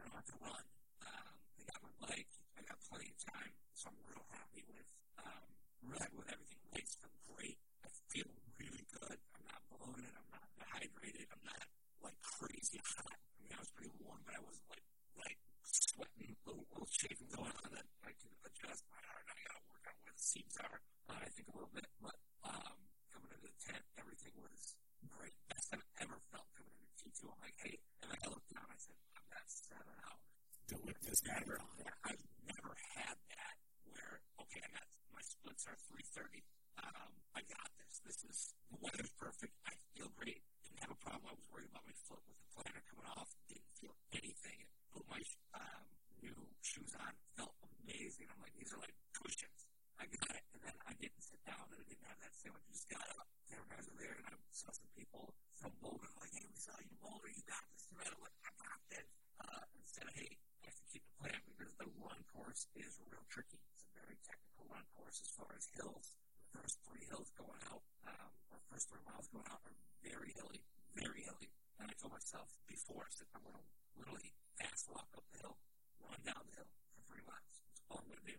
don't 0.00 0.10
have 0.16 0.26
to 0.32 0.38
run. 0.42 0.64
Um, 1.06 1.43
I 1.64 1.72
got 1.72 1.80
my 1.80 1.94
bike. 2.12 2.28
I 2.56 2.60
got 2.68 2.76
plenty 2.84 3.08
of 3.08 3.18
time, 3.24 3.52
so 3.72 3.88
I'm 3.88 3.96
real 4.04 4.24
happy 4.36 4.62
with 4.68 4.88
um, 5.16 5.48
really 5.88 6.12
with 6.12 6.28
everything. 6.28 6.60
Legs 6.76 6.92
feel 7.00 7.16
great. 7.32 7.56
I 7.80 7.88
feel 8.12 8.28
really 8.60 8.84
good. 8.92 9.16
I'm 9.32 9.44
not 9.48 9.62
bloated. 9.72 10.12
I'm 10.12 10.28
not 10.28 10.44
dehydrated. 10.60 11.26
I'm 11.32 11.44
not 11.48 11.64
like 12.04 12.18
crazy 12.20 12.80
hot. 12.84 13.16
I 13.16 13.36
mean, 13.40 13.56
I 13.56 13.60
was 13.64 13.72
pretty 13.72 13.96
warm, 14.04 14.20
but 14.28 14.36
I 14.36 14.42
wasn't 14.44 14.68
like 14.68 14.84
like 15.16 15.38
sweating, 15.64 16.36
little, 16.44 16.68
little 16.68 16.90
chafing 16.92 17.32
going 17.32 17.54
on 17.64 17.70
that 17.72 17.88
I 18.04 18.12
can 18.12 18.28
adjust 18.44 18.84
my 18.92 19.00
heart. 19.08 19.24
I 19.24 19.34
got 19.40 19.56
to 19.56 19.64
work 19.72 19.84
on 19.88 19.96
where 20.04 20.12
the 20.12 20.20
seams 20.20 20.56
are. 20.60 20.78
Uh, 21.08 21.16
I 21.24 21.28
think 21.32 21.48
a 21.48 21.54
little 21.56 21.72
bit, 21.72 21.88
but 22.04 22.16
um, 22.44 22.76
coming 23.08 23.32
into 23.32 23.48
the 23.48 23.54
tent, 23.64 23.84
everything 23.96 24.36
was 24.36 24.76
great. 25.08 25.32
Best 25.48 25.72
I've 25.72 25.88
ever 26.04 26.20
felt 26.28 26.48
coming 26.52 26.76
into 26.76 26.92
T2. 27.00 27.30
I'm 27.32 27.40
like, 27.40 27.56
hey, 27.62 27.80
and 28.04 28.12
then 28.12 28.20
I 28.20 28.28
looked 28.28 28.50
down. 28.52 28.68
I 28.68 28.76
said, 28.76 28.98
I'm 29.16 29.28
at 29.32 29.46
seven 29.48 29.96
hours. 30.04 30.33
The 30.68 30.76
whip 30.80 30.96
this 31.04 31.20
matter. 31.28 31.60
I've 32.04 32.24
never 32.48 32.72
had 32.96 33.16
that 33.36 33.56
where 33.84 34.24
okay, 34.40 34.64
I 34.64 34.70
got 34.72 34.86
my 35.12 35.20
splits 35.20 35.68
are 35.68 35.76
three 35.88 36.04
thirty. 36.16 36.40
Um, 36.80 37.12
I 37.36 37.44
got 37.44 37.68
this. 37.76 38.00
This 38.00 38.18
is 38.24 38.38
the 38.72 38.80
weather's 38.80 39.12
perfect. 39.20 39.52
I 39.68 39.76
feel 39.92 40.08
great. 40.16 40.40
Didn't 40.64 40.80
have 40.88 40.96
a 40.96 41.00
problem. 41.04 41.28
I 41.28 41.36
was 41.36 41.44
worried 41.52 41.68
about 41.68 41.84
my 41.84 41.96
foot 42.08 42.24
with 42.24 42.40
the 42.40 42.48
planner 42.56 42.80
coming 42.88 43.08
off. 43.12 43.28
Didn't 43.48 43.72
feel 43.76 43.92
anything. 44.16 44.64
Put 44.96 45.04
my 45.04 45.20
um, 45.52 45.84
new 46.24 46.38
shoes 46.64 46.96
on. 46.96 47.12
Felt 47.36 47.52
amazing. 47.84 48.32
I'm 48.32 48.40
like, 48.40 48.56
these 48.56 48.72
are 48.72 48.80
like 48.80 48.96
cushions. 49.12 49.68
I 50.00 50.08
got 50.08 50.32
it. 50.32 50.44
And 50.56 50.60
then 50.64 50.76
I 50.88 50.96
didn't 50.96 51.20
sit 51.20 51.44
down 51.44 51.60
and 51.70 51.76
I 51.76 51.84
didn't 51.84 52.08
have 52.08 52.18
that 52.24 52.32
sandwich. 52.40 52.64
I 52.64 52.72
just 52.72 52.88
got 52.88 53.04
up. 53.20 53.28
There 53.52 53.60
guys 53.68 53.84
were 53.84 54.00
there 54.00 54.16
and 54.16 54.26
I 54.26 54.32
saw 54.48 54.72
some 54.72 54.88
people 54.96 55.36
from 55.60 55.76
Boulder 55.84 56.08
like, 56.18 56.32
hey, 56.32 56.48
we 56.48 56.56
saw 56.56 56.72
you 56.80 56.88
in 56.88 56.98
Boulder. 57.04 57.28
You 57.28 57.44
got 57.44 57.62
this. 57.68 57.84
And 57.92 58.00
I'm 58.00 58.22
like, 58.24 58.38
I 58.42 58.50
got 58.58 58.80
this. 58.88 59.08
Uh, 59.38 59.62
instead 59.78 60.08
of, 60.08 60.14
hey, 60.16 60.34
I 60.64 60.72
have 60.72 60.78
to 60.78 60.86
keep 60.90 61.04
the 61.06 61.14
plan 61.20 61.38
because 61.46 61.74
the 61.78 61.88
run 62.02 62.20
course 62.34 62.66
is 62.74 62.98
real 63.06 63.22
tricky. 63.30 63.60
It's 63.70 63.84
a 63.86 63.90
very 63.94 64.18
technical 64.26 64.66
run 64.70 64.86
course 65.14 65.30
as 65.30 65.38
far 65.38 65.54
as 65.54 65.70
hills. 65.78 66.06
The 66.50 66.58
first 66.58 66.82
three 66.90 67.06
hills 67.06 67.30
going 67.38 67.62
out, 67.70 67.86
um, 68.02 68.30
or 68.50 68.58
first 68.66 68.90
three 68.90 69.06
miles 69.06 69.30
going 69.30 69.46
out 69.46 69.62
are 69.62 69.78
very 70.02 70.34
hilly, 70.34 70.66
very 70.98 71.22
hilly. 71.22 71.54
And 71.78 71.86
I 71.86 71.94
told 72.02 72.18
myself 72.18 72.50
before, 72.66 73.06
I 73.06 73.14
said, 73.14 73.30
I'm 73.30 73.46
going 73.46 73.54
to 73.54 73.66
literally 73.94 74.34
fast 74.58 74.90
walk 74.90 75.06
up 75.14 75.22
the 75.30 75.38
hill, 75.38 75.54
run 76.02 76.18
down 76.26 76.42
the 76.50 76.58
hill 76.58 76.66
for 76.98 77.06
three 77.06 77.22
miles. 77.30 77.54
That's 77.62 77.86
all 77.86 78.02
I'm 78.02 78.10
going 78.10 78.26
to 78.26 78.30
do. 78.34 78.38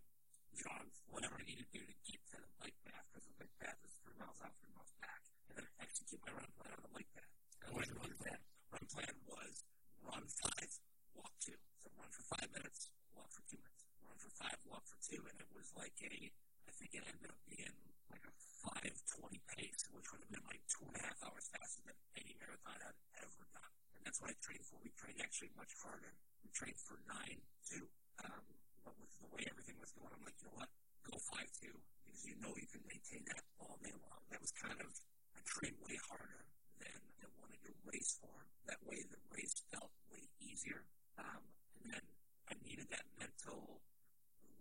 Jog 0.60 0.84
whatever 1.08 1.40
I 1.40 1.48
need 1.48 1.64
to 1.64 1.70
do 1.72 1.80
to 1.80 1.96
get 2.04 2.20
to 2.36 2.44
the 2.44 2.52
bike 2.60 2.76
path, 2.84 3.08
because 3.08 3.24
the 3.24 3.36
bike 3.40 3.56
path 3.56 3.80
is 3.88 3.96
three 4.04 4.20
miles 4.20 4.40
out, 4.44 4.52
three 4.60 4.76
miles 4.76 4.92
back. 5.00 5.24
And 5.48 5.56
then 5.56 5.68
I 5.80 5.88
execute 5.88 6.20
my 6.28 6.36
run 6.36 6.52
plan 6.60 6.76
on 6.76 6.84
the 6.84 6.92
bike 6.92 7.12
path. 7.16 7.32
And 7.64 7.72
my 7.72 7.88
run 7.88 8.12
plan, 8.20 8.40
run 8.68 8.84
plan 8.92 9.16
was 9.24 9.64
run 10.04 10.28
five, 10.28 10.72
walk 11.16 11.32
two. 11.40 11.56
So 11.80 11.88
run 11.96 12.12
for 12.12 12.24
five 12.36 12.52
minutes, 12.52 12.92
walk 13.16 13.32
for 13.32 13.48
two 13.48 13.64
minutes. 13.64 13.88
Run 14.04 14.20
for 14.20 14.32
five, 14.36 14.60
walk 14.68 14.84
for 14.84 15.00
two. 15.00 15.24
And 15.24 15.40
it 15.40 15.48
was 15.56 15.72
like 15.80 15.96
a, 16.04 16.36
I 16.68 16.74
think 16.74 16.92
it 16.98 17.04
ended 17.06 17.30
up 17.30 17.40
being 17.50 17.76
like 18.10 18.26
a 18.26 18.34
520 18.66 19.42
pace, 19.54 19.86
which 19.94 20.10
would 20.12 20.22
have 20.26 20.32
been 20.34 20.46
like 20.50 20.62
two 20.66 20.86
and 20.90 20.98
a 20.98 21.04
half 21.06 21.20
hours 21.26 21.46
faster 21.54 21.86
than 21.86 21.98
any 22.18 22.34
marathon 22.42 22.78
I'd 22.82 22.98
ever 23.22 23.46
done. 23.54 23.74
And 23.98 24.02
that's 24.06 24.20
what 24.22 24.34
I 24.34 24.38
trained 24.42 24.66
for. 24.66 24.82
We 24.82 24.92
trained 24.98 25.22
actually 25.22 25.54
much 25.54 25.74
harder. 25.82 26.18
We 26.42 26.50
trained 26.52 26.80
for 26.82 26.98
nine 27.06 27.42
two. 27.66 27.86
Um, 28.22 28.46
but 28.86 28.98
with 28.98 29.14
the 29.22 29.30
way 29.30 29.46
everything 29.50 29.78
was 29.82 29.94
going, 29.94 30.10
I'm 30.14 30.24
like, 30.26 30.38
you 30.42 30.50
know 30.50 30.58
what? 30.58 30.72
Go 31.06 31.18
five 31.22 31.50
two 31.58 31.76
because 32.02 32.26
you 32.26 32.38
know 32.42 32.54
you 32.58 32.70
can 32.70 32.82
maintain 32.90 33.22
that 33.30 33.46
all 33.62 33.78
day 33.86 33.94
long. 33.94 34.22
That 34.34 34.42
was 34.42 34.54
kind 34.56 34.78
of 34.82 34.90
I 35.38 35.42
trained 35.46 35.78
way 35.86 35.98
harder 36.10 36.46
than 36.82 36.98
I 37.22 37.28
wanted 37.38 37.62
to 37.70 37.72
race 37.86 38.18
for. 38.18 38.34
That 38.66 38.82
way 38.82 39.06
the 39.06 39.22
race 39.30 39.62
felt 39.70 39.94
way 40.10 40.26
easier. 40.42 40.86
Um, 41.22 41.44
and 41.82 41.94
then 41.94 42.06
I 42.50 42.54
needed 42.66 42.90
that 42.90 43.06
mental 43.20 43.82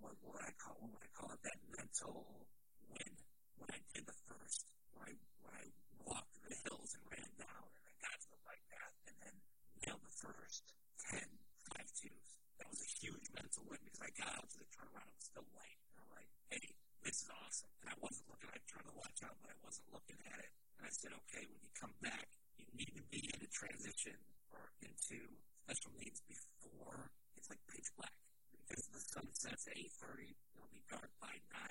what 0.05 0.21
would 0.21 0.45
I 0.45 0.53
call 0.61 0.77
what 0.93 1.01
I 1.01 1.09
call 1.17 1.33
it? 1.33 1.41
That 1.41 1.57
mental 1.73 2.45
win 2.93 3.13
when 3.57 3.73
I 3.73 3.81
did 3.97 4.05
the 4.05 4.19
first 4.29 4.69
when 4.93 5.09
I 5.09 5.17
when 5.41 5.57
I 5.57 5.65
walked 6.05 6.37
the 6.45 6.53
hills 6.69 6.93
and 6.93 7.05
ran 7.09 7.33
down 7.41 7.65
and 7.73 7.85
I 7.89 7.95
got 8.05 8.21
to 8.21 8.29
the 8.29 8.41
bike 8.45 8.61
path 8.69 8.93
and 9.09 9.17
then 9.25 9.37
nailed 9.81 10.05
the 10.05 10.13
first 10.13 10.77
10 11.09 11.25
five 11.73 11.89
twos. 11.97 12.29
That 12.61 12.69
was 12.69 12.85
a 12.85 12.91
huge 13.01 13.33
mental 13.33 13.65
win 13.65 13.81
because 13.81 14.05
I 14.05 14.13
got 14.13 14.37
out 14.37 14.45
to 14.53 14.59
the 14.61 14.69
turnaround 14.69 15.09
and 15.09 15.17
was 15.17 15.25
still 15.33 15.49
light. 15.57 15.81
And 15.97 16.05
I'm 16.05 16.13
like, 16.13 16.29
hey, 16.53 16.77
this 17.01 17.25
is 17.25 17.29
awesome. 17.33 17.73
And 17.81 17.89
I 17.89 17.97
wasn't 18.05 18.29
looking, 18.29 18.53
I 18.53 18.61
turned 18.69 18.85
the 18.85 18.97
watch 19.01 19.25
out, 19.25 19.41
but 19.41 19.57
I 19.57 19.59
wasn't 19.65 19.89
looking 19.89 20.21
at 20.29 20.37
it. 20.37 20.53
And 20.77 20.85
I 20.85 20.93
said, 20.93 21.17
okay, 21.25 21.49
when 21.49 21.61
you 21.65 21.73
come 21.73 21.97
back, 22.05 22.29
you 22.61 22.69
need 22.77 22.93
to 23.01 23.05
be 23.09 23.25
in 23.33 23.41
a 23.41 23.49
transition 23.49 24.21
or 24.53 24.69
into 24.85 25.25
special 25.65 25.97
needs 25.97 26.21
before 26.29 27.09
it's 27.37 27.49
like 27.49 27.61
pitch 27.73 27.89
black. 27.97 28.24
Because 28.65 28.89
the 28.91 29.01
sun 29.01 29.27
sets 29.33 29.69
at 29.69 29.77
8.30, 29.77 30.33
it'll 30.57 30.73
be 30.73 30.83
dark 30.89 31.13
by 31.21 31.33
9. 31.33 31.65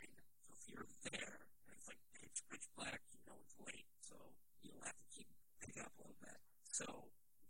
So 0.45 0.53
if 0.53 0.63
you're 0.69 0.89
there 1.09 1.37
and 1.65 1.73
it's 1.73 1.89
like 1.89 1.99
pitch, 2.15 2.45
pitch 2.49 2.65
black, 2.77 3.01
you 3.11 3.19
know 3.25 3.37
it's 3.41 3.57
late. 3.65 3.89
So 4.05 4.15
you'll 4.61 4.83
have 4.85 4.97
to 4.97 5.07
keep 5.09 5.27
picking 5.59 5.81
up 5.81 5.91
a 5.97 6.05
little 6.05 6.19
bit. 6.21 6.37
So 6.69 6.85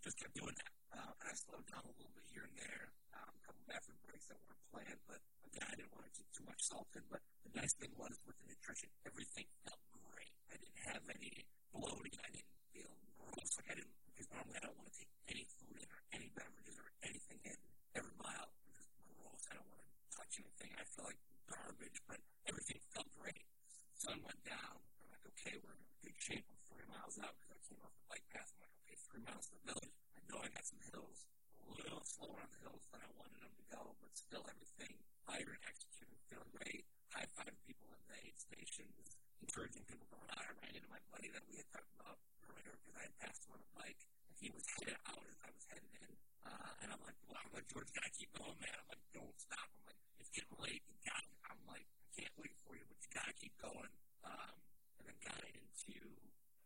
just 0.04 0.20
kept 0.20 0.36
doing 0.36 0.56
that. 0.56 0.74
Uh, 0.96 1.12
and 1.20 1.28
I 1.28 1.36
slowed 1.36 1.68
down 1.68 1.84
a 1.84 1.94
little 1.96 2.14
bit 2.16 2.24
here 2.32 2.46
and 2.48 2.56
there. 2.56 2.92
Um, 3.16 3.32
a 3.36 3.42
couple 3.44 3.64
bathroom 3.68 4.00
breaks 4.08 4.28
that 4.32 4.40
weren't 4.48 4.64
planned, 4.72 5.02
but 5.08 5.20
again, 5.48 5.68
I 5.68 5.76
didn't 5.76 5.92
want 5.92 6.08
to 6.08 6.14
keep 6.16 6.30
too 6.32 6.46
much 6.48 6.62
salt 6.64 6.88
in. 6.96 7.04
But 7.12 7.20
the 7.44 7.52
nice 7.60 7.76
thing 7.76 7.92
was 8.00 8.16
with 8.24 8.38
the 8.40 8.48
nutrition, 8.48 8.90
everything 9.04 9.48
felt 9.68 9.82
great. 9.92 10.34
I 10.52 10.56
didn't 10.56 10.82
have 10.88 11.04
any 11.12 11.48
bloating. 11.74 12.16
I 12.24 12.30
didn't 12.32 12.56
feel 12.72 12.94
gross. 13.20 13.52
Like 13.60 13.70
I 13.72 13.76
didn't, 13.76 13.96
because 14.08 14.30
normally 14.32 14.56
I 14.56 14.64
don't 14.64 14.78
want 14.80 14.88
to 14.88 14.96
take 14.96 15.12
any 15.28 15.44
food 15.60 15.76
in 15.82 15.88
or 15.90 16.02
any 16.16 16.30
beverages 16.32 16.78
or 16.80 16.88
anything 17.04 17.40
in 17.44 17.58
every 17.98 18.16
mile. 18.22 18.54
I'm 18.54 18.74
just 18.78 18.92
gross. 19.10 19.44
I 19.50 19.58
don't 19.58 19.68
want 19.68 19.84
to 19.84 19.90
touch 20.14 20.23
anything. 20.42 20.72
I 20.80 20.86
feel 20.88 21.06
like 21.06 21.22
garbage, 21.46 22.00
but 22.10 22.20
everything 22.50 22.80
felt 22.94 23.10
great. 23.18 23.46
Sun 23.94 24.22
went 24.26 24.42
down. 24.48 24.82
I'm 25.00 25.08
like, 25.14 25.26
okay, 25.36 25.56
we're 25.62 25.76
in 25.78 25.86
good 26.02 26.18
shape. 26.18 26.46
I'm 26.50 26.60
three 26.70 26.88
miles 26.90 27.20
out 27.22 27.36
because 27.38 27.54
I 27.54 27.60
came 27.66 27.80
off 27.84 27.94
the 27.94 28.08
bike 28.10 28.26
path. 28.34 28.50
I'm 28.58 28.66
like, 28.66 28.76
okay, 28.84 28.98
three 29.06 29.24
miles 29.24 29.46
to 29.50 29.54
the 29.62 29.66
village. 29.74 29.96
I 30.18 30.22
know 30.30 30.40
I 30.42 30.50
got 30.50 30.66
some 30.66 30.82
hills, 30.90 31.28
a 31.62 31.66
little 31.78 32.04
slower 32.04 32.40
on 32.42 32.50
the 32.50 32.62
hills 32.66 32.84
than 32.90 33.02
I 33.04 33.10
wanted 33.18 33.40
them 33.44 33.54
to 33.54 33.66
go, 33.70 33.82
but 34.02 34.12
still 34.18 34.44
everything 34.50 34.98
fire 35.28 35.50
and 35.54 35.64
executing, 35.66 36.20
feeling 36.28 36.52
great. 36.54 36.84
High 37.14 37.30
five 37.38 37.54
people 37.64 37.88
in 37.94 38.02
the 38.10 38.18
aid 38.26 38.36
stations, 38.36 39.18
encouraging 39.40 39.86
people 39.86 40.10
going 40.10 40.28
out. 40.34 40.44
I 40.44 40.52
ran 40.66 40.74
into 40.74 40.90
my 40.90 41.02
buddy 41.14 41.30
that 41.32 41.46
we 41.46 41.62
had 41.62 41.68
talked 41.72 41.94
about 41.96 42.18
earlier 42.50 42.74
because 42.82 42.96
I 42.98 43.04
had 43.08 43.16
passed 43.22 43.46
him 43.46 43.56
on 43.56 43.62
a 43.62 43.70
bike 43.78 44.02
and 44.28 44.36
he 44.42 44.50
was 44.50 44.66
headed 44.78 44.98
out 45.08 45.24
as 45.24 45.38
I 45.46 45.50
was 45.54 45.64
headed 45.70 45.94
in. 45.94 46.12
Uh, 46.44 46.82
and 46.84 46.88
I'm 46.92 47.02
like, 47.06 47.16
well, 47.30 47.40
I'm 47.40 47.54
like, 47.54 47.70
George, 47.70 47.88
gotta 47.94 48.12
keep 48.12 48.34
going, 48.36 48.58
man. 48.60 48.74
I'm 48.76 48.88
like, 48.92 49.04
don't 49.16 49.38
stop. 49.38 49.64
I'm 49.64 49.86
like, 49.88 50.02
getting 50.34 50.58
late. 50.58 50.82
You 50.90 50.98
got 51.06 51.22
I'm 51.46 51.62
like, 51.70 51.86
I 51.86 52.06
can't 52.18 52.36
wait 52.42 52.58
for 52.66 52.74
you, 52.74 52.84
but 52.90 52.98
you 52.98 53.10
gotta 53.14 53.34
keep 53.38 53.54
going. 53.62 53.94
Um, 54.26 54.56
and 54.98 55.04
then 55.06 55.18
got 55.22 55.38
into 55.46 55.94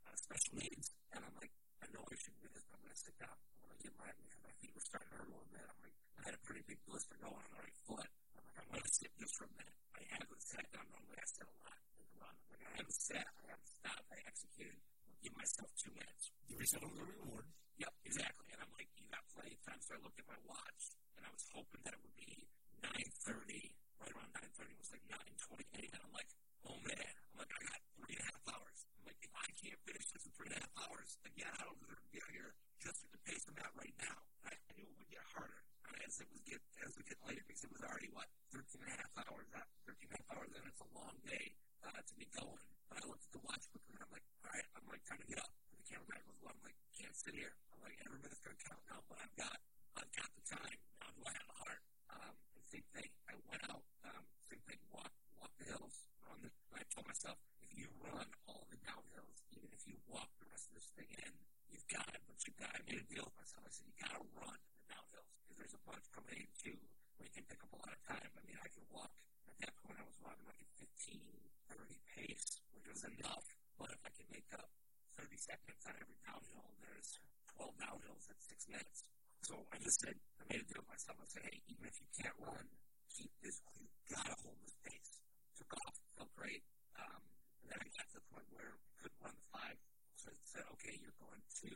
uh, 0.07 0.15
special 0.15 0.56
needs. 0.56 0.95
And 1.11 1.19
I'm 1.19 1.35
like, 1.35 1.52
I 1.84 1.91
know 1.91 2.02
I 2.07 2.15
should 2.15 2.38
do 2.39 2.48
this, 2.56 2.64
but 2.72 2.80
I'm 2.80 2.88
to 2.88 2.95
sit 2.95 3.15
down. 3.19 3.35
I'm 3.60 3.76
to 3.76 3.80
get 3.84 3.94
my, 3.99 4.07
my 4.39 4.53
feet 4.64 4.72
were 4.72 4.84
starting 4.84 5.11
to 5.11 5.19
hurt 5.19 5.27
a 5.27 5.31
little 5.35 5.52
bit. 5.52 5.64
I'm 5.68 5.80
like, 5.84 5.95
I 6.18 6.31
had 6.31 6.35
a 6.39 6.41
pretty 6.48 6.64
big 6.64 6.80
blister 6.88 7.19
going 7.19 7.35
on 7.35 7.52
my 7.52 7.60
right 7.60 7.80
foot. 7.84 8.07
I'm 8.39 8.44
like, 8.48 8.56
I'm 8.56 8.88
to 8.88 8.94
sit 8.95 9.11
just 9.19 9.35
for 9.35 9.45
a 9.45 9.53
minute. 9.60 9.76
I 9.99 10.03
haven't 10.15 10.44
sat 10.44 10.65
down. 10.72 10.88
Normally 10.88 11.19
I 11.19 11.27
sit 11.27 11.44
a 11.44 11.57
lot 11.68 11.76
in 11.76 11.95
the 11.99 12.07
run. 12.23 12.31
I'm 12.31 12.48
like, 12.56 12.64
I 12.64 12.72
haven't 12.80 12.95
sat. 12.95 13.27
I 13.27 13.44
haven't 13.52 13.68
stopped. 13.68 14.07
I 14.07 14.19
executed. 14.23 14.80
I'll 15.11 15.19
give 15.19 15.35
myself 15.35 15.68
two 15.76 15.91
minutes. 15.91 16.31
Give 16.48 16.56
yourself 16.56 16.88
a 16.88 16.91
little 16.95 17.11
reward. 17.19 17.52
Yep, 17.84 17.94
exactly. 18.07 18.48
And 18.56 18.64
I'm 18.64 18.72
like, 18.80 18.88
you 18.95 19.03
got 19.11 19.27
plenty 19.35 19.60
of 19.60 19.61
time. 19.68 19.81
So 19.84 19.98
I 19.98 19.99
looked 19.99 20.23
at 20.23 20.27
my 20.31 20.39
watch 20.48 20.95
and 21.19 21.27
I 21.27 21.31
was 21.35 21.44
hoping 21.52 21.84
that 21.84 21.94
it 21.94 22.02
would 22.02 22.15
be 22.15 22.48
9.30. 22.81 23.73
Right 24.01 24.13
around 24.13 24.31
9.30 24.37 24.73
it 24.73 24.79
was 24.81 24.91
like 24.93 25.05
9.28. 25.09 25.93
And 25.93 26.01
I'm 26.03 26.13
like, 26.13 26.29
oh 26.65 26.77
man. 26.85 27.13
I'm 27.33 27.37
like, 27.41 27.51
I 27.53 27.61
got 27.65 27.79
three 27.97 28.13
and 28.17 28.23
a 28.23 28.27
half 28.29 28.43
hours. 28.53 28.77
I'm 28.97 29.05
like, 29.05 29.19
if 29.21 29.33
I 29.33 29.47
can't 29.57 29.81
finish 29.85 30.05
this 30.13 30.23
in 30.25 30.31
three 30.37 30.49
and 30.51 30.57
a 30.57 30.61
half 30.61 30.73
hours, 30.87 31.09
again, 31.25 31.51
I 31.53 31.61
don't 31.65 31.79
deserve 31.81 32.01
to 32.01 32.11
be 32.13 32.19
out 32.21 32.33
here 32.33 32.51
just 32.81 33.01
at 33.03 33.09
the 33.13 33.21
pace 33.25 33.43
I'm 33.49 33.57
at 33.61 33.73
right 33.77 33.95
now. 34.01 34.17
I, 34.45 34.53
knew 34.77 34.85
it 34.85 34.97
would 35.01 35.09
get 35.09 35.25
harder 35.33 35.57
as 36.05 36.21
it 36.23 36.27
was 36.31 36.39
get 36.47 36.61
as 36.85 36.95
we 36.95 37.03
get 37.03 37.19
later 37.27 37.43
because 37.43 37.65
it 37.67 37.71
was 37.73 37.83
already 37.83 38.07
what 38.15 38.29
13 38.55 38.79
and 38.79 38.93
a 38.93 38.95
half 38.95 39.13
hours. 39.27 39.47
That 39.51 39.67
13 39.83 40.07
and 40.07 40.13
a 40.13 40.17
half 40.23 40.29
hours, 40.37 40.51
and 40.55 40.63
it's 40.69 40.79
a 40.79 40.89
long 40.95 41.15
day 41.27 41.57
uh, 41.83 41.91
to 41.99 42.13
be 42.15 42.29
going. 42.31 42.63
But 42.87 43.01
I 43.01 43.09
looked 43.09 43.27
at 43.27 43.33
the 43.35 43.43
watch 43.43 43.65
quickly, 43.73 43.97
and 43.99 44.03
I'm 44.07 44.13
like, 44.15 44.23
all 44.45 44.53
right, 44.55 44.67
I'm 44.77 44.85
like, 44.87 45.03
time 45.03 45.19
to 45.19 45.27
get 45.27 45.41
up. 45.43 45.51
And 45.73 45.77
the 45.81 45.87
camera 45.89 46.07
guy 46.15 46.21
goes, 46.23 46.39
well, 46.39 46.55
I'm 46.55 46.63
like, 46.63 46.77
can't 46.95 47.11
sit 47.11 47.35
here. 47.35 47.51
I'm 47.75 47.81
like, 47.83 47.99
every 48.05 48.23
minute's 48.23 48.39
gonna 48.39 48.55
count 48.63 48.81
now, 48.87 49.03
but 49.11 49.17
I've 49.19 49.35
got 49.35 49.57
I've 49.99 50.11
got 50.15 50.29
the 50.31 50.43
time. 50.47 50.77
Now 51.03 51.09
do 51.11 51.21
I 51.27 51.31
have 51.35 51.47
the 51.51 51.57
heart? 51.59 51.81
Um, 52.13 52.35
same 52.68 52.84
thing. 52.91 53.07
I 53.31 53.35
went 53.48 53.64
out. 53.72 53.84
Um, 54.03 54.27
same 54.44 54.60
thing. 54.68 54.80
Walk 54.91 55.11
walk 55.39 55.52
the 55.56 55.72
hills. 55.72 56.03
Run 56.27 56.44
the. 56.44 56.52
I 56.76 56.84
told 56.91 57.07
myself, 57.07 57.39
if 57.64 57.72
you 57.72 57.88
run 58.03 58.27
all 58.44 58.68
the 58.68 58.80
downhills, 58.84 59.39
even 59.56 59.72
if 59.72 59.88
you 59.88 59.95
walk 60.11 60.27
the 60.44 60.48
rest 60.52 60.68
of 60.68 60.76
this 60.76 60.91
thing 60.91 61.07
in, 61.15 61.31
you've 61.72 61.88
got 61.88 62.07
it. 62.11 62.19
But 62.27 62.44
you 62.44 62.52
got. 62.60 62.76
I 62.76 62.84
made 62.84 62.99
a 62.99 63.07
deal 63.07 63.23
with 63.23 63.38
myself. 63.39 63.64
I 63.64 63.72
said, 63.72 63.88
you 63.88 63.95
got 64.03 64.19
to 64.19 64.23
run 64.35 64.60
the 64.60 64.85
downhills 64.91 65.31
because 65.39 65.56
there's 65.56 65.76
a 65.80 65.84
bunch 65.88 66.03
coming 66.11 66.44
in 66.44 66.52
too 66.60 66.77
where 67.15 67.26
you 67.26 67.34
can 67.34 67.48
pick 67.48 67.64
up 67.64 67.72
a 67.72 67.80
lot 67.80 67.95
of 67.95 68.02
time. 68.03 68.30
I 68.35 68.41
mean, 68.44 68.60
I 68.60 68.68
could 68.68 68.85
walk. 68.91 69.15
At 69.48 69.56
that 69.64 69.73
point, 69.88 69.98
I 69.98 70.06
was 70.06 70.19
walking 70.19 70.44
like 70.44 70.60
a 70.60 70.69
15, 70.76 71.23
30 71.72 72.03
pace, 72.11 72.60
which 72.76 72.85
was 72.91 73.07
enough. 73.07 73.48
But 73.80 73.95
if 73.95 74.02
I 74.03 74.11
can 74.11 74.27
make 74.27 74.52
up 74.53 74.68
30 75.15 75.39
seconds 75.39 75.81
on 75.88 75.95
every 75.98 76.19
downhill, 76.27 76.76
there's 76.84 77.23
12 77.56 77.80
downhills 77.80 78.27
at 78.27 78.38
six 78.44 78.68
minutes. 78.68 79.07
So 79.48 79.56
I 79.72 79.80
just 79.80 80.03
said, 80.03 80.11
I 80.11 80.44
made 80.52 80.60
a 80.60 80.68
deal 80.68 80.84
with 80.84 80.91
myself. 80.91 81.24
I 81.24 81.28
said, 81.32 81.48
hey, 81.48 81.64
even 81.72 81.88
if 81.88 81.95
you 82.03 82.07
can't 82.19 82.36
run, 82.44 82.68
keep 83.07 83.32
this. 83.40 83.64
You 83.80 83.88
gotta 84.11 84.36
hold 84.44 84.60
this 84.60 84.76
pace. 84.84 85.24
Took 85.56 85.72
off, 85.88 85.95
felt 86.19 86.36
great. 86.36 86.68
Um, 86.99 87.24
and 87.64 87.72
then 87.72 87.80
I 87.80 87.88
got 87.95 88.11
to 88.11 88.19
the 88.19 88.28
point 88.28 88.44
where 88.52 88.76
I 88.76 88.91
couldn't 88.99 89.24
run 89.24 89.32
the 89.40 89.48
five. 89.56 89.80
So 90.19 90.36
I 90.36 90.44
said, 90.44 90.68
okay, 90.76 90.99
you're 90.99 91.15
going 91.15 91.40
to 91.64 91.72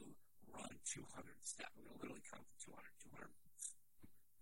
run 0.52 0.68
200 0.84 0.99
steps. 1.48 1.72
I'm 1.80 1.88
going 1.88 1.95
to 1.95 1.99
literally 2.03 2.26
count 2.27 2.43
to 2.43 2.76
200, 2.76 3.31
200 3.31 3.31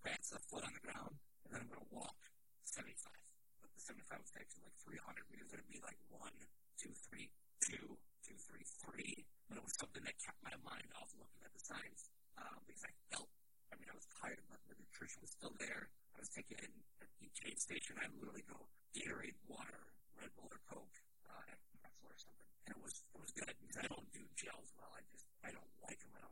pats 0.02 0.34
a 0.34 0.42
foot 0.50 0.66
on 0.66 0.74
the 0.74 0.82
ground, 0.82 1.14
and 1.46 1.54
then 1.54 1.62
I'm 1.62 1.70
going 1.70 1.86
to 1.86 1.92
walk 1.94 2.18
75. 2.66 3.14
But 3.62 3.70
the 3.78 3.82
75 3.94 4.26
was 4.26 4.34
actually 4.34 4.66
like 4.66 4.74
300 4.82 5.30
because 5.30 5.54
it 5.54 5.62
would 5.62 5.70
be 5.70 5.78
like 5.86 6.02
one, 6.10 6.34
two, 6.82 6.90
three, 7.06 7.30
two, 7.62 7.94
two, 8.26 8.34
three, 8.42 8.66
three. 8.82 9.22
But 9.46 9.62
it 9.62 9.64
was 9.70 9.78
something 9.78 10.02
that 10.02 10.18
kept 10.18 10.42
my 10.42 10.58
mind 10.66 10.90
off 10.98 11.14
looking 11.14 11.46
at 11.46 11.54
the 11.54 11.62
signs 11.62 12.10
um, 12.38 12.60
because 12.68 12.84
I 12.86 12.92
felt, 13.10 13.30
I 13.72 13.80
mean, 13.80 13.90
I 13.90 13.96
was 13.96 14.06
tired, 14.10 14.42
but 14.46 14.60
the 14.70 14.76
nutrition 14.78 15.18
was 15.24 15.32
still 15.34 15.54
there. 15.58 15.90
I 16.14 16.22
was 16.22 16.30
taking 16.30 16.60
in 16.60 16.72
at 17.02 17.10
each 17.18 17.40
aid 17.46 17.58
station. 17.58 17.98
I'd 17.98 18.14
literally 18.20 18.46
go 18.46 18.70
Gatorade, 18.94 19.38
water, 19.50 19.90
Red 20.14 20.30
Bull 20.38 20.50
or 20.50 20.60
Coke, 20.68 20.96
uh, 21.26 21.42
and 21.50 21.58
pretzel 21.80 22.06
or 22.06 22.18
something. 22.18 22.50
And 22.68 22.76
it 22.76 22.80
was, 22.82 22.94
it 23.02 23.20
was 23.20 23.32
good 23.34 23.54
because 23.64 23.78
I 23.82 23.86
don't 23.90 24.06
do 24.14 24.22
gels 24.38 24.70
well. 24.78 24.92
I 24.94 25.02
just, 25.10 25.26
I 25.42 25.50
don't 25.50 25.74
like 25.82 25.98
them. 25.98 26.12
I 26.14 26.22
don't 26.22 26.30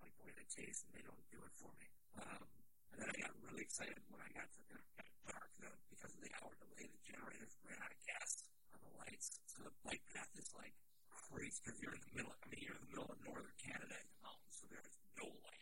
case 0.59 0.83
and 0.89 0.91
they 0.97 1.05
don't 1.05 1.23
do 1.31 1.39
it 1.39 1.55
for 1.55 1.70
me. 1.79 1.87
Um, 2.19 2.43
and 2.91 2.97
then 2.99 3.09
I 3.12 3.16
got 3.20 3.31
really 3.47 3.62
excited 3.62 3.95
when 4.11 4.19
I 4.19 4.31
got 4.35 4.51
to 4.51 4.61
the 4.66 4.81
got 4.99 5.07
dark 5.29 5.51
the, 5.62 5.70
because 5.93 6.11
of 6.16 6.20
the 6.25 6.33
hour 6.41 6.51
delay. 6.59 6.91
The 6.91 7.03
generators 7.05 7.55
ran 7.62 7.79
out 7.79 7.93
of 7.93 8.01
gas 8.03 8.43
on 8.75 8.83
the 8.83 8.93
lights, 8.99 9.39
so 9.47 9.62
the 9.62 9.75
bike 9.87 10.03
path 10.11 10.33
is 10.35 10.51
like 10.57 10.75
crazy 11.12 11.62
because 11.62 11.79
you're 11.79 11.95
in 11.95 12.03
the 12.03 12.15
middle. 12.16 12.35
I 12.35 12.47
mean, 12.51 12.65
you're 12.65 12.75
in 12.75 12.85
the 12.89 12.93
middle 12.97 13.11
of 13.12 13.20
northern 13.23 13.55
Canada 13.61 13.95
in 13.95 14.09
the 14.09 14.20
mountains, 14.25 14.57
so 14.57 14.65
there's 14.66 14.97
no 15.20 15.31
light. 15.47 15.57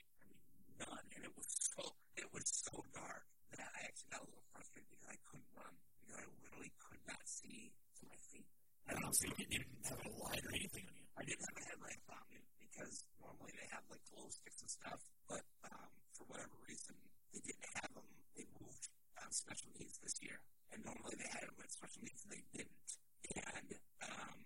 None. 0.86 1.06
And 1.16 1.22
it 1.24 1.34
was 1.36 1.48
so 1.50 1.82
it 2.16 2.28
was 2.32 2.46
so 2.46 2.82
dark 2.94 3.26
that 3.52 3.60
I 3.66 3.78
actually 3.86 4.10
got 4.14 4.22
a 4.22 4.28
little 4.30 4.46
frustrated 4.54 4.88
because 4.90 5.06
I 5.10 5.18
couldn't 5.26 5.50
run 5.54 5.74
because 6.00 6.16
I 6.16 6.24
literally 6.42 6.72
could 6.78 7.02
not 7.06 7.22
see 7.26 7.74
to 7.98 8.02
my 8.06 8.18
feet. 8.30 8.46
And 8.86 9.02
also, 9.02 9.26
you 9.34 9.46
didn't 9.50 9.82
have 9.90 9.98
a 10.06 10.12
light 10.22 10.42
or 10.46 10.52
anything 10.54 10.86
on 10.86 10.94
you. 10.94 11.06
I 11.18 11.22
didn't 11.26 11.42
have 11.42 11.58
a 11.58 11.64
headlamp 11.66 12.06
on 12.12 12.24
me 12.30 12.38
because 12.62 13.02
normally 13.18 13.52
they 13.58 13.66
have 13.74 13.82
like 13.90 14.02
glow 14.10 14.30
sticks 14.30 14.62
and 14.62 14.70
stuff, 14.70 15.00
but 15.26 15.42
um, 15.66 15.90
for 16.14 16.24
whatever 16.30 16.54
reason, 16.70 16.94
they 17.34 17.42
didn't 17.42 17.66
have 17.82 17.90
them. 17.94 18.06
They 18.38 18.46
moved 18.62 18.86
um, 19.18 19.30
special 19.34 19.74
needs 19.74 19.98
this 19.98 20.14
year, 20.22 20.38
and 20.70 20.86
normally 20.86 21.18
they 21.18 21.26
had 21.34 21.50
them 21.50 21.56
with 21.58 21.72
special 21.72 22.02
needs, 22.06 22.22
and 22.22 22.30
they 22.30 22.44
didn't. 22.54 22.90
And 23.34 23.68
um, 24.06 24.38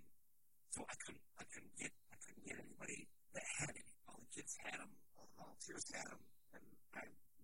so 0.73 0.87
I 0.89 0.97
couldn't, 1.05 1.25
I 1.37 1.45
couldn't 1.53 1.75
get, 1.77 1.93
I 2.09 2.17
couldn't 2.23 2.45
get 2.49 2.57
anybody 2.57 3.11
that 3.37 3.45
had 3.61 3.71
any. 3.77 3.85
All 4.09 4.23
the 4.25 4.31
kids 4.33 4.57
had 4.65 4.81
them, 4.81 4.89
all 5.19 5.29
the 5.29 5.37
volunteers 5.37 5.85
had 5.93 6.09
them, 6.09 6.23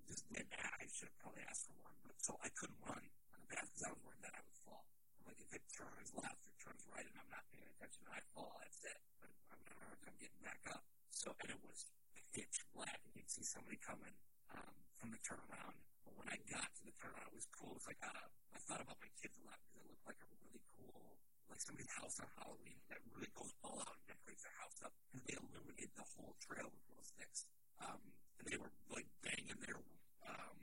and 0.07 0.15
I 0.15 0.15
just 0.15 0.27
didn't. 0.31 0.55
I 0.55 0.87
should 0.87 1.11
have 1.11 1.19
probably 1.19 1.43
asked 1.51 1.67
for 1.67 1.75
one, 1.83 1.99
but 2.07 2.15
so 2.23 2.39
I 2.39 2.51
couldn't 2.55 2.79
run 2.87 3.03
on 3.03 3.39
the 3.43 3.51
path 3.51 3.67
because 3.75 3.85
I 3.87 3.91
was 3.91 4.03
worried 4.07 4.23
that 4.23 4.39
I 4.39 4.43
would 4.47 4.59
fall. 4.63 4.87
I'm 5.19 5.25
like, 5.27 5.41
if 5.43 5.51
it 5.51 5.67
turns 5.75 6.15
left 6.15 6.47
or 6.47 6.55
turns 6.63 6.87
right, 6.95 7.03
and 7.03 7.17
I'm 7.19 7.27
not 7.27 7.43
paying 7.51 7.67
attention, 7.67 8.07
and 8.07 8.15
I 8.15 8.23
fall, 8.31 8.55
that's 8.63 8.79
it. 8.87 9.01
But 9.19 9.35
I'm 9.51 9.59
gonna 9.67 9.83
have 9.83 9.99
a 9.99 10.15
getting 10.23 10.43
back 10.47 10.63
up. 10.71 10.87
So, 11.11 11.35
and 11.43 11.51
it 11.51 11.59
was 11.67 11.91
pitch 12.31 12.63
black, 12.71 13.03
and 13.03 13.19
you'd 13.19 13.27
see 13.27 13.43
somebody 13.43 13.83
coming 13.83 14.15
um, 14.55 14.75
from 14.95 15.11
the 15.11 15.19
turnaround. 15.27 15.75
But 16.07 16.15
when 16.15 16.29
I 16.31 16.39
got 16.47 16.71
to 16.71 16.83
the 16.87 16.95
turnaround, 16.95 17.35
it 17.35 17.39
was 17.43 17.51
cool. 17.51 17.75
It 17.75 17.83
was 17.83 17.89
like 17.91 18.03
uh, 18.07 18.31
I 18.55 18.59
thought 18.63 18.83
about 18.85 19.03
my 19.03 19.11
kids 19.19 19.35
a 19.43 19.45
lot 19.49 19.59
because 19.67 19.83
it 19.83 19.91
looked 19.91 20.07
like 20.07 20.23
a 20.23 20.29
really 20.47 20.63
cool, 20.79 21.19
like 21.51 21.59
somebody's 21.59 21.91
house 21.91 22.23
on 22.23 22.31
Halloween 22.39 22.79
that 22.95 23.03
really 23.11 23.33
goes 23.35 23.51
all 23.67 23.83
out 23.83 23.99
and 23.99 24.07
decorates 24.07 24.47
their 24.47 24.55
house 24.55 24.79
up, 24.87 24.95
and 25.11 25.19
they 25.27 25.35
illuminated 25.35 25.99
the 25.99 26.07
whole 26.15 26.39
trail 26.39 26.71
with 26.71 26.83
glow 26.87 27.03
sticks. 27.03 27.51
Um, 27.83 27.99
and 28.39 28.47
they 28.49 28.59
were 28.59 28.73
like 28.93 29.07
banging 29.23 29.59
their 29.65 29.81
um, 30.27 30.57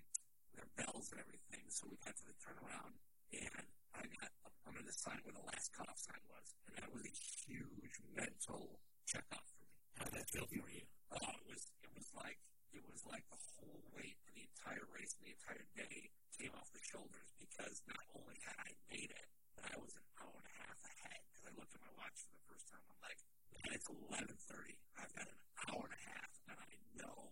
their 0.56 0.68
bells 0.78 1.10
and 1.12 1.20
everything. 1.20 1.64
So 1.70 1.88
we 1.90 1.98
got 2.04 2.16
to 2.18 2.26
the 2.28 2.38
turnaround, 2.38 2.94
and 3.34 3.66
I 3.98 4.02
got 4.20 4.32
up 4.45 4.56
under 4.68 4.82
the 4.84 4.94
sign 4.94 5.20
where 5.26 5.34
the 5.36 5.45
last 5.45 5.74
cutoff 5.74 5.98
sign 5.98 6.22
was, 6.30 6.48
and 6.70 6.74
that 6.78 6.90
was 6.94 7.04
a 7.06 7.14
huge 7.14 7.95
mental 8.14 8.80
checkup 9.06 9.44
for 9.50 9.58
me. 9.66 9.74
How 9.98 10.06
did 10.10 10.16
that 10.22 10.30
feel 10.30 10.48
for 10.48 10.70
you? 10.70 10.86
Oh, 11.14 11.34
it 11.41 11.45
was 11.50 11.64
it 11.84 11.91
was 11.94 12.08
like 12.18 12.40
it 12.74 12.84
was 12.90 13.02
like 13.06 13.26
the 13.30 13.40
whole 13.58 13.82
weight 13.94 14.18
of 14.26 14.34
the 14.34 14.45
entire 14.45 14.86
race 14.94 15.14
and 15.18 15.30
the 15.30 15.34
entire 15.38 15.66
day 15.78 16.10
came 16.34 16.54
off 16.58 16.70
the 16.74 16.82
shoulders 16.82 17.30
because 17.38 17.82
not 17.86 18.06
only 18.18 18.38
had 18.41 18.58
I 18.66 18.74
made 18.90 19.14
it, 19.14 19.28
but 19.54 19.70
I 19.70 19.78
was 19.78 19.94
an 19.94 20.06
hour 20.18 20.34
and 20.34 20.50
a 20.50 20.56
half 20.66 20.80
ahead 20.82 21.22
because 21.30 21.45
I 21.45 21.52
looked 21.54 21.74
at 21.78 21.82
my 21.86 21.94
watch 21.98 22.18
for 22.26 22.34
the 22.34 22.44
first 22.50 22.66
time. 22.70 22.82
I'm 22.90 23.02
like, 23.06 23.20
man, 23.54 23.70
it's 23.78 23.90
eleven 23.90 24.38
thirty. 24.50 24.78
I've 24.98 25.14
got 25.14 25.30
an 25.30 25.41
hour 25.70 25.86
and 25.86 25.94
a 25.94 26.04
half, 26.10 26.32
and 26.50 26.58
I 26.58 26.72
know 26.98 27.30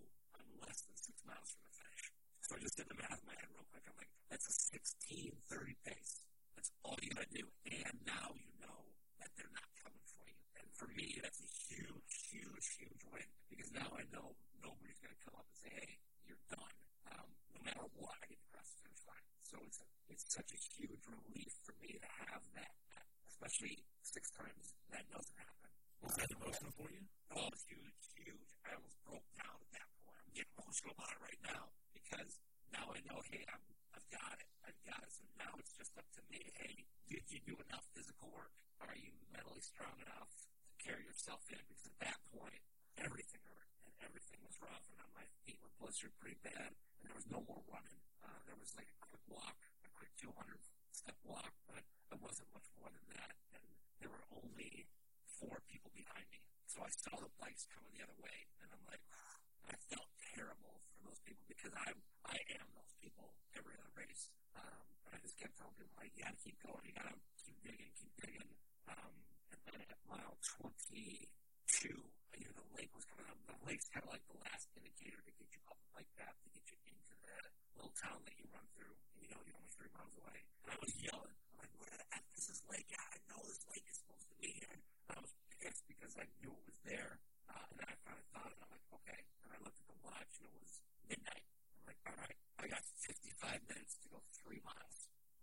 less 0.65 0.79
than 0.85 0.95
six 0.97 1.17
miles 1.25 1.49
from 1.53 1.63
the 1.67 1.73
finish. 1.77 2.03
So 2.45 2.49
I 2.55 2.59
just 2.61 2.75
did 2.77 2.87
the 2.89 2.97
math 2.99 3.19
in 3.19 3.27
my 3.27 3.37
head 3.37 3.49
real 3.53 3.67
quick. 3.69 3.83
I'm 3.85 3.97
like, 3.97 4.13
that's 4.29 4.47
a 4.47 4.55
sixteen 4.55 5.33
thirty 5.49 5.75
pace. 5.85 6.23
That's 6.55 6.71
all 6.85 6.97
you 7.01 7.09
gotta 7.13 7.29
do, 7.33 7.45
and 7.69 7.95
now 8.05 8.33
you 8.37 8.51
know 8.61 8.79
that 9.21 9.31
they're 9.37 9.53
not 9.53 9.69
coming 9.81 10.05
for 10.13 10.25
you. 10.29 10.37
And 10.61 10.67
for 10.77 10.87
me, 10.93 11.17
that's 11.21 11.41
a 11.41 11.49
huge, 11.71 12.13
huge, 12.29 12.65
huge 12.77 13.01
win 13.09 13.29
because 13.49 13.71
now 13.73 13.89
I 13.97 14.05
know 14.13 14.37
nobody's 14.61 14.99
going 15.01 15.15
to 15.15 15.21
come 15.25 15.35
up 15.39 15.47
and 15.49 15.57
say, 15.57 15.71
"Hey, 15.73 15.91
you're 16.27 16.43
done." 16.51 16.75
Um, 17.11 17.27
no 17.55 17.59
matter 17.65 17.85
what, 17.97 18.17
I 18.21 18.25
get 18.29 18.39
to 18.39 18.49
cross 18.53 18.69
the 18.77 18.79
finish 18.85 19.03
line. 19.09 19.25
So 19.41 19.55
it's 19.65 19.79
a, 19.81 19.87
it's 20.11 20.25
such 20.29 20.51
a 20.53 20.59
huge 20.77 21.01
relief 21.07 21.51
for 21.65 21.73
me 21.81 21.97
to 21.97 22.09
have 22.27 22.43
that, 22.59 22.73
especially 23.31 23.81
six 24.03 24.29
times 24.35 24.75
that 24.91 25.07
doesn't 25.07 25.39
happen. 25.39 25.71
Was 26.03 26.13
that 26.17 26.29
emotional 26.35 26.73
for 26.75 26.89
you? 26.91 27.03
Oh, 27.31 27.47
huge, 27.69 28.03
huge. 28.19 28.49
I 28.67 28.75
almost 28.75 28.97
broke 29.07 29.27
down 29.39 29.57
at 29.70 29.70
getting 30.35 30.53
emotional 30.59 30.95
about 30.95 31.11
it 31.11 31.21
right 31.21 31.41
now 31.43 31.71
because 31.95 32.39
now 32.71 32.87
I 32.91 32.99
know, 33.07 33.19
hey, 33.27 33.43
I'm, 33.51 33.63
I've 33.95 34.07
got 34.11 34.35
it. 34.39 34.47
I've 34.63 34.81
got 34.87 34.99
it. 35.03 35.11
So 35.11 35.23
now 35.35 35.51
it's 35.59 35.75
just 35.75 35.91
up 35.99 36.07
to 36.15 36.21
me. 36.31 36.39
Hey, 36.55 36.87
did 37.07 37.27
you 37.27 37.39
do 37.43 37.55
enough 37.67 37.83
physical 37.91 38.31
work? 38.31 38.51
Are 38.79 38.95
you 38.95 39.11
mentally 39.31 39.61
strong 39.61 39.93
enough 39.99 40.31
to 40.31 40.73
carry 40.79 41.03
yourself 41.03 41.43
in? 41.51 41.59
Because 41.67 41.85
at 41.87 41.97
that 42.01 42.19
point, 42.31 42.63
everything 42.97 43.43
hurt 43.45 43.69
and 43.85 43.93
everything 44.07 44.39
was 44.47 44.55
rough, 44.63 44.87
and 44.95 45.09
my 45.13 45.27
feet 45.43 45.59
were 45.59 45.73
blistered 45.77 46.15
pretty 46.17 46.39
bad, 46.41 46.71
and 46.71 47.03
there 47.03 47.17
was 47.17 47.27
no 47.27 47.43
more 47.45 47.61
running. 47.67 47.99
Uh, 48.23 48.39
there 48.47 48.57
was 48.57 48.71
like 48.79 48.87
a 48.87 48.97
quick 49.03 49.23
walk, 49.27 49.57
a 49.83 49.89
quick 49.91 50.11
200 50.17 50.31
step 50.95 51.17
walk, 51.27 51.51
but 51.67 51.83
it 51.83 52.19
wasn't 52.23 52.47
much 52.55 52.67
more 52.79 52.89
than 52.89 53.05
that. 53.19 53.35
And 53.53 53.65
there 53.99 54.11
were 54.11 54.25
only 54.31 54.87
four 55.27 55.59
people 55.67 55.91
behind 55.91 56.25
me. 56.31 56.39
So 56.65 56.81
I 56.85 56.91
saw 56.93 57.19
the 57.19 57.31
bikes 57.41 57.67
coming 57.67 57.91
the 57.97 58.03
other 58.05 58.17
way, 58.23 58.47
and 58.63 58.71
I'm 58.71 58.85
like, 58.87 59.03
I 59.71 59.79
felt 59.87 60.11
terrible 60.35 60.83
for 60.99 61.07
those 61.07 61.21
people 61.23 61.47
because 61.47 61.71
I 61.79 61.95
I 62.27 62.35
am 62.59 62.67
those 62.75 62.91
people 62.99 63.31
every 63.55 63.71
other 63.79 63.93
race. 63.95 64.27
Um, 64.59 64.83
but 65.07 65.15
I 65.15 65.19
just 65.23 65.39
kept 65.39 65.55
telling 65.55 65.71
people 65.79 65.95
like, 65.95 66.11
you 66.11 66.27
gotta 66.27 66.35
keep 66.43 66.59
going, 66.59 66.83
you 66.83 66.91
gotta 66.91 67.15
keep 67.39 67.55
digging, 67.63 67.87
keep 67.95 68.11
digging. 68.19 68.51
Um, 68.91 69.13
and 69.55 69.59
then 69.71 69.79
at 69.87 69.99
mile 70.11 70.35
22, 70.59 71.23
I 71.87 72.35
knew 72.43 72.51
the 72.51 72.67
lake 72.75 72.91
was 72.91 73.07
coming 73.07 73.31
up. 73.31 73.39
The 73.47 73.55
lake's 73.63 73.87
kind 73.95 74.03
of 74.03 74.11
like 74.11 74.27
the 74.27 74.43
last 74.43 74.67
indicator 74.75 75.23
to 75.23 75.31
get 75.39 75.47
you 75.55 75.63
up 75.71 75.79
bike 75.95 76.11
path 76.19 76.35
to 76.43 76.49
get 76.51 76.67
you 76.67 76.75
into 76.91 77.15
the 77.15 77.31
little 77.79 77.95
town 77.95 78.19
that 78.27 78.35
you 78.35 78.43
run 78.51 78.67
through. 78.75 78.91
And 79.15 79.23
you 79.23 79.31
know 79.31 79.39
you're 79.47 79.55
only 79.55 79.71
three 79.71 79.91
miles 79.95 80.11
away. 80.19 80.35
And 80.67 80.75
I 80.75 80.77
was 80.83 80.91
yelling. 80.99 81.35
I'm 81.55 81.63
like, 81.63 81.71
where 81.79 81.95
the 81.95 82.07
F 82.11 82.27
is 82.35 82.51
this 82.51 82.61
lake 82.67 82.91
at? 82.91 83.07
I 83.07 83.19
know 83.31 83.39
this 83.47 83.63
lake 83.71 83.87
is 83.87 84.03
supposed 84.03 84.27
to 84.27 84.35
be 84.35 84.51
here. 84.51 84.75
And 85.07 85.15
I 85.15 85.19
was 85.23 85.31
pissed 85.63 85.87
because 85.87 86.11
I 86.19 86.27
knew 86.43 86.51
it 86.51 86.65
was 86.67 86.79
there. 86.83 87.23
And 87.81 87.89
I 87.89 87.95
finally 88.05 88.27
thought 88.29 88.51
it. 88.53 88.59
I'm 88.61 88.69
like, 88.69 88.85
okay. 89.01 89.21
And 89.41 89.49
I 89.49 89.57
looked 89.65 89.79
at 89.81 89.87
the 89.89 89.99
watch 90.05 90.31
and 90.37 90.45
it 90.45 90.55
was 90.61 90.73
midnight. 91.09 91.45
I'm 91.81 91.85
like, 91.89 91.99
all 92.05 92.17
right, 92.21 92.37
I 92.61 92.65
got 92.69 92.85
55 92.85 93.57
minutes 93.65 93.97
to 94.05 94.07
go 94.13 94.21
three 94.37 94.61
miles. 94.61 94.97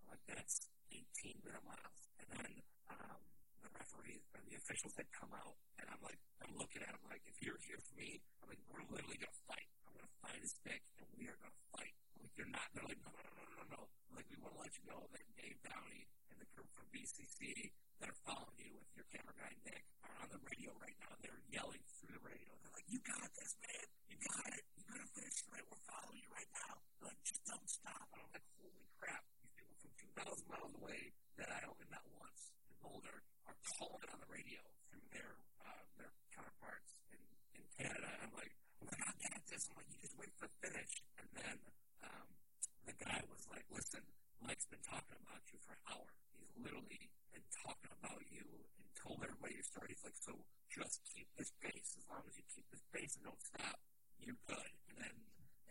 I'm 0.06 0.14
like, 0.14 0.22
that's 0.30 0.70
18 0.94 1.42
minute 1.42 1.64
miles. 1.66 1.98
And 2.22 2.28
then 2.38 2.52
um, 2.94 3.18
the 3.58 3.70
referees 3.74 4.22
and 4.38 4.42
the 4.46 4.54
officials 4.54 4.94
had 4.94 5.10
come 5.10 5.34
out, 5.34 5.58
and 5.82 5.90
I'm 5.90 5.98
like, 6.06 6.20
I'm 6.38 6.54
looking 6.54 6.80
at 6.86 6.94
them 6.94 7.02
like, 7.10 7.26
if 7.26 7.36
you're 7.42 7.58
here 7.66 7.82
for 7.82 7.94
me, 7.98 8.22
I'm 8.40 8.48
like, 8.54 8.62
we're 8.70 8.86
literally 8.86 9.18
gonna 9.18 9.42
fight. 9.50 9.66
I'm 9.82 9.98
gonna 9.98 10.14
find 10.22 10.38
a 10.38 10.48
stick, 10.48 10.82
and 11.02 11.06
we 11.18 11.26
are 11.26 11.38
gonna 11.42 11.62
fight. 11.74 11.94
I'm 12.14 12.22
like, 12.22 12.34
you're 12.38 12.52
not. 12.54 12.66
They're 12.72 12.86
like, 12.86 13.02
no, 13.02 13.10
no, 13.10 13.30
no, 13.34 13.44
no, 13.50 13.62
no. 13.74 13.80
I'm 14.08 14.14
like, 14.14 14.28
we 14.30 14.38
want 14.38 14.54
to 14.54 14.60
let 14.62 14.72
you 14.78 14.84
know 14.86 15.02
that 15.10 15.24
Dave 15.34 15.58
Downey 15.66 16.06
and 16.30 16.38
the 16.38 16.48
group 16.54 16.70
from 16.70 16.86
BCC 16.94 17.74
that 18.00 18.08
are 18.10 18.20
following 18.26 18.58
you 18.62 18.74
with 18.78 18.90
your 18.94 19.06
camera 19.10 19.34
guy 19.34 19.50
Nick 19.66 19.82
are 20.06 20.14
on 20.22 20.28
the 20.30 20.40
radio 20.46 20.70
right 20.78 20.94
now. 21.02 21.12
They're 21.18 21.42
yelling 21.50 21.82
through 21.98 22.14
the 22.14 22.22
radio. 22.22 22.50
They're 22.62 22.74
like, 22.74 22.86
you 22.86 22.98
got 23.02 23.26
this, 23.34 23.58
man. 23.58 23.86
You 24.06 24.16
got 24.22 24.46
it. 24.54 24.62
You're 24.78 24.86
gonna 24.86 25.10
finish 25.14 25.36
right. 25.50 25.64
We're 25.66 25.84
following 25.86 26.22
you 26.22 26.30
right 26.30 26.50
now. 26.54 26.78
They're 26.98 27.10
like, 27.10 27.22
just 27.26 27.42
don't 27.46 27.66
stop. 27.66 28.06
And 28.14 28.22
I'm 28.22 28.30
like, 28.30 28.46
holy 28.58 28.86
crap. 28.98 29.22
These 29.42 29.54
people 29.58 29.76
from 29.82 29.92
2,000 30.14 30.46
miles 30.46 30.72
away 30.78 31.00
that 31.42 31.50
I 31.50 31.60
only 31.66 31.86
met 31.90 32.04
once 32.14 32.54
in 32.70 32.74
Boulder 32.78 33.18
are 33.50 33.58
calling 33.78 34.06
on 34.14 34.18
the 34.22 34.30
radio 34.30 34.62
through 34.90 35.06
their 35.10 35.34
uh, 35.66 35.82
their 35.98 36.12
counterparts 36.34 36.94
in, 37.10 37.20
in 37.58 37.62
Canada. 37.74 38.08
I'm 38.22 38.34
like, 38.38 38.54
I'm 38.78 38.86
like, 38.94 39.02
I 39.02 39.12
got 39.26 39.42
this. 39.50 39.66
I'm 39.70 39.76
like, 39.82 39.90
you 39.90 39.98
just 39.98 40.14
wait 40.14 40.30
for 40.38 40.46
the 40.46 40.56
finish. 40.62 40.92
And 41.18 41.28
then 41.34 41.56
um, 42.06 42.26
the 42.86 42.94
guy 42.94 43.18
was 43.26 43.42
like, 43.50 43.66
listen, 43.74 44.06
Mike's 44.42 44.66
been 44.70 44.82
talking 44.86 45.18
about 45.18 45.42
you 45.50 45.58
for 45.62 45.74
an 45.74 45.82
hour. 45.90 46.08
He's 46.38 46.52
literally 46.58 47.10
been 47.34 47.46
talking 47.50 47.90
about 47.98 48.22
you 48.30 48.46
and 48.78 48.86
told 48.94 49.22
everybody 49.22 49.58
your 49.58 49.66
story. 49.66 49.94
He's 49.94 50.04
like, 50.06 50.18
so 50.18 50.34
just 50.70 51.02
keep 51.10 51.26
this 51.34 51.50
pace. 51.58 51.98
As 51.98 52.06
long 52.06 52.22
as 52.26 52.38
you 52.38 52.46
keep 52.46 52.66
this 52.70 52.84
pace 52.94 53.18
and 53.18 53.26
don't 53.26 53.42
stop, 53.42 53.78
you're 54.22 54.38
good. 54.46 54.72
And 54.90 54.96
then 55.02 55.14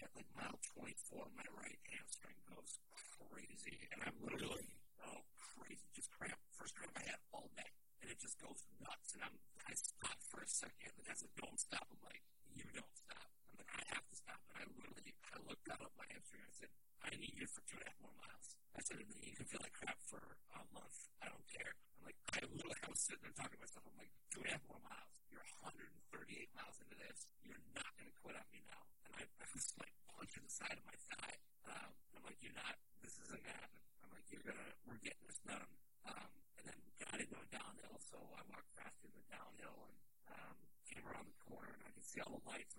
at 0.03 0.11
like 0.15 0.27
mile 0.35 0.59
24, 0.75 1.31
my 1.35 1.47
right 1.55 1.79
hamstring 1.87 2.39
goes 2.47 2.79
crazy. 2.91 3.87
And 3.95 4.03
I'm 4.03 4.17
literally, 4.19 4.67
oh, 5.03 5.23
crazy, 5.55 5.87
just 5.95 6.11
cramp. 6.11 6.37
First 6.59 6.75
cramp 6.75 6.91
I 6.99 7.07
had 7.07 7.21
all 7.31 7.47
day. 7.55 7.71
And 8.03 8.11
it 8.11 8.19
just 8.19 8.35
goes 8.41 8.67
nuts. 8.83 9.15
And 9.15 9.23
I'm, 9.23 9.35
I 9.63 9.73
stop 9.79 10.19
for 10.27 10.43
a 10.43 10.49
second. 10.49 10.91
And 10.99 11.07
as 11.07 11.23
I 11.23 11.29
don't 11.39 11.59
stop, 11.59 11.87
I'm 11.87 12.03
like, 12.03 12.23
you 12.51 12.67
don't 12.75 12.95
stop. 12.95 13.36
Like, 13.57 13.71
I 13.73 13.83
have 13.97 14.05
to 14.07 14.15
stop. 14.15 14.39
And 14.53 14.57
I 14.61 14.65
literally, 14.77 15.13
I 15.33 15.37
looked 15.45 15.65
down 15.67 15.81
at 15.81 15.93
my 15.97 16.05
hamstring. 16.09 16.43
I 16.45 16.53
said, 16.53 16.71
I 17.03 17.09
need 17.17 17.35
you 17.37 17.47
for 17.49 17.61
two 17.65 17.77
and 17.81 17.85
a 17.85 17.89
half 17.91 17.99
more 18.01 18.15
miles. 18.17 18.47
I 18.77 18.81
said, 18.85 19.01
and 19.01 19.09
then 19.09 19.21
you 19.25 19.33
can 19.35 19.45
feel 19.49 19.61
like 19.61 19.73
crap 19.73 19.97
for 20.05 20.21
a 20.53 20.61
month. 20.73 21.09
I 21.21 21.29
don't 21.29 21.45
care. 21.49 21.73
I'm 21.97 22.05
like, 22.05 22.17
I 22.33 22.45
literally, 22.45 22.77
I 22.85 22.89
was 22.93 23.01
sitting 23.01 23.25
there 23.25 23.33
talking 23.33 23.57
to 23.57 23.63
myself. 23.65 23.83
I'm 23.89 23.97
like, 23.97 24.13
two 24.29 24.45
and 24.45 24.49
a 24.49 24.57
half 24.57 24.63
more 24.69 24.81
miles. 24.85 25.13
You're 25.33 25.43
138 25.65 26.53
miles 26.53 26.77
into 26.81 26.95
this. 27.01 27.25
You're 27.41 27.61
not 27.73 27.89
going 27.97 28.09
to 28.09 28.15
quit 28.21 28.37
on 28.37 28.47
me 28.53 28.61
now. 28.69 28.83
And 29.09 29.11
I, 29.17 29.23
I 29.25 29.45
was 29.49 29.65
like 29.81 29.93
punching 30.13 30.45
the 30.45 30.53
side 30.53 30.77
of 30.77 30.85
my 30.85 30.97
thigh. 31.09 31.37
Um, 31.67 31.91
I'm 32.13 32.23
like, 32.23 32.37
you're 32.45 32.55
not, 32.55 32.77
this 33.01 33.17
isn't 33.25 33.41
going 33.41 33.57
to 33.57 33.61
happen. 33.65 33.81
I'm 34.05 34.11
like, 34.13 34.27
you're 34.29 34.45
going 34.45 34.59
to, 34.61 34.69
we're 34.85 35.01
getting 35.01 35.25
this 35.25 35.41
done. 35.41 35.69
Um, 36.05 36.29
and 36.61 36.63
then 36.69 36.79
got 37.01 37.17
into 37.17 37.37
a 37.37 37.47
downhill. 37.49 37.97
So 38.05 38.21
I 38.37 38.41
walked 38.53 38.69
fast 38.77 39.01
in 39.01 39.11
the 39.17 39.25
downhill 39.27 39.89
and 39.89 39.97
um, 40.37 40.57
came 40.85 41.01
around 41.09 41.25
the 41.27 41.39
corner 41.49 41.73
and 41.73 41.81
I 41.81 41.91
could 41.97 42.05
see 42.05 42.21
all 42.21 42.37
the 42.37 42.45
lights 42.45 42.76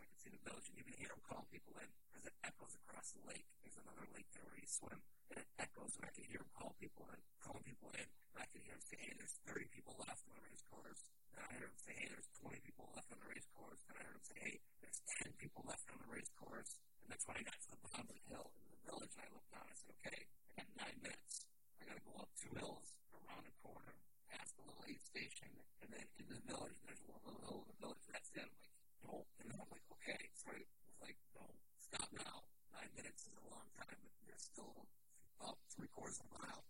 village 0.59 0.75
and 0.75 0.79
you 0.83 0.87
can 0.91 0.99
hear 0.99 1.15
calling 1.23 1.47
people 1.55 1.71
in 1.79 1.87
because 2.11 2.27
it 2.27 2.35
echoes 2.43 2.75
across 2.83 3.15
the 3.15 3.23
lake. 3.31 3.47
There's 3.63 3.79
another 3.79 4.03
lake 4.11 4.27
there 4.35 4.43
where 4.43 4.59
you 4.59 4.67
swim, 4.67 4.99
and 5.31 5.39
it 5.39 5.47
echoes, 5.63 5.95
and 5.95 6.03
I 6.03 6.11
can 6.11 6.27
hear 6.27 6.43
him 6.43 6.51
call 6.51 6.75
people 6.83 7.07
in, 7.15 7.21
calling 7.39 7.63
people 7.63 7.95
in, 7.95 8.03
and 8.03 8.39
I 8.43 8.47
can 8.51 8.67
hear 8.67 8.75
him 8.75 8.83
say, 8.83 8.99
hey, 8.99 9.15
there's 9.15 9.39
30 9.47 9.71
people 9.71 9.95
left 10.03 10.27
on 10.27 10.35
the 10.35 10.43
race 10.43 10.67
course. 10.67 11.07
Then 11.31 11.47
I 11.47 11.55
heard 11.55 11.71
him 11.71 11.79
say, 11.79 11.95
hey, 11.95 12.11
there's 12.11 12.27
20 12.43 12.59
people 12.67 12.91
left 12.91 13.07
on 13.15 13.23
the 13.23 13.31
race 13.31 13.47
course. 13.55 13.79
Then 13.87 13.95
I 13.95 14.03
heard 14.03 14.19
him 14.19 14.27
say, 14.27 14.39
hey, 14.43 14.57
there's 14.83 14.99
10 15.23 15.39
people 15.39 15.63
left 15.63 15.87
on 15.95 15.99
the 16.03 16.11
race 16.11 16.33
course. 16.35 16.75
And 17.07 17.07
that's 17.07 17.23
when 17.31 17.39
I 17.39 17.47
got 17.47 17.55
to 17.63 17.71
the 17.71 17.79
bottom 17.79 18.11
of 18.11 18.19
the 18.19 18.27
hill 18.27 18.51
in 18.59 18.67
the 18.67 18.83
village, 18.83 19.15
and 19.15 19.23
I 19.23 19.29
looked 19.31 19.53
down 19.55 19.63
and 19.63 19.71
I 19.71 19.79
said, 19.79 19.95
okay, 20.03 20.21
I 20.27 20.53
got 20.59 20.69
nine 20.75 20.99
minutes. 21.07 21.47
I 21.79 21.87
got 21.87 22.03
to 22.03 22.03
go 22.03 22.19
up 22.19 22.35
two 22.35 22.51
hills, 22.59 22.99
around 23.15 23.47
a 23.47 23.55
corner, 23.63 23.95
past 24.27 24.59
the 24.59 24.67
little 24.67 24.83
aid 24.91 25.07
station, 25.07 25.55
and 25.87 25.95
then 25.95 26.07
in 26.19 26.27
the 26.27 26.43
village, 26.51 26.75
there's 26.83 26.99
one 27.07 27.23
little 27.23 27.47
hill 27.47 27.63
in 27.63 27.71
the 27.71 27.79
village. 27.79 28.03
That's 28.11 28.35
it. 28.35 28.43
I'm 28.43 28.59
like, 28.59 28.75
don't. 29.07 29.29
And 29.39 29.47
then 29.47 29.63
I'm 29.63 29.71
like, 29.71 29.87
okay. 30.09 30.25
So 30.41 30.49
I 30.53 30.65
like, 31.05 31.19
no, 31.37 31.45
stop 31.77 32.09
now. 32.17 32.49
Nine 32.73 32.89
minutes 32.97 33.29
is 33.29 33.35
a 33.37 33.45
long 33.53 33.69
time, 33.77 33.99
but 34.01 34.13
you're 34.25 34.41
still 34.41 34.89
about 35.37 35.61
three 35.77 35.89
quarters 35.93 36.17
of 36.25 36.33
a 36.33 36.41
mile. 36.41 36.65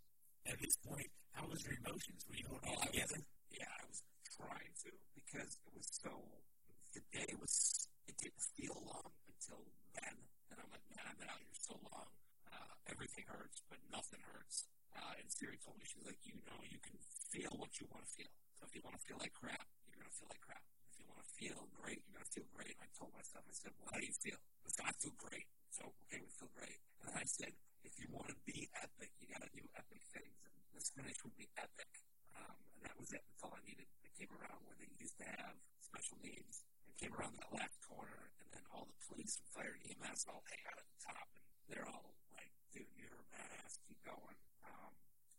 At 0.50 0.58
this 0.58 0.74
point, 0.82 1.06
how 1.38 1.46
was 1.46 1.62
your 1.62 1.78
emotions? 1.78 2.26
Were 2.26 2.34
you 2.34 2.48
holding 2.50 2.74
Oh, 2.74 2.82
together? 2.90 3.22
was, 3.22 3.54
yeah, 3.54 3.70
I 3.70 3.84
was 3.86 4.00
trying 4.26 4.72
to 4.82 4.90
because 5.14 5.50
it 5.62 5.70
was 5.70 5.86
so. 5.86 6.10
The 6.96 7.02
day 7.14 7.30
was. 7.38 7.86
It 8.08 8.16
didn't 8.16 8.40
feel 8.56 8.72
long 8.88 9.12
until 9.28 9.68
then, 9.92 10.16
and 10.48 10.56
I'm 10.56 10.70
like, 10.72 10.80
man, 10.88 11.04
I've 11.04 11.20
been 11.20 11.28
out 11.28 11.38
here 11.44 11.52
so 11.60 11.76
long. 11.92 12.08
Uh, 12.48 12.72
everything 12.88 13.28
hurts, 13.28 13.60
but 13.68 13.76
nothing 13.92 14.24
hurts. 14.32 14.64
Uh, 14.96 15.12
and 15.20 15.28
Siri 15.28 15.60
told 15.60 15.76
me 15.76 15.84
she's 15.84 16.08
like, 16.08 16.16
you 16.24 16.40
know, 16.48 16.56
you 16.64 16.80
can 16.80 16.96
feel 17.28 17.52
what 17.60 17.76
you 17.76 17.84
want 17.92 18.08
to 18.08 18.10
feel. 18.16 18.32
So 18.56 18.64
if 18.64 18.72
you 18.72 18.80
want 18.80 18.96
to 18.96 19.04
feel 19.04 19.20
like 19.20 19.36
crap, 19.36 19.68
you're 19.84 20.00
gonna 20.00 20.16
feel 20.16 20.32
like 20.32 20.40
crap. 20.40 20.64
Want 21.08 21.24
to 21.24 21.30
feel 21.40 21.60
great, 21.80 22.04
you're 22.04 22.20
gonna 22.20 22.28
feel 22.30 22.48
great. 22.52 22.76
And 22.76 22.84
I 22.84 22.90
told 22.92 23.10
myself, 23.16 23.42
I 23.48 23.54
said, 23.56 23.72
well, 23.80 23.88
how 23.90 23.98
do 23.98 24.06
you 24.06 24.16
feel? 24.20 24.38
I 24.38 24.68
said, 24.70 24.86
I 24.88 24.94
feel 25.00 25.16
great. 25.16 25.48
So 25.72 25.82
okay, 26.06 26.20
we 26.20 26.30
feel 26.36 26.52
great. 26.52 26.78
And 27.06 27.16
I 27.16 27.24
said, 27.24 27.52
if 27.86 27.94
you 27.96 28.08
want 28.12 28.28
to 28.28 28.38
be 28.44 28.68
epic, 28.82 29.10
you 29.22 29.26
got 29.32 29.40
to 29.40 29.52
do 29.54 29.64
epic 29.78 30.02
things. 30.12 30.36
And 30.44 30.52
this 30.76 30.92
finish 30.92 31.16
would 31.24 31.36
be 31.38 31.48
epic. 31.56 31.88
Um, 32.36 32.58
and 32.76 32.80
that 32.84 32.96
was 33.00 33.10
it. 33.16 33.22
That's 33.24 33.42
all 33.48 33.54
I 33.56 33.62
needed. 33.64 33.88
I 34.04 34.10
came 34.18 34.30
around 34.34 34.60
where 34.66 34.76
they 34.76 34.90
used 35.00 35.16
to 35.22 35.26
have 35.40 35.56
special 35.80 36.18
needs. 36.20 36.62
I 36.84 36.92
came 37.00 37.14
around 37.16 37.38
that 37.40 37.50
last 37.54 37.78
corner, 37.86 38.28
and 38.42 38.48
then 38.52 38.64
all 38.74 38.84
the 38.84 38.98
police 39.08 39.38
and 39.40 39.48
fire 39.54 39.72
and 39.72 39.82
EMS 39.88 40.26
all 40.28 40.42
hang 40.50 40.62
out 40.68 40.78
at 40.78 40.88
the 40.90 41.00
top, 41.00 41.26
and 41.32 41.68
they're 41.70 41.88
all 41.88 42.12
like, 42.34 42.50
dude, 42.74 42.90
you're 42.98 43.14
a 43.18 43.26
badass, 43.32 43.78
keep 43.86 43.98
going. 44.04 44.38
Um, 44.66 44.92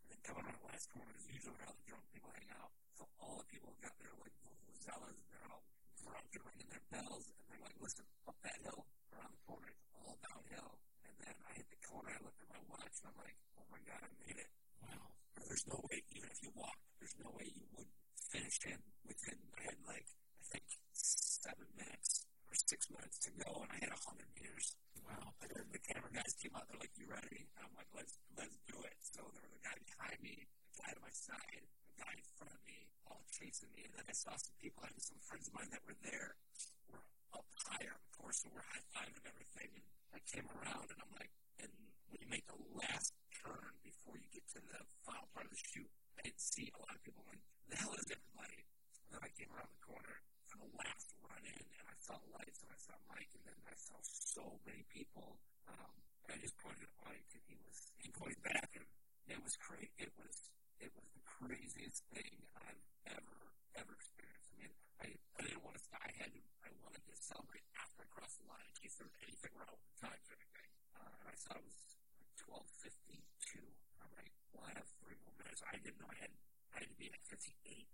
and 0.03 0.07
then 0.09 0.19
coming 0.25 0.43
around 0.47 0.57
the 0.63 0.69
last 0.71 0.87
corner 0.89 1.13
is 1.19 1.27
usually 1.27 1.53
where 1.53 1.67
all 1.67 1.77
the 1.77 1.87
drunk 1.87 2.03
people 2.15 2.31
hang 2.33 2.49
out. 2.55 2.71
So 2.99 3.07
all 3.23 3.39
the 3.39 3.47
people 3.47 3.71
got 3.79 3.95
their 4.03 4.11
like 4.19 4.35
vuvuzelas, 4.43 5.15
and 5.15 5.23
they're 5.31 5.47
all 5.47 5.63
drunk 6.03 6.27
and 6.35 6.43
ringing 6.43 6.67
their 6.67 6.83
bells, 6.91 7.31
and 7.31 7.47
they're 7.47 7.63
like, 7.63 7.79
listen, 7.79 8.03
up 8.27 8.35
that 8.43 8.59
hill, 8.59 8.83
around 9.15 9.31
the 9.31 9.43
corner, 9.47 9.71
it's 9.71 9.87
all 9.95 10.19
downhill. 10.19 10.75
And 11.07 11.15
then 11.23 11.35
I 11.47 11.55
hit 11.55 11.71
the 11.71 11.79
corner, 11.87 12.11
I 12.11 12.19
looked 12.19 12.43
at 12.43 12.51
my 12.51 12.59
watch, 12.67 12.91
and 12.99 13.07
I'm 13.07 13.15
like, 13.23 13.39
oh 13.55 13.63
my 13.71 13.79
god, 13.87 14.03
I 14.03 14.11
made 14.27 14.35
it. 14.35 14.51
Wow. 14.83 15.15
There's 15.47 15.63
no 15.71 15.79
way, 15.87 16.03
even 16.11 16.27
if 16.27 16.43
you 16.43 16.51
walked, 16.59 16.83
there's 16.99 17.15
no 17.23 17.31
way 17.31 17.47
you 17.47 17.63
would 17.79 17.87
finish 18.35 18.59
in 18.67 18.83
within, 19.07 19.39
I 19.55 19.71
had 19.71 19.79
like, 19.87 20.11
I 20.11 20.43
think 20.51 20.67
seven 20.91 21.71
minutes 21.79 22.27
or 22.51 22.53
six 22.67 22.83
minutes 22.91 23.15
to 23.23 23.31
go, 23.47 23.63
and 23.63 23.71
I 23.71 23.79
had 23.79 23.95
a 23.95 24.01
hundred 24.03 24.27
meters. 24.35 24.75
Wow. 25.07 25.39
And 25.39 25.47
then 25.55 25.71
the 25.71 25.79
camera 25.87 26.11
guys 26.11 26.35
came 26.35 26.51
out, 26.51 26.67
they're 26.67 26.83
like, 26.83 26.91
you 26.99 27.07
ready? 27.07 27.47
And 27.55 27.63
I'm 27.63 27.73
like, 27.79 27.87
let's, 27.95 28.19
let's 28.35 28.59
do 28.67 28.75
it. 28.83 28.99
So 29.07 29.23
there 29.23 29.47
was 29.47 29.55
a 29.55 29.63
guy 29.63 29.79
behind 29.87 30.19
me, 30.19 30.43
a 30.43 30.75
guy 30.83 30.91
to 30.91 30.99
my 30.99 31.15
side, 31.15 31.63
guy 31.99 32.15
in 32.15 32.27
front 32.39 32.55
of 32.55 32.61
me, 32.63 32.87
all 33.03 33.21
chasing 33.27 33.67
me. 33.75 33.83
And 33.83 33.93
then 33.99 34.07
I 34.07 34.15
saw 34.15 34.31
some 34.39 34.55
people, 34.63 34.87
I 34.87 34.95
had 34.95 35.03
some 35.03 35.19
friends 35.19 35.51
of 35.51 35.53
mine 35.53 35.69
that 35.75 35.83
were 35.83 35.99
there, 35.99 36.39
were 36.87 37.03
up 37.35 37.45
higher 37.67 37.91
the 37.99 38.11
course, 38.15 38.41
so 38.41 38.47
we're 38.55 38.63
high 38.63 38.83
fiving 38.95 39.27
everything. 39.27 39.69
And 39.75 39.83
I 40.15 40.21
came 40.23 40.47
around, 40.55 40.87
and 40.87 40.99
I'm 41.03 41.13
like, 41.19 41.31
and 41.59 41.71
when 42.07 42.23
you 42.23 42.29
make 42.31 42.47
the 42.47 42.59
last 42.73 43.11
turn 43.35 43.75
before 43.83 44.15
you 44.15 44.31
get 44.31 44.47
to 44.55 44.63
the 44.63 44.81
final 45.03 45.27
part 45.35 45.45
of 45.45 45.51
the 45.51 45.59
shoot, 45.59 45.91
I 46.15 46.23
didn't 46.23 46.39
see 46.39 46.71
a 46.71 46.79
lot 46.79 46.95
of 46.95 47.03
people 47.03 47.23
going, 47.27 47.43
the 47.67 47.77
hell 47.77 47.93
is 47.99 48.07
everybody? 48.07 48.63
And 49.07 49.19
then 49.19 49.21
I 49.23 49.31
came 49.35 49.51
around 49.51 49.69
the 49.71 49.83
corner 49.83 50.15
for 50.47 50.57
the 50.63 50.71
last 50.79 51.11
run 51.19 51.43
in, 51.43 51.65
and 51.67 51.85
I 51.85 51.95
saw 51.99 52.15
lights, 52.31 52.63
and 52.63 52.71
I 52.71 52.79
saw 52.79 52.95
Mike, 53.11 53.31
and 53.35 53.43
then 53.43 53.59
I 53.67 53.75
saw 53.75 53.99
so 54.01 54.57
many 54.63 54.87
people. 54.89 55.37
Um, 55.67 55.93
I 56.31 56.37
just 56.39 56.55
pointed 56.59 56.87
at 56.87 56.95
Mike, 57.05 57.27
and 57.35 57.43
he 57.45 57.55
was, 57.61 57.77
he 57.99 58.09
pointed 58.11 58.41
back, 58.41 58.73
and 58.77 58.85
it 59.29 59.39
was 59.43 59.55
crazy. 59.57 59.93
It 59.97 60.11
was, 60.17 60.35
it 60.79 60.91
was 60.95 61.07
the 61.15 61.23
craziest 61.23 62.03
thing 62.11 62.35
I've 62.55 62.83
ever, 63.15 63.39
ever 63.79 63.93
experienced. 63.95 64.49
I 64.51 64.55
mean, 64.59 64.73
I, 64.99 65.07
I 65.37 65.41
didn't 65.45 65.63
want 65.63 65.75
to, 65.77 65.83
stop. 65.83 66.01
I 66.03 66.11
had 66.19 66.31
to, 66.33 66.41
I 66.63 66.69
wanted 66.83 67.03
to 67.05 67.15
celebrate 67.15 67.63
after 67.79 68.03
I 68.03 68.07
crossed 68.11 68.39
the 68.43 68.47
line 68.47 68.63
in 68.65 68.75
case 68.79 68.95
there 68.99 69.07
was 69.07 69.17
anything 69.23 69.53
wrong 69.59 69.71
with 69.75 69.85
the 69.95 69.97
times 70.07 70.25
or 70.27 70.35
anything. 70.39 70.69
Uh, 70.95 71.13
and 71.23 71.27
I 71.31 71.35
saw 71.37 71.55
it 71.55 71.63
was 71.63 71.79
like 72.15 72.31
12.52. 72.43 73.61
I'm 74.03 74.11
like, 74.15 74.31
well, 74.55 74.65
I 74.67 74.73
have 74.75 74.87
three 75.03 75.17
more 75.23 75.35
minutes. 75.39 75.61
I 75.67 75.75
didn't 75.79 75.99
know 75.99 76.09
I 76.11 76.19
had, 76.23 76.33
I 76.75 76.83
had 76.83 76.89
to 76.91 76.97
be 76.99 77.07
at 77.11 77.21
58, 77.27 77.43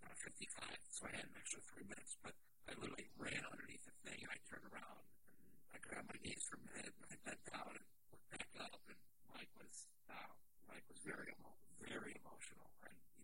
not 0.05 0.17
55, 0.17 0.77
so 0.89 1.05
I 1.09 1.11
had 1.15 1.25
an 1.25 1.35
extra 1.37 1.61
three 1.69 1.85
minutes, 1.89 2.17
but 2.21 2.33
I 2.69 2.73
literally 2.77 3.09
ran 3.17 3.41
underneath 3.49 3.85
the 3.85 3.95
thing, 4.05 4.19
and 4.25 4.29
I 4.33 4.37
turned 4.49 4.65
around, 4.69 5.01
and 5.29 5.41
I 5.73 5.77
grabbed 5.81 6.09
my 6.09 6.19
knees 6.21 6.41
for 6.45 6.57
a 6.57 6.65
minute, 6.73 6.93
and 6.97 7.05
I 7.09 7.15
bent 7.25 7.41
down 7.49 7.71
and 7.77 7.85
looked 8.09 8.29
back 8.33 8.49
up, 8.61 8.81
and 8.89 8.99
Mike 9.31 9.53
was, 9.57 9.85
uh, 10.09 10.31
Mike 10.69 10.85
was 10.89 10.99
very, 11.05 11.29
emo- 11.33 11.61
very 11.81 12.17
emotional, 12.17 12.69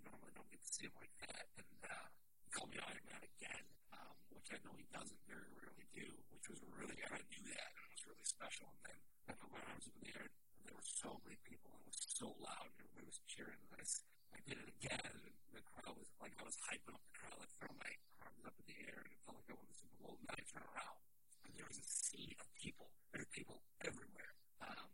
and 0.02 0.10
you 0.10 0.18
normally 0.18 0.34
don't 0.34 0.49
get 0.49 0.61
to 0.65 0.72
see 0.73 0.90
him 0.90 0.95
like 0.98 1.14
that, 1.30 1.45
and, 1.61 1.82
uh, 1.86 2.07
he 2.41 2.49
called 2.49 2.73
me 2.73 2.82
Iron 2.82 3.06
Man 3.06 3.22
again, 3.22 3.65
um, 3.94 4.18
which 4.34 4.49
I 4.49 4.57
know 4.65 4.73
he 4.73 4.90
doesn't 4.90 5.22
very 5.30 5.45
rarely 5.53 5.86
do, 5.94 6.10
which 6.34 6.49
was 6.49 6.57
really, 6.73 6.98
I 7.06 7.22
knew 7.30 7.44
that, 7.53 7.69
and 7.78 7.86
it 7.86 7.94
was 7.94 8.03
really 8.10 8.26
special, 8.26 8.73
and 8.73 8.82
then 8.90 8.99
I 9.30 9.32
put 9.38 9.53
my 9.53 9.61
arms 9.61 9.86
up 9.86 9.94
in 10.02 10.10
the 10.10 10.14
air, 10.18 10.26
and 10.26 10.61
there 10.65 10.73
were 10.73 10.90
so 10.90 11.22
many 11.22 11.38
people, 11.45 11.69
and 11.78 11.86
it 11.86 11.94
was 11.94 12.02
so 12.02 12.34
loud, 12.41 12.65
and 12.73 12.82
everybody 12.82 13.06
was 13.06 13.22
cheering, 13.30 13.61
and 13.61 13.78
I, 13.78 13.86
I 14.34 14.40
did 14.41 14.57
it 14.57 14.69
again, 14.82 15.06
and 15.06 15.22
the 15.53 15.61
crowd 15.69 15.94
was, 16.02 16.10
like, 16.18 16.34
I 16.41 16.44
was 16.49 16.57
hyping 16.65 16.98
up 16.98 17.03
the 17.06 17.14
crowd, 17.22 17.38
like, 17.38 17.53
throwing 17.61 17.78
my 17.78 17.94
arms 18.26 18.41
up 18.49 18.57
in 18.57 18.65
the 18.65 18.80
air, 18.90 19.06
and 19.06 19.14
it 19.14 19.22
felt 19.22 19.38
like 19.38 19.53
I 19.53 19.56
won 19.56 19.69
the 19.69 19.78
Super 19.78 19.98
Bowl, 20.02 20.18
and 20.18 20.26
then 20.26 20.41
I 20.41 20.44
turned 20.49 20.65
around, 20.73 20.99
and 21.45 21.52
there 21.53 21.69
was 21.69 21.78
a 21.78 21.86
sea 21.86 22.34
of 22.41 22.49
people, 22.57 22.90
there 23.14 23.22
were 23.22 23.30
people 23.30 23.61
everywhere, 23.86 24.34
um, 24.65 24.90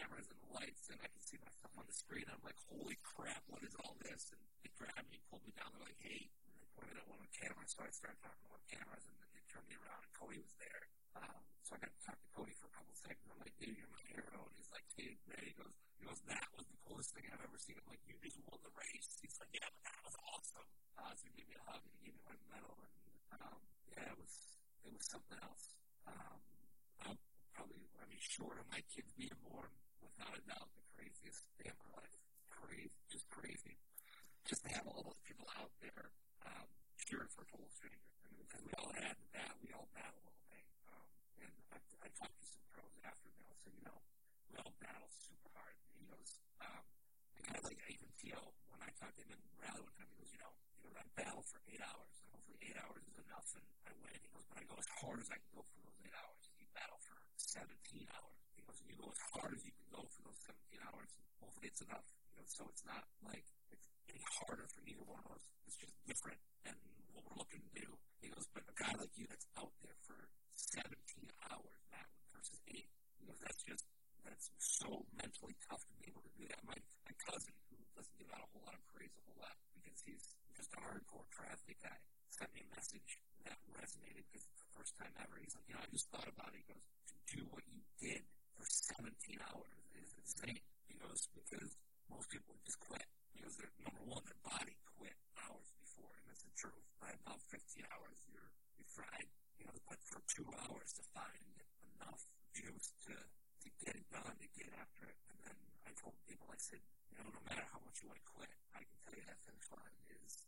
cameras 0.00 0.32
and 0.32 0.40
the 0.40 0.50
lights, 0.56 0.88
and 0.88 0.96
I 1.04 1.12
could 1.12 1.20
see 1.20 1.36
myself 1.44 1.76
on 1.76 1.84
the 1.84 1.92
screen, 1.92 2.24
I'm 2.32 2.40
like, 2.40 2.56
holy 2.72 2.96
crap, 3.04 3.44
what 3.52 3.60
is 3.60 3.76
all 3.84 4.00
this, 4.00 4.32
and 4.32 4.40
they 4.64 4.72
grabbed 4.72 5.12
me, 5.12 5.20
pulled 5.28 5.44
me 5.44 5.52
down, 5.52 5.68
they're 5.76 5.84
like, 5.84 6.00
hey, 6.00 6.32
they 6.56 6.68
pointed 6.72 6.96
at 6.96 7.04
one 7.04 7.20
of 7.20 7.28
the 7.28 7.36
cameras, 7.36 7.76
so 7.76 7.84
I 7.84 7.92
started 7.92 8.16
talking 8.24 8.40
to 8.40 8.48
one 8.48 8.56
of 8.56 8.64
the 8.64 8.72
cameras, 8.80 9.04
and 9.04 9.14
then 9.20 9.28
they 9.36 9.44
turned 9.52 9.68
me 9.68 9.76
around, 9.76 10.00
and 10.00 10.12
Cody 10.16 10.40
was 10.40 10.56
there, 10.56 10.88
um, 11.20 11.44
so 11.60 11.76
I 11.76 11.84
got 11.84 11.92
to 11.92 12.02
talk 12.02 12.16
to 12.16 12.30
Cody 12.34 12.54
for 12.56 12.66
a 12.70 12.74
couple 12.74 12.94
seconds. 12.96 13.26
I'm 13.30 13.38
like, 13.42 13.54
dude, 13.58 13.78
you're 13.78 13.90
my 13.90 14.02
hero. 14.10 14.46
And 14.46 14.54
he's 14.58 14.70
like, 14.74 14.86
dude, 14.98 15.18
man, 15.26 15.42
he 15.42 15.54
goes, 15.54 15.74
he 15.98 16.02
goes, 16.06 16.18
that 16.30 16.46
was 16.54 16.66
the 16.66 16.78
coolest 16.86 17.14
thing 17.14 17.26
I've 17.30 17.42
ever 17.42 17.58
seen. 17.58 17.78
I'm 17.78 17.86
like, 17.90 18.02
you 18.06 18.14
just 18.22 18.38
won 18.46 18.58
the 18.62 18.74
race. 18.74 19.10
He's 19.22 19.38
like, 19.38 19.54
yeah, 19.54 19.70
but 19.70 19.82
that 19.86 19.98
was 20.02 20.16
awesome. 20.34 20.66
Uh, 20.98 21.14
so 21.14 21.22
he 21.30 21.34
gave 21.38 21.46
me 21.50 21.54
a 21.58 21.64
hug 21.66 21.82
and 21.82 21.92
he 21.98 22.10
gave 22.10 22.14
me 22.18 22.22
my 22.26 22.38
medal. 22.50 22.74
And, 23.34 23.40
um, 23.42 23.60
yeah, 23.94 24.10
it 24.10 24.18
was, 24.18 24.34
it 24.86 24.92
was 24.94 25.06
something 25.06 25.38
else. 25.42 25.74
Um, 26.10 26.38
I'll 27.06 27.20
probably, 27.54 27.86
I 27.98 28.04
mean, 28.10 28.22
short 28.22 28.58
of 28.58 28.66
my 28.70 28.82
kids 28.90 29.14
being 29.14 29.34
born, 29.46 29.70
a 30.28 30.42
doubt, 30.44 30.68
the 30.76 30.84
craziest 30.92 31.48
day 31.56 31.72
of 31.72 31.78
my 31.80 31.90
life. 31.96 32.14
Crazy, 32.52 32.92
just 33.08 33.24
crazy. 33.32 33.80
Just 34.44 34.60
to 34.66 34.70
have 34.76 34.84
all 34.84 35.00
those 35.00 35.20
people 35.24 35.48
out 35.56 35.72
there, 35.80 36.12
um, 36.44 36.68
cheering 37.00 37.30
for 37.32 37.48
total 37.48 37.70
stranger. 37.72 38.04
I 38.24 38.28
mean, 38.34 38.44
because 38.44 38.60
we 38.66 38.72
all 38.76 38.92
had 38.92 39.16
that, 39.32 39.52
we 39.64 39.72
all 39.72 39.88
battled 39.96 40.24
all 40.28 40.42
day. 40.52 40.64
Um, 40.92 41.06
and 41.40 41.54
I, 41.72 41.78
I 42.04 42.08
talked 42.18 42.36
to 42.36 42.46
some 42.46 42.64
pros 42.74 42.92
after, 43.06 43.32
and 43.32 43.36
they 43.40 43.46
all 43.48 43.60
said, 43.64 43.72
you 43.72 43.84
know, 43.86 43.98
we 44.52 44.60
all 44.60 44.72
battle 44.82 45.08
super 45.08 45.48
hard. 45.56 45.76
And 45.88 45.96
he 45.96 46.06
goes, 46.10 46.30
um, 46.60 46.84
kind 47.46 47.56
of 47.56 47.64
like 47.64 47.80
even 47.88 48.10
T.O., 48.20 48.40
when 48.72 48.80
I 48.84 48.90
talked 49.00 49.16
to 49.20 49.24
him 49.24 49.40
in 49.40 49.52
rally 49.60 49.80
one 49.80 49.94
time, 49.96 50.08
he 50.12 50.16
goes, 50.20 50.30
you 50.34 50.40
know, 50.42 50.52
you 50.84 50.92
know, 50.92 51.00
I 51.00 51.04
battle 51.16 51.44
for 51.46 51.60
eight 51.72 51.80
hours, 51.80 52.12
and 52.20 52.28
hopefully 52.34 52.60
eight 52.64 52.78
hours 52.80 53.02
is 53.08 53.16
enough, 53.24 53.48
and 53.56 53.64
I 53.88 53.92
win. 54.04 54.16
He 54.20 54.30
goes, 54.32 54.44
but 54.50 54.60
I 54.60 54.64
go 54.68 54.76
as 54.76 54.90
hard 55.00 55.18
as 55.20 55.28
I 55.32 55.38
can 55.40 55.50
go 55.56 55.62
for 55.64 55.78
those 55.84 55.96
eight 56.04 56.16
hours. 56.16 56.40
And 56.48 56.56
you 56.60 56.68
battle 56.76 57.00
for 57.04 57.16
17 57.36 57.70
hours. 58.12 58.39
He 58.78 58.94
you 58.94 58.98
go 59.02 59.10
as 59.10 59.22
hard 59.34 59.50
as 59.50 59.62
you 59.66 59.74
can 59.74 59.88
go 59.90 60.06
for 60.06 60.22
those 60.22 60.38
17 60.46 60.78
hours, 60.86 61.10
hopefully 61.42 61.66
it's 61.66 61.82
enough. 61.82 62.06
You 62.30 62.38
know, 62.38 62.46
so 62.46 62.62
it's 62.70 62.86
not 62.86 63.02
like 63.26 63.42
it's 63.74 63.88
any 64.06 64.22
harder 64.42 64.70
for 64.70 64.80
either 64.86 65.02
one 65.02 65.18
of 65.26 65.34
us. 65.34 65.44
It's 65.66 65.78
just 65.80 65.94
different, 66.06 66.38
and 66.62 66.78
what 67.10 67.26
we're 67.26 67.38
looking 67.42 67.62
to 67.66 67.72
do. 67.74 67.88
He 68.22 68.30
goes, 68.30 68.46
but 68.54 68.62
a 68.70 68.74
guy 68.78 68.94
like 68.94 69.10
you 69.18 69.26
that's 69.26 69.48
out 69.58 69.74
there 69.82 69.96
for 70.06 70.30
17 70.54 70.86
hours, 71.50 71.80
that 71.90 72.06
versus 72.30 72.60
eight, 72.70 72.86
he 73.18 73.26
goes, 73.26 73.40
that's 73.42 73.62
just, 73.66 73.84
that's 74.22 74.54
so 74.58 75.02
mentally 75.18 75.56
tough 75.66 75.82
to 75.90 75.94
be 75.98 76.06
able 76.06 76.22
to 76.22 76.32
do 76.38 76.46
that. 76.46 76.60
My, 76.62 76.76
my 77.06 77.14
cousin, 77.26 77.56
who 77.72 77.80
doesn't 77.98 78.16
give 78.20 78.30
out 78.30 78.44
a 78.44 78.48
whole 78.54 78.62
lot 78.62 78.76
of 78.78 78.84
praise 78.92 79.10
a 79.18 79.22
whole 79.26 79.40
lot 79.40 79.56
because 79.74 79.98
he's 80.06 80.36
just 80.54 80.70
a 80.76 80.80
hardcore 80.84 81.26
triathlete 81.32 81.80
guy, 81.82 81.98
sent 82.30 82.52
me 82.54 82.62
a 82.62 82.70
message 82.70 83.18
that 83.48 83.58
resonated 83.72 84.22
because 84.30 84.46
it's 84.46 84.60
the 84.62 84.72
first 84.76 84.92
time 85.00 85.10
ever. 85.18 85.40
He's 85.40 85.56
like, 85.56 85.66
you 85.66 85.74
know, 85.74 85.82
I 85.82 85.88
just 85.90 86.06
thought 86.12 86.28
about 86.28 86.52
it. 86.54 86.62
He 86.62 86.66
goes, 86.68 86.84
to 87.08 87.16
do 87.34 87.40
what 87.50 87.64
you 87.66 87.80
did 87.98 88.22
for 88.60 88.68
17 89.00 89.40
hours 89.40 89.72
is 89.96 90.12
insane. 90.20 90.60
He 90.84 91.00
goes, 91.00 91.24
because 91.32 91.72
most 92.12 92.28
people 92.28 92.52
just 92.68 92.76
quit. 92.84 93.08
Because 93.32 93.56
they're, 93.56 93.72
number 93.80 94.04
one, 94.04 94.20
their 94.28 94.36
body 94.44 94.76
quit 95.00 95.16
hours 95.40 95.72
before, 95.80 96.12
and 96.12 96.28
that's 96.28 96.44
the 96.44 96.52
truth. 96.60 96.84
By 97.00 97.08
about 97.24 97.40
15 97.48 97.56
hours, 97.88 98.20
you're, 98.28 98.52
you're 98.76 98.92
fried. 98.92 99.32
You 99.56 99.64
know, 99.64 99.76
but 99.88 99.96
for 100.04 100.20
two 100.28 100.44
hours 100.68 100.92
to 101.00 101.02
find 101.16 101.56
enough 101.96 102.20
juice 102.52 102.92
to, 103.08 103.16
to 103.16 103.68
get 103.80 103.96
it 103.96 104.04
done, 104.12 104.28
to 104.28 104.48
get 104.52 104.68
after 104.76 105.08
it. 105.08 105.16
And 105.32 105.40
then 105.40 105.56
I 105.88 105.96
told 105.96 106.20
people, 106.28 106.44
I 106.52 106.60
said, 106.60 106.84
you 107.08 107.16
know, 107.16 107.32
no 107.32 107.40
matter 107.48 107.64
how 107.72 107.80
much 107.80 108.04
you 108.04 108.12
want 108.12 108.20
to 108.20 108.28
quit, 108.28 108.52
I 108.76 108.84
can 108.84 108.96
tell 109.08 109.16
you 109.16 109.24
that 109.24 109.40
finish 109.40 109.68
line 109.72 109.96
is 110.20 110.44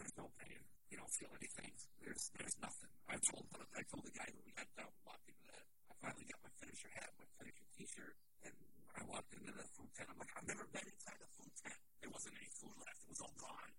there's 0.00 0.16
no 0.16 0.32
pain. 0.40 0.64
You 0.88 0.96
don't 0.96 1.12
feel 1.12 1.28
anything. 1.36 1.76
There's 2.00 2.32
there's 2.40 2.56
nothing. 2.64 2.88
I 3.12 3.20
told 3.20 3.44
I 3.76 3.84
told 3.92 4.08
the 4.08 4.16
guy 4.16 4.24
that 4.24 4.42
we 4.48 4.52
got 4.56 4.68
done 4.72 4.92
walking 5.04 5.36
that 5.52 5.64
finally 6.02 6.26
got 6.30 6.40
my 6.42 6.52
finisher 6.62 6.90
hat, 6.94 7.10
my 7.18 7.28
finisher 7.38 7.66
T-shirt, 7.74 8.14
and 8.46 8.54
when 8.86 8.94
I 8.98 9.04
walked 9.06 9.30
into 9.34 9.50
the 9.50 9.66
food 9.74 9.90
tent, 9.94 10.08
I'm 10.10 10.18
like, 10.18 10.32
I've 10.34 10.46
never 10.46 10.66
been 10.70 10.86
inside 10.86 11.18
the 11.18 11.30
food 11.34 11.52
tent. 11.58 11.78
There 12.02 12.12
wasn't 12.12 12.34
any 12.38 12.50
food 12.58 12.74
left. 12.78 13.00
It 13.02 13.10
was 13.10 13.20
all 13.22 13.36
gone. 13.38 13.70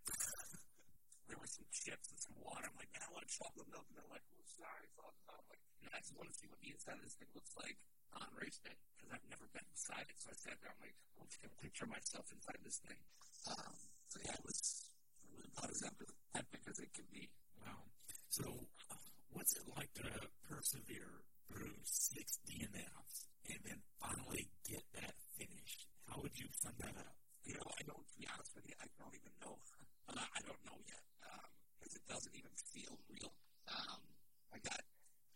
there 1.32 1.40
was 1.40 1.52
some 1.56 1.68
chips 1.72 2.08
and 2.12 2.20
some 2.20 2.38
water. 2.44 2.68
I'm 2.68 2.78
like, 2.80 2.92
man, 2.92 3.04
I 3.08 3.10
want 3.16 3.28
chocolate 3.32 3.70
milk. 3.72 3.88
And 3.88 3.96
they're 4.00 4.12
like, 4.12 4.26
well, 4.32 4.48
sorry, 4.48 4.84
it's 4.88 5.00
all 5.00 5.16
gone. 5.28 5.40
I'm 5.40 5.50
like, 5.52 5.64
you 5.80 5.88
I 5.92 6.00
just 6.00 6.16
want 6.16 6.28
to 6.32 6.36
see 6.36 6.48
what 6.52 6.60
the 6.60 6.72
inside 6.72 6.98
of 7.00 7.04
this 7.04 7.16
thing 7.20 7.32
looks 7.36 7.54
like 7.56 7.78
on 8.16 8.28
race 8.36 8.60
day 8.64 8.76
because 8.96 9.10
I've 9.16 9.28
never 9.30 9.48
been 9.52 9.68
inside 9.70 10.08
it. 10.08 10.18
So 10.20 10.32
I 10.32 10.36
sat 10.36 10.58
there. 10.60 10.72
I'm 10.72 10.82
like, 10.84 10.96
I'm 11.20 11.28
just 11.28 11.40
gonna 11.40 11.60
picture 11.62 11.88
myself 11.88 12.26
inside 12.32 12.60
this 12.64 12.80
thing. 12.84 13.00
Um, 13.48 13.76
so 14.12 14.18
yeah, 14.24 14.36
it 14.36 14.44
was 14.44 14.60
about 15.56 15.70
as 15.72 15.82
epic 16.36 16.64
as 16.68 16.78
it 16.80 16.92
can 16.96 17.08
be. 17.12 17.30
Wow. 17.64 17.84
So, 18.30 18.46
uh, 18.92 19.00
what's 19.32 19.54
it 19.58 19.66
like 19.76 19.92
to 20.00 20.08
persevere 20.48 21.26
through 21.50 21.76
six 21.84 22.38
DNFs 22.46 23.26
and 23.50 23.60
then 23.66 23.82
finally 23.98 24.54
get 24.64 24.86
that 24.94 25.18
finish? 25.36 25.90
How 26.06 26.22
would 26.22 26.38
you 26.38 26.48
sum 26.54 26.74
that 26.80 26.94
up? 26.94 27.18
You 27.44 27.58
know, 27.58 27.66
I 27.66 27.82
don't. 27.84 28.06
To 28.06 28.16
be 28.18 28.30
honest 28.30 28.54
with 28.54 28.70
you, 28.70 28.78
I 28.78 28.88
don't 29.02 29.14
even 29.18 29.34
know. 29.42 29.58
I 30.14 30.42
don't 30.46 30.62
know 30.66 30.78
yet 30.86 31.04
because 31.78 31.94
um, 31.94 32.02
it 32.02 32.06
doesn't 32.10 32.36
even 32.38 32.54
feel 32.74 32.94
real. 33.10 33.34
Um, 33.70 34.02
I 34.54 34.58
got. 34.62 34.82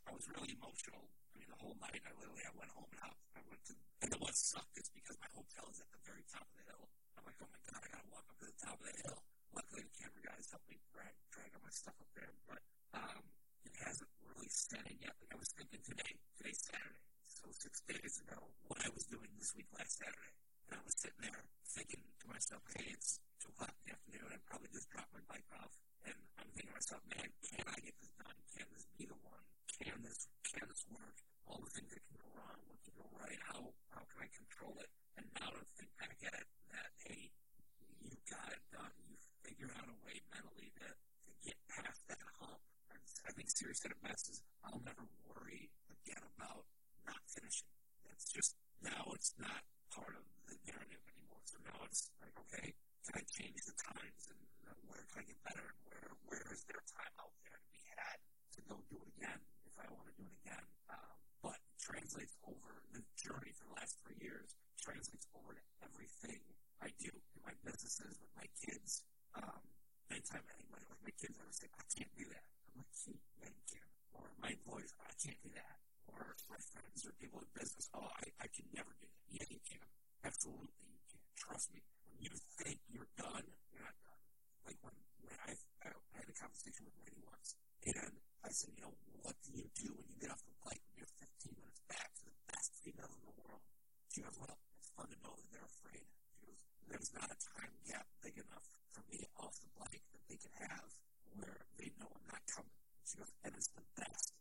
I 0.06 0.12
was 0.14 0.26
really 0.30 0.54
emotional. 0.54 1.10
I 1.34 1.42
mean, 1.42 1.50
the 1.50 1.58
whole 1.58 1.78
night. 1.82 2.02
I 2.06 2.14
literally. 2.18 2.46
I 2.46 2.54
went 2.54 2.70
home 2.74 2.90
and 2.94 3.02
I, 3.02 3.10
I 3.38 3.42
went 3.50 3.62
to. 3.70 3.74
And 4.06 4.10
the 4.14 4.20
what 4.22 4.34
sucked 4.38 4.78
is 4.78 4.90
because 4.94 5.18
my 5.22 5.30
hotel 5.34 5.66
is 5.74 5.82
at 5.82 5.90
the 5.90 6.02
very 6.06 6.26
top 6.30 6.46
of 6.46 6.54
the 6.58 6.66
hill. 6.70 6.86
I'm 7.18 7.26
like, 7.26 7.40
oh 7.42 7.50
my 7.50 7.62
god, 7.70 7.82
I 7.82 7.88
gotta 7.90 8.10
walk 8.14 8.26
up 8.30 8.38
to 8.42 8.48
the 8.50 8.58
top 8.62 8.78
of 8.78 8.86
the 8.86 8.96
hill. 9.06 9.20
Luckily, 9.54 9.84
the 9.86 9.96
camera 9.98 10.22
guys 10.22 10.46
helped 10.50 10.70
me 10.70 10.78
drag 10.94 11.14
drag 11.34 11.50
all 11.58 11.64
my 11.66 11.74
stuff 11.74 11.98
up 11.98 12.10
there, 12.18 12.34
but 12.46 12.62
um, 12.98 13.24
it 13.66 13.76
hasn't 13.84 14.10
really 14.24 14.50
set 14.52 14.84
in 14.88 14.98
yet. 15.00 15.16
Like 15.24 15.32
I 15.36 15.40
was 15.40 15.52
thinking 15.56 15.82
today. 15.84 16.14
Today's 16.38 16.60
Saturday, 16.60 17.08
so 17.28 17.48
six 17.56 17.80
days 17.88 18.20
ago, 18.20 18.40
what 18.68 18.84
I 18.84 18.92
was 18.92 19.08
doing 19.08 19.32
this 19.40 19.56
week 19.56 19.70
last 19.78 19.96
Saturday, 19.96 20.34
and 20.68 20.76
I 20.76 20.82
was 20.84 20.96
sitting 21.00 21.24
there 21.24 21.44
thinking 21.72 22.04
to 22.04 22.26
myself, 22.28 22.60
hey, 22.76 22.92
it's 22.92 23.24
two 23.40 23.48
o'clock 23.56 23.72
in 23.72 23.82
the 23.88 23.92
afternoon. 23.96 24.28
I'd 24.34 24.44
probably 24.44 24.72
just 24.76 24.92
drop 24.92 25.08
my 25.16 25.24
bike 25.32 25.48
off, 25.56 25.72
and 26.04 26.18
I'm 26.36 26.50
thinking 26.52 26.74
to 26.74 26.78
myself, 26.80 27.02
man, 27.08 27.28
can 27.48 27.64
I 27.64 27.80
get 27.80 27.96
this 28.04 28.12
done? 28.20 28.38
Can 28.52 28.68
this 28.76 28.86
be 29.00 29.06
the 29.08 29.20
one? 29.24 29.46
Can 29.80 29.98
this 30.04 30.28
can 30.52 30.68
this 30.68 30.84
work? 30.92 31.16
All 31.48 31.60
the 31.64 31.72
things 31.72 31.90
that 31.96 32.04
can 32.04 32.18
go 32.20 32.28
wrong, 32.36 32.60
what 32.68 32.80
can 32.84 32.94
go 33.00 33.08
right? 33.16 33.40
How 33.48 33.62
how 33.96 34.04
can 34.04 34.20
I 34.20 34.30
control 34.36 34.76
it? 34.84 34.92
And 35.16 35.26
now 35.40 35.54
to 35.54 35.64
think 35.80 35.92
back 35.96 36.20
at 36.28 36.36
it, 36.36 36.48
that 36.76 36.92
hey, 37.08 37.32
you 38.04 38.12
got 38.28 38.52
it 38.52 38.64
done. 38.74 38.92
You 39.08 39.16
figured 39.48 39.72
out 39.80 39.88
a 39.88 39.98
way 40.04 40.20
mentally 40.34 40.76
to, 40.84 40.88
to 40.92 41.32
get 41.46 41.56
past 41.72 42.04
that 42.12 42.20
hump. 42.42 42.60
Said 43.34 43.90
it 43.90 44.06
best 44.06 44.30
is 44.30 44.38
I'll 44.62 44.86
never 44.86 45.02
worry 45.26 45.66
again 45.90 46.22
about 46.38 46.62
not 47.10 47.18
finishing. 47.26 47.66
It's 48.14 48.30
just 48.30 48.54
now 48.86 49.10
it's 49.18 49.34
not 49.42 49.66
part 49.90 50.14
of 50.14 50.22
the 50.46 50.54
narrative 50.70 51.02
anymore. 51.10 51.42
So 51.50 51.58
now 51.66 51.82
it's 51.90 52.14
like, 52.22 52.38
okay, 52.48 52.78
can 53.02 53.18
I 53.18 53.26
change 53.26 53.58
the 53.66 53.74
times 53.82 54.30
and 54.30 54.38
where 54.86 55.02
can 55.10 55.20
I 55.20 55.26
get 55.26 55.42
better 55.42 55.66
and 55.66 55.80
where 55.90 56.14
where 56.30 56.46
is 56.54 56.62
there 56.70 56.86
time 56.86 57.12
out 57.18 57.34
there 57.42 57.58
to 57.58 57.68
be 57.74 57.82
had 57.98 58.22
to 58.56 58.60
go 58.70 58.78
do 58.94 59.02
it 59.02 59.10
again 59.18 59.42
if 59.66 59.74
I 59.82 59.90
want 59.90 60.06
to 60.08 60.16
do 60.22 60.30
it 60.30 60.36
again. 60.46 60.66
Um, 60.94 61.18
but 61.42 61.58
it 61.58 61.82
translates 61.82 62.38
over 62.46 62.86
the 62.94 63.02
journey 63.18 63.58
for 63.58 63.74
the 63.74 63.76
last 63.82 63.98
three 64.06 64.22
years 64.22 64.54
translates 64.78 65.26
over 65.34 65.58
to 65.58 65.64
everything 65.82 66.40
I 66.78 66.94
do 67.02 67.10
in 67.10 67.42
my 67.42 67.58
businesses 67.66 68.22
with 68.22 68.32
my 68.38 68.46
kids. 68.62 69.02
Um, 69.34 69.66
anytime 70.14 70.46
anybody 70.54 70.86
like 70.88 71.02
my 71.02 71.16
kids 71.18 71.42
ever 71.42 71.52
say, 71.52 71.68
I 71.74 71.84
can't 71.90 72.14
do 72.14 72.30
that. 72.30 72.48
Like, 72.76 72.90
see, 72.94 73.18
yeah, 73.42 73.54
you. 73.72 73.82
Or 74.14 74.26
my 74.42 74.54
employees, 74.54 74.94
I 75.02 75.14
can't 75.18 75.40
do 75.42 75.50
that. 75.58 75.78
Or 76.10 76.36
my 76.50 76.60
friends 76.74 77.06
or 77.06 77.14
people 77.18 77.42
in 77.42 77.50
business, 77.58 77.90
oh, 77.94 78.06
I, 78.06 78.26
I 78.44 78.48
can 78.50 78.66
never 78.74 78.92
do 78.98 79.08
that. 79.10 79.24
Yeah, 79.30 79.48
you 79.50 79.62
can. 79.66 79.86
Absolutely, 80.26 80.70
you 80.90 81.02
can. 81.10 81.22
Trust 81.38 81.74
me. 81.74 81.82
When 82.10 82.18
you 82.22 82.34
think 82.62 82.80
you're 82.90 83.10
done, 83.18 83.46
you're 83.74 83.86
not 83.86 83.98
done. 84.06 84.22
Like 84.66 84.78
when, 84.82 84.96
when 85.26 85.38
I, 85.46 85.54
I, 85.86 85.90
I 85.94 86.16
had 86.22 86.30
a 86.30 86.38
conversation 86.38 86.86
with 86.86 86.96
Rinny 87.02 87.22
once, 87.26 87.58
and 87.86 88.14
I 88.46 88.50
said, 88.50 88.74
you 88.78 88.84
know, 88.86 88.96
what 89.22 89.36
do 89.46 89.56
you 89.56 89.66
do 89.78 89.90
when 89.96 90.06
you 90.10 90.18
get 90.20 90.32
off 90.32 90.44
the 90.46 90.56
bike 90.64 90.82
when 90.92 91.04
you're 91.04 91.16
15 91.20 91.56
minutes 91.58 91.82
back 91.90 92.12
to 92.20 92.24
the 92.28 92.36
best 92.52 92.76
female 92.82 93.10
in 93.12 93.24
the 93.24 93.36
world? 93.40 93.64
She 94.12 94.22
goes, 94.22 94.36
well, 94.38 94.54
it's 94.80 94.92
fun 94.94 95.10
to 95.10 95.18
know 95.26 95.34
that 95.34 95.48
they're 95.50 95.68
afraid. 95.68 96.06
She 96.38 96.46
goes, 96.46 96.60
there's 96.88 97.12
not 97.18 97.30
a 97.32 97.38
time 97.40 97.74
gap 97.88 98.06
big 98.22 98.38
enough 98.38 98.68
for 98.94 99.02
me 99.10 99.26
off 99.40 99.58
the 99.64 99.72
bike 99.80 100.06
that 100.14 100.24
they 100.30 100.38
can 100.38 100.54
have 100.70 100.92
where 101.38 101.66
they 101.78 101.90
know 102.00 102.10
I'm 102.10 102.28
not 102.30 102.44
coming. 102.50 102.78
She 103.06 103.18
goes, 103.18 103.32
and 103.44 103.54
it's 103.56 103.70
the 103.74 103.86
best. 103.98 104.34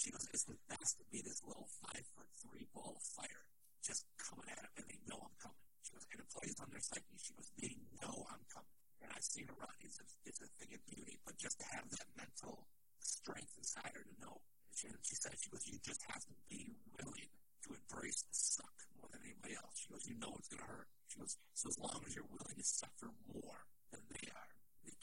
she 0.00 0.10
goes, 0.10 0.26
it's 0.32 0.46
the 0.46 0.58
best 0.68 0.98
to 0.98 1.04
be 1.10 1.22
this 1.22 1.40
little 1.46 1.68
five 1.82 2.04
foot 2.14 2.28
three 2.40 2.66
ball 2.74 2.98
of 2.98 3.04
fire 3.14 3.44
just 3.84 4.08
coming 4.16 4.48
at 4.48 4.56
them 4.56 4.72
and 4.80 4.86
they 4.88 5.00
know 5.04 5.20
I'm 5.20 5.36
coming. 5.36 5.60
She 5.84 5.92
goes, 5.92 6.08
and 6.08 6.18
it 6.24 6.28
plays 6.32 6.56
on 6.56 6.72
their 6.72 6.80
psyche. 6.80 7.20
She 7.20 7.36
goes, 7.36 7.52
they 7.60 7.76
know 8.00 8.24
I'm 8.32 8.40
coming. 8.48 8.72
And 9.04 9.12
I've 9.12 9.24
seen 9.28 9.44
her 9.52 9.56
run. 9.60 9.76
It's 9.84 10.00
a, 10.00 10.06
it's 10.24 10.40
a 10.40 10.48
thing 10.56 10.72
of 10.72 10.80
beauty, 10.88 11.20
but 11.28 11.36
just 11.36 11.60
to 11.60 11.66
have 11.76 11.84
that 11.92 12.08
mental 12.16 12.64
strength 13.04 13.52
inside 13.60 13.92
her 13.92 14.00
to 14.00 14.16
know. 14.24 14.40
She, 14.72 14.88
she 15.04 15.14
said, 15.20 15.36
she 15.36 15.52
goes, 15.52 15.68
you 15.68 15.76
just 15.84 16.00
have 16.08 16.24
to 16.24 16.34
be 16.48 16.72
willing 16.96 17.28
to 17.68 17.76
embrace 17.76 18.24
the 18.24 18.34
suck 18.34 18.72
more 18.96 19.12
than 19.12 19.20
anybody 19.28 19.54
else. 19.60 19.76
She 19.76 19.92
goes, 19.92 20.08
you 20.08 20.16
know 20.16 20.32
it's 20.40 20.48
going 20.48 20.64
to 20.64 20.70
hurt. 20.72 20.88
She 21.12 21.20
goes, 21.20 21.36
so 21.52 21.68
as 21.68 21.78
long 21.78 22.00
as 22.08 22.16
you're 22.16 22.32
willing 22.32 22.56
to 22.56 22.64
suffer 22.64 23.12
more 23.28 23.68
than 23.92 24.00
they 24.08 24.26
are, 24.32 24.52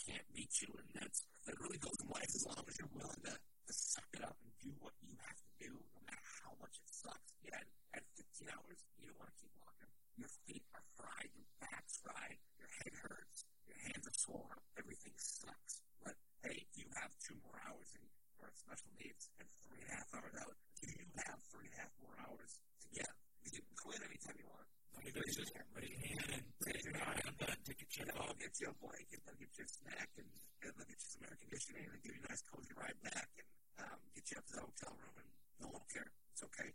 can't 0.08 0.26
beat 0.34 0.54
you. 0.62 0.70
And 0.78 0.90
that's, 0.98 1.22
that 1.46 1.58
really 1.62 1.78
goes 1.78 1.98
in 2.02 2.10
life 2.10 2.32
as 2.34 2.44
long 2.46 2.62
as 2.66 2.76
you're 2.78 2.94
willing 2.94 3.22
to, 3.30 3.36
to 3.38 3.74
suck 3.74 4.10
it 4.18 4.24
up 4.26 4.38
and 4.42 4.52
do 4.62 4.72
what 4.82 4.94
you 5.06 5.14
have 5.22 5.38
to 5.38 5.52
do, 5.62 5.72
no 5.94 6.00
matter 6.06 6.26
how 6.42 6.54
much 6.58 6.78
it 6.82 6.90
sucks. 6.90 7.32
Yeah, 7.46 7.62
at 7.94 8.04
15 8.18 8.50
hours, 8.50 8.82
you 8.98 9.10
don't 9.10 9.20
want 9.22 9.30
to 9.34 9.38
keep 9.38 9.54
walking. 9.62 9.90
Your 10.18 10.32
feet 10.46 10.66
are 10.74 10.86
fried, 10.98 11.30
your 11.38 11.50
back's 11.62 12.02
fried, 12.02 12.38
your 12.58 12.70
head 12.82 12.94
hurts, 12.98 13.46
your 13.70 13.78
hands 13.90 14.06
are 14.06 14.18
up, 14.58 14.64
everything 14.78 15.14
sucks. 15.18 15.82
But 16.02 16.18
hey, 16.46 16.66
you 16.74 16.90
have 16.98 17.14
two 17.22 17.38
more 17.46 17.58
hours 17.70 17.90
in 17.94 18.06
for 18.38 18.50
special 18.58 18.90
needs 18.98 19.30
and 19.38 19.48
three 19.66 19.82
and 19.86 19.92
a 19.92 19.96
half 20.02 20.10
hours 20.18 20.36
out. 20.42 20.56
You 20.82 20.98
have 21.30 21.40
three 21.54 21.70
and 21.70 21.78
a 21.78 21.82
half 21.86 21.94
more 22.02 22.18
hours 22.26 22.58
to 22.58 22.88
get? 22.90 23.12
You 23.46 23.62
can 23.62 23.76
quit 23.78 24.02
anytime 24.02 24.38
you 24.42 24.50
want. 24.50 24.66
Maybe 25.00 25.20
it's 25.24 25.38
just 25.40 25.54
raise 25.76 25.92
your 25.92 26.04
hand 26.04 26.30
and 26.36 26.46
raise 26.68 26.84
your 26.84 26.98
hand 27.00 27.22
and 27.24 27.36
then 27.40 27.58
take 27.64 27.82
a 27.82 27.88
chair. 27.88 28.12
I'll 28.20 28.36
get 28.36 28.54
you 28.60 28.68
a 28.68 28.76
blanket, 28.84 29.20
they'll 29.24 29.40
get 29.40 29.52
you 29.56 29.66
a 29.66 29.72
snack, 29.72 30.10
and, 30.20 30.30
and 30.66 30.72
they'll 30.76 30.90
get 30.90 31.00
you 31.00 31.10
some 31.12 31.24
air 31.28 31.38
conditioning, 31.40 31.86
and 31.88 32.00
give 32.04 32.14
you 32.16 32.24
a 32.24 32.30
nice 32.30 32.44
cozy 32.48 32.74
ride 32.76 33.00
back, 33.06 33.30
and 33.40 33.50
um, 33.88 34.00
get 34.16 34.26
you 34.32 34.36
up 34.38 34.46
to 34.52 34.54
the 34.60 34.64
hotel 34.68 34.94
room, 35.00 35.16
and 35.22 35.30
no 35.64 35.68
one 35.72 35.82
will 35.82 35.92
care. 35.92 36.10
It's 36.36 36.44
okay. 36.44 36.70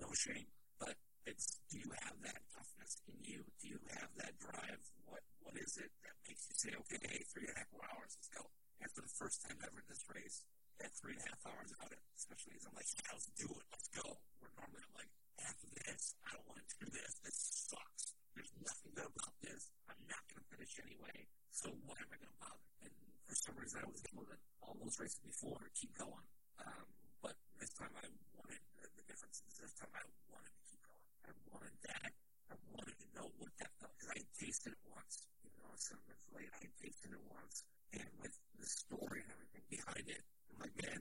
No 0.00 0.08
shame. 0.14 0.48
But 0.78 0.94
it's, 1.26 1.58
do 1.68 1.76
you 1.78 1.90
have 2.06 2.16
that 2.24 2.40
toughness 2.54 2.92
in 3.10 3.18
you? 3.22 3.42
Do 3.60 3.66
you 3.68 3.80
have 3.98 4.10
that 4.22 4.34
drive? 4.38 4.80
What 5.04 5.22
What 5.42 5.56
is 5.58 5.76
it 5.78 5.90
that 6.04 6.14
makes 6.28 6.44
you 6.48 6.56
say, 6.56 6.72
okay, 6.72 7.00
hey, 7.02 7.22
three 7.32 7.46
and 7.48 7.56
a 7.56 7.58
half 7.62 7.70
more 7.72 7.86
hours, 7.92 8.14
let's 8.14 8.30
go? 8.30 8.44
After 8.78 9.02
the 9.02 9.14
first 9.18 9.42
time 9.42 9.58
ever 9.64 9.80
in 9.82 9.88
this 9.90 10.04
race, 10.12 10.44
at 10.78 10.94
three 10.94 11.18
and 11.18 11.22
a 11.24 11.28
half 11.34 11.42
hours 11.50 11.74
out 11.82 11.90
it, 11.90 11.98
especially 12.14 12.54
as 12.54 12.62
I'm 12.68 12.74
like, 12.78 12.86
yeah, 12.94 13.10
let's 13.10 13.26
do 13.34 13.50
it, 13.50 13.66
let's 13.74 13.90
go. 13.90 14.06
Where 14.38 14.52
normally 14.54 14.82
I'm 14.86 14.94
like, 14.94 15.10
after 15.44 15.68
this, 15.84 16.14
I 16.26 16.34
don't 16.34 16.46
want 16.48 16.64
to 16.66 16.76
do 16.82 16.88
this. 16.90 17.10
This 17.22 17.38
sucks. 17.68 18.14
There's 18.34 18.52
nothing 18.62 18.92
good 18.94 19.10
about 19.10 19.34
this. 19.42 19.70
I'm 19.88 20.02
not 20.08 20.22
going 20.30 20.42
to 20.42 20.48
finish 20.50 20.74
anyway. 20.82 21.26
So 21.50 21.74
why 21.86 21.98
am 21.98 22.10
I 22.10 22.18
going 22.18 22.32
to 22.32 22.40
bother? 22.42 22.66
And 22.86 22.94
for 23.26 23.34
some 23.34 23.54
reason, 23.58 23.82
I 23.82 23.88
was 23.90 24.02
able 24.10 24.26
to 24.26 24.36
all 24.62 24.76
those 24.78 24.98
races 25.00 25.20
before 25.24 25.58
keep 25.72 25.96
going. 25.96 26.28
Um, 26.60 26.86
but 27.22 27.34
this 27.56 27.72
time 27.78 27.92
I 27.96 28.06
wanted 28.36 28.60
the 28.76 29.04
difference 29.08 29.40
is 29.48 29.56
this 29.56 29.74
time 29.78 29.90
I 29.96 30.04
wanted 30.28 30.52
to 30.52 30.62
keep 30.68 30.80
going. 30.84 31.02
I 31.24 31.32
wanted 31.48 31.76
that. 31.88 32.10
I 32.52 32.56
wanted 32.74 32.96
to 33.00 33.08
know 33.16 33.28
what 33.40 33.52
that 33.62 33.72
felt 33.80 33.92
because 33.96 34.10
I 34.12 34.16
had 34.20 34.30
tasted 34.36 34.72
it 34.76 34.82
once. 34.88 35.24
You 35.40 35.50
know, 35.62 35.72
some 35.76 36.00
months 36.04 36.26
later, 36.34 36.52
I 36.52 36.60
had 36.68 36.74
tasted 36.80 37.10
it 37.16 37.24
once, 37.32 37.64
and 37.96 38.08
with 38.20 38.34
the 38.60 38.68
story 38.68 39.24
and 39.24 39.30
everything 39.32 39.64
behind 39.72 40.06
it, 40.08 40.22
I'm 40.52 40.58
like, 40.62 40.76
man, 40.84 41.00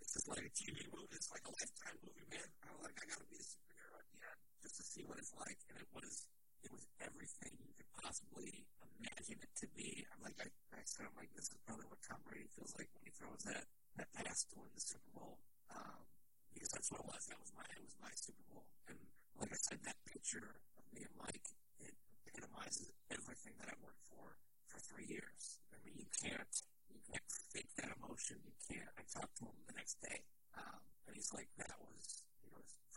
this 0.00 0.12
is 0.16 0.24
like 0.28 0.44
a 0.44 0.52
TV 0.52 0.84
movie. 0.92 1.16
It's 1.16 1.30
like 1.32 1.44
a 1.48 1.52
lifetime 1.52 1.98
movie, 2.04 2.28
man. 2.28 2.48
I'm 2.64 2.78
like, 2.84 2.96
I 2.96 3.04
gotta 3.08 3.28
be 3.28 3.40
a 3.40 3.46
superhero 3.46 3.96
at 4.00 4.06
the 4.12 4.18
end 4.20 4.40
just 4.62 4.76
to 4.80 4.84
see 4.98 5.06
what 5.06 5.22
it's 5.22 5.30
like. 5.38 5.62
And 5.70 5.78
it 5.78 5.86
was, 5.94 6.26
it 6.66 6.74
was 6.74 6.82
everything 6.98 7.54
you 7.62 7.70
could 7.78 7.86
possibly 7.94 8.66
imagine 8.98 9.38
it 9.38 9.54
to 9.62 9.70
be. 9.78 10.02
I'm 10.10 10.26
like, 10.26 10.34
I, 10.42 10.50
I 10.74 10.82
said, 10.82 11.06
I'm 11.06 11.14
like, 11.14 11.30
this 11.38 11.46
is 11.54 11.58
probably 11.62 11.86
what 11.86 12.02
Tom 12.02 12.18
Brady 12.26 12.50
feels 12.58 12.74
like 12.74 12.90
when 12.98 13.06
he 13.06 13.14
throws 13.14 13.46
that, 13.46 13.70
that 13.94 14.10
pass 14.10 14.42
to 14.50 14.58
win 14.58 14.74
the 14.74 14.82
Super 14.82 15.10
Bowl. 15.14 15.38
Um, 15.70 16.02
because 16.50 16.74
that's 16.74 16.90
what 16.90 17.06
it 17.06 17.06
was. 17.06 17.22
That 17.30 17.38
was 17.38 17.54
my, 17.54 17.62
it 17.70 17.78
was 17.78 17.94
my 18.02 18.10
Super 18.18 18.42
Bowl. 18.50 18.66
And 18.90 18.98
like 19.38 19.54
I 19.54 19.60
said, 19.70 19.78
that 19.86 20.02
picture 20.10 20.58
of 20.74 20.82
me 20.90 21.06
and 21.06 21.14
Mike, 21.14 21.46
it 21.78 21.94
epitomizes 22.26 22.90
everything 23.14 23.54
that 23.62 23.70
I've 23.70 23.78
worked 23.78 24.02
for 24.10 24.34
for 24.66 24.82
three 24.82 25.06
years. 25.06 25.62
I 25.70 25.78
mean, 25.86 25.94
you 25.94 26.10
can't, 26.10 26.50
you 26.90 26.98
can't 27.06 27.30
fake 27.54 27.70
that 27.78 27.94
emotion. 28.02 28.42
You 28.42 28.56
can't. 28.66 28.90
I 28.98 29.06
talked 29.06 29.38
to 29.38 29.46
him 29.46 29.58
the 29.70 29.78
next 29.78 30.02
day, 30.02 30.26
um, 30.58 30.82
and 31.06 31.14
he's 31.14 31.30
like, 31.30 31.46
"That 31.56 31.78
was, 31.78 32.17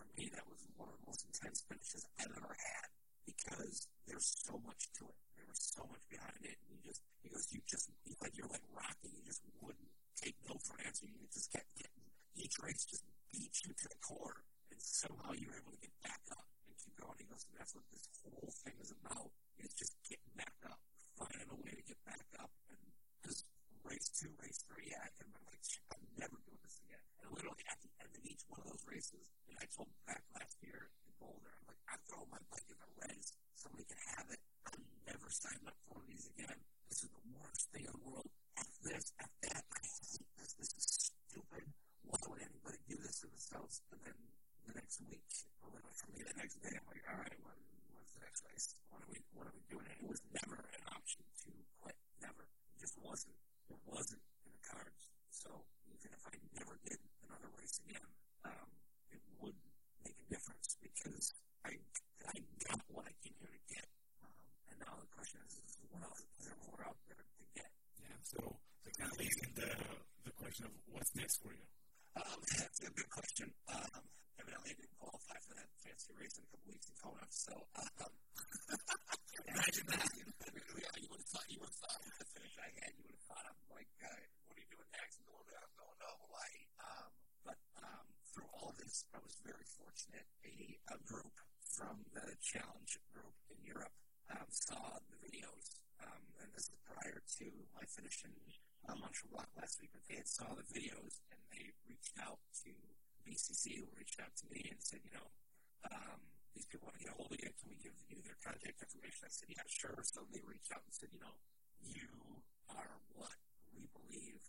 for 0.02 0.10
me, 0.18 0.34
that 0.34 0.45
was 0.49 0.65
one 0.73 0.90
of 0.90 0.98
the 0.98 1.06
most 1.06 1.22
intense 1.30 1.61
finishes 1.69 2.02
I've 2.18 2.34
ever 2.34 2.57
had 2.57 2.90
because 3.30 3.86
there's 4.10 4.34
so 4.41 4.57
much 4.65 4.90
to 4.98 5.06
it. 5.06 5.18
There 5.38 5.45
was 5.45 5.61
so 5.61 5.86
much 5.86 6.02
behind 6.10 6.41
it, 6.41 6.57
and 6.57 6.73
you 6.73 6.82
just 6.82 7.06
he 7.22 7.30
goes, 7.30 7.45
you 7.53 7.61
just 7.69 7.86
he's 8.02 8.18
like 8.18 8.34
you're 8.34 8.49
like 8.49 8.65
rocking. 8.73 9.14
you 9.14 9.22
just 9.22 9.45
wouldn't 9.61 9.94
take 10.18 10.34
no 10.49 10.57
for 10.57 10.73
an 10.82 10.90
answer. 10.90 11.06
You 11.06 11.22
just 11.30 11.53
kept 11.53 11.69
getting 11.78 12.02
each 12.34 12.57
race 12.65 12.82
just 12.90 13.06
beat 13.30 13.53
you 13.61 13.78
to 13.78 13.86
the 13.86 14.02
core, 14.02 14.41
and 14.73 14.82
somehow 14.82 15.38
you 15.38 15.53
were 15.53 15.60
able 15.61 15.78
to 15.78 15.84
get 15.86 15.94
back 16.02 16.26
up 16.34 16.49
and 16.65 16.73
keep 16.82 16.98
going. 16.98 17.22
He 17.22 17.30
goes, 17.30 17.45
and 17.45 17.61
that's 17.61 17.78
what 17.78 17.86
this 17.94 18.10
whole 18.26 18.49
thing 18.65 18.73
is 18.82 18.90
about 18.90 19.30
is 19.61 19.69
just 19.78 19.94
getting 20.10 20.34
back 20.34 20.57
up, 20.65 20.82
finding 21.14 21.45
a 21.45 21.57
way 21.61 21.78
to 21.78 21.86
get 21.86 22.02
back 22.10 22.26
up, 22.41 22.49
and 22.73 22.82
just 23.22 23.45
race 23.86 24.10
two, 24.18 24.34
race 24.41 24.65
three. 24.65 24.90
Yeah, 24.90 25.06
I 25.06 25.14
can 25.14 25.30
remember 25.30 25.53
like 25.53 25.61
I'm 25.94 26.02
never 26.18 26.41
doing 26.41 26.57
this 26.65 26.80
and 27.22 27.30
we 27.31 27.41
look 27.45 27.61
at 27.69 27.77
the 27.81 27.91
end 28.02 28.11
of 28.14 28.23
each 28.26 28.43
one 28.49 28.60
of 28.61 28.68
those 28.69 28.85
races, 28.89 29.26
and 29.48 29.56
I 29.61 29.65
told 29.72 29.89
back 30.06 30.23
last 30.35 30.57
year 30.61 30.89
in 31.07 31.14
Boulder, 31.22 31.53
I'm 31.53 31.65
like, 31.69 31.81
I'm 31.89 32.02
throwing 32.10 32.31
my 32.34 32.41
bike 32.49 32.68
in 32.68 32.77
the 32.77 32.89
res. 33.02 33.34
Somebody 33.56 33.85
can 33.85 34.02
have 34.18 34.27
it. 34.34 34.41
I'm 34.68 34.81
never 35.06 35.27
signing 35.30 35.65
up 35.69 35.77
for 35.88 36.02
these 36.10 36.26
again. 36.34 36.57
This 36.89 37.06
is 37.06 37.11
the 37.14 37.26
worst 37.38 37.69
thing 37.72 37.85
in 37.85 37.93
the 37.93 38.03
world. 38.03 38.30
F 38.57 38.68
this, 38.84 39.14
F 39.22 39.31
that. 39.48 39.64
I 39.69 39.80
hate 39.85 40.27
this. 40.38 40.52
This 40.57 40.72
is 40.76 40.85
stupid. 41.30 41.65
Why 42.03 42.18
would 42.27 42.41
anybody 42.41 42.80
do 42.89 42.98
this 42.99 43.22
to 43.23 43.27
themselves? 43.30 43.81
And 43.93 43.99
then 44.03 44.18
the 44.68 44.73
next 44.76 44.99
week, 45.07 45.23
or 45.61 45.72
whatever, 45.72 45.93
for 45.93 46.10
me, 46.11 46.26
the 46.26 46.35
next 46.35 46.57
day, 46.60 46.73
I'm 46.73 46.88
like, 46.89 47.06
all 47.07 47.22
right, 47.22 47.38
when, 47.45 47.57
when's 47.95 48.11
the 48.18 48.23
next 48.26 48.41
race? 48.49 48.76
What 48.89 49.06
are 49.06 49.10
we, 49.11 49.22
what 49.38 49.45
are 49.48 49.56
we 49.56 49.64
doing? 49.72 49.85
And 49.88 49.99
it 50.03 50.10
was 50.10 50.22
never 50.34 50.57
an 50.57 50.84
option 50.91 51.23
to 51.45 51.49
quit. 51.80 51.95
Never. 52.19 52.43
It 52.76 52.84
just 52.84 52.98
wasn't. 52.99 53.38
It 53.69 53.80
wasn't 53.88 54.23
in 54.43 54.52
the 54.52 54.64
cards. 54.68 55.02
So 55.31 55.64
even 55.95 56.11
if 56.11 56.23
I 56.27 56.35
never 56.57 56.76
did 56.84 56.99
another 57.31 57.51
race 57.55 57.79
again, 57.87 58.09
um, 58.43 58.67
it 59.15 59.23
would 59.39 59.55
make 60.03 60.17
a 60.19 60.27
difference 60.27 60.75
because 60.83 61.31
I, 61.63 61.79
I 62.27 62.35
got 62.67 62.79
what 62.91 63.07
I 63.07 63.13
came 63.23 63.35
here 63.39 63.55
to 63.55 63.63
get. 63.71 63.87
Um, 64.19 64.35
and 64.67 64.77
now 64.83 64.99
the 64.99 65.07
question 65.15 65.39
is, 65.47 65.55
is 65.63 65.79
what 65.87 66.03
else 66.03 66.19
is 66.19 66.51
there 66.51 66.59
more 66.67 66.83
out 66.83 66.99
there 67.07 67.23
to 67.23 67.45
get? 67.55 67.71
Yeah, 68.03 68.19
so 68.27 68.39
that 68.83 68.93
kind 68.99 69.11
of 69.11 69.17
leads 69.19 69.39
into 69.47 69.67
the 70.27 70.33
question 70.35 70.67
of 70.67 70.73
what's 70.91 71.15
next 71.15 71.39
for 71.39 71.55
you. 71.55 71.65
Um, 72.19 72.39
that's 72.59 72.79
a 72.83 72.91
good 72.91 73.09
question. 73.09 73.47
Um, 73.71 74.03
evidently, 74.41 74.73
I 74.73 74.77
didn't 74.81 74.97
qualify 74.97 75.38
for 75.45 75.53
that 75.53 75.69
fancy 75.85 76.11
race 76.18 76.34
in 76.34 76.43
a 76.43 76.49
couple 76.49 76.68
weeks 76.73 76.88
in 76.89 76.95
Kona. 76.97 77.26
So, 77.30 77.53
um, 77.77 78.13
imagine 79.45 79.85
that. 79.93 80.09
yeah, 80.81 80.93
you 80.97 81.07
would 81.13 81.22
have 81.22 81.30
thought 81.30 81.45
you 81.45 81.61
would 81.61 81.69
have 81.69 81.81
thought 81.85 82.01
the 82.01 82.26
finish 82.34 82.55
I 82.57 82.69
had, 82.81 82.91
you 82.97 83.05
would 83.05 83.18
have 83.22 83.27
thought 83.30 83.45
I'm 83.45 83.61
like, 83.69 83.91
uh, 84.01 84.09
what 84.49 84.57
are 84.57 84.63
you 84.65 84.72
doing 84.73 84.89
next? 84.97 85.22
And 85.22 85.26
going, 85.30 85.45
I'm 85.53 85.73
going 85.77 85.99
to 86.01 86.09
Hawaii. 86.26 86.61
Um, 86.81 87.09
but 87.45 87.59
um, 87.85 88.05
through 88.34 88.49
all 88.57 88.73
this, 88.81 89.05
I 89.13 89.22
was 89.22 89.38
very 89.45 89.68
fortunate. 89.77 90.26
A, 90.41 90.53
a 90.89 90.97
group 91.05 91.35
from 91.61 92.01
the 92.18 92.26
challenge 92.41 92.97
group 93.13 93.38
in 93.53 93.61
Europe 93.61 93.93
um, 94.34 94.49
saw 94.49 94.97
the 95.05 95.18
videos, 95.22 95.77
um, 96.01 96.22
and 96.41 96.49
this 96.57 96.65
is 96.65 96.77
prior 96.81 97.22
to 97.22 97.45
my 97.77 97.85
finish 97.85 98.26
in 98.26 98.34
uh, 98.89 98.97
Mont 98.97 99.13
Tremblant 99.13 99.53
last 99.53 99.77
week, 99.77 99.93
but 99.93 100.01
they 100.09 100.18
had 100.18 100.27
saw 100.27 100.49
the 100.57 100.65
videos 100.73 101.22
and 101.30 101.39
they 101.53 101.69
reached 101.85 102.18
out 102.18 102.41
to 102.65 102.73
BCC, 103.26 103.85
reached 103.95 104.19
out 104.19 104.34
to 104.41 104.45
me 104.49 104.65
and 104.69 104.80
said, 104.81 104.99
you 105.03 105.14
know, 105.14 105.27
um, 105.89 106.19
these 106.53 106.68
people 106.68 106.89
want 106.91 106.99
to 106.99 107.03
get 107.06 107.14
a 107.14 107.18
hold 107.18 107.31
of 107.31 107.39
you. 107.39 107.52
Can 107.57 107.68
we 107.72 107.80
give 107.80 107.95
you 108.11 108.19
their 108.22 108.38
contact 108.43 108.77
information? 108.81 109.26
I 109.26 109.31
said, 109.31 109.49
yeah, 109.49 109.65
sure. 109.68 110.02
So 110.03 110.27
they 110.30 110.43
reached 110.43 110.72
out 110.73 110.84
and 110.84 110.93
said, 110.93 111.10
you 111.15 111.22
know, 111.23 111.35
you 111.81 112.10
are 112.69 112.99
what 113.15 113.34
we 113.73 113.88
believe 113.95 114.41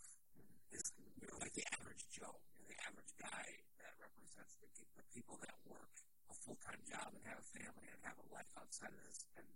is 0.73 0.93
you're 1.21 1.37
like 1.39 1.53
the 1.53 1.65
average 1.77 2.05
Joe, 2.09 2.33
you're 2.57 2.69
the 2.69 2.81
average 2.85 3.13
guy 3.17 3.45
that 3.81 3.93
represents 4.01 4.57
the, 4.59 4.67
the 4.97 5.05
people 5.13 5.37
that 5.41 5.55
work 5.69 5.93
a 6.29 6.35
full 6.43 6.57
time 6.65 6.81
job 6.85 7.13
and 7.13 7.23
have 7.29 7.39
a 7.39 7.49
family 7.53 7.87
and 7.89 7.99
have 8.03 8.17
a 8.17 8.27
life 8.33 8.49
outside 8.57 8.91
of 8.91 9.01
this. 9.05 9.25
And 9.37 9.47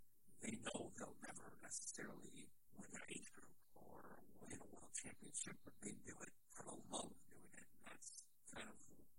they 0.42 0.56
know 0.62 0.94
they'll 0.98 1.20
never 1.26 1.54
necessarily 1.62 2.48
win 2.78 2.90
their 2.94 3.06
age 3.10 3.30
group 3.34 3.58
or 3.76 4.22
win 4.42 4.58
a 4.62 4.70
world 4.70 4.94
championship, 4.94 5.58
but 5.66 5.74
they 5.82 5.98
do 6.06 6.14
it 6.22 6.34
for 6.54 6.64
the 6.70 6.78
love 6.94 7.10
of 7.10 7.22
doing 7.30 7.52
it. 7.58 7.66
And 7.66 7.84
that's 7.90 8.10
kind 8.54 8.68
of 8.70 8.78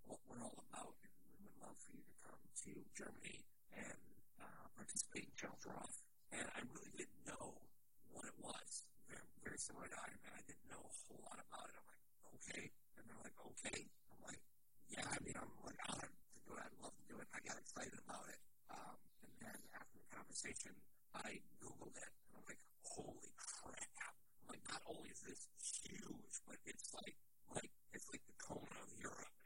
what 0.09 0.17
we're 0.25 0.41
all 0.41 0.57
about. 0.73 0.97
And 1.05 1.13
we 1.29 1.37
would 1.45 1.57
love 1.61 1.77
for 1.77 1.93
you 1.93 2.01
to 2.01 2.15
come 2.25 2.41
to 2.41 2.73
Germany 2.97 3.45
and 3.77 4.01
uh, 4.41 4.65
participate 4.73 5.29
in 5.29 5.33
Challenge 5.37 5.65
Roth. 5.69 6.01
And 6.33 6.49
I 6.49 6.65
really 6.73 6.93
didn't 6.97 7.21
know 7.29 7.61
what 8.09 8.25
it 8.25 8.33
was. 8.41 8.89
Very, 9.05 9.29
very 9.45 9.61
similar 9.61 9.85
to 9.85 9.97
Ironman. 10.01 10.33
I 10.33 10.43
didn't 10.49 10.65
know 10.65 10.81
a 10.81 10.93
whole 11.05 11.21
lot 11.29 11.37
about 11.37 11.69
it. 11.69 11.77
I'm 11.77 11.85
like, 11.85 12.03
okay. 12.41 12.73
And 12.97 13.05
they're 13.05 13.21
like, 13.21 13.37
okay. 13.53 13.85
I'm 14.09 14.21
like, 14.25 14.41
yeah, 14.89 15.05
I 15.05 15.17
mean, 15.21 15.37
I'm 15.37 15.53
like 15.61 15.77
honored 15.85 16.09
to 16.09 16.39
do 16.41 16.57
it. 16.57 16.65
I'd 16.65 16.77
love 16.81 16.97
to 16.97 17.05
do 17.05 17.15
it. 17.21 17.29
I 17.29 17.39
got 17.45 17.61
excited 17.61 17.97
about 18.01 18.25
it. 18.33 18.41
Um, 18.73 18.97
and 19.21 19.31
then 19.45 19.57
after 19.77 20.01
the 20.01 20.09
conversation, 20.09 20.73
I 21.13 21.37
Googled 21.61 21.93
it. 21.93 22.11
And 22.25 22.33
I'm 22.33 22.45
like, 22.49 22.61
holy 22.81 23.29
crap. 23.37 24.17
Like, 24.49 24.65
not 24.65 24.81
only 24.89 25.13
is 25.13 25.21
this 25.21 25.45
huge, 25.85 26.35
but 26.49 26.57
it's 26.65 26.89
like, 26.97 27.17
like, 27.53 27.69
it's 27.93 28.09
like 28.09 28.25
the 28.25 28.37
Kona 28.41 28.77
of 28.81 28.89
Europe 28.97 29.38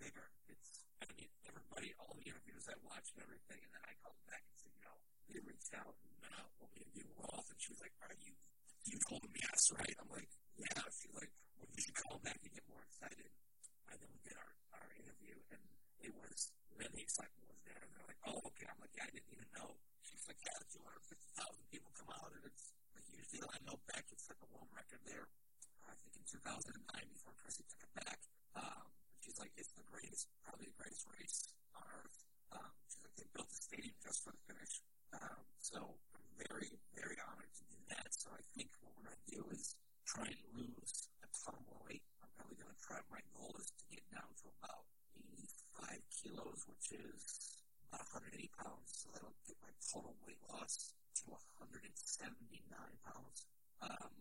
bigger. 0.00 0.26
It's, 0.48 0.84
I 1.00 1.04
mean, 1.12 1.28
everybody, 1.48 1.92
all 2.00 2.14
the 2.16 2.26
interviews 2.28 2.64
I 2.68 2.76
watched 2.84 3.12
and 3.16 3.22
everything. 3.24 3.60
And 3.60 3.70
then 3.72 3.84
I 3.84 3.94
called 4.00 4.20
back 4.28 4.42
and 4.44 4.54
said, 4.56 4.72
you 4.76 4.82
know, 4.84 4.96
they 5.28 5.40
reached 5.44 5.72
out 5.76 5.94
and 6.22 6.32
uh, 6.32 6.46
want 6.60 6.72
me 6.76 6.84
to 6.84 6.92
do 6.92 7.04
Roth. 7.16 7.48
And 7.48 7.58
she 7.60 7.70
was 7.72 7.80
like, 7.80 7.94
are 8.04 8.16
you, 8.20 8.32
you 8.88 8.96
told 9.08 9.22
them 9.24 9.34
yes, 9.36 9.60
right? 9.74 9.96
I'm 10.00 10.10
like, 10.12 10.30
yeah. 10.56 10.80
She's 10.92 11.12
like, 11.16 11.32
well, 11.58 11.68
you 11.72 11.80
should 11.82 11.98
call 11.98 12.18
back 12.22 12.38
and 12.40 12.52
get 12.52 12.64
more 12.68 12.82
excited. 12.84 13.30
And 13.90 13.96
then 14.00 14.08
we 14.12 14.20
did 14.24 14.36
our, 14.36 14.52
our 14.80 14.88
interview 14.96 15.36
and 15.52 15.62
it 16.00 16.12
was, 16.14 16.52
then 16.76 16.90
the 16.92 17.02
excitement 17.02 17.46
was 17.48 17.60
there. 17.64 17.80
And 17.80 17.90
they're 17.92 18.08
like, 18.08 18.20
oh, 18.28 18.40
okay. 18.52 18.66
I'm 18.68 18.78
like, 18.80 18.94
yeah, 18.96 19.08
I 19.08 19.12
didn't 19.12 19.32
even 19.32 19.48
know. 19.56 19.76
She's 20.04 20.24
like, 20.28 20.40
yeah, 20.44 20.56
250,000 20.70 21.72
people 21.72 21.90
come 21.96 22.10
out 22.14 22.30
and 22.36 22.44
it's 22.46 22.72
a 22.96 23.02
huge 23.10 23.28
deal. 23.32 23.48
I 23.50 23.58
know 23.66 23.78
back, 23.90 24.04
it's 24.12 24.28
like 24.28 24.40
a 24.40 24.48
world 24.52 24.70
record 24.72 25.02
there. 25.08 25.26
I 25.86 25.94
think 26.02 26.14
in 26.18 26.24
2009 26.26 26.82
before 27.12 27.34
Chrissie 27.38 27.66
took 27.70 27.82
it 27.82 27.92
back. 27.94 28.18
Um, 28.58 28.86
she's 29.26 29.42
like, 29.42 29.50
it's 29.58 29.74
the 29.74 29.82
greatest, 29.90 30.30
probably 30.46 30.70
the 30.70 30.78
greatest 30.78 31.02
race 31.18 31.50
on 31.74 31.82
earth. 31.98 32.18
Um, 32.54 32.70
she's 32.86 33.02
like, 33.02 33.10
they 33.18 33.26
built 33.34 33.50
the 33.50 33.58
stadium 33.58 33.98
just 33.98 34.22
for 34.22 34.30
the 34.30 34.38
finish. 34.46 34.78
Um, 35.18 35.42
so 35.58 35.98
I'm 36.14 36.26
very, 36.38 36.70
very 36.94 37.18
honored 37.26 37.50
to 37.58 37.64
do 37.66 37.78
that. 37.90 38.06
So 38.14 38.30
I 38.30 38.38
think 38.54 38.70
what 38.86 38.94
we're 38.94 39.10
going 39.10 39.18
to 39.18 39.30
do 39.34 39.42
is 39.50 39.74
try 40.06 40.30
and 40.30 40.38
lose 40.54 41.10
a 41.26 41.28
ton 41.34 41.58
more 41.66 41.82
weight. 41.90 42.06
I'm 42.22 42.30
probably 42.38 42.54
going 42.54 42.70
to 42.70 42.78
try, 42.78 43.02
my 43.10 43.18
goal 43.34 43.50
is 43.58 43.74
to 43.74 43.84
get 43.90 44.06
down 44.14 44.30
to 44.30 44.46
about 44.62 44.86
85 45.18 45.98
kilos, 46.14 46.62
which 46.70 46.94
is 46.94 47.58
about 47.90 48.06
180 48.14 48.46
pounds. 48.62 48.86
So 48.94 49.10
that'll 49.10 49.34
get 49.42 49.58
my 49.58 49.74
total 49.82 50.14
weight 50.22 50.38
loss 50.46 50.94
to 51.18 51.34
179 51.34 52.62
pounds. 53.02 53.38
Um, 53.82 54.14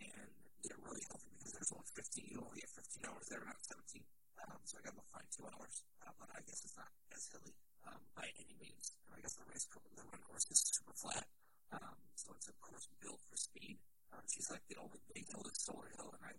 and 0.00 0.32
get 0.64 0.72
really 0.80 1.04
healthy 1.04 1.28
because 1.36 1.52
there's 1.52 1.72
only 1.76 1.86
15, 1.92 2.32
you 2.32 2.40
only 2.40 2.64
get 2.64 2.72
15 2.72 3.12
hours 3.12 3.28
there, 3.28 3.44
not 3.44 3.60
17. 3.60 4.00
Um, 4.46 4.60
so 4.64 4.78
I 4.78 4.86
got 4.86 4.94
to 4.94 5.06
find 5.10 5.26
two 5.30 5.46
hours, 5.48 5.82
uh, 6.06 6.14
but 6.18 6.30
I 6.34 6.40
guess 6.46 6.62
it's 6.62 6.76
not 6.78 6.90
as 7.14 7.26
hilly 7.32 7.54
um, 7.88 8.00
by 8.14 8.28
any 8.38 8.54
means. 8.60 8.94
And 9.06 9.16
I 9.16 9.20
guess 9.22 9.34
the 9.34 9.46
race, 9.50 9.66
the 9.70 10.04
run 10.06 10.22
course 10.22 10.46
is 10.50 10.60
super 10.62 10.94
flat. 10.94 11.26
Um, 11.72 11.98
so 12.14 12.32
it's 12.36 12.48
a 12.48 12.54
course 12.64 12.88
built 13.02 13.20
for 13.28 13.36
speed. 13.36 13.76
Uh, 14.12 14.24
she's 14.24 14.48
like 14.48 14.64
the 14.72 14.78
only 14.80 15.00
big 15.12 15.28
hill 15.28 15.44
is 15.44 15.58
Solar 15.60 15.90
Hill, 15.94 16.08
and 16.16 16.22
I, 16.24 16.32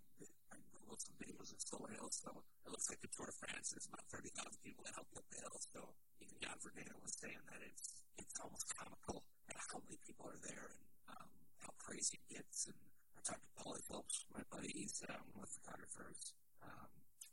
I 0.50 0.56
googled 0.74 0.98
some 0.98 1.14
videos 1.22 1.54
of 1.54 1.62
Solar 1.62 1.92
Hill, 1.94 2.10
so 2.10 2.42
it 2.66 2.70
looks 2.70 2.90
like 2.90 2.98
the 2.98 3.10
Tour 3.14 3.30
de 3.30 3.34
France. 3.38 3.70
There's 3.70 3.86
about 3.86 4.02
30,000 4.10 4.34
people 4.66 4.82
that 4.84 4.98
help 4.98 5.06
up 5.14 5.22
the 5.30 5.38
hill. 5.38 5.54
So 5.60 5.94
even 6.18 6.34
Jan 6.42 6.58
Frodeno 6.58 6.98
was 6.98 7.14
saying 7.14 7.38
that 7.52 7.62
it's 7.62 8.02
it's 8.18 8.36
almost 8.42 8.66
comical 8.74 9.22
at 9.48 9.56
how 9.70 9.78
many 9.86 9.98
people 10.02 10.26
are 10.26 10.40
there 10.42 10.74
and 10.74 10.82
um, 11.14 11.30
how 11.62 11.72
crazy 11.78 12.18
it 12.18 12.42
gets. 12.42 12.66
And 12.66 12.78
I 13.16 13.20
talked 13.22 13.42
to 13.46 13.52
Paulie 13.54 13.84
Phelps, 13.86 14.26
my 14.34 14.42
buddy. 14.50 14.70
He's 14.74 15.02
um, 15.08 15.24
one 15.34 15.46
of 15.46 15.50
the 15.50 15.58
photographers 15.62 16.34
um, 16.62 16.90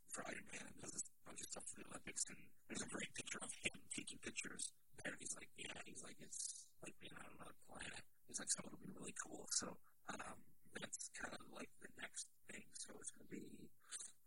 for 0.08 0.22
Ironman 0.30 0.64
and 0.64 0.78
does 0.82 1.02
a 1.02 1.04
bunch 1.28 1.42
of 1.42 1.47
stuff 1.58 1.74
for 1.74 1.82
the 1.82 1.90
Olympics. 1.90 2.22
And 2.30 2.38
there's 2.70 2.86
a 2.86 2.92
great 2.94 3.10
picture 3.18 3.42
of 3.42 3.50
him 3.66 3.74
taking 3.90 4.22
pictures 4.22 4.70
there. 5.02 5.18
He's 5.18 5.34
like, 5.34 5.50
yeah, 5.58 5.74
he's 5.90 6.06
like, 6.06 6.18
it's 6.22 6.70
like 6.86 6.94
being 7.02 7.18
on 7.18 7.26
another 7.34 7.58
planet. 7.66 8.06
He's 8.30 8.38
like, 8.38 8.54
so 8.54 8.62
it'll 8.62 8.78
be 8.78 8.94
really 8.94 9.18
cool. 9.18 9.50
So 9.58 9.74
um, 10.14 10.38
that's 10.78 11.10
kind 11.18 11.34
of 11.34 11.42
like 11.58 11.74
the 11.82 11.90
next 11.98 12.30
thing. 12.46 12.62
So 12.78 12.94
it's 13.02 13.10
going 13.10 13.26
to 13.26 13.34
be 13.34 13.50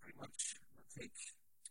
pretty 0.02 0.18
much 0.18 0.58
to 0.74 0.82
take 0.90 1.14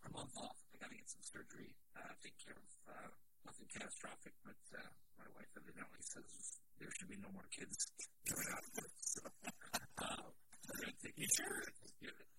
a 0.07 0.09
month 0.15 0.31
off. 0.39 0.55
I 0.71 0.79
got 0.79 0.95
to 0.95 0.95
get 0.95 1.11
some 1.11 1.27
surgery, 1.27 1.75
uh, 1.99 2.15
take 2.23 2.39
care 2.39 2.55
of 2.55 2.71
uh, 2.87 3.11
nothing 3.43 3.67
catastrophic, 3.67 4.31
but 4.47 4.63
uh, 4.71 4.87
my 5.19 5.27
wife 5.35 5.51
evidently 5.59 5.99
says 6.07 6.55
there 6.79 6.87
should 6.95 7.11
be 7.11 7.19
no 7.19 7.27
more 7.35 7.47
kids 7.51 7.75
coming 8.23 8.47
out 8.55 8.63
of 8.63 8.73
it. 8.79 8.91
So, 9.03 9.27
uh, 10.07 10.23
I'm 10.23 10.95
you 11.19 11.27
sure? 11.35 11.59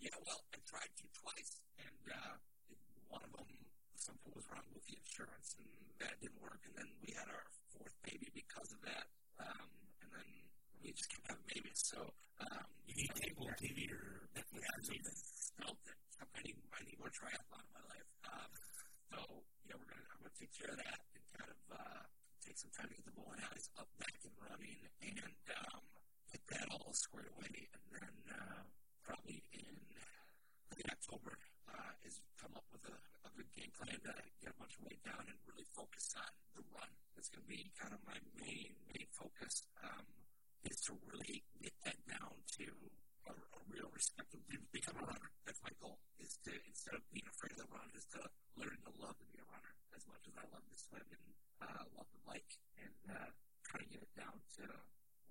Yeah, 0.00 0.16
well, 0.24 0.40
I 0.56 0.58
tried 0.64 0.88
to 0.88 1.04
twice, 1.20 1.60
and 1.76 2.00
uh, 2.08 2.40
one 3.10 3.22
of 3.26 3.32
them, 3.34 3.50
something 3.98 4.30
was 4.32 4.46
wrong 4.54 4.64
with 4.72 4.86
the 4.86 4.94
insurance, 4.96 5.58
and 5.58 5.66
that 5.98 6.14
didn't 6.22 6.38
work. 6.40 6.62
And 6.64 6.74
then 6.78 6.88
we 7.02 7.12
had 7.12 7.26
our 7.26 7.44
fourth 7.74 7.94
baby 8.06 8.30
because 8.30 8.70
of 8.70 8.80
that. 8.86 9.06
Um, 9.42 9.68
and 10.06 10.08
then 10.14 10.28
we 10.80 10.94
just 10.94 11.10
kept 11.10 11.26
having 11.26 11.46
babies. 11.50 11.82
So 11.82 11.98
um, 12.40 12.64
you 12.86 12.94
need 12.94 13.12
cable 13.18 13.50
TV 13.58 13.90
or 13.90 14.30
Netflix 14.38 14.62
or 14.62 14.82
something. 14.86 15.18
Something. 15.58 15.98
I 16.22 16.40
need, 16.46 16.56
I 16.72 16.80
need 16.86 16.98
more 17.02 17.12
triathlon 17.12 17.60
in 17.66 17.72
my 17.74 17.84
life. 17.90 18.08
Um, 18.30 18.50
so 19.10 19.18
yeah, 19.66 19.74
we're 19.76 19.90
gonna 19.90 20.06
I'm 20.14 20.20
gonna 20.22 20.38
take 20.38 20.54
care 20.54 20.70
of 20.70 20.78
that 20.78 20.98
and 21.12 21.24
kind 21.34 21.50
of 21.50 21.60
uh, 21.74 22.02
take 22.46 22.56
some 22.56 22.70
time 22.72 22.88
to 22.88 22.94
get 22.94 23.04
the 23.04 23.14
bowling 23.18 23.42
alleys 23.42 23.68
up, 23.76 23.90
back, 23.98 24.14
and 24.22 24.32
running, 24.40 24.78
and 25.02 25.34
um, 25.58 25.82
get 26.30 26.42
that 26.54 26.66
all 26.70 26.92
squared 26.94 27.28
away. 27.36 27.68
And 27.74 27.84
then 27.92 28.14
uh, 28.30 28.62
probably 29.04 29.42
in 29.52 29.74
late 30.76 30.88
October 30.88 31.36
uh, 31.70 32.06
is 32.06 32.20
come 32.36 32.52
up 32.58 32.66
with 32.74 32.84
a, 32.90 32.96
a 33.26 33.30
good 33.34 33.50
game 33.54 33.70
plan 33.74 33.94
to 33.94 34.14
get 34.42 34.50
a 34.52 34.58
bunch 34.58 34.74
of 34.78 34.82
weight 34.86 35.02
down 35.06 35.22
and 35.24 35.38
really 35.46 35.66
focus 35.72 36.14
on 36.18 36.30
the 36.58 36.64
run. 36.74 36.90
It's 37.16 37.30
going 37.30 37.44
to 37.44 37.50
be 37.50 37.70
kind 37.78 37.94
of 37.94 38.00
my 38.06 38.18
main 38.38 38.74
main 38.90 39.08
focus. 39.14 39.66
Um, 39.80 40.04
is 40.64 40.80
to 40.84 40.92
really 41.08 41.40
get 41.62 41.72
that 41.88 41.96
down 42.04 42.36
to 42.60 42.68
a, 43.28 43.32
a 43.32 43.60
real 43.72 43.88
respect 43.96 44.28
of 44.36 44.40
become 44.72 44.96
a 45.00 45.06
runner. 45.08 45.30
That's 45.48 45.60
my 45.64 45.72
goal. 45.80 45.96
Is 46.20 46.36
to 46.44 46.52
instead 46.68 46.94
of 46.94 47.02
being 47.08 47.24
afraid 47.26 47.56
of 47.56 47.64
the 47.64 47.70
run, 47.72 47.88
is 47.96 48.04
to 48.16 48.20
learn 48.60 48.76
to 48.84 48.92
love 49.00 49.16
to 49.16 49.26
be 49.32 49.40
a 49.40 49.46
runner 49.48 49.72
as 49.96 50.04
much 50.04 50.20
as 50.28 50.34
I 50.36 50.44
love 50.52 50.64
to 50.68 50.76
swim 50.76 51.06
and 51.08 51.26
uh, 51.64 51.84
love 51.96 52.08
to 52.12 52.20
bike, 52.28 52.52
and 52.76 53.00
uh, 53.08 53.30
try 53.64 53.80
to 53.80 53.88
get 53.88 54.04
it 54.04 54.12
down 54.16 54.36
to 54.60 54.64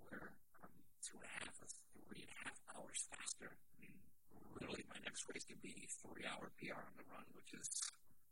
where 0.02 0.34
I'm 0.66 0.74
two 1.02 1.18
and 1.22 1.30
a 1.30 1.34
half 1.45 1.56
or 1.61 1.70
three 1.94 2.26
and 2.26 2.34
a 2.34 2.40
half 2.49 2.57
hours 2.74 3.06
faster. 3.14 3.53
Literally, 4.70 4.86
my 4.94 5.02
next 5.02 5.26
race 5.26 5.41
could 5.50 5.66
be 5.66 5.90
three 6.06 6.30
hour 6.30 6.54
PR 6.62 6.78
on 6.78 6.94
the 6.94 7.02
run, 7.10 7.26
which 7.34 7.58
is 7.58 7.74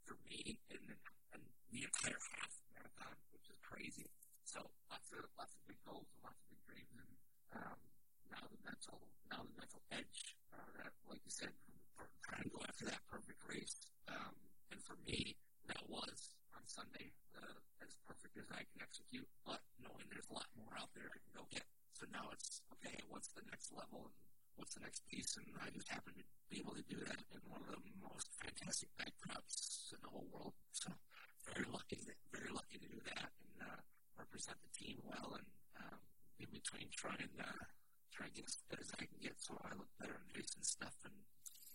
for 0.06 0.22
me 0.30 0.62
and, 0.70 0.86
and 1.34 1.42
the 1.74 1.82
entire 1.82 2.22
half 2.38 2.54
marathon, 2.78 3.18
which 3.34 3.50
is 3.50 3.58
crazy. 3.66 4.06
So 4.46 4.62
lots 4.86 5.10
of 5.18 5.26
lots 5.34 5.58
of 5.58 5.66
big 5.66 5.82
goals 5.82 6.06
and 6.14 6.22
lots 6.30 6.38
of 6.38 6.54
big 6.54 6.62
dreams, 6.70 6.94
and 6.94 7.10
um, 7.58 7.82
now 8.30 8.46
the 8.54 8.62
mental 8.62 9.02
now 9.34 9.50
the 9.50 9.56
mental 9.58 9.82
edge 9.90 10.38
uh, 10.54 10.62
that, 10.78 10.94
like 11.10 11.26
you 11.26 11.34
said, 11.34 11.50
for 11.98 12.06
trying 12.22 12.46
to 12.46 12.54
go 12.54 12.62
after 12.70 12.86
that 12.86 13.02
perfect 13.10 13.42
race. 13.50 13.90
Um, 14.06 14.38
and 14.70 14.78
for 14.78 14.94
me, 15.10 15.42
that 15.74 15.82
was 15.90 16.38
on 16.54 16.62
Sunday 16.70 17.18
uh, 17.34 17.58
as 17.82 17.98
perfect 18.06 18.38
as 18.38 18.46
I 18.54 18.62
can 18.62 18.86
execute, 18.86 19.26
but 19.42 19.66
knowing 19.82 20.06
there's 20.14 20.30
a 20.30 20.38
lot 20.38 20.54
more 20.54 20.78
out 20.78 20.94
there 20.94 21.10
I 21.10 21.18
can 21.18 21.34
go 21.34 21.50
get. 21.50 21.66
So 21.98 22.06
now 22.14 22.30
it's 22.30 22.62
okay. 22.78 23.02
What's 23.10 23.34
the 23.34 23.42
next 23.50 23.74
level, 23.74 24.14
and 24.14 24.27
what's 24.58 24.74
the 24.74 24.82
next 24.82 25.06
piece? 25.08 25.38
And 25.38 25.46
I 25.62 25.70
just 25.70 25.88
happened 25.88 26.18
to 26.18 26.26
be 26.50 26.60
able 26.60 26.74
to 26.74 26.86
do 26.90 26.98
that 27.06 27.22
in 27.32 27.42
one 27.48 27.62
of 27.62 27.70
the 27.70 27.82
most 28.02 28.28
fantastic 28.42 28.90
backdrops 28.98 29.94
in 29.94 30.02
the 30.02 30.10
whole 30.10 30.28
world. 30.34 30.54
So 30.74 30.92
very 31.54 31.70
lucky, 31.70 32.02
very 32.34 32.52
lucky 32.52 32.82
to 32.82 32.90
do 32.90 33.02
that 33.14 33.30
and 33.38 33.56
uh, 33.62 33.80
represent 34.18 34.58
the 34.66 34.74
team 34.74 34.98
well. 35.06 35.38
And 35.38 35.48
um, 35.78 36.02
in 36.42 36.50
between 36.50 36.90
trying 36.98 37.30
uh, 37.38 37.64
try 38.12 38.26
and 38.26 38.36
get 38.36 38.50
as 38.50 38.58
good 38.66 38.82
as 38.82 38.92
I 38.98 39.06
can 39.06 39.22
get, 39.22 39.38
so 39.38 39.54
I 39.62 39.78
look 39.78 39.94
better 40.02 40.18
in 40.18 40.28
Jason's 40.34 40.74
stuff 40.74 40.98
and, 41.06 41.14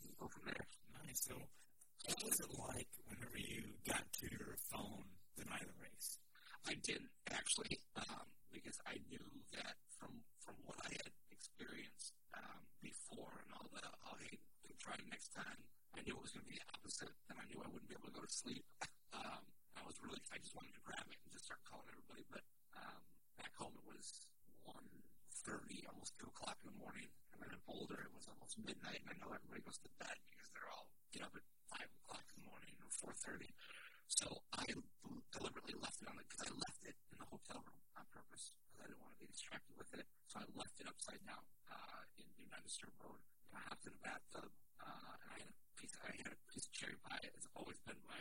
and 0.03 0.11
go 0.19 0.27
from 0.27 0.51
there. 0.51 0.67
Nice. 1.07 1.23
So, 1.31 1.39
what 1.39 2.19
was 2.27 2.35
it 2.43 2.51
like 2.59 2.91
whenever 3.07 3.39
you 3.39 3.79
got 3.87 4.03
to 4.03 4.27
your 4.27 4.59
phone 4.75 5.07
the 5.39 5.47
night 5.47 5.63
of 5.63 5.71
the 5.71 5.87
race? 5.87 6.19
I 6.67 6.75
didn't 6.83 7.15
actually, 7.31 7.79
um, 7.95 8.27
because 8.51 8.79
I 8.87 8.99
knew 9.07 9.23
that 9.55 9.79
from 9.99 10.27
from 10.43 10.59
what 10.67 10.79
I 10.83 10.91
had 10.99 11.15
experienced 11.31 12.02
before 12.83 13.41
and 13.47 13.51
all 13.55 13.71
the 13.71 13.81
oh 13.81 14.17
hey, 14.21 14.37
we'll 14.67 14.79
try 14.83 14.99
next 15.09 15.31
time. 15.33 15.59
I 15.95 16.03
knew 16.03 16.17
it 16.19 16.25
was 16.25 16.33
going 16.35 16.45
to 16.45 16.51
be 16.51 16.59
the 16.59 16.67
opposite, 16.75 17.15
and 17.31 17.37
I 17.39 17.45
knew 17.47 17.61
I 17.63 17.69
wouldn't 17.71 17.87
be 17.87 17.95
able 17.95 18.11
to 18.11 18.17
go 18.17 18.25
to 18.27 18.33
sleep. 18.33 18.65
um, 19.15 19.45
I 19.79 19.83
was 19.87 19.97
really, 20.01 20.19
I 20.33 20.41
just 20.41 20.57
wanted 20.57 20.73
to 20.75 20.83
grab 20.83 21.05
it 21.07 21.19
and 21.21 21.31
just 21.31 21.47
start 21.47 21.61
calling 21.69 21.87
everybody. 21.93 22.25
But 22.33 22.43
um, 22.75 23.01
back 23.39 23.53
home, 23.55 23.77
it 23.77 23.87
was 23.87 24.27
one 24.67 24.89
thirty, 25.47 25.85
almost 25.87 26.17
two 26.19 26.29
o'clock 26.33 26.59
in 26.65 26.73
the 26.75 26.79
morning, 26.81 27.13
and 27.33 27.39
then 27.45 27.53
in 27.55 27.61
Boulder, 27.69 28.03
it 28.09 28.13
was 28.17 28.27
almost 28.27 28.59
midnight. 28.59 29.05
And 29.05 29.11
I 29.13 29.17
know 29.23 29.31
everybody 29.31 29.63
goes 29.63 29.79
to 29.85 29.91
bed 30.01 30.17
because 30.33 30.49
they're 30.51 30.71
all 30.73 30.91
get 31.15 31.23
up 31.23 31.35
at 31.37 31.45
five 31.71 31.89
o'clock 32.03 32.25
in 32.35 32.43
the 32.43 32.47
morning 32.49 32.75
or 32.83 32.89
four 32.91 33.13
thirty. 33.15 33.53
So 34.13 34.45
I 34.53 34.69
deliberately 35.33 35.73
left 35.81 36.05
it 36.05 36.09
on 36.13 36.21
the 36.21 36.25
because 36.29 36.45
I 36.45 36.53
left 36.53 36.85
it 36.85 36.97
in 37.09 37.17
the 37.17 37.25
hotel 37.33 37.65
room 37.65 37.81
on 37.97 38.05
purpose 38.13 38.53
because 38.69 38.85
I 38.85 38.87
didn't 38.93 39.01
want 39.01 39.17
to 39.17 39.21
be 39.25 39.31
distracted 39.33 39.73
with 39.73 39.89
it. 39.97 40.05
So 40.29 40.45
I 40.45 40.47
left 40.53 40.77
it 40.77 40.85
upside 40.85 41.25
down 41.25 41.41
uh, 41.73 42.05
in 42.21 42.29
New 42.37 42.45
Manchester 42.53 42.93
Road. 43.01 43.25
I 43.57 43.65
hopped 43.65 43.89
in 43.89 43.97
the 43.97 44.05
bathtub 44.05 44.53
uh, 44.85 45.17
and 45.17 45.29
I 45.33 45.37
had 45.41 45.49
a 45.49 45.57
piece. 45.81 45.97
I 46.05 46.13
had 46.13 46.29
a 46.29 46.37
piece 46.53 46.69
of 46.69 46.73
cherry 46.77 47.01
pie. 47.01 47.25
It's 47.25 47.49
always 47.57 47.81
been 47.89 47.97
my 48.05 48.21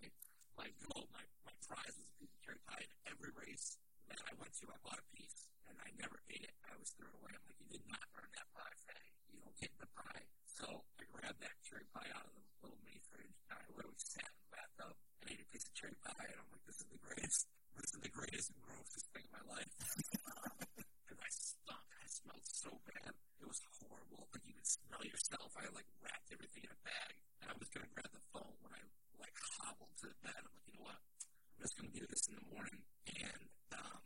my 0.56 0.72
goal. 0.88 1.12
My 1.12 1.28
my 1.44 1.56
prize 1.68 1.92
was 2.00 2.08
a 2.08 2.16
piece 2.24 2.32
of 2.32 2.40
cherry 2.40 2.64
pie. 2.72 2.88
In 2.88 3.12
every 3.12 3.36
race 3.36 3.76
that 4.08 4.24
I 4.24 4.32
went 4.40 4.56
to, 4.64 4.72
I 4.72 4.80
bought 4.88 5.04
a 5.04 5.08
piece 5.12 5.52
and 5.68 5.76
I 5.84 5.92
never 6.00 6.24
ate 6.32 6.48
it. 6.48 6.56
I 6.64 6.72
always 6.72 6.96
threw 6.96 7.12
it 7.12 7.20
away. 7.20 7.36
I'm 7.36 7.44
like, 7.44 7.60
you 7.60 7.68
did 7.68 7.84
not 7.92 8.08
earn 8.16 8.32
that 8.40 8.48
pie, 8.56 8.76
Fatty. 8.88 9.12
You 9.28 9.44
don't 9.44 9.60
get 9.60 9.76
the 9.76 9.92
pie. 9.92 10.24
So 10.48 10.88
I 10.96 11.04
grabbed 11.12 11.44
that 11.44 11.60
cherry 11.68 11.84
pie 11.92 12.08
out 12.16 12.32
of 12.32 12.32
the 12.32 12.44
little 12.64 12.80
mini 12.88 13.04
fridge 13.12 13.36
and 13.52 13.60
I 13.60 13.68
literally 13.76 14.00
sat 14.00 14.32
in 14.32 14.40
the 14.40 14.52
bathtub 14.56 14.96
and 15.22 15.32
ate 15.32 15.42
a 15.42 15.48
piece 15.54 15.66
of 15.66 15.74
cherry 15.78 15.98
pie. 16.02 16.30
And 16.30 16.40
I'm 16.42 16.50
like, 16.52 16.66
this 16.66 16.82
is 16.82 16.90
the 16.90 17.02
greatest. 17.02 17.46
This 17.78 17.92
is 17.94 18.02
the 18.02 18.14
greatest 18.14 18.50
and 18.52 18.60
grossest 18.66 19.06
thing 19.14 19.26
in 19.26 19.34
my 19.34 19.46
life. 19.54 19.72
and 21.10 21.18
I 21.22 21.30
stunk. 21.30 21.88
I 22.02 22.08
smelled 22.10 22.46
so 22.46 22.72
bad. 22.90 23.14
It 23.42 23.48
was 23.48 23.62
horrible. 23.82 24.28
Like 24.34 24.46
you 24.46 24.56
could 24.58 24.68
smell 24.68 25.04
yourself. 25.06 25.54
I 25.58 25.70
like 25.74 25.88
wrapped 26.02 26.30
everything 26.34 26.66
in 26.66 26.74
a 26.74 26.82
bag 26.86 27.14
and 27.42 27.48
I 27.50 27.56
was 27.58 27.70
gonna 27.70 27.90
grab 27.94 28.10
the 28.12 28.26
phone 28.34 28.56
when 28.66 28.74
I 28.74 28.82
like 29.22 29.38
hobbled 29.62 29.94
to 30.02 30.10
the 30.10 30.18
bed. 30.26 30.38
I'm 30.42 30.52
like, 30.54 30.66
you 30.68 30.74
know 30.78 30.86
what? 30.90 30.98
I'm 30.98 31.60
just 31.62 31.78
gonna 31.78 31.94
do 31.94 32.06
this 32.10 32.26
in 32.30 32.36
the 32.38 32.46
morning. 32.50 32.82
And 33.22 33.46
um, 33.78 34.02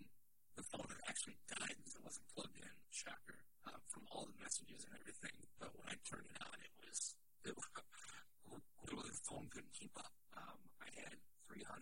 the 0.60 0.66
phone 0.72 0.88
had 0.88 1.02
actually 1.08 1.40
died 1.48 1.76
because 1.80 1.96
it 1.96 2.04
wasn't 2.04 2.28
plugged 2.36 2.60
in. 2.60 2.76
Shocker. 2.92 3.40
Uh, 3.66 3.80
from 3.90 4.04
all 4.12 4.28
the 4.28 4.38
messages 4.40 4.84
and 4.86 4.94
everything. 5.00 5.36
But 5.60 5.72
when 5.76 5.88
I 5.90 5.96
turned 6.06 6.28
it 6.28 6.40
on, 6.44 6.56
it 6.60 6.74
was 6.80 7.16
it 7.48 7.56
was 7.56 7.68
literally 8.84 9.12
the 9.12 9.24
phone 9.26 9.48
couldn't 9.52 9.74
keep 9.74 9.96
up. 9.98 10.12
Um, 10.36 10.60
I 10.75 10.75
had 11.00 11.18
309 11.52 11.76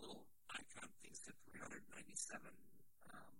little 0.00 0.24
icon 0.50 0.88
things 1.02 1.20
said 1.24 1.36
397 1.52 2.40
um, 3.10 3.34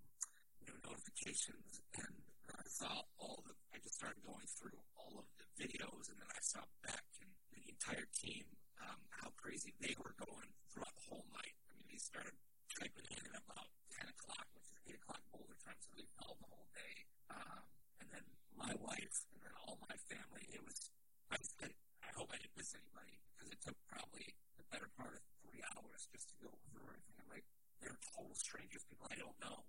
know, 0.71 0.79
notifications, 0.87 1.83
and 1.99 2.15
I 2.55 2.67
saw 2.71 3.03
all 3.19 3.43
the. 3.47 3.55
I 3.75 3.79
just 3.83 3.99
started 3.99 4.23
going 4.23 4.47
through 4.47 4.79
all 4.95 5.19
of 5.19 5.27
the 5.39 5.47
videos, 5.59 6.11
and 6.11 6.19
then 6.19 6.31
I 6.31 6.43
saw 6.43 6.63
Beck 6.83 7.07
and 7.23 7.31
the 7.51 7.63
entire 7.71 8.07
team 8.15 8.47
um, 8.83 9.01
how 9.11 9.31
crazy 9.35 9.75
they 9.83 9.95
were 9.99 10.15
going 10.19 10.51
throughout 10.71 10.95
the 10.95 11.07
whole 11.11 11.27
night. 11.35 11.57
I 11.71 11.75
mean, 11.79 11.87
they 11.91 12.01
started 12.01 12.35
typing 12.71 13.07
in 13.11 13.23
at 13.31 13.43
about 13.43 13.69
10 13.99 14.07
o'clock, 14.11 14.47
which 14.55 14.71
is 14.71 14.79
8 14.87 15.03
o'clock 15.03 15.23
Boulder 15.35 15.59
time, 15.63 15.79
so 15.83 15.91
they 15.99 16.07
filled 16.19 16.39
the 16.39 16.51
whole 16.51 16.71
day. 16.75 16.95
Um, 17.31 17.63
and 18.03 18.09
then 18.15 18.25
my 18.55 18.73
wife, 18.79 19.27
and 19.35 19.41
then 19.43 19.55
all 19.67 19.79
my 19.87 19.97
family. 20.07 20.47
It 20.55 20.63
was. 20.63 20.91
I, 21.31 21.39
I 21.39 22.11
hope 22.19 22.31
I 22.35 22.39
didn't 22.43 22.59
miss 22.59 22.75
anybody 22.75 23.23
because 23.35 23.55
it 23.55 23.61
took 23.63 23.79
probably 23.87 24.35
better 24.71 24.91
part 24.97 25.19
of 25.19 25.23
three 25.43 25.63
hours 25.75 26.07
just 26.15 26.31
to 26.31 26.37
go 26.43 26.51
through 26.71 26.87
everything. 26.87 27.27
Like, 27.31 27.47
they're 27.83 27.99
total 28.15 28.35
strangers, 28.39 28.87
people 28.87 29.07
I 29.11 29.19
don't 29.19 29.37
know. 29.43 29.67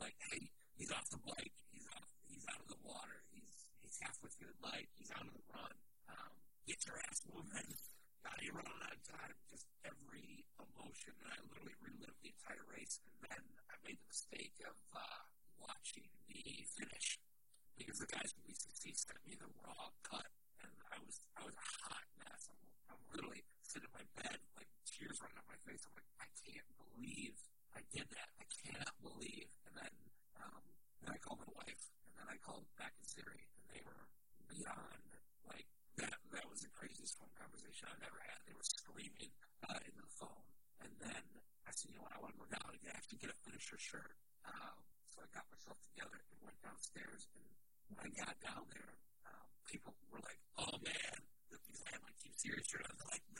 Like, 0.00 0.16
hey, 0.30 0.52
he's 0.76 0.92
off 0.92 1.08
the 1.08 1.20
bike, 1.24 1.54
he's 1.72 1.88
off, 1.92 2.08
he's 2.28 2.44
out 2.52 2.60
of 2.60 2.68
the 2.68 2.80
water, 2.84 3.22
he's 3.32 3.70
he's 3.80 3.98
halfway 4.02 4.30
through 4.34 4.50
the 4.52 4.62
bike, 4.62 4.90
he's 4.98 5.10
out 5.14 5.24
of 5.24 5.34
the 5.34 5.46
run. 5.52 5.74
Um, 6.10 6.32
get 6.66 6.82
your 6.86 6.98
ass 7.08 7.22
moving. 7.28 7.70
Got 8.22 8.38
you 8.42 8.54
running 8.54 8.82
on 8.82 8.98
time. 9.02 9.34
Just 9.50 9.66
every 9.82 10.46
emotion, 10.58 11.14
and 11.22 11.30
I 11.34 11.38
literally 11.50 11.74
relived 11.82 12.18
the 12.22 12.30
entire 12.30 12.62
race. 12.70 13.02
And 13.02 13.18
then 13.26 13.42
I 13.70 13.74
made 13.82 13.98
the 13.98 14.08
mistake 14.10 14.54
of 14.62 14.78
uh, 14.94 15.22
watching 15.58 16.06
the 16.30 16.66
finish 16.70 17.18
because 17.78 17.98
the 17.98 18.10
guys 18.10 18.30
from 18.30 18.46
BCC 18.46 18.94
sent 18.94 19.18
me 19.26 19.34
the 19.38 19.50
raw 19.66 19.90
cut, 20.06 20.30
and 20.62 20.70
I 20.90 20.98
was 21.02 21.22
I 21.34 21.42
was 21.46 21.54
a 21.54 21.66
hot 21.86 22.06
mess. 22.18 22.46
I'm, 22.50 22.62
I'm 22.94 23.02
literally 23.10 23.42
sitting 23.72 23.88
in 23.88 23.96
my 23.96 24.04
bed, 24.20 24.36
like 24.60 24.68
tears 24.84 25.16
running 25.24 25.40
up 25.40 25.48
my 25.48 25.56
face. 25.64 25.80
I'm 25.88 25.96
like, 25.96 26.10
I 26.20 26.28
can't 26.44 26.68
believe 26.76 27.32
I 27.72 27.80
did 27.88 28.04
that. 28.12 28.28
I 28.36 28.44
cannot 28.52 28.92
believe. 29.00 29.48
And 29.64 29.72
then, 29.80 29.94
um, 30.36 30.60
then 31.00 31.16
I 31.16 31.18
called 31.24 31.40
my 31.40 31.52
wife, 31.56 31.80
and 32.04 32.12
then 32.20 32.28
I 32.28 32.36
called 32.44 32.68
back 32.76 32.92
in 33.00 33.04
Siri, 33.08 33.40
and 33.40 33.64
they 33.72 33.80
were 33.80 34.04
beyond 34.52 35.08
like 35.48 35.64
that. 35.96 36.20
That 36.36 36.44
was 36.52 36.60
the 36.60 36.68
craziest 36.76 37.16
phone 37.16 37.32
conversation 37.32 37.88
I've 37.88 38.04
ever 38.04 38.20
had. 38.28 38.44
They 38.44 38.52
were 38.52 38.68
screaming 38.68 39.32
uh, 39.64 39.80
into 39.88 40.04
the 40.04 40.14
phone, 40.20 40.44
and 40.84 40.92
then 41.00 41.24
I 41.64 41.72
said, 41.72 41.88
you 41.88 41.96
know 41.96 42.04
what? 42.04 42.12
I 42.12 42.20
want 42.20 42.36
to 42.36 42.40
go 42.44 42.48
down 42.52 42.76
and 42.76 42.84
actually 42.92 43.24
get 43.24 43.32
a 43.32 43.38
finisher 43.40 43.80
shirt. 43.80 44.20
Um, 44.44 44.76
so 45.08 45.24
I 45.24 45.28
got 45.32 45.48
myself 45.48 45.80
together 45.80 46.20
and 46.28 46.36
went 46.44 46.60
downstairs. 46.60 47.24
And 47.32 47.48
when 47.88 48.04
I 48.04 48.08
got 48.20 48.36
down 48.44 48.68
there, 48.68 49.00
um, 49.32 49.48
people 49.64 49.96
were 50.12 50.20
like, 50.20 50.40
"Oh 50.60 50.76
man!" 50.84 51.16
Because 51.48 51.80
I 51.88 51.96
had 51.96 52.04
my 52.04 52.12
Team 52.20 52.36
Sirius 52.36 52.68
shirt 52.68 52.84
on. 52.84 52.92
They're 53.00 53.08
like! 53.16 53.31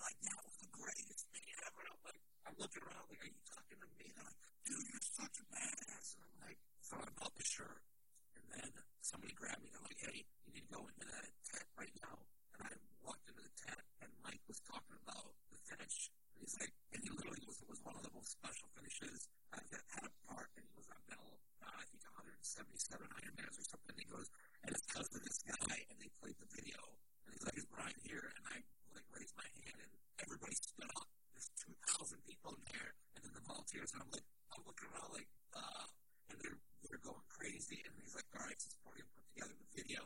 They're 0.00 0.16
like, 0.16 0.24
"That 0.32 0.40
was 0.48 0.56
the 0.64 0.72
greatest 0.72 1.28
thing 1.28 1.44
ever." 1.60 1.80
And 1.84 1.92
I'm 1.92 2.00
like, 2.08 2.24
I'm 2.48 2.56
looking 2.56 2.80
around 2.88 3.04
like, 3.12 3.20
"Are 3.20 3.28
you 3.28 3.44
talking 3.44 3.78
to 3.84 3.88
me?" 4.00 4.08
They're 4.16 4.24
like, 4.24 4.40
"Dude, 4.64 4.88
you're 4.88 5.04
such 5.04 5.36
a 5.36 5.44
badass." 5.52 6.16
And 6.16 6.24
I'm 6.24 6.36
like, 6.40 6.56
so 6.80 6.96
I 6.96 7.04
bought 7.20 7.36
the 7.36 7.44
shirt, 7.44 7.84
and 8.32 8.44
then 8.48 8.70
somebody 9.04 9.36
grabbed 9.36 9.60
me. 9.60 9.68
They're 9.68 9.84
like, 9.84 10.00
"Hey, 10.00 10.24
you 10.48 10.56
need 10.56 10.64
to 10.64 10.72
go 10.72 10.88
into 10.88 11.04
that 11.04 11.28
tent 11.52 11.68
right 11.76 11.92
now." 12.00 12.16
And 12.56 12.60
I 12.64 12.72
walked 13.04 13.28
into 13.28 13.44
the 13.44 13.52
tent, 13.60 13.84
and 14.00 14.08
Mike 14.24 14.40
was 14.48 14.64
talking 14.64 14.96
about 15.04 15.36
the 15.52 15.60
finish. 15.68 16.08
And 16.32 16.48
he's 16.48 16.56
like, 16.56 16.72
and 16.96 17.04
he 17.04 17.10
literally 17.12 17.44
was, 17.44 17.60
was 17.68 17.84
one 17.84 17.92
of 17.92 18.00
the 18.00 18.14
most 18.16 18.40
special 18.40 18.72
finishes 18.72 19.28
that 19.52 19.68
had 19.68 20.08
a 20.08 20.12
part, 20.32 20.48
and 20.56 20.64
he 20.64 20.72
was 20.80 20.88
on 20.88 21.00
medal, 21.12 21.36
uh, 21.60 21.76
I 21.76 21.84
think 21.92 22.00
177 22.08 23.04
Ironmans 23.04 23.52
or 23.52 23.66
something. 23.68 23.92
And 23.92 24.00
he 24.00 24.08
goes, 24.08 24.32
and 24.64 24.72
it's 24.72 24.84
because 24.88 25.12
of 25.12 25.20
this 25.28 25.44
guy, 25.44 25.76
and 25.92 26.00
they 26.00 26.08
played 26.24 26.40
the 26.40 26.48
video, 26.56 26.80
and 27.28 27.36
he's 27.36 27.44
like, 27.44 27.60
is 27.60 27.68
Brian 27.68 28.00
here? 28.00 28.32
And 28.32 28.44
I 28.48 28.64
my 29.40 29.48
hand, 29.64 29.80
and 29.80 29.92
everybody 30.20 30.52
stood 30.52 30.84
up. 31.00 31.08
There's 31.32 31.48
2,000 31.64 32.20
people 32.28 32.52
in 32.60 32.62
there, 32.76 32.92
and 33.16 33.24
then 33.24 33.32
the 33.32 33.44
volunteers, 33.48 33.88
and 33.96 34.04
I'm 34.04 34.12
like, 34.12 34.26
I'm 34.52 34.62
looking 34.68 34.88
around 34.92 35.16
like, 35.16 35.30
uh, 35.56 35.86
and 36.28 36.36
they're 36.44 36.60
they're 36.84 37.00
going 37.00 37.24
crazy, 37.32 37.80
and 37.84 37.92
he's 38.00 38.12
like, 38.16 38.28
all 38.36 38.44
right, 38.44 38.56
since 38.60 38.76
Morgan 38.84 39.08
put 39.16 39.24
together 39.32 39.54
the 39.56 39.70
video 39.72 40.00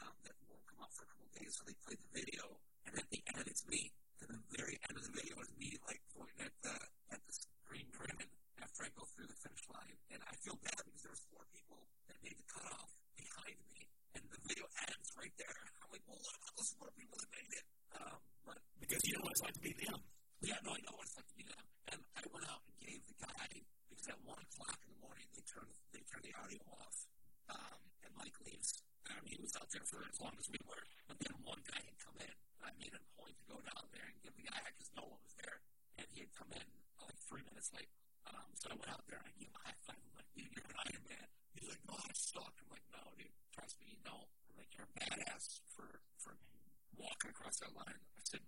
um, 0.00 0.14
that 0.24 0.36
won't 0.48 0.64
come 0.68 0.80
out 0.80 0.92
for 0.96 1.04
a 1.04 1.10
couple 1.12 1.28
days, 1.36 1.52
so 1.52 1.64
they 1.68 1.76
played 1.84 2.00
the 2.00 2.12
video, 2.16 2.44
and 2.88 2.96
at 2.96 3.08
the 3.12 3.20
end 3.36 3.44
it's 3.48 3.64
me. 3.68 3.92
And 4.24 4.34
the 4.34 4.42
very 4.56 4.76
end 4.88 4.96
of 4.98 5.04
the 5.04 5.14
video 5.14 5.36
is 5.40 5.50
me 5.56 5.76
like 5.86 6.00
pointing 6.12 6.42
at 6.42 6.54
the 6.64 6.74
at 7.14 7.20
the 7.22 7.34
screen 7.34 7.86
grinning 7.94 8.28
after 8.60 8.84
I 8.84 8.90
go 8.96 9.06
through 9.14 9.30
the 9.30 9.38
finish 9.38 9.64
line. 9.70 9.96
And 10.10 10.20
I 10.26 10.34
feel 10.42 10.58
bad 10.64 10.80
because 10.84 11.02
there 11.06 11.14
was 11.14 11.24
four 11.30 11.44
people 11.54 11.86
that 12.10 12.18
made 12.24 12.36
the 12.36 12.48
cutoff 12.50 12.90
behind 13.14 13.56
me, 13.70 13.88
the 14.32 14.40
video 14.44 14.66
ends 14.88 15.08
right 15.16 15.34
there. 15.40 15.56
I'm 15.82 15.90
like, 15.92 16.04
well, 16.04 16.20
what 16.20 16.34
about 16.36 16.52
those 16.56 16.70
four 16.76 16.90
people 16.96 17.16
that 17.20 17.30
made 17.32 17.52
it? 17.52 17.66
Um, 17.96 18.18
but 18.44 18.58
because 18.80 19.02
you 19.08 19.12
know 19.16 19.22
what 19.24 19.32
it's 19.32 19.44
like 19.44 19.56
to 19.56 19.64
be 19.64 19.74
them. 19.74 20.00
Yeah, 20.44 20.58
no, 20.62 20.70
I 20.76 20.80
know 20.84 20.94
what 20.94 21.06
it's 21.08 21.16
like 21.18 21.28
to 21.28 21.38
be 21.38 21.46
them. 21.48 21.64
And 21.92 22.00
I 22.14 22.22
went 22.30 22.46
out 22.46 22.62
and 22.68 22.74
gave 22.78 23.00
the 23.08 23.16
guy 23.18 23.48
because 23.88 24.06
at 24.12 24.20
one 24.22 24.38
o'clock 24.38 24.78
in 24.84 24.90
the 24.94 25.00
morning 25.02 25.26
they 25.34 25.44
turn 25.48 25.68
they 25.90 26.02
turn 26.06 26.22
the 26.22 26.34
audio 26.38 26.62
off, 26.78 26.96
um, 27.50 27.80
and 28.04 28.12
Mike 28.14 28.36
leaves. 28.44 28.78
I 29.08 29.18
mean, 29.24 29.40
he 29.40 29.42
was 29.42 29.56
out 29.56 29.66
there 29.72 29.84
for 29.88 30.04
as 30.04 30.16
long 30.20 30.36
as 30.36 30.46
we 30.52 30.60
were. 30.68 30.84
But 31.08 31.18
then 31.24 31.34
one 31.42 31.58
guy 31.64 31.80
had 31.80 31.96
come 31.98 32.16
in, 32.20 32.28
and 32.28 32.62
I 32.68 32.72
made 32.76 32.92
a 32.92 33.02
point 33.16 33.34
to 33.40 33.44
go 33.48 33.58
down 33.64 33.84
there 33.90 34.04
and 34.04 34.16
give 34.20 34.36
the 34.36 34.44
guy 34.46 34.60
because 34.76 34.92
no 34.94 35.08
one 35.08 35.20
was 35.24 35.34
there, 35.40 35.58
and 35.96 36.06
he 36.12 36.22
had 36.28 36.32
come 36.36 36.52
in 36.52 36.66
like 37.02 37.18
three 37.24 37.42
minutes 37.48 37.72
late. 37.72 37.88
Um, 38.28 38.52
so 38.60 38.68
I 38.68 38.76
went 38.76 38.92
out 38.92 39.02
there 39.08 39.16
and 39.16 39.26
I 39.26 39.34
gave 39.40 39.48
him 39.48 39.56
a 39.56 39.62
high 39.64 39.78
five. 39.88 39.96
I'm 39.96 40.12
like, 40.12 40.28
dude, 40.36 40.52
you're 40.52 40.68
an 40.68 40.76
Iron 40.84 41.04
Man. 41.08 41.28
He's 41.58 41.66
like, 41.74 41.82
oh, 41.90 41.98
no, 41.98 42.06
I 42.06 42.14
suck. 42.14 42.54
I'm 42.62 42.70
like, 42.70 42.86
no, 42.94 43.02
dude, 43.18 43.34
trust 43.50 43.74
me, 43.82 43.98
no. 44.06 44.30
I'm 44.46 44.54
like, 44.54 44.70
you're 44.78 44.86
a 44.86 44.94
badass 44.94 45.58
for, 45.74 45.90
for 46.22 46.38
walking 46.94 47.34
across 47.34 47.58
that 47.66 47.74
line. 47.74 47.98
I 47.98 48.22
said, 48.22 48.46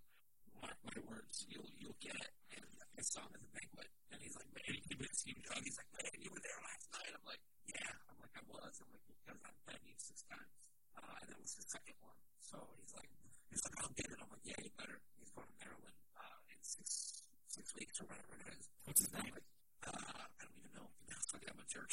mark 0.63 0.79
my 0.87 0.95
words, 1.11 1.43
you'll, 1.51 1.67
you'll 1.75 1.99
get 1.99 2.15
it. 2.15 2.33
And 2.55 2.63
I 2.95 3.03
saw 3.03 3.27
him 3.27 3.35
at 3.35 3.43
the 3.43 3.51
banquet. 3.51 3.91
And 4.15 4.23
he's 4.23 4.39
like, 4.39 4.47
man, 4.55 4.79
you 4.79 4.95
did 4.95 5.11
Steve 5.11 5.43
Doug. 5.43 5.59
He's 5.67 5.75
like, 5.75 5.91
man, 5.99 6.15
you 6.23 6.31
were 6.31 6.39
there 6.39 6.61
last 6.63 6.87
night. 6.95 7.11
I'm 7.11 7.27
like, 7.27 7.43
yeah. 7.67 7.91
I'm 8.07 8.19
like, 8.23 8.35
I 8.39 8.43
was. 8.47 8.75
I'm 8.79 8.91
like, 8.95 9.07
because 9.11 9.43
I've 9.43 9.61
been 9.67 9.83
you 9.83 9.99
six 9.99 10.23
times. 10.31 10.55
Uh, 10.95 11.15
and 11.19 11.27
that 11.35 11.39
was 11.43 11.53
the 11.59 11.67
second 11.67 11.99
one. 11.99 12.19
So 12.39 12.63
he's 12.79 12.95
like, 12.95 13.11
he's 13.51 13.63
like, 13.67 13.77
I'll 13.83 13.95
get 13.99 14.07
it. 14.07 14.19
I'm 14.23 14.31
like, 14.31 14.47
yeah, 14.47 14.59
you 14.63 14.71
better. 14.79 15.03
He's 15.19 15.35
going 15.35 15.51
to 15.51 15.57
Maryland 15.59 15.99
uh, 16.15 16.39
in 16.55 16.63
six 16.63 17.27
six 17.51 17.75
weeks 17.75 17.99
or 17.99 18.07
whatever 18.07 18.39
it 18.39 18.55
is. 18.55 18.71
What's 18.87 19.03
his 19.03 19.11
name? 19.11 19.35
Uh, 19.83 19.91
I 19.91 20.43
don't 20.47 20.55
even 20.63 20.71
know. 20.79 20.87
He 21.07 21.15
like 21.35 21.47
I'm 21.51 21.59
a 21.59 21.67
jerk 21.67 21.91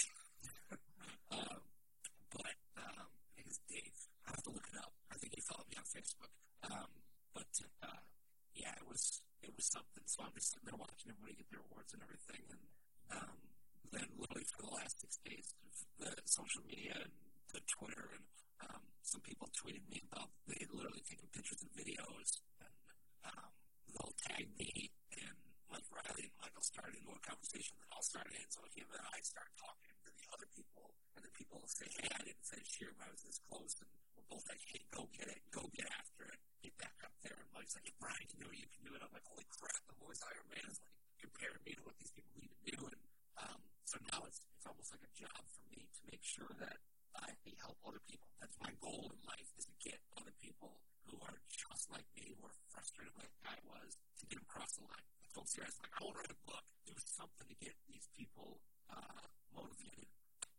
um, 1.32 1.62
but 2.32 2.56
um, 2.78 3.08
I 3.08 3.30
think 3.36 3.48
it's 3.48 3.62
Dave. 3.68 3.98
I 4.28 4.36
have 4.36 4.44
to 4.44 4.52
look 4.52 4.68
it 4.68 4.78
up. 4.78 4.94
I 5.12 5.16
think 5.16 5.34
he 5.36 5.42
followed 5.42 5.68
me 5.72 5.78
on 5.80 5.88
Facebook. 5.88 6.32
Um, 6.68 6.92
but 7.34 7.52
uh, 7.84 8.04
yeah, 8.56 8.74
it 8.76 8.88
was 8.88 9.22
it 9.44 9.52
was 9.56 9.66
something. 9.70 10.04
So 10.06 10.24
I'm 10.24 10.34
just 10.36 10.54
sitting 10.54 10.68
there 10.68 10.80
watching 10.80 11.12
everybody 11.12 11.38
get 11.38 11.50
their 11.52 11.64
awards 11.68 11.94
and 11.94 12.02
everything, 12.04 12.44
and 12.50 12.64
um, 13.14 13.38
then 13.92 14.08
literally 14.18 14.48
for 14.50 14.64
the 14.66 14.74
last 14.74 15.00
six 15.00 15.18
days, 15.24 15.54
the 16.00 16.12
social 16.26 16.64
media 16.68 16.98
and 16.98 17.14
the 17.54 17.62
Twitter 17.68 18.12
and 18.16 18.26
um, 18.68 18.82
some 19.06 19.22
people 19.22 19.48
tweeted 19.54 19.86
me 19.88 20.02
about 20.12 20.34
they 20.50 20.66
literally 20.74 21.06
taken 21.06 21.30
pictures 21.30 21.62
and 21.62 21.72
videos, 21.78 22.42
and 22.60 22.74
um, 23.30 23.52
they'll 23.94 24.18
tag 24.28 24.50
me 24.58 24.90
and 25.14 25.38
Mike 25.70 25.86
Riley 25.94 26.26
and 26.32 26.36
Michael 26.42 26.66
started 26.66 26.98
into 26.98 27.12
a 27.14 27.22
conversation 27.22 27.76
that 27.78 27.88
all 27.94 28.02
started 28.04 28.34
in. 28.34 28.48
So 28.50 28.66
him 28.74 28.90
and 28.90 29.06
I 29.14 29.20
start 29.22 29.52
talking 29.60 29.94
the 30.04 30.14
other 30.34 30.50
people, 30.52 30.94
and 31.16 31.24
the 31.24 31.34
people 31.34 31.64
say, 31.68 31.88
"Hey, 31.88 32.10
I 32.12 32.22
didn't 32.24 32.46
finish 32.46 32.72
here, 32.78 32.94
I 33.00 33.10
was 33.12 33.24
this 33.24 33.40
close," 33.48 33.76
and 33.80 33.90
we're 34.16 34.28
both 34.28 34.46
like, 34.50 34.62
"Hey, 34.68 34.84
go 34.92 35.08
get 35.14 35.28
it, 35.28 35.42
go 35.52 35.68
get 35.74 35.88
after 35.94 36.28
it, 36.28 36.40
get 36.64 36.76
back 36.78 36.98
up 37.04 37.16
there." 37.24 37.38
And 37.38 37.50
Mike's 37.54 37.76
like, 37.76 37.88
"If 37.88 37.98
Brian 38.00 38.28
can 38.28 38.40
do 38.40 38.50
it, 38.52 38.60
you 38.60 38.70
can 38.70 38.84
do 38.88 38.94
it." 38.96 39.02
I'm 39.04 39.14
like, 39.14 39.28
"Holy 39.28 39.48
crap!" 39.48 39.82
The 39.88 39.98
voice 40.00 40.22
Iron 40.26 40.48
Man 40.52 40.66
is 40.68 40.80
like 40.84 40.96
comparing 41.20 41.64
me 41.64 41.74
to 41.76 41.84
what 41.84 41.96
these 42.00 42.12
people 42.12 42.36
need 42.40 42.52
to 42.52 42.64
do, 42.68 42.78
and 42.88 43.02
um, 43.40 43.60
so 43.86 43.98
now 44.14 44.26
it's 44.28 44.44
it's 44.56 44.68
almost 44.68 44.92
like 44.92 45.04
a 45.04 45.14
job 45.16 45.42
for 45.54 45.66
me 45.72 45.88
to 45.88 46.02
make 46.10 46.24
sure 46.24 46.52
that 46.60 46.80
I 47.16 47.34
help 47.68 47.84
other 47.84 48.02
people. 48.08 48.32
That's 48.40 48.56
my 48.64 48.72
goal 48.80 49.12
in 49.12 49.20
life 49.28 49.52
is 49.60 49.68
to 49.68 49.76
get 49.84 50.00
other 50.16 50.34
people 50.40 50.80
who 51.04 51.20
are 51.26 51.44
just 51.52 51.92
like 51.92 52.08
me, 52.16 52.32
who 52.32 52.48
are 52.48 52.56
frustrated 52.72 53.12
like 53.20 53.32
I 53.44 53.60
was, 53.68 54.00
to 54.22 54.26
get 54.32 54.40
across 54.40 54.80
the 54.80 54.88
line. 54.88 55.04
I 55.24 55.28
told 55.36 55.52
Sarah, 55.52 55.68
I 55.68 55.76
was 55.76 55.80
like, 55.84 55.94
I 55.96 56.00
want 56.08 56.16
to 56.16 56.20
write 56.24 56.36
a 56.36 56.42
book, 56.48 56.66
do 56.88 56.96
something 57.04 57.48
to 57.52 57.58
get 57.60 57.76
these 57.92 58.08
people 58.16 58.64
uh, 58.88 59.28
motivated. 59.52 60.08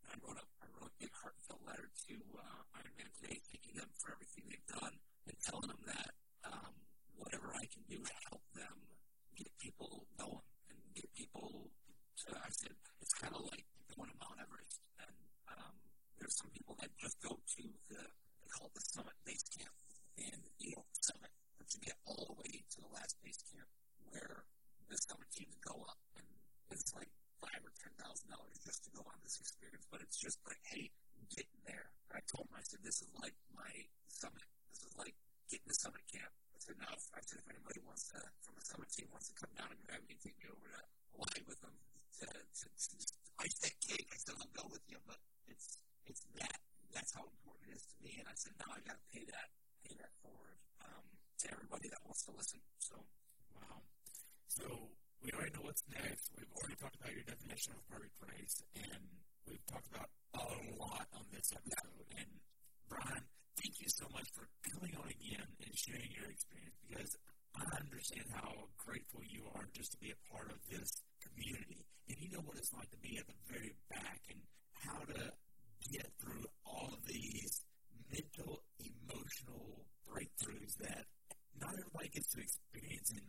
I 0.09 0.17
wrote 0.25 0.41
a, 0.41 0.45
I 0.61 0.67
wrote 0.73 0.89
a 0.89 0.95
big 0.97 1.13
heartfelt 1.13 1.61
letter 1.69 1.89
to 2.09 2.15
uh, 2.41 2.61
Iron 2.81 2.93
Man 2.97 3.09
today, 3.21 3.37
thanking 3.45 3.77
them 3.77 3.89
for 4.01 4.17
everything 4.17 4.49
they've 4.49 4.69
done 4.73 4.97
and 5.29 5.37
telling 5.45 5.69
them 5.69 5.83
that 5.85 6.11
um, 6.49 6.73
whatever 7.13 7.53
I 7.53 7.69
can 7.69 7.85
do 7.85 8.01
to 8.01 8.15
help 8.33 8.41
them 8.57 8.73
get 9.37 9.53
people 9.61 10.09
going 10.17 10.49
and 10.73 10.79
get 10.97 11.05
people 11.13 11.69
to, 12.25 12.33
I 12.33 12.49
said, 12.49 12.73
it's 13.01 13.13
kind 13.13 13.37
of 13.37 13.45
like 13.53 13.69
going 13.93 14.09
to 14.09 14.17
Mount 14.17 14.41
Everest. 14.41 14.81
And 14.97 15.13
um, 15.53 15.77
there's 16.17 16.33
some 16.41 16.49
people 16.49 16.73
that 16.81 16.89
just 16.97 17.21
go 17.21 17.37
to 17.37 17.63
the, 17.93 18.01
they 18.01 18.49
call 18.49 18.73
it 18.73 18.75
the 18.75 18.85
summit 18.89 19.17
base 19.29 19.45
camp, 19.53 19.77
and 20.17 20.41
you 20.57 20.73
don't 20.73 20.89
summit, 21.05 21.29
but 21.61 21.69
you 21.69 21.79
get 21.85 22.01
all 22.09 22.33
the 22.33 22.37
way 22.41 22.65
to 22.65 22.77
the 22.81 22.89
last 22.89 23.13
base 23.21 23.45
camp 23.53 23.69
where 24.09 24.49
the 24.89 24.97
summit 24.97 25.29
teams 25.29 25.53
go 25.61 25.85
up, 25.85 26.01
and 26.17 26.25
it's 26.73 26.89
like 26.97 27.13
five 27.39 27.61
or 27.63 27.73
ten 27.79 27.91
thousand 27.99 28.29
dollars 28.31 28.59
just 28.63 28.83
to 28.87 28.89
go 28.95 29.03
on 29.07 29.17
this 29.23 29.39
experience. 29.39 29.87
But 29.91 30.03
it's 30.03 30.19
just 30.19 30.39
like, 30.45 30.59
hey, 30.67 30.91
getting 31.31 31.61
there. 31.65 31.89
And 32.09 32.19
I 32.19 32.21
told 32.27 32.49
them, 32.49 32.57
I 32.57 32.65
said, 32.65 32.81
this 32.83 33.01
is 33.01 33.09
like 33.19 33.35
my 33.53 33.71
summit. 34.09 34.45
This 34.73 34.83
is 34.85 34.93
like 34.97 35.15
getting 35.49 35.69
to 35.69 35.77
summit 35.77 36.03
camp. 36.09 36.31
I 36.53 36.59
said, 36.59 36.75
now, 36.81 36.91
if, 36.91 37.05
I 37.15 37.21
said, 37.23 37.39
if 37.39 37.47
anybody 37.47 37.79
wants 37.85 38.09
to, 38.11 38.19
from 38.43 38.57
the 38.57 38.65
summit 38.65 38.89
team, 38.91 39.07
wants 39.13 39.31
to 39.31 39.35
come 39.37 39.53
down 39.55 39.71
and 39.71 39.79
grab 39.87 40.03
me, 40.09 40.17
take 40.19 40.35
me 40.41 40.49
over 40.51 40.67
to 40.67 40.81
Hawaii 41.15 41.41
with 41.47 41.59
them 41.63 41.75
to, 42.19 42.25
to, 42.27 42.65
to 42.67 42.87
just 42.99 43.15
ice 43.39 43.57
that 43.63 43.75
cake, 43.79 44.09
I 44.11 44.17
said, 44.19 44.35
I'll 44.41 44.51
go 44.51 44.67
with 44.67 44.83
you, 44.91 44.99
but 45.07 45.17
it's 45.47 45.79
it's 46.09 46.25
that 46.41 46.57
that's 46.91 47.13
how 47.13 47.23
important 47.23 47.69
it 47.71 47.77
is 47.77 47.85
to 47.93 47.97
me. 48.01 48.17
And 48.19 48.27
I 48.27 48.35
said, 48.35 48.57
now 48.59 48.73
I 48.73 48.81
got 48.83 48.97
to 48.97 49.05
pay 49.13 49.23
that 49.29 49.47
pay 49.85 49.95
that 50.01 50.11
forward 50.19 50.57
um, 50.83 51.05
to 51.39 51.45
everybody 51.53 51.87
that 51.93 52.01
wants 52.03 52.25
to 52.27 52.31
listen. 52.33 52.59
So, 52.81 52.97
wow. 53.55 53.85
So 54.49 54.65
we 55.23 55.31
already 55.35 55.51
know 55.51 55.67
what's 55.67 55.83
next. 55.91 56.31
We've 56.35 56.51
already 56.55 56.79
talked 56.79 56.95
about 56.95 57.11
your 57.11 57.27
definition 57.27 57.75
of 57.75 57.81
perfect 57.91 58.15
race, 58.23 58.57
and 58.75 59.03
we've 59.47 59.65
talked 59.67 59.87
about 59.91 60.09
a 60.35 60.47
lot 60.79 61.07
on 61.11 61.25
this 61.31 61.51
episode. 61.51 62.07
And 62.15 62.31
Brian, 62.87 63.23
thank 63.59 63.75
you 63.83 63.89
so 63.91 64.07
much 64.15 64.27
for 64.31 64.47
coming 64.71 64.95
on 64.95 65.07
again 65.11 65.47
and 65.59 65.71
sharing 65.75 66.11
your 66.15 66.31
experience 66.31 66.79
because 66.87 67.11
I 67.55 67.67
understand 67.83 68.31
how 68.31 68.71
grateful 68.79 69.19
you 69.27 69.43
are 69.55 69.67
just 69.75 69.91
to 69.91 69.99
be 69.99 70.15
a 70.15 70.19
part 70.31 70.47
of 70.51 70.59
this 70.71 70.87
community. 71.19 71.83
And 72.07 72.17
you 72.17 72.31
know 72.31 72.43
what 72.47 72.55
it's 72.57 72.71
like 72.71 72.89
to 72.95 73.01
be 73.03 73.19
at 73.19 73.27
the 73.27 73.37
very 73.51 73.75
back 73.91 74.21
and 74.31 74.41
how 74.87 75.03
to 75.03 75.21
get 75.91 76.07
through 76.21 76.47
all 76.63 76.95
of 76.95 77.03
these 77.05 77.65
mental, 78.07 78.63
emotional 78.79 79.83
breakthroughs 80.07 80.73
that 80.79 81.05
not 81.59 81.75
everybody 81.75 82.09
gets 82.09 82.31
to 82.33 82.39
experience. 82.39 83.11
And 83.11 83.27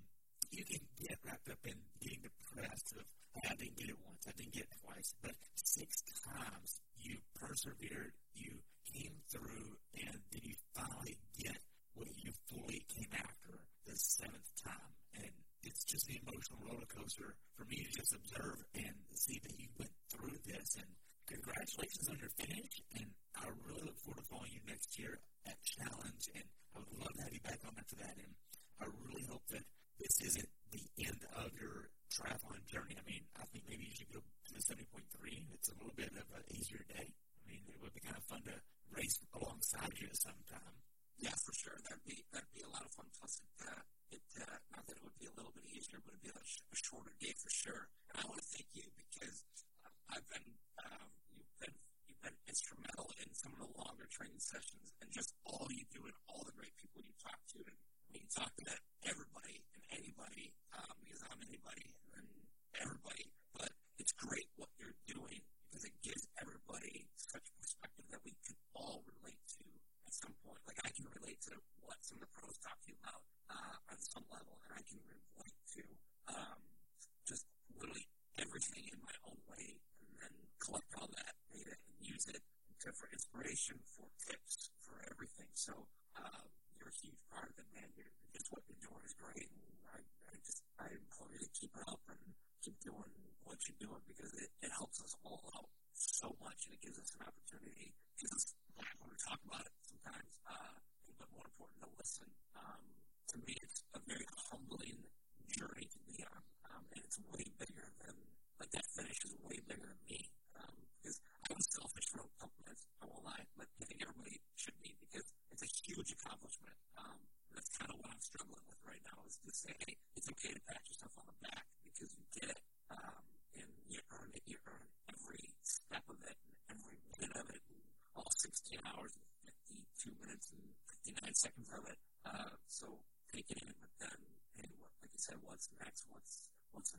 you 0.51 0.65
can 0.65 0.81
get 1.01 1.19
wrapped 1.25 1.49
up 1.51 1.59
in 1.65 1.75
getting 2.01 2.23
depressed 2.23 2.95
of, 2.97 3.05
hey, 3.35 3.49
I 3.51 3.55
didn't 3.57 3.77
get 3.77 3.89
it 3.89 3.99
once, 4.05 4.27
I 4.27 4.33
didn't 4.37 4.53
get 4.53 4.65
it 4.65 4.77
twice, 4.85 5.15
but 5.23 5.33
six 5.55 6.03
times 6.25 6.81
you 6.99 7.19
persevered, 7.39 8.13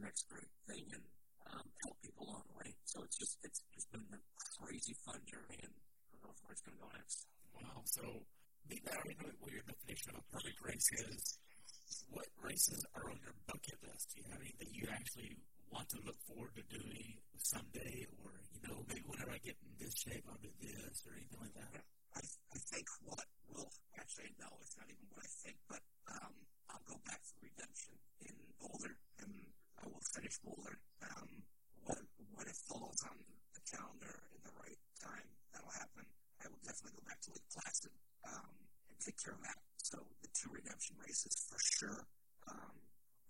next 0.02 0.28
great 0.28 0.49
thing? 0.68 0.86
And 0.94 1.06
um, 1.52 1.65
help 1.84 1.98
people 2.02 2.26
along 2.28 2.44
the 2.49 2.57
way. 2.57 2.69
So 2.86 3.03
it's 3.03 3.18
just 3.18 3.38
it's 3.44 3.61
it's 3.76 3.88
been 3.90 4.06
a 4.14 4.22
crazy 4.57 4.95
fun 5.06 5.22
journey, 5.30 5.60
and 5.61 5.73
I 5.73 6.18
don't 6.22 6.34
know 6.34 6.36
where 6.44 6.53
it's 6.53 6.64
going 6.65 6.78
to 6.78 6.84
go 6.84 6.90
next. 6.98 7.28
Wow. 7.53 7.82
So 7.86 8.03
maybe 8.68 8.86
I 8.90 8.98
know 9.22 9.32
what 9.40 9.52
your 9.53 9.65
definition 9.65 10.15
of 10.15 10.22
a 10.22 10.26
perfect 10.32 10.60
race 10.64 10.90
is. 11.06 11.38
what 12.10 12.28
races 12.41 12.84
are 12.95 13.07
on 13.11 13.19
your 13.23 13.36
bucket 13.48 13.78
list? 13.84 14.15
Do 14.15 14.23
you 14.23 14.28
have 14.32 14.41
any 14.41 14.56
that 14.60 14.72
you 14.72 14.88
actually 14.91 15.38
want 15.72 15.88
to 15.91 15.99
look 16.03 16.19
forward 16.28 16.52
to 16.56 16.64
doing 16.68 17.19
someday, 17.38 18.07
or 18.22 18.32
you 18.56 18.61
know, 18.68 18.84
maybe 18.88 19.03
whenever 19.07 19.32
I 19.32 19.40
get 19.44 19.56
in 19.64 19.72
this 19.80 19.95
shape, 19.98 20.23
I'll 20.28 20.40
do 20.41 20.52
this, 20.60 21.03
or 21.07 21.15
anything 21.15 21.40
like 21.41 21.56
that? 21.56 21.84
I, 22.15 22.22
I 22.23 22.60
think 22.72 22.88
what 23.07 23.23
will 23.48 23.72
actually 23.95 24.36
no, 24.40 24.48
it's 24.60 24.76
not 24.76 24.88
even 24.91 25.07
what 25.11 25.23
I 25.23 25.32
think, 25.44 25.57
but 25.72 25.84
um, 26.11 26.34
I'll 26.72 26.86
go 26.88 26.99
back 27.07 27.23
to 27.23 27.34
redemption 27.40 27.95
in 28.23 28.36
Boulder, 28.60 28.95
and 29.23 29.32
I 29.80 29.88
will 29.88 30.03
finish 30.11 30.36
Boulder. 30.44 30.76
Um, 31.03 31.44
when 31.88 32.03
when 32.36 32.48
it 32.48 32.60
falls 32.68 32.99
on 33.07 33.15
the 33.56 33.64
calendar 33.68 34.15
in 34.36 34.41
the 34.44 34.56
right 34.60 34.80
time, 34.99 35.28
that'll 35.56 35.72
happen. 35.76 36.06
I 36.44 36.52
will 36.52 36.61
definitely 36.64 36.99
go 36.99 37.06
back 37.07 37.19
to 37.26 37.30
Lake 37.32 37.48
Placid 37.52 37.95
um, 38.28 38.53
and 38.91 38.98
take 38.99 39.18
care 39.18 39.34
of 39.34 39.41
that. 39.48 39.60
So 39.82 39.98
the 40.22 40.30
two 40.36 40.52
redemption 40.53 40.95
races 41.02 41.34
for 41.49 41.57
sure, 41.57 42.06
um, 42.48 42.76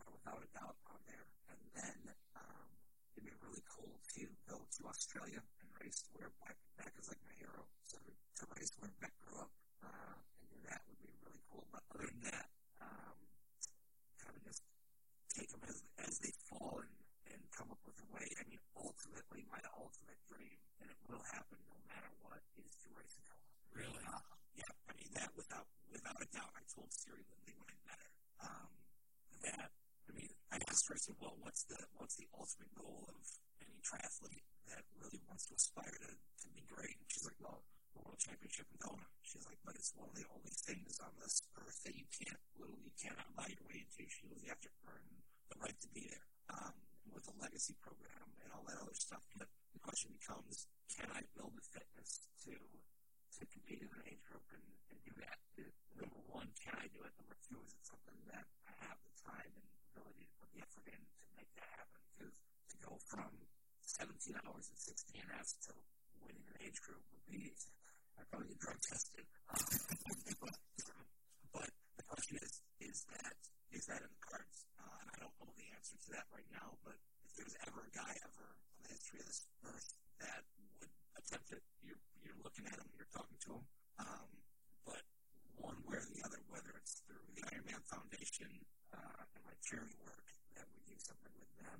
are 0.03 0.11
without 0.11 0.41
a 0.43 0.49
doubt 0.51 0.77
on 0.91 0.99
there. 1.07 1.27
And 1.47 1.59
then 1.73 1.99
um, 2.35 2.67
it'd 3.15 3.25
be 3.25 3.35
really 3.39 3.63
cool 3.71 3.95
to 4.15 4.21
go 4.51 4.59
to 4.59 4.79
Australia 4.87 5.39
and 5.41 5.67
race 5.79 6.03
where 6.13 6.29
Beck, 6.43 6.59
Beck 6.77 6.91
is 6.99 7.07
like 7.07 7.19
my 7.23 7.33
hero. 7.39 7.63
So 7.87 7.97
to 8.03 8.43
race 8.59 8.71
where 8.79 8.91
Beck 8.99 9.15
grew 9.23 9.39
up 9.41 9.51
uh, 9.81 10.15
and 10.43 10.45
do 10.51 10.59
that 10.69 10.83
would 10.91 10.99
be 11.01 11.11
really 11.23 11.41
cool. 11.49 11.65
But 11.71 11.83
other 11.95 12.07
than 12.11 12.21
that, 12.29 12.47
um, 12.83 13.17
kind 14.21 14.35
of 14.35 14.43
just 14.43 14.61
take 15.33 15.49
them 15.55 15.63
as, 15.65 15.81
as 16.03 16.19
they 16.19 16.31
fall 16.51 16.83
and, 16.83 16.93
and 17.31 17.41
come 17.55 17.71
up 17.71 17.79
with 17.87 17.95
a 17.99 18.07
way. 18.11 18.27
I 18.37 18.43
mean, 18.45 18.61
ultimately, 18.75 19.47
my 19.49 19.63
ultimate 19.79 20.19
dream, 20.29 20.59
and 20.83 20.91
it 20.91 20.99
will 21.09 21.23
happen 21.31 21.57
no 21.71 21.79
matter 21.89 22.11
what, 22.21 22.43
is 22.59 22.75
to 22.85 22.87
race 22.93 23.15
in 23.17 23.25
Kona. 23.31 23.55
Really? 23.71 24.03
Uh, 24.05 24.19
yeah, 24.53 24.71
I 24.85 24.93
mean, 24.99 25.09
that 25.15 25.31
without 25.33 25.65
without 25.91 26.17
a 26.19 26.27
doubt. 26.31 26.51
I 26.55 26.63
told 26.71 26.87
Siri 26.91 27.23
Lindley 27.27 27.55
when 27.59 27.67
I 27.71 27.77
met 27.87 27.99
her 27.99 28.11
um, 28.47 28.71
that, 29.43 29.69
I 30.07 30.11
mean, 30.15 30.31
I 30.51 30.57
asked 30.69 30.87
her, 30.87 30.95
I 30.95 31.01
said, 31.01 31.15
well, 31.19 31.35
what's 32.11 32.19
the, 32.19 32.27
ultimate 32.35 32.75
goal 32.75 33.07
of 33.07 33.23
any 33.63 33.79
triathlete 33.79 34.43
that 34.67 34.83
really 34.99 35.23
wants 35.31 35.47
to 35.47 35.55
aspire 35.55 35.95
to, 35.95 36.11
to 36.11 36.47
be 36.51 36.59
great? 36.67 36.91
And 36.99 37.07
she's 37.07 37.23
like, 37.23 37.39
well, 37.39 37.63
the 37.95 38.03
world 38.03 38.19
championship 38.19 38.67
in 38.67 38.79
Kona. 38.83 39.07
She's 39.23 39.47
like, 39.47 39.55
but 39.63 39.79
it's 39.79 39.95
one 39.95 40.11
of 40.11 40.17
the 40.19 40.27
only 40.35 40.51
things 40.51 40.99
on 40.99 41.15
this 41.23 41.39
earth 41.55 41.79
that 41.87 41.95
you 41.95 42.03
can't, 42.11 42.35
literally, 42.59 42.83
you 42.83 42.95
cannot 42.99 43.31
buy 43.31 43.47
your 43.47 43.63
way 43.63 43.79
into. 43.87 44.03
She 44.11 44.27
goes, 44.27 44.43
you 44.43 44.51
have 44.51 44.59
to 44.59 44.73
earn 44.91 45.07
the 45.55 45.57
right 45.63 45.77
to 45.79 45.89
be 45.95 46.11
there. 46.11 46.27
Um, 46.51 46.75
with 47.15 47.23
the 47.27 47.35
legacy 47.39 47.75
program 47.79 48.27
and 48.43 48.51
all 48.51 48.63
that 48.67 48.79
other 48.79 48.95
stuff. 48.95 49.23
But 49.35 49.47
the 49.71 49.79
question 49.79 50.11
becomes, 50.15 50.67
can 50.91 51.07
I 51.15 51.23
build 51.35 51.55
the 51.55 51.63
fitness 51.63 52.27
to, 52.47 52.55
to 52.55 53.41
compete 53.51 53.83
in 53.83 53.91
an 53.91 54.03
age 54.07 54.23
group 54.27 54.43
and, 54.51 54.63
and 54.91 54.99
do 55.03 55.15
that? 55.23 55.39
Number 55.95 56.23
one, 56.27 56.47
can 56.59 56.75
I 56.75 56.87
do 56.91 57.03
it? 57.03 57.13
Number 57.19 57.35
two, 57.45 57.59
is 57.63 57.71
it 57.75 57.83
something 57.87 58.19
that 58.31 58.47
I 58.67 58.73
have 58.87 58.99
the 59.03 59.13
time 59.21 59.51
and 59.53 59.67
ability 59.93 60.23
to 60.27 60.33
put 60.39 60.49
the 60.55 60.61
effort 60.63 60.87
in 60.87 60.97
to 60.97 61.25
make 61.37 61.51
that 61.59 61.69
happen? 61.77 62.01
Because 62.15 62.33
to 62.73 62.77
go 62.81 62.97
from 63.05 63.29
17 63.85 64.33
hours 64.47 64.71
and 64.71 64.79
16 64.79 65.21
hours 65.35 65.51
to 65.67 65.71
winning 66.23 66.45
an 66.47 66.57
age 66.63 66.79
group 66.81 67.03
would 67.11 67.25
be, 67.27 67.53
I'd 68.17 68.27
probably 68.31 68.49
get 68.55 68.61
drug 68.63 68.79
tested. 68.81 69.25
Um, 69.51 69.61
but, 70.41 70.55
but 71.51 71.69
the 71.99 72.05
question 72.07 72.39
is, 72.39 72.63
is 72.79 73.05
that, 73.13 73.35
is 73.75 73.83
that 73.91 74.01
in 74.01 74.09
the 74.09 74.23
cards? 74.23 74.65
Uh, 74.79 74.95
and 75.05 75.07
I 75.11 75.15
don't 75.21 75.35
know 75.37 75.51
the 75.53 75.69
answer 75.75 75.97
to 76.01 76.09
that 76.17 76.25
right 76.31 76.49
now, 76.49 76.79
but 76.81 76.97
if 77.27 77.35
there's 77.35 77.57
ever 77.67 77.83
a 77.83 77.91
guy 77.93 78.13
ever 78.25 78.45
on 78.57 78.79
the 78.87 78.89
history 78.95 79.19
of 79.21 79.27
this 79.27 79.43
earth 79.67 79.89
that 80.23 80.41
would 80.79 80.89
attempt 81.19 81.51
it, 81.51 81.61
you're, 81.83 82.01
you're 82.23 82.39
looking 82.41 82.65
at 82.65 82.79
him, 82.79 82.87
you're 82.97 83.11
talking 83.11 83.37
to 83.49 83.59
him. 83.59 83.65
Um, 84.01 84.29
but 84.85 85.03
one 85.57 85.77
way 85.85 85.97
or 86.01 86.07
the 86.09 86.21
other, 86.25 86.41
whether 86.49 86.73
it's 86.79 87.05
through 87.05 87.21
the 87.37 87.43
Ironman 87.53 87.83
Foundation 87.85 88.49
uh, 88.93 89.21
and 89.35 89.41
my 89.45 89.55
charity 89.61 89.93
work, 90.01 90.25
that 90.57 90.65
we 90.73 90.81
do 90.89 90.97
something 90.97 91.33
with 91.37 91.51
them, 91.61 91.79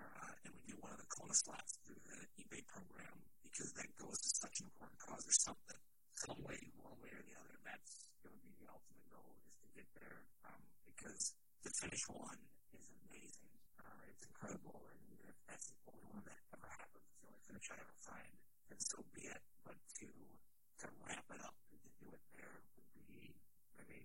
uh, 0.00 0.32
and 0.44 0.50
we 0.52 0.62
do 0.68 0.76
one 0.80 0.92
of 0.92 1.00
the 1.00 1.08
Kona 1.08 1.32
slots 1.32 1.80
through 1.84 2.00
the 2.04 2.18
eBay 2.40 2.60
program, 2.68 3.16
because 3.40 3.72
that 3.80 3.88
goes 3.96 4.20
to 4.20 4.30
such 4.36 4.60
an 4.60 4.68
important 4.68 5.00
cause 5.00 5.24
or 5.24 5.36
something, 5.36 5.80
some 6.12 6.38
way, 6.44 6.60
one 6.76 6.96
way 7.00 7.12
or 7.12 7.24
the 7.24 7.36
other, 7.40 7.56
that's 7.64 8.06
going 8.20 8.36
to 8.36 8.42
be 8.44 8.52
the 8.60 8.68
ultimate 8.68 9.06
goal 9.08 9.32
is 9.48 9.56
to 9.64 9.68
get 9.72 9.88
there, 9.96 10.22
um, 10.46 10.60
because 10.84 11.32
the 11.64 11.72
finish 11.72 12.04
one 12.12 12.40
is 12.76 12.86
amazing. 13.08 13.52
Uh, 13.80 14.12
it's 14.12 14.24
incredible, 14.28 14.86
and 14.92 15.00
if 15.24 15.36
that's 15.48 15.72
the 15.72 15.78
only 15.88 16.04
one 16.12 16.24
that 16.28 16.40
ever 16.52 16.68
happens, 16.68 17.04
it's 17.08 17.20
the 17.24 17.28
only 17.32 17.42
finish 17.48 17.66
I 17.72 17.80
ever 17.80 17.96
find, 18.04 18.32
then 18.68 18.80
so 18.80 19.00
be 19.16 19.24
it. 19.30 19.42
But 19.64 19.78
to 20.02 20.06
to 20.82 20.86
wrap 21.06 21.22
it 21.30 21.40
up 21.46 21.54
and 21.70 21.78
to 21.78 21.90
do 22.02 22.10
it 22.10 22.22
there 22.34 22.58
would 22.74 23.06
be, 23.06 23.30
I 23.78 23.82
mean, 23.86 24.02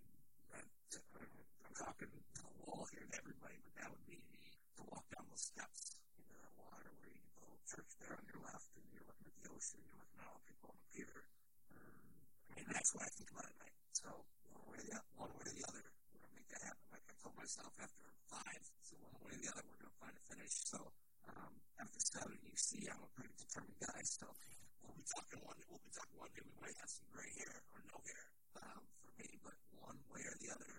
that, 0.53 0.65
I'm 0.93 1.73
talking 1.73 2.09
to 2.13 2.41
the 2.45 2.53
wall 2.61 2.85
here 2.93 3.01
to 3.01 3.15
everybody, 3.17 3.57
but 3.65 3.73
that 3.81 3.89
would 3.89 4.05
be 4.05 4.21
to 4.77 4.81
walk 4.85 5.05
down 5.09 5.25
those 5.29 5.41
steps 5.49 5.97
into 6.17 6.33
that 6.37 6.53
water 6.53 6.89
where 7.01 7.09
you 7.09 7.17
can 7.17 7.33
go 7.41 7.49
church 7.77 7.93
there 8.01 8.17
on 8.17 8.25
your 8.25 8.41
left 8.41 8.73
and 8.73 8.89
you're 8.89 9.05
looking 9.05 9.29
at 9.29 9.37
the 9.37 9.53
ocean, 9.53 9.77
you're 9.85 10.01
looking 10.01 10.17
at 10.17 10.25
all 10.25 10.41
the 10.41 10.49
people 10.49 10.73
on 10.73 10.77
the 10.81 10.89
pier. 10.97 11.13
Um, 11.77 11.93
I 12.49 12.51
mean, 12.57 12.67
that's 12.73 12.89
what 12.97 13.05
I 13.05 13.11
think 13.13 13.29
about 13.29 13.45
at 13.45 13.57
night. 13.61 13.77
So 13.93 14.09
one 14.49 14.65
way 14.65 14.81
or 14.81 14.85
the, 14.89 14.97
one 15.13 15.29
way 15.37 15.45
or 15.45 15.53
the 15.53 15.65
other, 15.69 15.85
we're 16.09 16.25
to 16.25 16.33
make 16.33 16.49
that 16.49 16.65
happen. 16.65 16.85
Like 16.89 17.05
I 17.05 17.13
told 17.21 17.37
myself 17.37 17.69
after 17.77 18.05
five, 18.33 18.61
so 18.81 18.97
one 18.97 19.21
way 19.29 19.37
or 19.37 19.41
the 19.45 19.49
other, 19.53 19.61
we're 19.69 19.85
to 19.85 19.93
find 20.01 20.15
a 20.17 20.23
finish. 20.25 20.53
So 20.65 20.89
um, 21.29 21.53
after 21.77 22.01
seven, 22.01 22.33
you 22.41 22.57
see 22.57 22.81
I'm 22.89 22.97
a 22.97 23.11
pretty 23.13 23.37
determined 23.37 23.77
guy. 23.77 24.01
So 24.09 24.25
we'll 24.81 24.97
be 24.97 25.05
talking 25.13 25.37
one, 25.45 25.61
we'll 25.69 25.85
be 25.85 25.93
talking 25.93 26.17
one 26.17 26.33
day. 26.33 26.41
We 26.49 26.57
might 26.57 26.77
have 26.81 26.89
some 26.89 27.05
gray 27.13 27.29
hair 27.37 27.61
or 27.77 27.85
no 27.93 27.97
hair 28.09 28.25
um, 28.57 28.81
for 29.05 29.13
me, 29.21 29.29
but 29.45 29.53
one 29.85 30.01
way 30.09 30.25
or 30.25 30.33
the 30.41 30.49
other, 30.49 30.73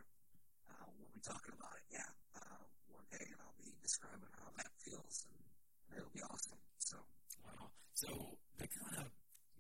uh, 0.67 0.87
we'll 0.99 1.15
be 1.15 1.23
talking 1.23 1.55
about 1.55 1.79
it. 1.79 1.87
Yeah, 1.95 2.11
uh, 2.43 2.67
one 2.91 3.07
day, 3.15 3.23
and 3.23 3.39
I'll 3.39 3.55
be 3.55 3.71
describing 3.87 4.35
how 4.35 4.51
that 4.59 4.75
feels, 4.83 5.31
and 5.31 5.39
it'll 5.95 6.11
be 6.11 6.27
awesome. 6.27 6.59
So 7.99 8.39
to 8.63 8.67
kind 8.71 8.95
of 9.03 9.11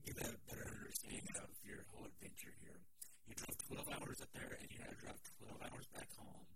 get 0.06 0.14
a 0.22 0.30
better 0.46 0.62
understanding 0.70 1.26
of 1.42 1.50
your 1.66 1.82
whole 1.90 2.06
adventure 2.06 2.54
here, 2.62 2.78
you 3.26 3.34
drove 3.34 3.58
12 3.66 3.98
hours 3.98 4.22
up 4.22 4.30
there, 4.30 4.54
and 4.62 4.70
you 4.70 4.78
had 4.78 4.94
to 4.94 5.00
drive 5.02 5.18
12 5.42 5.58
hours 5.58 5.90
back 5.90 6.06
home. 6.14 6.46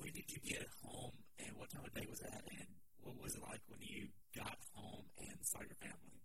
When 0.00 0.08
did 0.16 0.24
you 0.32 0.40
get 0.40 0.64
home, 0.80 1.12
and 1.36 1.52
what 1.60 1.68
time 1.68 1.84
of 1.84 1.92
day 1.92 2.08
was 2.08 2.24
that, 2.24 2.48
and 2.48 2.64
what 3.04 3.12
was 3.20 3.36
it 3.36 3.44
like 3.44 3.60
when 3.68 3.84
you 3.84 4.08
got 4.32 4.56
home 4.72 5.04
and 5.20 5.36
saw 5.44 5.60
your 5.60 5.76
family? 5.84 6.16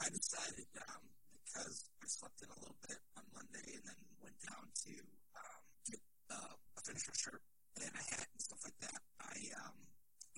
I 0.00 0.08
decided 0.08 0.70
um, 0.86 1.04
because 1.44 1.90
I 2.00 2.06
slept 2.06 2.40
in 2.40 2.48
a 2.48 2.58
little 2.62 2.78
bit 2.86 2.96
on 3.18 3.26
Monday 3.34 3.74
and 3.74 3.84
then 3.84 4.00
went 4.22 4.38
down 4.40 4.64
to 4.86 4.94
um, 5.36 5.62
get 5.84 6.00
uh, 6.30 6.54
a 6.56 6.80
finisher 6.86 7.12
shirt 7.12 7.42
and 7.76 7.90
a 7.90 8.04
hat 8.14 8.30
and 8.32 8.40
stuff 8.40 8.64
like 8.64 8.78
that. 8.86 9.02
I 9.20 9.36
um, 9.60 9.76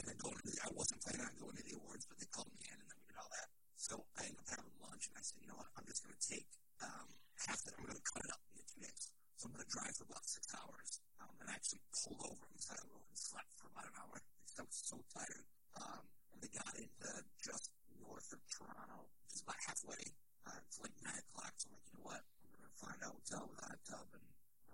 and 0.01 0.09
then 0.09 0.19
going 0.19 0.35
to 0.35 0.45
the, 0.51 0.57
I 0.67 0.75
wasn't 0.75 0.99
planning 1.05 1.23
on 1.23 1.37
going 1.39 1.55
to 1.55 1.63
the 1.63 1.79
awards, 1.79 2.11
but 2.11 2.19
they 2.19 2.27
called 2.35 2.51
me 2.59 2.67
in 2.67 2.75
and 2.75 2.91
then 2.91 3.02
all 3.23 3.31
that. 3.31 3.49
So 3.79 4.03
I 4.19 4.27
ended 4.27 4.43
up 4.43 4.51
having 4.51 4.75
lunch 4.83 5.07
and 5.07 5.15
I 5.15 5.23
said, 5.23 5.39
you 5.39 5.47
know 5.47 5.59
what, 5.59 5.71
I'm 5.79 5.87
just 5.87 6.03
going 6.03 6.15
to 6.19 6.25
take 6.27 6.51
um, 6.83 7.07
half 7.47 7.63
that. 7.63 7.79
I'm 7.79 7.87
going 7.87 7.99
to 7.99 8.07
cut 8.07 8.27
it 8.27 8.33
up 8.35 8.43
into 8.51 8.67
two 8.67 8.83
days. 8.83 9.15
So 9.39 9.47
I'm 9.47 9.55
going 9.55 9.63
to 9.63 9.71
drive 9.71 9.95
for 9.95 10.07
about 10.11 10.27
six 10.27 10.51
hours 10.55 10.99
um, 11.23 11.31
and 11.39 11.47
I 11.51 11.55
actually 11.55 11.83
pulled 11.95 12.23
over 12.27 12.43
on 12.43 12.55
the 12.55 12.63
side 12.63 12.83
of 12.83 12.87
the 12.91 12.95
road 12.99 13.07
and 13.07 13.19
slept 13.19 13.51
for 13.59 13.71
about 13.71 13.87
an 13.87 13.95
hour 13.99 14.19
because 14.19 14.59
I 14.59 14.65
was 14.67 14.79
so 14.83 14.99
tired. 15.15 15.47
Um, 15.79 16.03
and 16.35 16.39
they 16.43 16.51
got 16.51 16.75
into 16.75 17.11
just 17.39 17.71
north 18.03 18.29
of 18.35 18.43
Toronto, 18.51 19.07
is 19.31 19.43
about 19.43 19.59
halfway. 19.63 20.03
Uh, 20.47 20.59
it's 20.67 20.83
like 20.83 20.95
nine 21.07 21.17
o'clock, 21.17 21.55
so 21.57 21.71
I'm 21.71 21.79
like, 21.79 21.87
you 21.87 21.95
know 21.97 22.07
what? 22.11 22.23
I'm 22.43 22.51
going 22.59 22.67
to 22.67 22.79
find 22.83 22.99
a 23.03 23.09
hotel 23.15 23.47
with 23.47 23.63
a 23.63 23.79
tub, 23.87 24.07
and 24.13 24.27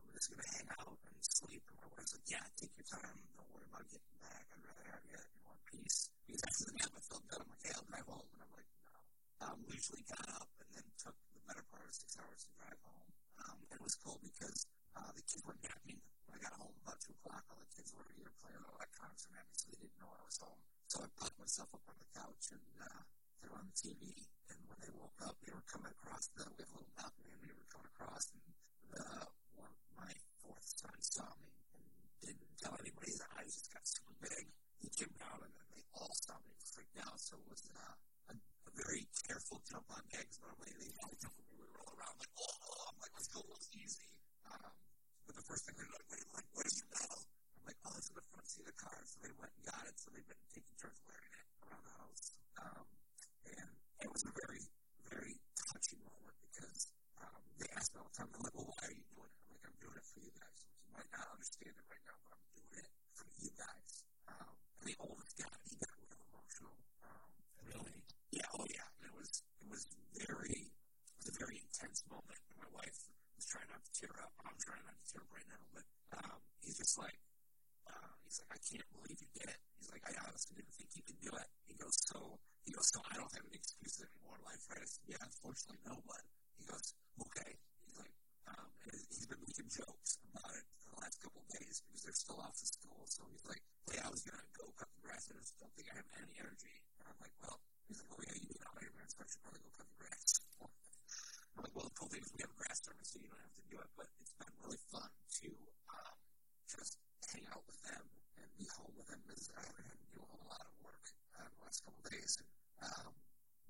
I'm 0.09 0.17
just 0.17 0.33
going 0.33 0.41
to 0.41 0.51
hang 0.57 0.69
out 0.81 0.97
and 1.05 1.21
sleep. 1.21 1.61
And 1.69 1.77
my 1.85 1.89
wife's 1.93 2.17
like, 2.17 2.25
yeah, 2.33 2.45
take 2.57 2.73
your 2.81 2.89
time. 2.89 3.21
Don't 3.37 3.51
worry 3.53 3.69
about 3.69 3.85
getting 3.93 4.17
back. 4.25 4.49
I'd 4.57 4.65
rather 4.65 4.87
have 4.89 5.05
you 5.05 5.21
in 5.21 5.41
one 5.45 5.61
piece. 5.69 6.09
Because 6.25 6.41
after 6.49 6.65
the 6.73 6.75
nap, 6.81 6.93
I 6.97 7.03
felt 7.05 7.25
good. 7.29 7.41
I'm 7.45 7.51
like, 7.53 7.65
hey, 7.69 7.77
I'll 7.77 7.85
drive 7.93 8.09
home. 8.09 8.29
And 8.33 8.41
I'm 8.41 8.53
like, 8.57 8.71
no. 8.89 8.97
Um, 9.45 9.57
we 9.69 9.77
usually 9.77 10.05
got 10.09 10.25
up 10.33 10.49
and 10.65 10.69
then 10.73 10.87
took 10.97 11.13
the 11.37 11.45
better 11.45 11.65
part 11.69 11.85
of 11.85 11.93
six 11.93 12.17
hours 12.17 12.41
to 12.41 12.51
drive 12.57 12.81
home. 12.89 13.11
Um, 13.45 13.57
and 13.69 13.77
it 13.77 13.85
was 13.85 13.95
cool 14.01 14.17
because 14.25 14.65
uh, 14.97 15.13
the 15.13 15.21
kids 15.29 15.45
were 15.45 15.61
napping. 15.61 16.01
When 16.25 16.33
I 16.37 16.41
got 16.41 16.57
home 16.57 16.73
about 16.81 17.05
2 17.05 17.13
o'clock, 17.21 17.45
all 17.53 17.61
the 17.61 17.69
kids 17.77 17.93
were 17.93 18.09
either 18.17 18.33
playing 18.41 18.57
on 18.65 18.73
electronics 18.81 19.29
or 19.29 19.37
napping, 19.37 19.57
so 19.61 19.69
they 19.69 19.79
didn't 19.85 19.99
know 20.01 20.09
I 20.09 20.25
was 20.25 20.41
home. 20.41 20.61
So 20.89 21.05
I 21.05 21.09
popped 21.21 21.37
myself 21.37 21.69
up 21.77 21.85
on 21.85 21.97
the 22.01 22.09
couch 22.17 22.45
and 22.57 22.65
uh, 22.81 23.03
they're 23.45 23.53
on 23.53 23.69
the 23.69 23.77
TV. 23.77 24.25
And 24.49 24.59
when 24.65 24.81
they 24.81 24.91
woke 24.97 25.21
up, 25.21 25.37
they 25.45 25.53
were 25.53 25.65
coming 25.69 25.93
across 25.93 26.33
the, 26.33 26.49
we 26.57 26.65
have 26.65 26.73
a 26.73 26.77
little 26.81 26.97
balcony, 26.97 27.31
and 27.37 27.43
they 27.45 27.53
were 27.53 27.69
coming 27.69 27.93
across, 27.93 28.33
and 28.33 28.43
the, 28.93 29.05
fourth 30.49 30.65
son 30.65 30.97
saw 31.05 31.29
me 31.45 31.53
and 31.77 31.85
didn't 32.25 32.49
tell 32.57 32.73
anybody. 32.81 33.13
His 33.13 33.21
eyes 33.37 33.53
just 33.53 33.69
got 33.69 33.85
super 33.85 34.17
big. 34.25 34.49
He 34.81 34.89
came 34.97 35.13
down, 35.21 35.45
and 35.45 35.53
then 35.53 35.69
they 35.77 35.85
all 35.93 36.15
saw 36.25 36.41
me 36.41 36.57
freaked 36.73 36.97
out. 37.05 37.21
So 37.21 37.37
it 37.37 37.49
was 37.53 37.69
uh, 37.69 38.33
a, 38.33 38.35
a 38.35 38.73
very 38.73 39.05
careful 39.29 39.61
jump 39.69 39.85
on 39.93 40.01
eggs. 40.17 40.41
Normally, 40.41 40.73
they 40.81 40.89
all 41.05 41.13
jump 41.21 41.37
when 41.37 41.61
we 41.61 41.69
roll 41.69 41.93
around, 42.01 42.17
like, 42.17 42.33
oh, 42.41 42.89
I'm 42.89 42.97
like, 42.97 43.13
let's 43.13 43.29
go, 43.29 43.45
it's 43.53 43.69
easy. 43.77 44.09
Um, 44.49 44.73
but 45.29 45.37
the 45.37 45.45
first 45.45 45.69
thing 45.69 45.77
they're 45.77 45.93
like, 45.93 46.09
wait, 46.09 46.25
like, 46.33 46.49
where's 46.57 46.73
your 46.81 46.89
medal? 46.97 47.21
I'm 47.61 47.65
like, 47.69 47.81
oh, 47.85 47.93
it's 48.01 48.09
in 48.09 48.17
the 48.17 48.25
front 48.33 48.47
seat 48.49 48.65
of 48.65 48.73
the 48.73 48.79
car. 48.81 48.97
So 49.05 49.17
they 49.21 49.35
went 49.37 49.53
and 49.53 49.65
got 49.69 49.85
it. 49.85 49.95
So 50.01 50.09
they've 50.17 50.25
been 50.25 50.45
taking 50.57 50.73
turns 50.81 50.97
wearing 51.05 51.33
it 51.37 51.47
around 51.69 51.85
the 51.85 51.95
house. 52.01 52.25
Um, 52.57 52.87
and 53.53 53.69
it 54.01 54.09
was 54.09 54.25
a 54.25 54.33
very, 54.33 54.65
very 55.13 55.37
touching 55.69 56.01
moment 56.01 56.37
because 56.41 56.89
um, 57.21 57.43
they 57.61 57.69
asked 57.77 57.93
me 57.93 58.01
all 58.01 58.09
the 58.09 58.17
time, 58.17 58.29
they're 58.33 58.47
like, 58.49 58.57
well, 58.57 58.73
why 58.73 58.89
are 58.89 58.97
you 58.97 59.05
it? 59.05 59.33
I'm 59.37 59.53
like, 59.53 59.65
I'm 59.69 59.77
doing 59.83 59.99
it 59.99 60.07
for 60.09 60.21
you. 60.23 60.33
you 60.33 60.88
You 60.99 61.07
might 61.07 61.15
not 61.15 61.31
understand 61.31 61.79
it 61.79 61.87
right 61.87 62.05
now, 62.11 62.19
but 62.27 62.35
I'm 62.35 62.43
doing 62.59 62.75
it 62.75 62.91
for 63.15 63.31
you 63.39 63.55
guys. 63.55 63.93
Um, 64.27 64.51
and 64.83 64.87
the 64.91 64.99
oldest 64.99 65.39
guy, 65.39 65.55
he 65.71 65.79
got 65.79 65.95
real 66.11 66.19
emotional. 66.27 66.75
Um, 67.07 67.31
really? 67.63 68.03
Yeah. 68.35 68.51
Oh 68.59 68.67
yeah. 68.67 68.83
And 68.99 69.07
it 69.07 69.15
was 69.15 69.47
it 69.63 69.69
was 69.71 69.87
very 70.19 70.75
it 70.75 71.17
was 71.23 71.31
a 71.31 71.39
very 71.39 71.63
intense 71.63 72.03
moment. 72.11 72.43
And 72.51 72.59
my 72.59 72.71
wife 72.75 72.99
was 73.39 73.47
trying 73.47 73.71
not 73.71 73.79
to 73.87 73.93
tear 73.95 74.11
up. 74.19 74.35
I'm 74.43 74.59
trying 74.59 74.83
not 74.83 74.99
to 74.99 75.07
tear 75.07 75.23
up 75.23 75.31
right 75.31 75.47
now, 75.47 75.63
but 75.71 75.87
um, 76.19 76.43
he's 76.67 76.83
just 76.83 76.99
like 76.99 77.23
uh, 77.87 78.11
he's 78.27 78.43
like, 78.43 78.59
I 78.59 78.61
can't 78.67 78.89
believe 78.91 79.23
you 79.23 79.31
did 79.39 79.55
it. 79.55 79.61
He's 79.79 79.91
like, 79.95 80.03
I 80.03 80.19
honestly 80.27 80.59
didn't 80.59 80.75
think 80.75 80.99
you 80.99 81.07
could 81.07 81.23
do 81.23 81.31
it. 81.31 81.49
He 81.71 81.79
goes, 81.79 81.95
so 82.11 82.43
he 82.67 82.75
goes, 82.75 82.91
so 82.91 82.99
I 83.07 83.15
don't 83.15 83.31
have 83.39 83.47
any 83.47 83.55
excuses 83.55 84.03
anymore 84.03 84.35
in 84.35 84.43
life, 84.51 84.67
right? 84.67 84.83
I 84.83 84.89
said, 84.91 85.07
yeah, 85.15 85.23
unfortunately, 85.23 85.79
no, 85.87 86.03
but 86.11 86.27
he 86.59 86.67
goes, 86.67 86.91
okay. 87.23 87.55
He's 87.87 87.97
like, 87.97 88.13
um, 88.51 88.67
and 88.91 88.99
he's 89.15 89.25
been 89.31 89.41
making 89.47 89.71
jokes 89.71 90.19
about 90.35 90.53
it 90.59 90.67
the 90.99 91.07
last 91.07 91.23
couple 91.23 91.39
of 91.47 91.49
days 91.55 91.79
because 91.87 92.03
they're 92.03 92.23
still 92.27 92.43
off 92.43 92.59
to 92.59 92.67
school. 92.67 93.07
So 93.07 93.23
he's 93.31 93.47
like, 93.47 93.63
hey, 93.87 94.03
I 94.03 94.11
was 94.11 94.27
gonna 94.27 94.43
go 94.59 94.67
cut 94.75 94.91
the 94.99 95.03
grass. 95.07 95.31
I 95.31 95.39
just 95.39 95.55
don't 95.63 95.71
think 95.79 95.87
I 95.95 96.03
have 96.03 96.11
any 96.19 96.35
energy. 96.43 96.75
And 96.99 97.07
I'm 97.07 97.19
like, 97.23 97.31
well, 97.39 97.63
he's 97.87 98.03
like, 98.03 98.11
oh 98.11 98.21
yeah, 98.27 98.35
you 98.35 98.51
need 98.51 98.63
all 98.67 98.83
your 98.83 98.91
man, 98.99 99.07
so 99.07 99.23
I 99.23 99.31
should 99.31 99.43
probably 99.47 99.63
go 99.63 99.71
cut 99.79 99.87
the 99.87 99.99
grass. 100.03 100.43
I'm 100.59 101.63
like, 101.63 101.75
well, 101.79 101.87
the 101.87 101.95
cool 101.95 102.11
thing 102.11 102.23
is 102.27 102.35
we 102.35 102.43
have 102.43 102.51
a 102.51 102.59
grass 102.59 102.83
tournament, 102.83 103.07
so 103.07 103.23
you 103.23 103.31
don't 103.31 103.39
have 103.47 103.55
to 103.55 103.67
do 103.71 103.79
it. 103.79 103.91
But 103.95 104.11
it's 104.19 104.35
been 104.43 104.55
really 104.59 104.83
fun 104.91 105.11
to 105.43 105.49
um, 105.95 106.17
just 106.67 106.99
hang 107.31 107.47
out 107.55 107.63
with 107.71 107.79
them 107.87 108.03
and 108.43 108.47
be 108.59 108.67
home 108.75 108.95
with 108.99 109.07
them 109.07 109.23
because 109.23 109.47
I 109.55 109.63
haven't 109.63 109.87
had 109.87 109.99
to 110.03 110.09
do 110.11 110.21
a 110.23 110.39
lot 110.51 110.63
of 110.67 110.75
work 110.83 111.05
uh, 111.39 111.47
the 111.47 111.63
last 111.63 111.87
couple 111.87 112.03
of 112.03 112.11
days. 112.11 112.43
And 112.43 112.51
um, 112.91 113.15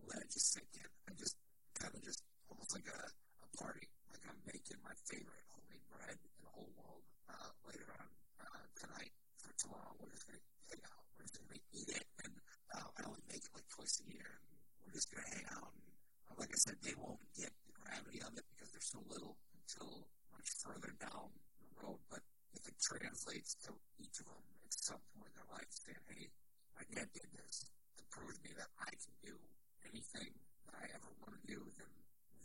let 0.09 0.25
it 0.25 0.33
just 0.33 0.57
sink 0.57 0.69
in. 0.81 0.89
I 1.09 1.13
just 1.21 1.37
kind 1.77 1.93
of 1.93 2.01
just 2.01 2.25
almost 2.49 2.73
like 2.73 2.89
a, 2.89 3.01
a 3.45 3.49
party. 3.61 3.85
Like 4.09 4.25
I'm 4.25 4.41
making 4.49 4.81
my 4.81 4.97
favorite 5.09 5.45
homemade 5.53 5.85
bread 5.93 6.17
in 6.17 6.33
the 6.41 6.53
whole 6.53 6.73
world 6.77 7.05
uh, 7.29 7.51
later 7.69 7.89
on 7.95 8.09
uh, 8.43 8.65
tonight 8.77 9.13
for 9.37 9.53
tomorrow. 9.61 9.93
We're 10.01 10.13
just 10.13 10.27
going 10.27 10.41
to 10.41 10.49
hang 10.73 10.83
out. 10.89 11.05
We're 11.17 11.29
just 11.29 11.39
going 11.39 11.53
to 11.55 11.63
eat 11.73 11.91
it. 11.93 12.07
And 12.25 12.33
uh, 12.75 12.89
I 12.97 13.01
only 13.07 13.25
make 13.29 13.45
it 13.45 13.53
like 13.55 13.69
twice 13.69 14.01
a 14.03 14.07
year. 14.09 14.41
And 14.49 14.57
we're 14.85 14.97
just 14.97 15.09
going 15.13 15.25
to 15.25 15.31
hang 15.37 15.49
out. 15.53 15.73
And 15.77 15.89
uh, 16.33 16.35
like 16.41 16.53
I 16.53 16.59
said, 16.59 16.77
they 16.83 16.97
won't 16.97 17.21
get 17.37 17.53
the 17.69 17.75
gravity 17.77 18.21
of 18.25 18.33
it 18.37 18.45
because 18.53 18.73
they're 18.73 18.85
so 18.85 19.01
little 19.09 19.37
until 19.55 20.09
much 20.33 20.49
further 20.65 20.93
down 21.01 21.29
the 21.61 21.71
road. 21.85 22.01
But 22.09 22.25
if 22.57 22.65
it 22.67 22.77
translates 22.81 23.55
to 23.69 23.77
each 24.01 24.19
of 24.21 24.27
them 24.27 24.45
at 24.65 24.73
some 24.73 25.03
point 25.17 25.31
in 25.33 25.37
their 25.39 25.51
life 25.53 25.69
saying, 25.71 26.01
hey, 26.09 26.33
my 26.77 26.85
dad 26.95 27.09
did 27.13 27.29
this 27.37 27.69
to 27.99 28.03
prove 28.11 28.33
to 28.33 28.43
me 28.45 28.53
that 28.57 28.71
I 28.81 28.91
can 28.97 29.15
do 29.21 29.37
anything 29.85 30.33
that 30.67 30.75
I 30.79 30.87
ever 30.95 31.11
want 31.21 31.37
to 31.37 31.45
do, 31.45 31.61
then 31.77 31.93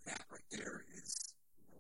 that 0.06 0.24
right 0.32 0.50
there 0.52 0.84
is 0.98 1.34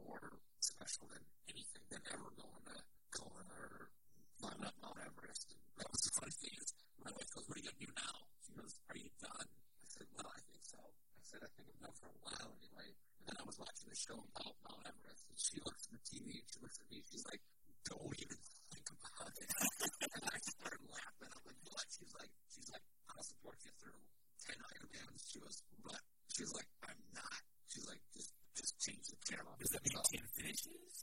more 0.06 0.40
special 0.60 1.08
than 1.12 1.24
anything 1.50 1.84
than 1.92 2.04
ever 2.14 2.30
going 2.36 2.64
to 2.72 2.78
Kona 3.12 3.44
or 3.60 3.92
climbing 4.40 4.68
up 4.68 4.76
Mount 4.84 5.00
Everest. 5.04 5.52
And 5.52 5.60
that 5.80 5.90
was 5.92 6.02
the 6.08 6.14
funny 6.20 6.36
thing 6.40 6.56
is 6.60 6.70
my 7.04 7.12
wife 7.12 7.30
goes, 7.36 7.46
what 7.48 7.56
are 7.56 7.62
you 7.62 7.68
going 7.68 7.80
to 7.80 7.86
do 7.88 7.94
now? 7.96 8.16
She 8.44 8.52
goes, 8.56 8.74
are 8.88 9.00
you 9.00 9.12
done? 9.20 9.48
I 9.50 9.88
said, 9.92 10.08
well, 10.16 10.30
I 10.32 10.40
think 10.48 10.64
so. 10.64 10.80
I 10.80 11.22
said, 11.24 11.42
I 11.44 11.50
think 11.56 11.66
I'm 11.68 11.80
done 11.84 11.96
for 12.00 12.08
a 12.08 12.18
while 12.24 12.50
anyway. 12.60 12.90
And 13.20 13.24
then 13.28 13.36
I 13.40 13.46
was 13.48 13.58
watching 13.60 13.88
the 13.92 14.00
show 14.00 14.20
about 14.20 14.56
Mount 14.64 14.84
Everest, 14.88 15.24
and 15.28 15.40
she 15.40 15.58
looks 15.64 15.84
at 15.88 15.92
the 15.96 16.04
TV 16.08 16.28
and 16.40 16.48
she 16.48 16.60
looks 16.64 16.78
at 16.80 16.88
me, 16.92 16.98
she's 17.08 17.26
like, 17.28 17.44
don't 17.84 18.16
even 18.16 18.40
think 18.72 18.88
about 18.88 19.36
it. 19.36 19.50
and 20.16 20.24
I 20.24 20.40
started 20.40 20.84
laughing. 20.88 21.32
I'm 21.32 21.44
like, 21.44 21.62
what? 21.68 21.86
She's 21.92 22.14
like, 22.16 22.32
she's 22.48 22.70
like, 22.72 22.86
I'll 23.12 23.28
support 23.28 23.60
you 23.68 23.72
through 23.80 24.00
10 24.48 24.56
Ironmans. 24.56 25.22
She 25.28 25.38
goes, 25.44 25.60
but 25.84 26.00
she's 26.32 26.52
like, 26.56 26.70
I'm 26.88 27.00
not. 27.12 27.40
She's 27.68 27.86
like, 27.88 28.00
just, 28.16 28.32
just 28.56 28.74
change 28.80 29.04
the 29.12 29.20
channel. 29.28 29.52
Does 29.60 29.72
that 29.76 29.84
mean 29.84 30.00
10 30.00 30.24
finishes? 30.40 31.03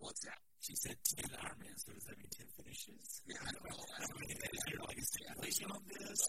What's 0.00 0.24
that? 0.24 0.40
She 0.64 0.72
said 0.80 0.96
10 0.96 1.28
Ironmans, 1.44 1.80
so 1.84 1.92
does 1.92 2.04
that 2.08 2.16
mean 2.16 2.32
10 2.32 2.48
finishes? 2.56 3.20
Yeah, 3.28 3.36
I 3.40 3.52
don't 3.52 3.64
know. 3.68 3.80
I 3.80 4.00
don't 4.00 4.20
mean, 4.20 4.32
there 4.32 4.80
like 4.80 4.96
a 4.96 5.04
stipulation 5.04 5.68
on 5.72 5.80
this? 5.88 6.20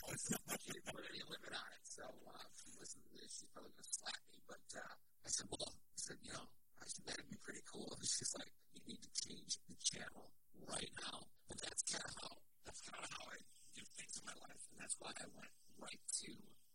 Much 0.47 0.63
put 0.91 1.03
any 1.07 1.23
limit 1.23 1.53
on 1.55 1.69
it. 1.71 1.83
So, 1.87 2.03
uh, 2.03 2.35
if 2.51 2.55
she 2.59 2.69
listens 2.75 3.03
to 3.07 3.13
this, 3.15 3.31
she's 3.31 3.51
probably 3.55 3.71
going 3.71 3.87
to 3.87 3.95
slap 3.95 4.21
me. 4.27 4.39
But, 4.43 4.67
uh, 4.75 4.93
I 5.23 5.29
said, 5.31 5.47
well, 5.51 5.71
I 5.71 5.97
said, 5.99 6.19
you 6.19 6.31
know, 6.35 6.47
I 6.79 6.85
said, 6.87 7.03
that'd 7.07 7.31
be 7.31 7.39
pretty 7.39 7.63
cool. 7.67 7.87
And 7.95 8.03
she's 8.03 8.31
like, 8.35 8.51
you 8.75 8.81
need 8.91 9.01
to 9.03 9.11
change 9.23 9.51
the 9.67 9.75
channel 9.79 10.35
right 10.67 10.91
now. 11.07 11.17
And 11.47 11.57
that's 11.63 11.83
kind 11.87 12.03
of 12.03 12.13
how, 12.27 12.33
that's 12.67 12.83
kind 12.87 13.03
of 13.03 13.11
how 13.11 13.23
I 13.31 13.39
do 13.75 13.83
things 13.95 14.19
in 14.19 14.23
my 14.27 14.35
life. 14.35 14.63
And 14.71 14.83
that's 14.83 14.99
why 14.99 15.15
I 15.15 15.27
went 15.31 15.55
right 15.79 16.03
to 16.27 16.31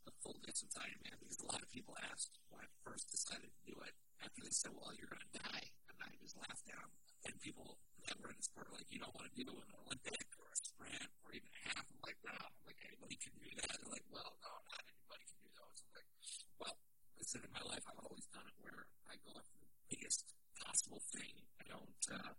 the 0.07 0.15
full 0.23 0.39
distance 0.47 0.79
Ironman 0.79 1.19
because 1.19 1.43
a 1.43 1.51
lot 1.51 1.61
of 1.61 1.69
people 1.69 1.99
asked 2.09 2.39
when 2.49 2.63
I 2.63 2.69
first 2.87 3.11
decided 3.11 3.51
to 3.51 3.63
do 3.67 3.75
it 3.83 3.95
after 4.23 4.41
they 4.41 4.55
said, 4.55 4.71
well, 4.73 4.95
you're 4.95 5.11
going 5.11 5.27
to 5.27 5.35
die. 5.43 5.67
And 5.91 5.97
I 5.99 6.09
just 6.23 6.39
laughed 6.39 6.67
at 6.71 6.79
them. 6.79 6.91
And 7.27 7.35
people 7.43 7.79
that 8.07 8.15
were 8.23 8.31
in 8.31 8.39
the 8.39 8.47
sport 8.47 8.71
are 8.71 8.79
like, 8.79 8.86
you 8.97 9.05
don't 9.05 9.13
want 9.13 9.29
to 9.29 9.37
do 9.37 9.45
an 9.45 9.71
Olympic 9.85 10.25
or 10.41 10.49
a 10.49 10.57
sprint 10.57 11.05
or 11.21 11.29
even 11.37 11.53
a 11.53 11.61
half. 11.69 11.85
I'm 11.85 12.01
like, 12.01 12.17
no. 12.25 12.33
I'm 12.33 12.65
like, 12.65 12.81
anybody 12.81 13.21
can 13.21 13.37
do 13.37 13.53
that. 13.61 13.77
They're 13.77 13.93
like, 13.93 14.09
well, 14.09 14.33
no, 14.41 14.49
not 14.73 14.81
anybody 14.89 15.25
can 15.29 15.37
do 15.45 15.53
those. 15.53 15.85
I'm 15.85 15.93
like, 16.01 16.09
well, 16.57 16.77
listen, 17.21 17.45
in 17.45 17.53
my 17.53 17.61
life, 17.69 17.85
I've 17.85 18.01
always 18.01 18.25
done 18.33 18.49
it 18.49 18.57
where 18.57 18.89
I 19.05 19.21
go 19.21 19.37
after 19.37 19.61
the 19.61 19.69
biggest 19.93 20.25
possible 20.57 21.05
thing. 21.13 21.45
I 21.61 21.69
don't, 21.69 22.01
uh, 22.09 22.33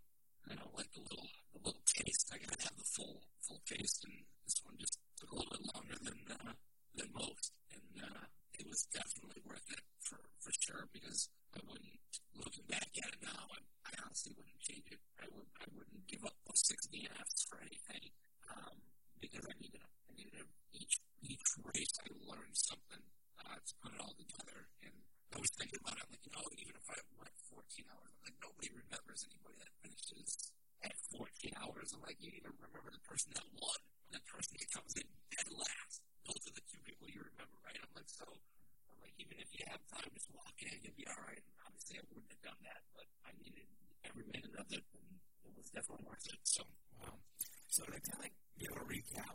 I 0.50 0.58
don't 0.58 0.74
like 0.74 0.90
the 0.90 1.06
little, 1.06 1.30
the 1.54 1.62
little 1.62 1.86
taste. 1.86 2.26
I 2.34 2.42
gotta 2.42 2.58
have 2.58 2.74
the 2.74 2.90
full, 2.90 3.22
full 3.38 3.62
taste. 3.62 4.02
And 4.02 4.26
this 4.42 4.58
one 4.66 4.74
just 4.82 4.98
took 5.14 5.30
a 5.30 5.38
little 5.38 5.54
bit 5.54 5.62
longer 5.62 5.94
than, 6.02 6.18
uh, 6.26 6.58
than 6.98 7.14
most. 7.14 7.54
And, 7.70 8.02
uh, 8.02 8.26
it 8.58 8.66
was 8.66 8.82
definitely 8.90 9.38
worth 9.46 9.70
it 9.70 9.86
for, 10.02 10.18
for 10.42 10.50
sure 10.58 10.90
because 10.90 11.30
I 11.54 11.62
wouldn't, 11.62 12.02
looking 12.34 12.66
back 12.66 12.90
at 12.98 13.14
it 13.14 13.22
now, 13.22 13.46
I, 13.54 13.62
I 13.86 13.90
honestly 14.02 14.34
wouldn't 14.34 14.58
change 14.58 14.90
it. 14.90 14.98
I 15.22 15.30
would, 15.30 15.46
I 15.62 15.66
wouldn't 15.72 16.04
give 16.10 16.24
up 16.24 16.34
those 16.44 16.60
6 16.66 16.88
DNFs 16.92 17.48
for 17.48 17.60
anything. 17.62 18.12
Um, 18.50 18.80
because 19.20 19.44
I 19.46 19.54
needed, 19.60 19.80
I 19.80 20.12
needed 20.16 20.46
each, 20.74 20.98
each 21.22 21.48
race 21.72 21.94
I 22.02 22.10
learned 22.26 22.56
something, 22.56 23.02
uh, 23.40 23.58
to 23.60 23.72
put 23.80 23.94
it 23.94 24.00
all 24.00 24.16
together. 24.16 24.68
And 24.84 24.94
I 25.34 25.38
was 25.38 25.52
thinking 25.54 25.78
about 25.80 25.96
it, 25.96 26.04
I'm 26.04 26.12
like, 26.12 26.24
you 26.26 26.32
know, 26.34 26.46
even 26.56 26.74
if 26.76 26.86
I 26.88 26.98
went 27.16 27.34
14 27.48 27.62
hours, 27.94 28.10
I'm 28.12 28.22
like, 28.26 28.38
nobody 28.42 28.68
remembers 28.74 29.24
anybody 29.28 29.56
that 29.62 29.72
finishes 29.84 30.52
at 30.82 30.94
14 31.14 31.28
hours. 31.62 31.94
I'm 31.94 32.02
like, 32.02 32.18
you 32.20 32.32
need 32.32 32.44
to 32.44 32.52
remember 32.52 32.92
the 32.92 33.02
person 33.18 33.34
that 33.34 33.50
won 33.58 33.80
and 34.06 34.14
the 34.14 34.22
person 34.30 34.54
that 34.62 34.70
comes 34.70 34.94
in 34.94 35.02
dead 35.34 35.50
last. 35.50 36.06
Those 36.22 36.38
are 36.38 36.54
the 36.54 36.62
two 36.70 36.78
people 36.86 37.10
you 37.10 37.18
remember, 37.18 37.58
right? 37.66 37.74
I'm 37.74 37.90
like, 37.98 38.06
so, 38.06 38.22
I'm 38.30 38.98
like, 39.02 39.18
even 39.18 39.42
if 39.42 39.50
you 39.50 39.66
have 39.66 39.82
time, 39.90 40.06
just 40.14 40.30
walk 40.30 40.54
in, 40.62 40.78
you'll 40.86 40.94
be 40.94 41.02
all 41.10 41.18
right. 41.26 41.42
And 41.42 41.54
obviously, 41.66 41.98
I 41.98 42.06
wouldn't 42.14 42.30
have 42.30 42.44
done 42.46 42.62
that, 42.62 42.78
but 42.94 43.10
I 43.26 43.34
needed 43.42 43.66
every 44.06 44.22
minute 44.30 44.54
of 44.54 44.70
it, 44.70 44.86
and 44.94 45.18
it 45.50 45.50
was 45.58 45.66
definitely 45.74 46.06
worth 46.06 46.30
it. 46.30 46.38
So, 46.46 46.62
um, 47.02 47.18
so 47.66 47.90
to 47.90 47.98
kind 47.98 48.22
of 48.22 48.30
give 48.54 48.70
a 48.70 48.86
recap 48.86 49.34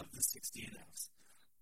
of 0.00 0.08
the 0.16 0.24
60 0.24 0.40
DNFs, 0.56 1.12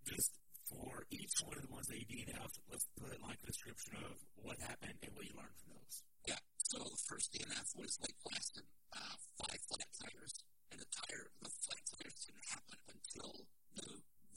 just 0.06 0.38
for 0.70 1.10
each 1.10 1.34
one 1.42 1.58
of 1.58 1.66
the 1.66 1.72
ones 1.74 1.90
that 1.90 1.98
you 1.98 2.06
DNF'd, 2.06 2.62
let's 2.70 2.86
put 2.94 3.18
like 3.24 3.40
a 3.42 3.46
description 3.50 3.98
of 4.04 4.14
what 4.38 4.60
happened 4.62 5.00
and 5.02 5.10
what 5.16 5.24
you 5.26 5.34
learned 5.34 5.56
from 5.64 5.74
those. 5.80 6.06
Yeah. 6.28 6.40
So 6.70 6.78
the 6.84 7.02
first 7.08 7.32
DNF 7.32 7.72
was 7.74 7.96
like 8.04 8.12
blasting 8.20 8.68
uh, 8.92 9.16
five 9.40 9.60
flat 9.72 9.88
tires, 9.96 10.44
and 10.70 10.80
the 10.80 10.88
tire, 10.92 11.32
the 11.40 11.48
flat 11.48 11.80
tires 11.88 12.16
didn't 12.28 12.48
happen 12.52 12.78
until 12.92 13.32
the 13.76 13.88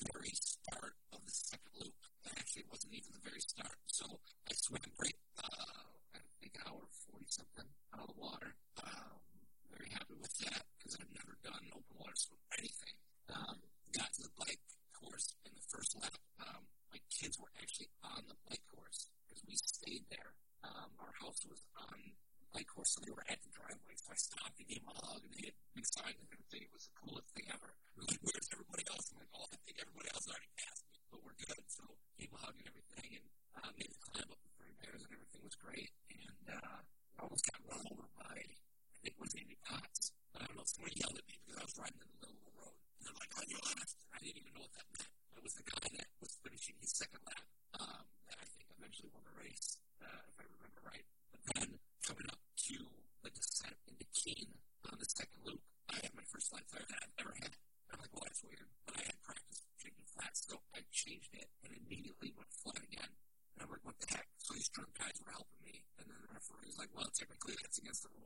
very 0.07 0.31
start 0.31 0.95
of 1.11 1.19
the 1.27 1.35
second 1.35 1.73
loop. 1.75 1.95
And 2.23 2.31
actually, 2.39 2.63
it 2.63 2.71
wasn't 2.71 2.95
even 2.95 3.11
the 3.11 3.23
very 3.27 3.43
start. 3.43 3.75
So 3.91 4.07
I 4.47 4.53
swam 4.55 4.87
great. 4.95 5.19
Uh, 5.35 6.15
I 6.15 6.19
think 6.39 6.55
an 6.55 6.63
hour 6.71 6.87
forty 7.11 7.27
something 7.27 7.67
out 7.91 8.07
of 8.07 8.15
the 8.15 8.19
water. 8.19 8.55
Um, 8.79 9.19
very 9.67 9.91
happy 9.91 10.15
with 10.15 10.31
that 10.47 10.63
because 10.79 10.95
I've 10.95 11.11
never 11.11 11.35
done 11.43 11.67
open 11.75 11.95
water 11.99 12.15
swim 12.15 12.39
or 12.39 12.55
anything. 12.55 12.95
Um, 13.27 13.59
got 13.91 14.15
to 14.15 14.21
the 14.23 14.33
bike 14.39 14.63
course 14.95 15.33
in 15.45 15.51
the 15.57 15.65
first 15.67 15.97
lap. 15.97 16.15
Um, 16.39 16.63
my 16.93 17.01
kids 17.09 17.39
were 17.41 17.51
actually 17.57 17.89
on 18.05 18.21
the 18.29 18.37
bike 18.45 18.63
course 18.69 19.09
because 19.25 19.41
we 19.47 19.55
stayed 19.57 20.05
there. 20.13 20.37
Um, 20.61 20.93
our 21.01 21.13
house 21.17 21.41
was 21.49 21.65
on 21.73 21.97
the 22.37 22.47
bike 22.53 22.69
course, 22.69 22.93
so 22.93 23.01
they 23.01 23.09
were 23.13 23.25
at 23.25 23.41
the 23.41 23.49
driveway. 23.49 23.97
So 23.97 24.13
I 24.13 24.19
stopped 24.19 24.57
and 24.61 24.67
gave 24.69 24.81
them 24.85 24.93
a 24.93 24.97
hug, 25.01 25.21
and 25.25 25.33
they 25.33 25.49
had 25.49 25.57
big 25.73 25.87
signs 25.89 26.19
and 26.21 26.29
everything. 26.29 26.69
It 26.69 26.73
was 26.73 26.85
the 26.85 26.95
coolest 27.01 27.29
thing 27.33 27.47
ever. 27.49 27.69
They're 27.97 28.09
like, 28.09 28.21
"Where's 28.21 28.49
everybody 28.53 28.83
else?" 28.93 29.05
I'm 29.09 29.17
like, 29.25 29.33
"Oh, 29.33 29.47
I 29.49 29.57
think 29.65 29.77
everybody 29.81 30.09
else 30.13 30.25
already 30.29 30.51
passed 30.53 30.85
me, 30.85 30.97
but 31.09 31.19
we're 31.25 31.39
good." 31.41 31.63
So 31.65 31.83
gave 32.19 32.29
them 32.29 32.37
a 32.37 32.41
hug 32.45 32.55
and 32.61 32.67
everything, 32.69 33.09
and 33.17 33.25
uh, 33.57 33.71
made 33.73 33.89
the 33.89 34.01
climb 34.05 34.29
up 34.29 34.39
the 34.45 34.51
three 34.61 34.75
bears, 34.77 35.01
and 35.01 35.11
everything 35.17 35.41
was 35.41 35.57
great. 35.57 35.91
And 36.13 36.45
uh, 36.61 36.77
I 36.85 37.19
almost 37.25 37.45
got 37.49 37.57
run 37.65 37.83
over 37.89 38.05
by, 38.21 38.37
I 38.37 38.97
think 39.01 39.17
it 39.17 39.21
was 39.21 39.33
Andy 39.33 39.57
Potts. 39.65 40.13
I 40.37 40.45
don't 40.45 40.57
know. 40.57 40.67
Somebody 40.69 41.01
yelled 41.01 41.17
at 41.17 41.25
me 41.25 41.35
because 41.41 41.57
I 41.57 41.65
was 41.65 41.75
riding 41.77 42.01
in 42.01 42.09
the 42.13 42.17
middle 42.21 42.37
of 42.37 42.45
the 42.45 42.55
road, 42.61 42.77
and 42.77 43.01
they're 43.01 43.17
like, 43.17 43.33
"On 43.39 43.45
your 43.49 43.63
left." 43.65 43.97
I 44.11 44.17
didn't 44.21 44.37
even 44.45 44.53
know 44.53 44.65
what 44.69 44.75
that 44.77 44.89
meant. 44.93 45.11
It 45.33 45.41
was 45.41 45.55
the 45.57 45.65
guy 45.65 45.87
that 45.97 46.09
was 46.21 46.37
finishing 46.45 46.77
his 46.77 46.93
second 46.93 47.21
lap 47.25 47.41
um, 47.81 48.05
that 48.29 48.37
I 48.37 48.45
think 48.53 48.69
eventually 48.69 49.09
won 49.09 49.25
the 49.25 49.33
race, 49.41 49.81
uh, 49.97 50.21
if 50.29 50.35
I 50.37 50.45
remember 50.45 50.81
right. 50.85 51.05
But 51.33 51.41
then 51.57 51.81
coming 52.05 52.29
up 52.29 52.37
to 52.69 52.77
the 53.25 53.31
descent 53.33 53.77
into 53.89 54.05
Keene 54.13 54.53
on 54.85 55.01
the 55.01 55.09
second 55.09 55.41
loop, 55.41 55.61
I 55.89 55.97
had 56.05 56.13
my 56.13 56.21
first 56.29 56.53
flat 56.53 56.69
tire 56.69 56.85
that 56.85 57.01
I've 57.01 57.17
ever 57.25 57.33
had. 57.41 57.57
I'm 57.89 57.97
like, 57.97 58.13
well, 58.13 58.21
that's 58.29 58.45
weird. 58.45 58.69
But 58.85 59.01
I 59.01 59.03
had 59.09 59.17
practiced 59.25 59.65
changing 59.81 60.05
flats, 60.13 60.45
so 60.45 60.61
I 60.77 60.85
changed 60.93 61.33
it 61.33 61.49
and 61.65 61.73
immediately 61.73 62.37
went 62.37 62.53
flat 62.61 62.85
again. 62.85 63.09
And 63.57 63.65
I'm 63.65 63.69
like, 63.73 63.81
what 63.81 63.97
the 63.97 64.13
heck? 64.13 64.29
So 64.45 64.53
these 64.53 64.69
drunk 64.69 64.93
guys 64.93 65.17
were 65.25 65.33
helping 65.33 65.61
me. 65.65 65.81
And 65.97 66.05
then 66.05 66.21
the 66.21 66.29
referee 66.29 66.69
was 66.69 66.77
like, 66.77 66.93
like, 66.93 67.40
well, 67.51 67.57
technically 67.57 67.63
that's 67.63 67.77
against 67.79 68.03
the 68.03 68.20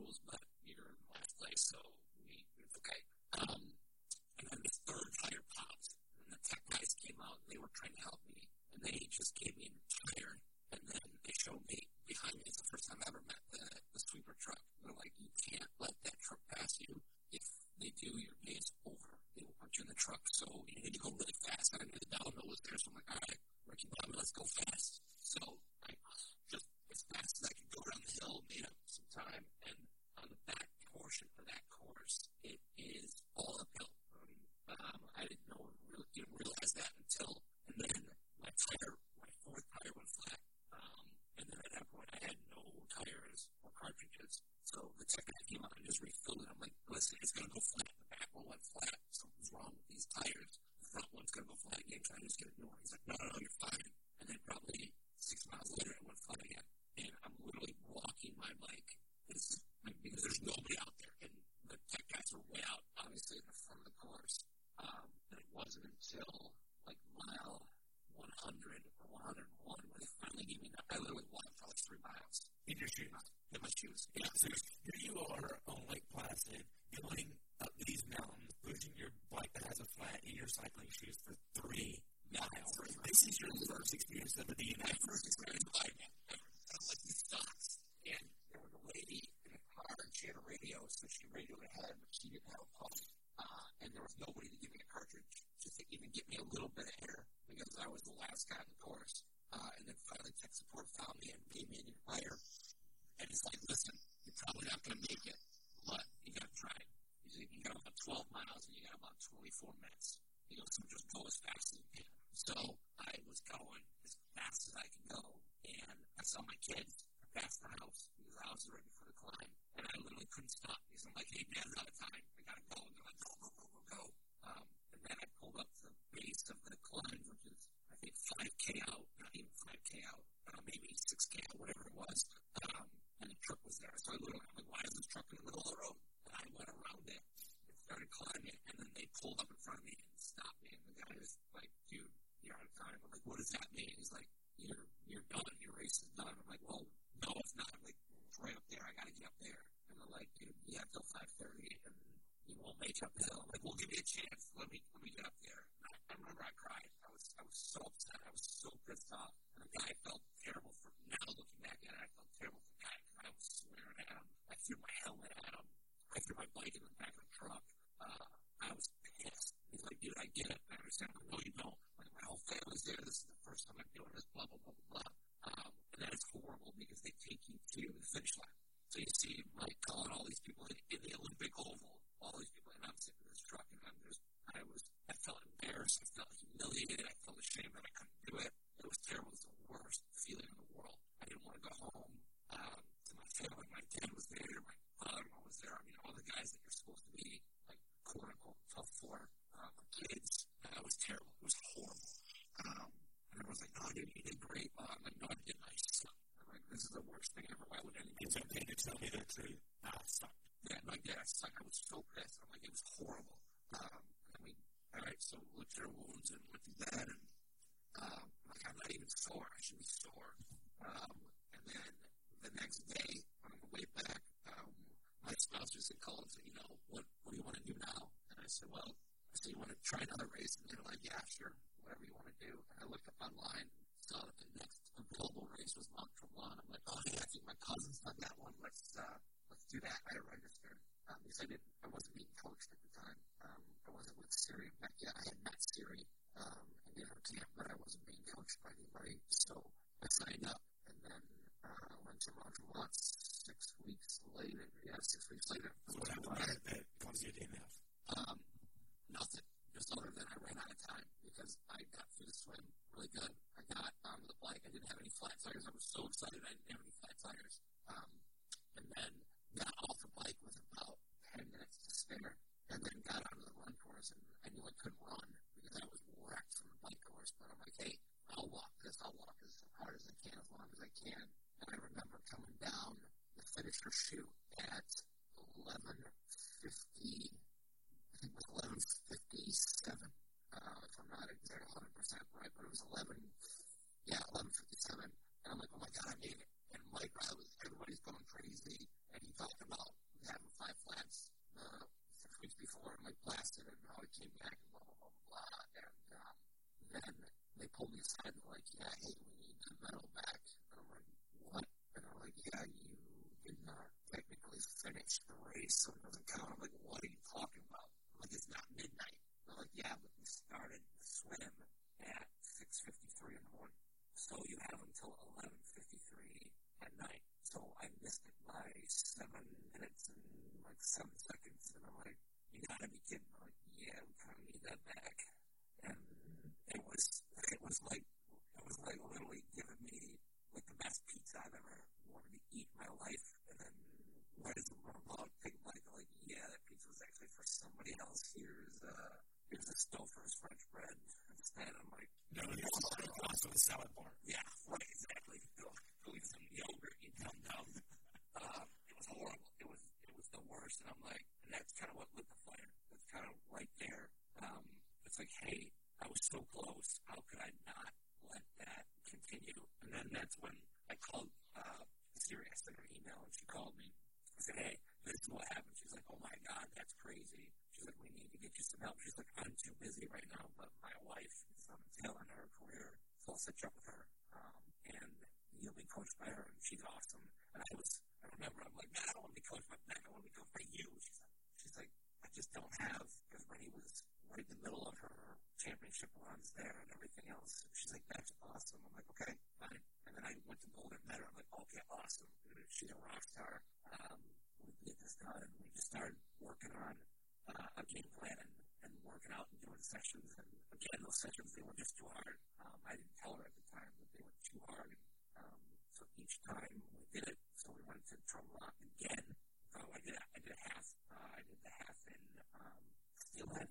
again, 410.86 411.02
those 411.02 411.18
sessions, 411.18 411.50
they 411.58 411.66
were 411.66 411.74
just 411.74 411.98
too 411.98 412.06
hard. 412.14 412.38
Um, 412.62 412.78
I 412.86 412.94
didn't 412.94 413.18
tell 413.18 413.34
her 413.42 413.46
at 413.50 413.56
the 413.58 413.66
time 413.74 413.90
that 413.90 414.10
they 414.14 414.22
were 414.22 414.42
too 414.46 414.62
hard. 414.70 414.94
Um, 415.34 415.58
so 415.98 416.06
each 416.22 416.38
time 416.46 416.70
we 416.94 417.10
did 417.10 417.26
it, 417.26 417.38
so 417.58 417.74
we 417.74 417.82
went 417.90 418.06
to 418.14 418.16
Drum 418.30 418.46
Rock 418.54 418.78
again. 419.02 419.26
So 419.74 419.82
I 419.82 420.00
did, 420.06 420.14
I 420.14 420.38
did 420.46 420.54
a 420.54 420.62
half. 420.70 420.86
Uh, 421.10 421.30
I 421.34 421.42
did 421.42 421.58
the 421.66 421.74
half 421.82 421.98
in 422.06 422.22
um, 422.62 422.78
Steelhead, 423.18 423.70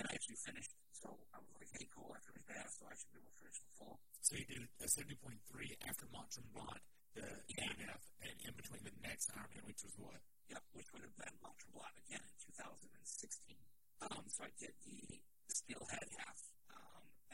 and 0.00 0.04
I 0.08 0.10
actually 0.16 0.40
finished. 0.40 0.72
So 0.96 1.12
I 1.36 1.38
was 1.44 1.52
like, 1.60 1.68
hey, 1.76 1.84
cool, 1.92 2.16
I 2.16 2.20
finished 2.24 2.48
the 2.48 2.56
half, 2.56 2.72
so 2.72 2.88
I 2.88 2.96
should 2.96 3.12
be 3.12 3.20
able 3.20 3.28
to 3.28 3.38
finish 3.44 3.60
the 3.60 3.72
full. 3.76 4.00
So 4.24 4.40
you 4.40 4.46
did 4.48 4.64
a 4.80 4.88
70.3 4.88 5.36
after 5.84 6.08
Mont 6.08 6.32
Tremblant, 6.32 6.80
the 7.12 7.28
DNF, 7.44 8.02
and 8.24 8.36
in 8.40 8.56
between 8.56 8.80
the 8.88 8.94
next 9.04 9.28
Ironman, 9.36 9.68
which 9.68 9.84
was 9.84 9.92
what? 10.00 10.16
Yep, 10.48 10.64
which 10.72 10.88
would 10.96 11.04
have 11.04 11.16
been 11.20 11.34
Mont 11.44 11.60
Tremblant 11.60 11.92
again 12.08 12.24
in 12.24 12.36
2016. 12.56 13.52
Um, 14.00 14.24
so 14.32 14.48
I 14.48 14.52
did 14.56 14.72
the 14.80 15.20
Steelhead 15.52 16.08
half, 16.18 16.40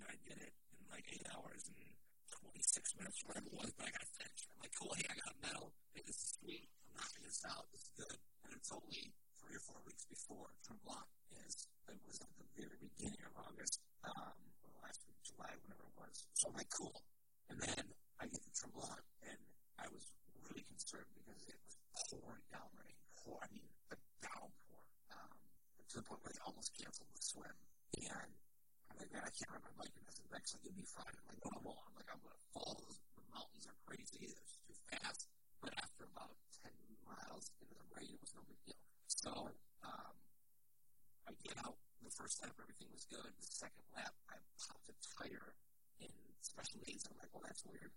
and 0.00 0.08
I 0.08 0.16
did 0.24 0.40
it 0.40 0.52
in 0.72 0.84
like 0.88 1.04
eight 1.12 1.28
hours 1.36 1.68
and 1.68 1.76
26 2.32 2.96
minutes, 2.96 3.20
whatever 3.28 3.52
it 3.52 3.56
was, 3.56 3.70
but 3.76 3.84
I 3.84 3.92
got 3.92 4.00
to 4.00 4.12
finish. 4.16 4.40
I'm 4.48 4.60
like, 4.64 4.72
cool, 4.72 4.92
hey, 4.96 5.04
I 5.12 5.14
got 5.20 5.36
a 5.36 5.38
medal. 5.44 5.76
Hey, 5.92 6.00
this 6.08 6.16
is 6.16 6.40
sweet. 6.40 6.64
I'm 6.88 6.96
knocking 6.96 7.24
this 7.28 7.44
out. 7.44 7.68
This 7.68 7.84
is 7.84 7.92
good. 8.00 8.16
And 8.48 8.50
it's 8.56 8.72
only 8.72 9.12
three 9.36 9.60
or 9.60 9.62
four 9.68 9.80
weeks 9.84 10.08
before 10.08 10.48
Tremblant 10.64 11.04
is. 11.44 11.68
It 11.92 12.00
was 12.08 12.16
at 12.24 12.32
the 12.40 12.48
very 12.56 12.80
beginning 12.80 13.20
of 13.28 13.34
August, 13.44 13.84
um, 14.08 14.36
or 14.64 14.72
last 14.80 15.04
week, 15.04 15.20
July, 15.20 15.52
whatever 15.60 15.84
it 15.84 15.96
was. 16.00 16.24
So 16.32 16.48
I'm 16.48 16.56
like, 16.56 16.72
cool. 16.72 17.04
And 17.52 17.60
then 17.60 17.84
I 18.16 18.24
get 18.24 18.40
to 18.40 18.52
Tremblant, 18.56 19.04
and 19.26 19.40
I 19.76 19.86
was 19.92 20.08
really 20.48 20.64
concerned 20.64 21.10
because 21.12 21.44
it 21.44 21.60
was 21.60 21.76
pouring 22.08 22.46
down 22.48 22.70
rain. 22.78 22.96
Pour, 23.20 23.36
I 23.42 23.48
mean, 23.52 23.68
a 23.92 23.98
downpour. 24.24 24.80
Um, 25.12 25.36
to 25.90 25.94
the 25.98 26.06
point 26.06 26.22
where 26.24 26.32
they 26.32 26.42
almost 26.46 26.72
canceled 26.78 27.10
the 27.12 27.20
swim. 27.20 27.56
And 27.98 28.30
Like, 29.00 29.16
man, 29.16 29.24
I 29.24 29.32
can't 29.32 29.48
bike 29.80 29.96
in 29.96 30.04
this. 30.04 30.20
It's 30.20 30.36
actually 30.36 30.68
to 30.68 30.76
be 30.76 30.84
fine. 30.84 31.08
I'm 31.08 31.24
like, 31.32 31.40
I 31.40 31.56
won't. 31.64 31.80
I'm 31.88 31.96
like, 31.96 32.10
I'm 32.12 32.20
to 32.20 32.36
fall. 32.52 32.76
The 33.16 33.24
mountains 33.32 33.64
are 33.64 33.78
crazy. 33.88 34.28
They're 34.28 34.52
too 34.60 34.76
fast. 34.92 35.24
But 35.64 35.72
after 35.80 36.04
about 36.04 36.36
10 36.60 36.68
miles 37.08 37.48
into 37.64 37.80
the 37.80 37.88
rain, 37.96 38.12
it 38.12 38.20
was 38.20 38.36
no 38.36 38.44
big 38.44 38.60
deal. 38.68 38.76
So, 39.08 39.32
um, 39.88 40.14
I 41.24 41.32
get 41.40 41.56
out 41.64 41.80
the 42.04 42.12
first 42.12 42.44
lap, 42.44 42.52
everything 42.60 42.92
was 42.92 43.08
good. 43.08 43.24
The 43.24 43.48
second 43.48 43.88
lap, 43.96 44.12
I 44.28 44.36
popped 44.60 44.92
a 44.92 44.96
tire 45.16 45.56
in 46.04 46.12
special 46.44 46.84
aids. 46.84 47.08
I'm 47.08 47.16
like, 47.16 47.32
well, 47.32 47.48
that's 47.48 47.64
weird. 47.64 47.96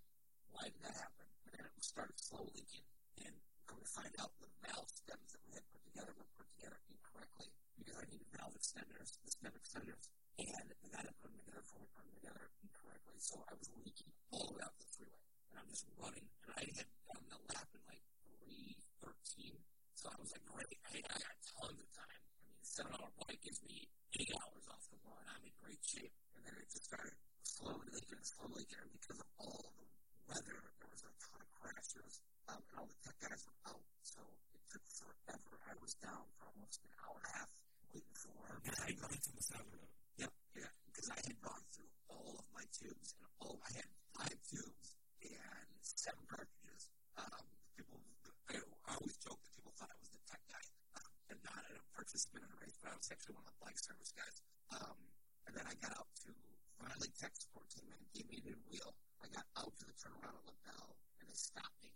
Why 0.55 0.71
did 0.71 0.87
that 0.87 0.95
happen? 0.95 1.27
And 1.43 1.51
then 1.51 1.67
it 1.67 1.83
started 1.83 2.15
slow 2.15 2.47
leaking. 2.55 2.87
And 3.27 3.35
come 3.67 3.83
to 3.83 3.91
find 3.91 4.15
out, 4.23 4.31
the 4.39 4.47
valve 4.63 4.87
stems 4.87 5.35
that 5.35 5.43
we 5.43 5.59
had 5.59 5.67
put 5.67 5.83
together 5.83 6.15
were 6.15 6.31
put 6.39 6.47
together 6.55 6.79
incorrectly 6.87 7.51
because 7.75 7.99
I 7.99 8.07
needed 8.07 8.31
valve 8.39 8.55
extenders, 8.55 9.19
the 9.19 9.35
stem 9.35 9.51
extenders. 9.59 10.07
And 10.39 10.49
that 10.93 11.05
put 11.21 11.29
them 11.29 11.37
together 11.45 11.61
put 11.69 11.93
them 11.93 12.09
together 12.17 12.49
incorrectly. 12.65 13.17
So 13.21 13.37
I 13.45 13.53
was 13.53 13.69
leaking 13.85 14.09
all 14.33 14.49
the 14.49 14.57
way 14.57 14.63
out 14.65 14.73
the 14.81 14.87
freeway. 14.89 15.21
And 15.53 15.61
I'm 15.61 15.69
just 15.69 15.85
running. 16.01 16.25
And 16.45 16.51
I 16.57 16.63
had 16.73 16.89
done 17.05 17.25
the 17.29 17.39
lap 17.53 17.69
in 17.73 17.81
like 17.85 18.01
313. 18.25 19.61
So 19.93 20.09
I 20.09 20.17
was 20.17 20.33
like, 20.33 20.45
great. 20.49 20.73
Hey, 20.89 21.01
I 21.05 21.17
got 21.21 21.37
tons 21.45 21.77
of 21.77 21.89
time. 21.93 22.17
I 22.17 22.41
mean, 22.49 22.57
seven 22.65 22.97
hour 22.97 23.13
bike 23.21 23.41
gives 23.45 23.61
me 23.61 23.85
eight 24.17 24.33
hours 24.33 24.65
off 24.73 24.83
the 24.89 24.97
run. 25.05 25.21
I'm 25.29 25.45
in 25.45 25.53
great 25.61 25.81
shape. 25.85 26.13
And 26.33 26.41
then 26.45 26.57
it 26.57 26.67
just 26.73 26.89
started 26.89 27.13
slowly 27.45 27.87
leaking 27.93 28.21
slowly 28.25 28.65
leaking. 28.65 28.89
Because 28.97 29.21
of 29.21 29.29
all 29.37 29.69
the 29.69 29.85
weather, 30.33 30.57
there 30.81 30.89
was 30.89 31.03
a 31.05 31.13
ton 31.21 31.39
of 31.45 31.49
crashes. 31.61 32.25
Um, 32.49 32.57
and 32.73 32.75
all 32.81 32.89
the 32.89 32.97
tech 33.05 33.17
guys 33.21 33.45
were 33.45 33.59
out. 33.69 33.85
So 34.01 34.19
it 34.53 34.63
took 34.65 34.83
forever. 34.89 35.53
I 35.69 35.77
was 35.77 35.93
down 36.01 36.25
for 36.37 36.49
almost 36.49 36.81
an 36.81 36.93
hour 37.05 37.21
and 37.21 37.27
a 37.29 37.33
half 37.37 37.49
waiting 37.93 38.17
for. 38.17 38.41
And 38.65 38.75
I 38.81 38.89
got 38.97 39.11
into 39.13 39.29
the 39.29 39.41
road. 39.69 39.89
Yep, 40.17 40.31
yeah. 40.55 40.92
Because 41.03 41.19
I 41.19 41.35
had 41.35 41.39
gone 41.43 41.65
through 41.75 41.91
all 42.07 42.39
of 42.39 42.47
my 42.55 42.63
tubes 42.71 43.11
and 43.19 43.27
all 43.43 43.59
I 43.59 43.75
had 43.75 43.91
five 44.15 44.39
tubes 44.47 44.95
and 45.19 45.67
seven 45.83 46.23
cartridges. 46.31 46.87
Um, 47.19 47.43
people, 47.75 47.99
I, 48.47 48.63
I 48.87 48.95
always 48.95 49.19
joke 49.19 49.35
that 49.43 49.51
people 49.51 49.75
thought 49.75 49.91
I 49.91 49.99
was 49.99 50.15
the 50.15 50.23
tech 50.23 50.39
guy 50.47 50.63
um, 50.95 51.11
and 51.27 51.43
not 51.43 51.59
a 51.59 51.75
participant 51.91 52.47
in 52.47 52.55
the 52.55 52.59
race, 52.63 52.79
but 52.79 52.87
I 52.87 52.95
was 52.95 53.11
actually 53.11 53.35
one 53.35 53.43
of 53.43 53.51
the 53.51 53.59
bike 53.67 53.75
service 53.83 54.15
guys. 54.15 54.39
Um, 54.79 54.95
and 55.43 55.51
then 55.51 55.67
I 55.67 55.75
got 55.83 55.91
out 55.91 56.07
to 56.23 56.31
finally 56.79 57.11
tech 57.19 57.35
support 57.35 57.67
came 57.67 57.91
in 57.91 57.99
gave 58.15 58.31
me 58.31 58.39
a 58.39 58.55
new 58.55 58.59
wheel. 58.71 58.95
I 59.19 59.27
got 59.27 59.43
out 59.59 59.75
to 59.75 59.83
the 59.83 59.95
turnaround 59.99 60.39
at 60.39 60.47
LaBelle 60.55 60.95
and 61.19 61.27
they 61.27 61.35
stopped 61.35 61.83
me. 61.83 61.91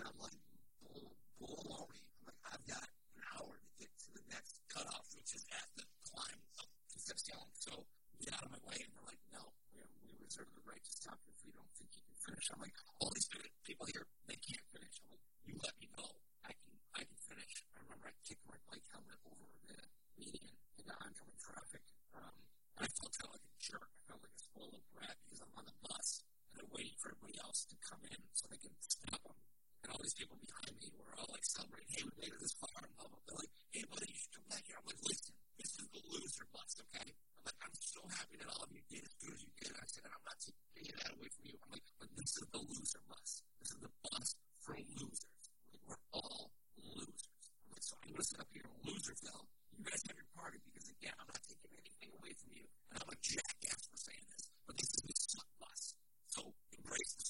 And 0.00 0.08
I'm 0.08 0.16
like, 0.24 0.40
bull, 0.80 1.12
bull 1.36 1.84
already. 1.84 2.00
I'm 2.16 2.32
like, 2.32 2.40
I've 2.48 2.64
got 2.64 2.80
an 3.12 3.28
hour 3.28 3.60
to 3.60 3.68
get 3.76 3.92
to 3.92 4.08
the 4.16 4.24
next 4.32 4.56
cutoff, 4.72 5.04
which 5.12 5.36
is 5.36 5.44
at 5.52 5.68
the 5.76 5.84
climb 6.00 6.40
to 6.56 6.64
Concepcion. 6.96 7.44
So 7.60 7.84
get 8.22 8.34
out 8.34 8.44
of 8.46 8.52
my 8.52 8.62
way. 8.66 8.78
And 8.82 8.90
they're 8.94 9.08
like, 9.08 9.22
no, 9.30 9.42
we, 9.74 9.82
we 10.04 10.10
reserve 10.18 10.50
the 10.54 10.64
right 10.66 10.82
to 10.82 10.92
stop 10.92 11.18
you 11.24 11.32
if 11.34 11.40
we 11.46 11.52
don't 11.54 11.70
think 11.78 11.90
you 11.94 12.02
can 12.02 12.18
finish. 12.18 12.46
I'm 12.50 12.60
like, 12.62 12.76
all 12.98 13.10
these 13.14 13.28
people 13.62 13.86
here, 13.90 14.04
they 14.26 14.38
can't 14.38 14.66
finish. 14.74 14.94
I'm 15.02 15.10
like, 15.14 15.24
you 15.46 15.54
let 15.62 15.74
me 15.78 15.86
know. 15.94 16.10
I 16.44 16.52
can, 16.52 16.74
I 16.94 17.02
can 17.06 17.18
finish. 17.22 17.52
I 17.74 17.82
remember 17.86 18.10
I 18.10 18.14
kicked 18.26 18.44
my 18.46 18.58
bike 18.68 18.86
helmet 18.90 19.18
over 19.26 19.46
the 19.70 19.78
median 20.18 20.54
in 20.78 20.84
the 20.86 20.96
oncoming 20.98 21.38
traffic. 21.38 21.82
Um, 22.14 22.34
and 22.78 22.82
I 22.84 22.88
felt 22.90 23.12
kind 23.16 23.30
of 23.30 23.34
like 23.38 23.46
a 23.46 23.54
jerk. 23.62 23.86
I 23.86 24.00
felt 24.10 24.20
like 24.22 24.34
a 24.34 24.42
spoiled 24.42 24.84
brat 24.92 25.16
because 25.24 25.40
I'm 25.42 25.54
on 25.54 25.66
the 25.66 25.78
bus 25.86 26.08
and 26.52 26.56
I'm 26.62 26.70
waiting 26.74 26.98
for 26.98 27.14
everybody 27.14 27.38
else 27.42 27.64
to 27.70 27.76
come 27.80 28.02
in 28.10 28.20
so 28.34 28.50
they 28.50 28.60
can 28.60 28.74
stop 28.82 29.22
them. 29.22 29.38
And 29.86 29.88
all 29.94 30.02
these 30.02 30.18
people 30.18 30.36
behind 30.42 30.74
me 30.76 30.90
were 30.98 31.14
all 31.16 31.30
like 31.30 31.46
celebrating, 31.46 31.88
hey, 31.94 32.02
we 32.02 32.12
made 32.18 32.34
it 32.34 32.40
this 32.42 32.54
far. 32.58 32.82
And 32.82 32.92
blah, 32.98 33.06
blah, 33.06 33.14
blah. 33.14 33.24
They're 33.30 33.40
like, 33.46 33.54
hey, 33.70 33.84
buddy, 33.88 34.10
you 34.10 34.18
should 34.18 34.34
come 34.34 34.48
back 34.50 34.64
here. 34.66 34.76
I'm 34.76 34.86
like, 34.90 35.00
listen, 35.06 35.32
this 35.58 35.74
is 35.74 35.86
the 35.90 36.02
loser 36.06 36.46
bus, 36.54 36.70
okay? 36.86 37.10
I'm 37.10 37.42
like, 37.42 37.58
I'm 37.66 37.74
so 37.74 38.00
happy 38.06 38.38
that 38.38 38.46
all 38.46 38.62
of 38.62 38.70
you 38.70 38.82
did 38.86 39.02
as 39.02 39.14
good 39.18 39.34
as 39.34 39.42
you 39.42 39.52
did. 39.58 39.74
I 39.74 39.86
said, 39.90 40.06
I'm 40.06 40.22
not 40.22 40.38
taking 40.38 40.70
any 40.78 40.88
of 40.94 40.96
that 41.02 41.10
away 41.18 41.28
from 41.34 41.44
you. 41.50 41.56
I'm 41.58 41.70
like, 41.74 41.86
but 41.98 42.10
this 42.14 42.30
is 42.38 42.46
the 42.54 42.62
loser 42.62 43.02
bus. 43.10 43.42
This 43.58 43.70
is 43.74 43.80
the 43.82 43.92
bus 44.06 44.26
for 44.62 44.78
losers. 44.78 45.42
Like, 45.66 45.82
we're 45.82 46.02
all 46.14 46.54
losers. 46.78 47.26
I'm 47.66 47.74
like, 47.74 47.82
so 47.82 47.98
I'm 47.98 48.14
going 48.14 48.22
to 48.22 48.28
sit 48.30 48.38
up 48.38 48.50
here 48.54 48.62
in 48.62 48.74
Loserville. 48.86 49.44
You 49.74 49.82
guys 49.82 50.02
have 50.06 50.18
your 50.18 50.30
party 50.38 50.58
because, 50.62 50.88
again, 50.94 51.14
I'm 51.18 51.26
not 51.26 51.42
taking 51.42 51.74
anything 51.74 52.10
away 52.16 52.32
from 52.38 52.50
you. 52.54 52.66
And 52.94 53.02
I'm 53.02 53.10
a 53.10 53.18
jackass 53.18 53.82
for 53.90 53.98
saying 53.98 54.26
this, 54.30 54.46
but 54.62 54.74
this 54.78 54.90
is 54.94 55.02
the 55.04 55.14
suck 55.18 55.50
bus. 55.58 55.98
So 56.30 56.54
embrace 56.70 57.12
the 57.18 57.27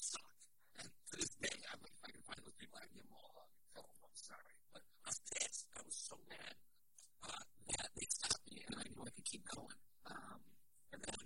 well, 8.99 9.07
I 9.07 9.15
could 9.15 9.23
keep 9.23 9.47
going. 9.47 9.79
Um, 10.11 10.43
and 10.91 10.99
then 10.99 11.23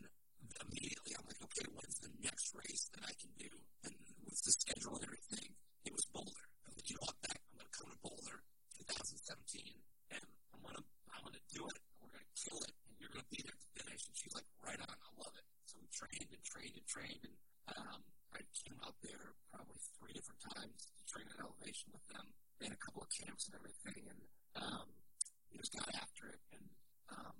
immediately 0.62 1.18
I'm 1.18 1.26
like, 1.26 1.42
okay, 1.42 1.66
when's 1.74 1.98
the 2.06 2.14
next 2.22 2.54
race 2.54 2.86
that 2.94 3.02
I 3.02 3.18
can 3.18 3.34
do? 3.42 3.50
And 3.82 3.98
with 4.22 4.38
the 4.46 4.54
schedule 4.54 4.94
and 5.02 5.10
everything, 5.10 5.58
it 5.82 5.90
was 5.90 6.06
Boulder. 6.14 6.46
I 6.62 6.70
was 6.70 6.78
like, 6.78 6.90
you 6.94 7.02
know 7.02 7.10
what, 7.10 7.18
back, 7.26 7.42
I'm 7.50 7.58
going 7.58 7.66
to 7.66 7.74
come 7.74 7.90
to 7.90 8.00
Boulder 8.06 8.38
2017, 8.78 9.74
and 10.14 10.22
I'm 10.54 10.62
going 10.62 10.78
to 10.78 10.86
I'm 11.18 11.26
going 11.26 11.34
to 11.34 11.48
do 11.50 11.66
it. 11.66 11.78
We're 11.98 12.14
going 12.14 12.22
to 12.22 12.38
kill 12.38 12.62
it, 12.62 12.74
and 12.86 12.94
you're 13.02 13.10
going 13.10 13.26
to 13.26 13.34
be 13.34 13.42
there 13.42 13.58
to 13.58 13.68
finish. 13.74 14.02
And 14.06 14.14
she's 14.14 14.36
like, 14.38 14.46
right 14.62 14.78
on, 14.78 14.94
I 14.94 15.10
love 15.18 15.34
it. 15.34 15.46
So 15.66 15.82
we 15.82 15.90
trained 15.90 16.30
and 16.30 16.44
trained 16.46 16.78
and 16.78 16.86
trained, 16.86 17.24
and 17.26 17.38
um, 17.74 18.02
I 18.38 18.46
came 18.54 18.78
out 18.86 18.98
there 19.02 19.34
probably 19.50 19.82
three 19.98 20.14
different 20.14 20.42
times 20.46 20.94
to 20.94 21.02
train 21.10 21.26
at 21.34 21.42
elevation 21.42 21.90
with 21.90 22.06
them. 22.14 22.30
and 22.62 22.70
a 22.70 22.80
couple 22.86 23.02
of 23.02 23.10
camps 23.10 23.50
and 23.50 23.58
everything, 23.58 24.14
and 24.14 24.22
um, 24.62 24.88
we 25.50 25.58
just 25.58 25.74
got 25.74 25.90
after 25.98 26.30
it. 26.30 26.42
And 26.54 26.66
um, 27.14 27.38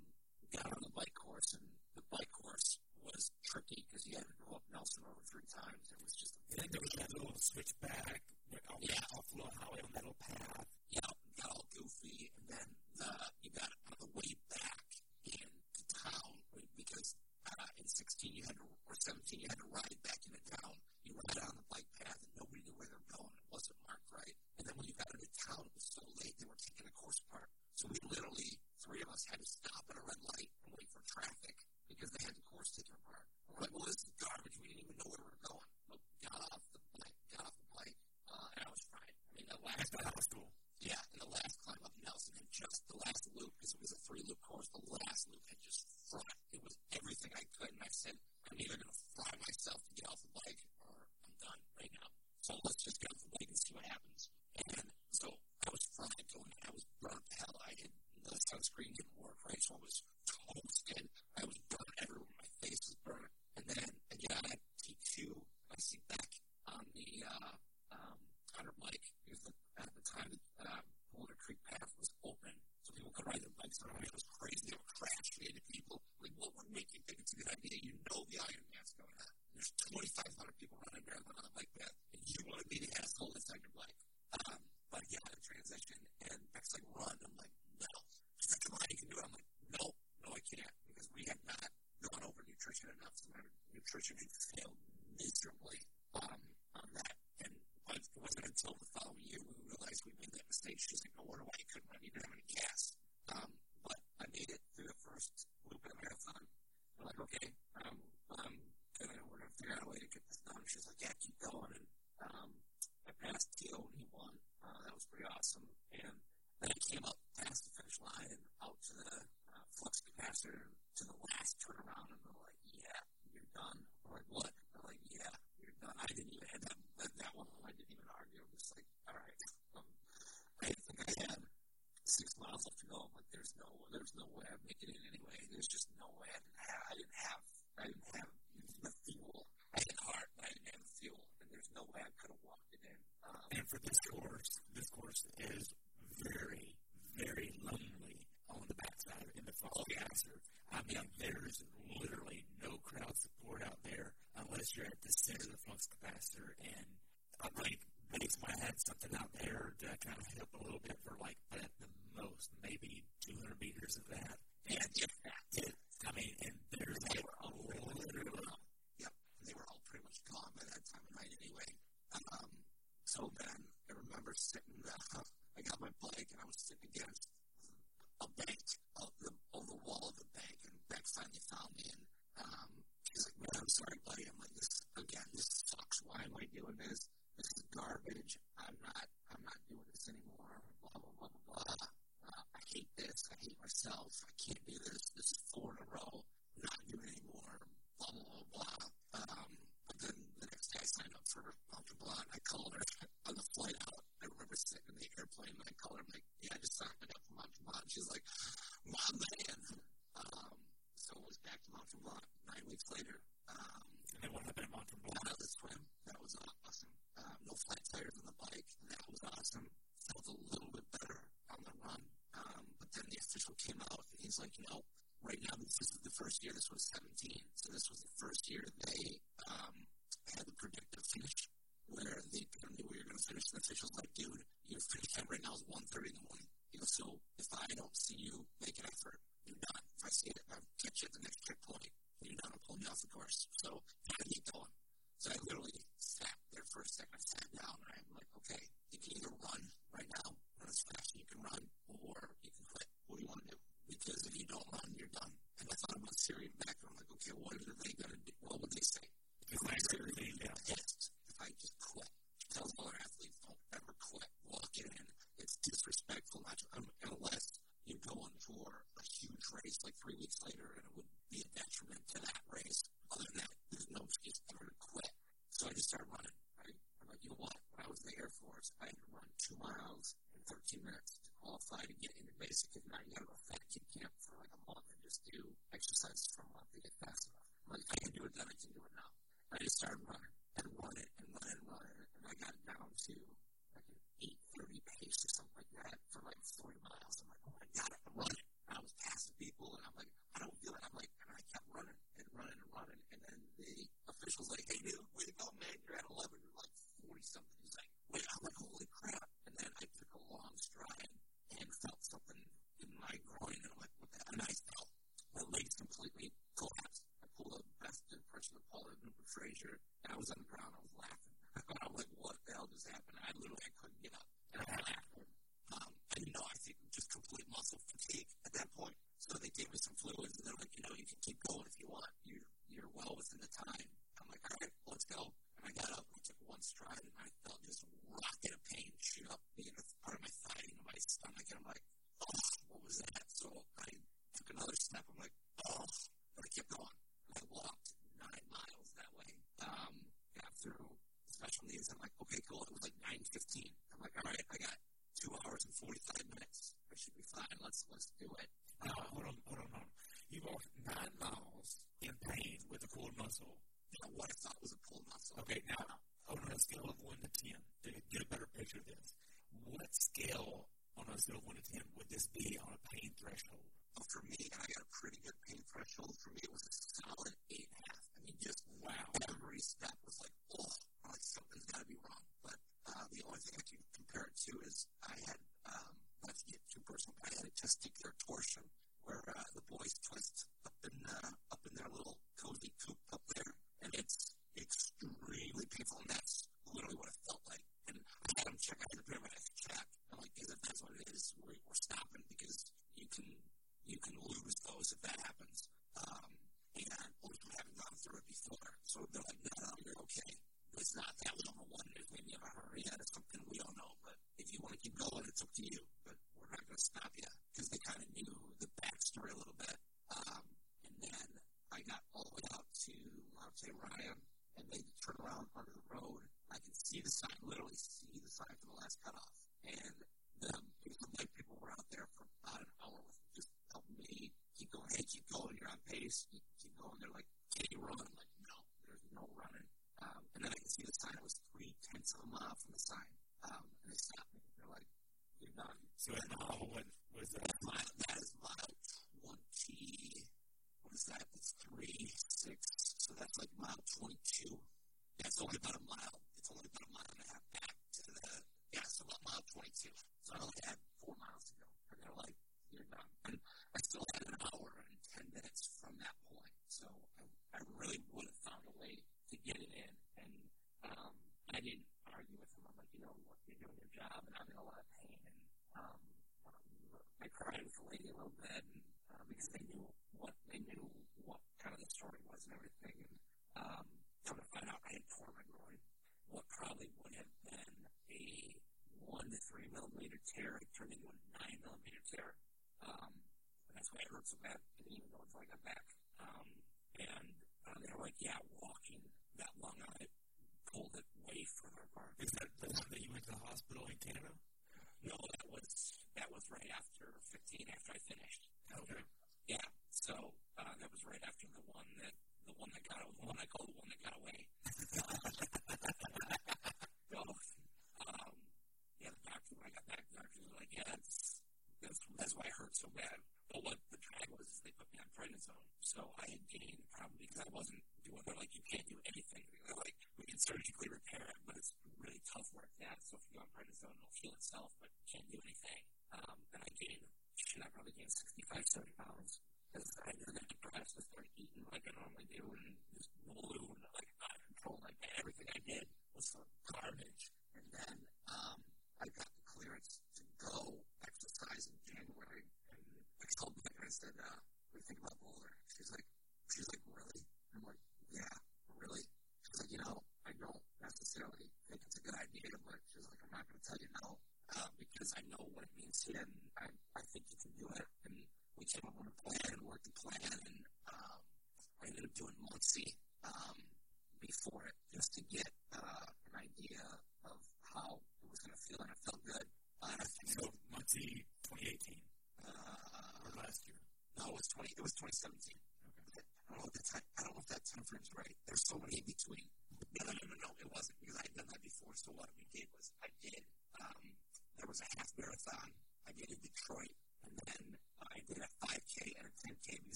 got 0.54 0.70
on 0.70 0.82
the 0.86 0.94
bike 0.94 1.14
course, 1.18 1.50
and 1.58 1.66
the 1.98 2.06
bike 2.14 2.30
course 2.30 2.78
was 3.02 3.34
tricky 3.42 3.82
because 3.90 4.06
you 4.06 4.14
had 4.14 4.26
to 4.30 4.38
go 4.38 4.54
up 4.54 4.64
Nelson 4.70 5.02
over 5.02 5.18
three 5.26 5.46
times. 5.50 5.82
It 5.90 5.98
was 5.98 6.14
just. 6.14 6.34
And 6.54 6.62
then 6.62 6.68
there 6.70 6.84
was 6.84 6.94
that 6.94 7.10
little 7.10 7.34
switchback, 7.34 8.22
off, 8.70 8.78
yeah. 8.78 9.02
off 9.18 9.26
a 9.26 9.34
little 9.34 9.54
highway 9.58 9.82
on 9.82 9.90
that 9.98 10.04
little 10.06 10.22
path. 10.22 10.66
Yeah, 10.94 11.10
got 11.42 11.50
all 11.50 11.66
goofy, 11.74 12.30
and 12.38 12.46
then 12.46 12.68
the, 13.02 13.10
you 13.42 13.50
got 13.50 13.70
on 13.90 13.98
the 13.98 14.10
way 14.14 14.30
back 14.46 14.86
into 15.26 15.82
town 15.90 16.38
because 16.78 17.18
uh, 17.50 17.66
in 17.82 17.86
16 17.90 18.30
you 18.30 18.46
had 18.46 18.54
to 18.54 18.66
or 18.86 18.94
17 18.94 19.42
you 19.42 19.50
had 19.50 19.58
to 19.58 19.68
ride 19.74 19.98
back 20.06 20.22
into 20.22 20.38
town. 20.46 20.78
You 21.02 21.18
ride 21.18 21.42
on 21.50 21.58
the 21.58 21.66
bike 21.66 21.90
path, 21.98 22.14
and 22.22 22.30
nobody 22.38 22.62
knew 22.62 22.78
where 22.78 22.86
they 22.86 22.94
were 22.94 23.10
going. 23.10 23.34
It 23.34 23.50
wasn't 23.50 23.78
marked 23.90 24.06
right. 24.14 24.36
And 24.62 24.70
then 24.70 24.74
when 24.78 24.86
you 24.86 24.94
got 24.94 25.10
into 25.10 25.26
town, 25.34 25.66
it 25.66 25.74
was 25.74 25.88
so 25.90 26.02
late 26.22 26.38
they 26.38 26.46
were 26.46 26.62
taking 26.62 26.86
the 26.86 26.94
course 26.94 27.18
apart. 27.26 27.50
So 27.74 27.90
we 27.90 27.98
literally, 28.06 28.54
three 28.78 29.02
of 29.02 29.10
us 29.10 29.26
had 29.26 29.42
to 29.42 29.48
stop 29.50 29.82
at 29.90 29.98
a 29.98 30.04
red 30.06 30.20
light 30.30 30.50
and 30.62 30.78
wait 30.78 30.86
for 30.94 31.02
traffic 31.10 31.58
because 31.90 32.06
they 32.14 32.22
had 32.22 32.38
the 32.38 32.46
course 32.46 32.70
taken 32.70 32.94
apart. 33.02 33.26
We're 33.50 33.66
like, 33.66 33.74
well, 33.74 33.90
this 33.90 33.98
is 33.98 34.14
garbage. 34.14 34.54
We 34.62 34.70
didn't 34.70 34.86
even 34.86 34.94
know 34.94 35.10
where 35.10 35.22
we 35.26 35.34
were 35.34 35.42
going. 35.42 35.70
But 35.90 35.98
got 36.22 36.38
off 36.54 36.62
the 36.70 36.82
bike, 36.94 37.18
got 37.34 37.50
off 37.50 37.56
the 37.58 37.70
bike, 37.74 37.98
uh, 38.30 38.46
and 38.54 38.60
I 38.62 38.70
was 38.70 38.82
crying. 38.86 39.16
I 39.18 39.30
mean, 39.34 39.48
the 39.50 39.58
last 39.66 39.90
that 39.90 40.14
was 40.14 40.28
cool. 40.30 40.50
Yeah, 40.78 41.02
and 41.02 41.18
the 41.18 41.30
last 41.34 41.54
climb 41.66 41.82
up 41.82 41.94
Nelson 41.98 42.34
had 42.38 42.50
just 42.54 42.78
the 42.86 42.98
last 43.02 43.22
loop 43.34 43.50
because 43.58 43.74
it 43.74 43.82
was 43.82 43.90
a 43.90 44.00
three 44.06 44.22
loop 44.22 44.38
course. 44.38 44.70
The 44.70 44.86
last 44.94 45.22
loop 45.34 45.42
had 45.50 45.58
just 45.66 45.82
fried. 46.06 46.38
It 46.54 46.62
was 46.62 46.78
everything 46.94 47.34
I 47.34 47.42
could, 47.58 47.74
and 47.74 47.82
I 47.82 47.90
said, 47.90 48.14
I'm 48.46 48.58
either 48.62 48.78
going 48.78 48.86
to 48.86 49.02
fry 49.18 49.32
myself 49.42 49.82
to 49.82 49.92
get 49.98 50.06
off 50.06 50.22
the 50.22 50.33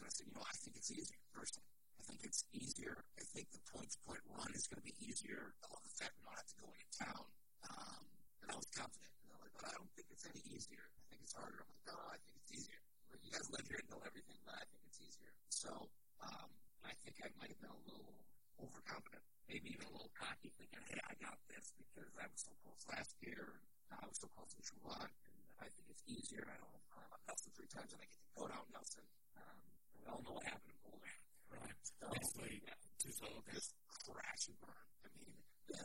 and 0.00 0.08
I 0.08 0.12
said, 0.16 0.26
you 0.26 0.34
know, 0.34 0.44
I 0.44 0.56
think 0.56 0.80
it's 0.80 0.88
easier, 0.88 1.20
personally. 1.36 1.68
I 2.00 2.02
think 2.08 2.24
it's 2.24 2.42
easier. 2.56 2.96
I 3.20 3.24
think 3.36 3.52
the 3.52 3.60
point 3.68 3.92
to 3.92 3.98
point 4.08 4.24
run 4.32 4.48
is 4.56 4.64
going 4.66 4.80
to 4.80 4.88
be 4.88 4.96
easier. 5.04 5.52
I 5.60 5.68
love 5.68 5.84
the 5.84 5.92
fact 6.00 6.16
we 6.16 6.24
don't 6.24 6.40
have 6.40 6.48
to 6.48 6.58
go 6.58 6.68
into 6.72 6.88
town. 6.96 7.24
Um, 7.68 8.02
and 8.40 8.48
I 8.48 8.56
was 8.56 8.68
confident. 8.72 9.12
And 9.20 9.28
they're 9.28 9.42
like, 9.44 9.52
but 9.52 9.68
I 9.68 9.76
don't 9.76 9.92
think 9.92 10.08
it's 10.08 10.24
any 10.24 10.40
easier. 10.48 10.80
I 10.80 11.02
think 11.12 11.20
it's 11.20 11.36
harder. 11.36 11.60
I'm 11.60 11.68
like, 11.68 11.84
no, 11.92 11.96
I 12.08 12.16
think 12.24 12.34
it's 12.40 12.52
easier. 12.56 12.80
Like, 13.12 13.20
you 13.20 13.30
guys 13.30 13.46
live 13.52 13.68
here 13.68 13.78
and 13.84 13.88
know 13.92 14.00
everything, 14.08 14.40
but 14.48 14.56
I 14.56 14.64
think 14.72 14.80
it's 14.88 15.00
easier. 15.04 15.32
So 15.52 15.92
um, 16.24 16.48
I 16.82 16.96
think 17.04 17.20
I 17.20 17.28
might 17.36 17.52
have 17.52 17.60
been 17.60 17.76
a 17.76 17.84
little 17.84 18.16
overconfident, 18.56 19.22
maybe 19.46 19.76
even 19.76 19.84
a 19.86 19.92
little 19.92 20.12
cocky, 20.16 20.48
thinking, 20.56 20.80
hey, 20.88 21.00
I 21.04 21.12
got 21.20 21.36
this 21.52 21.76
because 21.76 22.08
I 22.16 22.24
was 22.32 22.40
so 22.40 22.52
close 22.64 22.82
last 22.88 23.12
year. 23.20 23.60
I 23.92 24.06
was 24.08 24.16
so 24.16 24.28
close 24.32 24.54
in 24.56 24.62
Chouan, 24.64 25.04
and 25.04 25.40
I 25.60 25.68
think 25.68 25.90
it's 25.92 26.04
easier. 26.08 26.46
I 26.48 26.56
don't 26.56 26.72
have 26.72 26.80
to 26.80 26.92
climb 26.94 27.10
up 27.12 27.20
Nelson 27.28 27.50
three 27.52 27.68
times, 27.68 27.92
and 27.92 28.00
I 28.00 28.06
get 28.08 28.22
to 28.22 28.32
go 28.38 28.44
down 28.48 28.64
Nelson. 28.72 29.04
Um, 29.36 29.60
we 30.00 30.08
all 30.08 30.22
know 30.24 30.34
what 30.40 30.44
happened 30.48 30.72
in 30.72 30.80
Boulder. 30.82 31.12
Right. 31.52 31.76
So, 31.84 32.08
Basically, 32.10 32.62
yeah, 32.64 32.76
too 32.98 33.12
slow. 33.12 33.44
just 33.52 33.76
crash 34.08 34.48
and 34.48 34.56
burn. 34.64 34.86
I 35.04 35.08
mean, 35.20 35.34
the, 35.68 35.80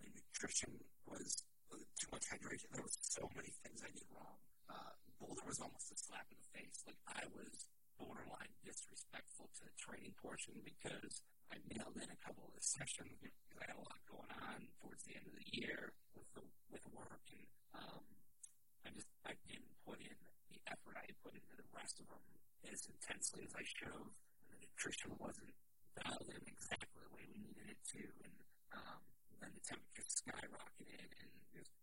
the 0.00 0.08
nutrition 0.08 0.72
was 1.06 1.44
uh, 1.72 1.76
too 2.00 2.08
much 2.12 2.24
hydration. 2.32 2.72
There 2.72 2.82
was 2.84 2.96
so 3.02 3.28
many 3.36 3.52
things 3.64 3.84
I 3.84 3.92
did 3.92 4.08
wrong. 4.12 4.38
Uh, 4.68 4.92
Boulder 5.20 5.44
was 5.46 5.60
almost 5.60 5.92
a 5.92 5.98
slap 5.98 6.26
in 6.32 6.38
the 6.40 6.48
face. 6.56 6.80
Like 6.88 7.00
I 7.08 7.24
was 7.34 7.68
borderline 7.98 8.54
disrespectful 8.62 9.50
to 9.58 9.60
the 9.66 9.74
training 9.76 10.14
portion 10.22 10.54
because 10.62 11.22
I 11.50 11.58
nailed 11.66 11.98
in 11.98 12.06
a 12.08 12.20
couple 12.22 12.46
of 12.46 12.54
the 12.54 12.62
sessions 12.62 13.18
because 13.18 13.58
I 13.58 13.66
had 13.68 13.74
a 13.74 13.82
lot 13.82 13.98
going 14.06 14.30
on 14.30 14.70
towards 14.78 15.02
the 15.04 15.18
end 15.18 15.26
of 15.26 15.34
the 15.34 15.48
year 15.50 15.90
with 16.14 16.28
the, 16.38 16.44
with 16.70 16.84
work 16.94 17.24
and 17.34 17.42
um, 17.74 18.04
I 18.86 18.94
just 18.94 19.10
I 19.26 19.34
didn't 19.50 19.72
put 19.82 19.98
in 19.98 20.14
the 20.54 20.62
effort 20.70 20.94
I 20.94 21.10
had 21.10 21.18
put 21.26 21.34
into 21.34 21.54
the 21.58 21.66
rest 21.74 21.98
of 21.98 22.06
them 22.06 22.22
as 22.66 22.86
intensely 22.90 23.46
as 23.46 23.54
I 23.54 23.62
have, 23.62 24.10
and 24.42 24.48
the 24.50 24.58
nutrition 24.62 25.14
wasn't 25.18 25.54
dialed 25.94 26.30
in 26.30 26.42
exactly 26.46 26.98
the 27.02 27.12
way 27.14 27.24
we 27.30 27.38
needed 27.38 27.66
it 27.70 27.80
to, 27.94 28.02
and 28.24 28.34
um, 28.74 29.00
then 29.40 29.50
the 29.54 29.62
temperature 29.62 30.06
skyrocketed, 30.06 31.10
and 31.22 31.30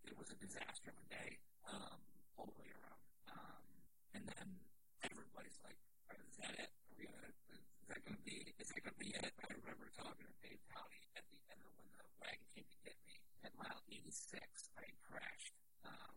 it 0.07 0.15
was 0.17 0.31
a 0.31 0.37
disaster 0.39 0.91
of 0.91 0.97
a 0.99 1.07
day 1.11 1.39
um, 1.71 1.99
all 2.37 2.47
the 2.47 2.57
way 2.59 2.69
around. 2.71 3.01
Um, 3.31 3.63
and 4.15 4.23
then 4.27 4.47
everybody's 5.03 5.59
like, 5.63 5.79
"Is 6.29 6.37
that 6.39 6.53
it? 6.59 6.71
Are 6.71 6.95
we 6.97 7.05
gonna? 7.07 7.31
Is 7.51 7.87
that 7.89 8.01
gonna 8.05 8.23
be? 8.25 8.53
Is 8.59 8.69
that 8.71 8.81
gonna 8.83 9.01
be 9.01 9.11
it?" 9.15 9.33
I 9.43 9.51
remember 9.51 9.91
talking 9.95 10.27
to 10.27 10.35
Dave 10.43 10.61
County 10.71 11.01
at 11.15 11.25
the 11.31 11.39
end 11.51 11.61
of 11.63 11.71
when 11.79 11.89
the 11.95 12.07
wagon 12.21 12.47
came 12.55 12.67
to 12.67 12.79
get 12.85 12.97
me 13.07 13.19
at 13.43 13.51
mile 13.59 13.81
86. 13.91 14.39
I 14.79 14.87
crashed, 15.03 15.55
um, 15.85 16.15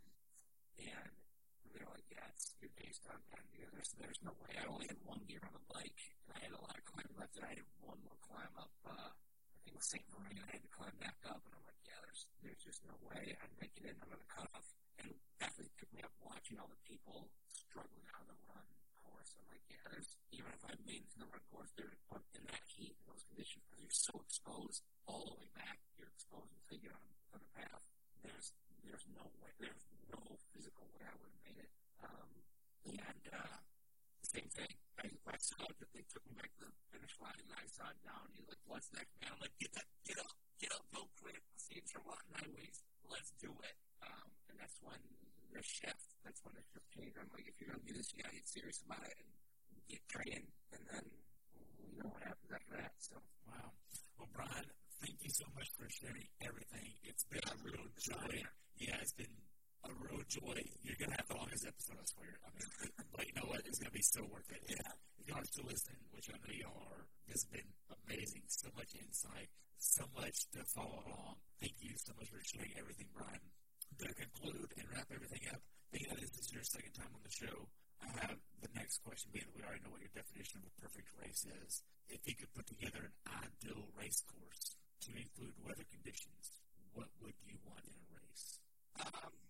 and 0.78 1.14
they're 1.74 1.90
like, 1.92 2.06
"Yeah, 2.10 2.26
it's 2.32 2.54
you're 2.60 2.72
based 2.78 3.04
on 3.10 3.18
that 3.32 3.44
because 3.52 3.72
there's 3.74 3.92
there's 4.00 4.22
no 4.24 4.32
way." 4.42 4.52
I 4.56 4.64
only 4.68 4.86
had 4.88 5.00
one 5.04 5.22
gear 5.28 5.42
on 5.44 5.54
the 5.54 5.64
bike, 5.72 6.00
and 6.26 6.30
I 6.36 6.40
had 6.44 6.54
a 6.54 6.62
lot 6.62 6.76
of 6.76 6.84
climb 6.84 7.10
left, 7.18 7.36
and 7.36 7.44
I 7.46 7.52
had 7.56 7.62
one 7.82 8.00
more 8.04 8.18
climb 8.24 8.54
up. 8.58 8.72
Uh, 8.86 9.10
I 9.12 9.56
think 9.64 9.76
it 9.76 9.84
St. 9.84 10.04
Marie, 10.12 10.38
and 10.38 10.46
I 10.48 10.52
had 10.56 10.64
to 10.64 10.72
climb 10.72 10.96
back 11.02 11.18
up, 11.28 11.40
and 11.44 11.52
I'm 11.54 11.64
like, 11.66 11.80
"Yeah, 11.84 11.98
there's 12.04 12.22
there's 12.42 12.62
just 12.62 12.80
no 12.86 12.96
way 13.04 13.36
I'd 13.36 13.56
make 13.60 13.74
it 13.76 13.84
in 13.88 13.96
under 14.00 14.16
the 14.18 14.30
cutoff." 14.30 14.66
And 15.02 15.12
that 15.40 15.52
really 15.58 15.72
took 15.78 15.90
me 15.92 16.02
up 16.02 16.14
watching 16.22 16.58
all 16.58 16.70
the 16.70 16.82
people 16.88 17.28
struggling 17.48 18.08
on 18.16 18.24
the 18.28 18.38
run 18.48 18.66
course. 19.04 19.34
I'm 19.38 19.46
like, 19.52 19.64
"Yeah, 19.68 19.84
there's 19.92 20.16
even 20.32 20.50
if 20.52 20.62
I 20.64 20.74
made 20.86 21.04
it 21.04 21.10
to 21.16 21.18
the 21.22 21.28
run 21.30 21.44
course, 21.52 21.72
there 21.76 21.92
in 22.34 22.44
that 22.48 22.64
heat, 22.66 22.94
in 22.96 23.04
those 23.08 23.24
conditions, 23.28 23.62
because 23.68 23.82
you're 23.82 24.02
so 24.10 24.14
exposed 24.24 24.82
all 25.06 25.24
the 25.28 25.36
way 25.38 25.48
back, 25.54 25.78
you're 25.98 26.10
exposed 26.10 26.50
until 26.54 26.76
you 26.78 26.88
get 26.88 26.96
on, 26.96 27.08
on 27.34 27.40
the 27.42 27.52
path. 27.54 27.84
There's 28.22 28.52
there's 28.84 29.06
no 29.14 29.24
way, 29.42 29.50
there's 29.60 29.84
no 30.10 30.20
physical 30.54 30.86
way 30.94 31.04
I 31.04 31.14
would 31.18 31.30
have 31.30 31.42
made 31.44 31.46
it." 31.46 31.47
Um, 32.04 32.30
and 32.86 33.24
uh, 33.32 33.58
same 34.22 34.48
thing. 34.52 34.72
I, 34.98 35.06
I 35.30 35.36
saw 35.38 35.62
that 35.62 35.90
they 35.94 36.04
took 36.10 36.24
me 36.26 36.34
back 36.36 36.50
to 36.58 36.68
the 36.68 36.74
finish 36.90 37.14
line, 37.22 37.38
and 37.38 37.52
I 37.54 37.64
saw 37.70 37.88
it 37.90 38.00
down. 38.04 38.28
He's 38.34 38.48
like, 38.48 38.60
"What's 38.66 38.90
next, 38.94 39.14
man?" 39.22 39.32
I'm 39.34 39.40
like, 39.42 39.54
"Get 39.58 39.72
that, 39.78 39.88
get 40.04 40.18
up, 40.18 40.34
get 40.58 40.70
up, 40.74 40.84
don't 40.94 41.10
quit. 41.22 41.38
See 41.56 41.78
it's 41.78 41.92
your 41.94 42.02
rotten 42.06 42.32
highways. 42.34 42.82
Let's 43.06 43.30
do 43.38 43.50
it." 43.62 43.76
Um, 44.02 44.28
and 44.50 44.56
that's 44.58 44.78
when 44.82 45.00
the 45.54 45.62
shift. 45.62 46.06
That's 46.24 46.40
when 46.44 46.54
the 46.54 46.64
shift 46.70 46.86
changed. 46.92 47.16
I'm 47.18 47.30
like, 47.34 47.46
if 47.48 47.56
you're 47.58 47.70
gonna 47.72 47.86
do 47.86 47.94
this, 47.94 48.12
you 48.14 48.22
gotta 48.22 48.36
get 48.36 48.46
serious 48.46 48.78
about 48.84 49.02
it 49.06 49.16
and 49.18 49.28
get 49.88 50.02
training, 50.10 50.46
and 50.74 50.82
then 50.90 51.04
we 51.82 51.96
know 51.98 52.10
what 52.12 52.22
happens 52.22 52.52
after 52.52 52.74
that. 52.78 52.92
So, 52.98 53.16
wow. 53.48 53.72
Well, 54.18 54.30
Brian, 54.34 54.66
thank 55.00 55.18
you 55.22 55.30
so 55.30 55.46
much 55.54 55.70
for 55.78 55.86
sharing 55.88 56.28
everything. 56.42 56.94
It's 57.02 57.24
been 57.26 57.44
a 57.48 57.56
real 57.64 57.86
joy. 57.96 58.44
Yeah, 58.78 58.98
it's 59.00 59.14
been 59.16 59.32
a 59.84 59.90
real 60.02 60.22
joy. 60.26 60.58
You're 60.82 60.98
gonna 60.98 61.16
have 61.18 61.28
the 61.28 61.38
longest 61.38 61.66
episode, 61.66 61.98
I 62.00 62.06
swear. 62.06 62.32
I 62.42 62.48
mean, 62.54 62.70
but 63.14 63.22
you 63.26 63.34
know 63.38 63.46
what? 63.46 63.62
It's 63.66 63.78
gonna 63.78 63.94
be 63.94 64.02
so 64.02 64.22
worth 64.26 64.48
it. 64.50 64.62
Yeah. 64.66 64.90
If 65.20 65.28
y'all 65.28 65.38
are 65.42 65.50
still 65.50 65.68
listening, 65.68 66.02
which 66.10 66.26
I 66.30 66.36
know 66.42 66.54
you 66.54 66.66
are, 66.66 67.06
this 67.28 67.44
has 67.44 67.48
been 67.52 67.68
amazing. 68.06 68.42
So 68.48 68.68
much 68.74 68.90
insight, 68.98 69.50
so 69.78 70.04
much 70.16 70.36
to 70.56 70.64
follow 70.74 71.04
along. 71.06 71.38
Thank 71.60 71.78
you 71.78 71.94
so 71.98 72.12
much 72.18 72.28
for 72.30 72.40
sharing 72.42 72.74
everything, 72.78 73.06
Brian. 73.14 73.44
To 74.02 74.08
conclude 74.14 74.70
and 74.78 74.86
wrap 74.94 75.10
everything 75.10 75.42
up, 75.50 75.62
being 75.90 76.06
that 76.10 76.20
this 76.20 76.34
is 76.38 76.52
your 76.54 76.62
second 76.62 76.94
time 76.94 77.10
on 77.14 77.22
the 77.24 77.34
show, 77.34 77.66
I 77.98 78.06
have 78.22 78.38
the 78.62 78.70
next 78.78 79.02
question 79.02 79.30
being 79.34 79.46
that 79.46 79.56
we 79.58 79.64
already 79.66 79.82
know 79.82 79.90
what 79.90 80.02
your 80.04 80.14
definition 80.14 80.62
of 80.62 80.70
a 80.70 80.74
perfect 80.78 81.10
race 81.18 81.42
is. 81.66 81.82
If 82.06 82.22
you 82.26 82.34
could 82.38 82.52
put 82.54 82.66
together 82.70 83.10
an 83.10 83.14
ideal 83.42 83.90
race 83.98 84.22
course 84.26 84.78
to 85.02 85.10
include 85.18 85.54
weather 85.66 85.86
conditions, 85.90 86.62
what 86.94 87.10
would 87.20 87.34
you 87.42 87.58
want 87.66 87.82
in 87.84 87.96
a 87.98 88.06
race? 88.14 88.58
um, 89.02 89.47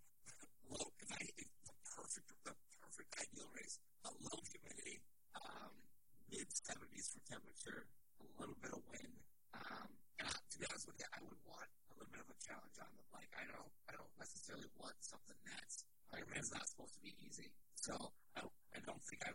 low, 0.71 0.89
if 1.01 1.11
I, 1.13 1.21
if 1.41 1.51
the 1.65 1.75
perfect, 1.85 2.29
the 2.45 2.55
perfect 2.81 3.11
ideal 3.19 3.49
race, 3.57 3.81
a 4.05 4.11
low 4.13 4.41
humidity, 4.45 5.01
um, 5.37 5.73
mid 6.31 6.49
70s 6.49 7.13
for 7.13 7.21
temperature, 7.29 7.89
a 8.21 8.27
little 8.41 8.59
bit 8.61 8.73
of 8.73 8.83
wind. 8.89 9.17
Um, 9.57 9.89
and 10.21 10.29
I, 10.29 10.33
to 10.33 10.57
be 10.61 10.65
honest 10.69 10.87
with 10.87 11.01
you, 11.01 11.09
I 11.11 11.21
would 11.25 11.41
want 11.49 11.71
a 11.91 11.93
little 11.97 12.13
bit 12.13 12.23
of 12.23 12.29
a 12.29 12.39
challenge 12.41 12.77
on 12.81 12.91
the 12.95 13.07
bike. 13.11 13.33
I 13.37 13.45
don't, 13.49 13.73
I 13.89 13.97
don't 13.97 14.13
necessarily 14.21 14.69
want 14.77 14.97
something 15.01 15.39
that's 15.45 15.85
Ironman's 16.13 16.53
not 16.53 16.65
supposed 16.65 16.97
to 16.97 17.03
be 17.05 17.13
easy. 17.21 17.53
So 17.77 17.93
I, 18.37 18.45
I 18.73 18.81
don't 18.85 19.03
think 19.05 19.25
I 19.29 19.33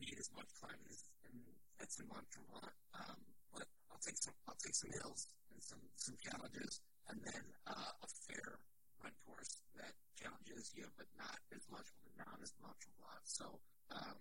need 0.00 0.16
as 0.16 0.32
much 0.32 0.48
climbing 0.56 0.88
as 0.88 1.04
as 1.80 2.00
in 2.00 2.08
Mont 2.08 2.24
Tremblant. 2.32 2.72
Um, 2.96 3.20
but 3.52 3.68
I'll 3.92 4.00
take 4.00 4.16
some, 4.16 4.34
I'll 4.48 4.58
take 4.60 4.74
some 4.74 4.90
hills 4.90 5.28
and 5.52 5.60
some, 5.62 5.82
some 5.96 6.16
challenges, 6.24 6.80
and 7.08 7.20
then 7.22 7.44
uh, 7.68 7.92
a 8.02 8.08
fair 8.28 8.58
run 9.02 9.12
course 9.26 9.60
that 9.76 9.92
challenges 10.26 10.74
you, 10.74 10.86
but 10.98 11.06
not 11.14 11.38
as 11.54 11.62
much 11.70 11.86
on 11.86 12.02
the 12.02 12.14
ground 12.18 12.42
as 12.42 12.50
Mont 12.58 12.74
Tremblant. 12.82 13.22
So 13.22 13.46
um, 13.94 14.18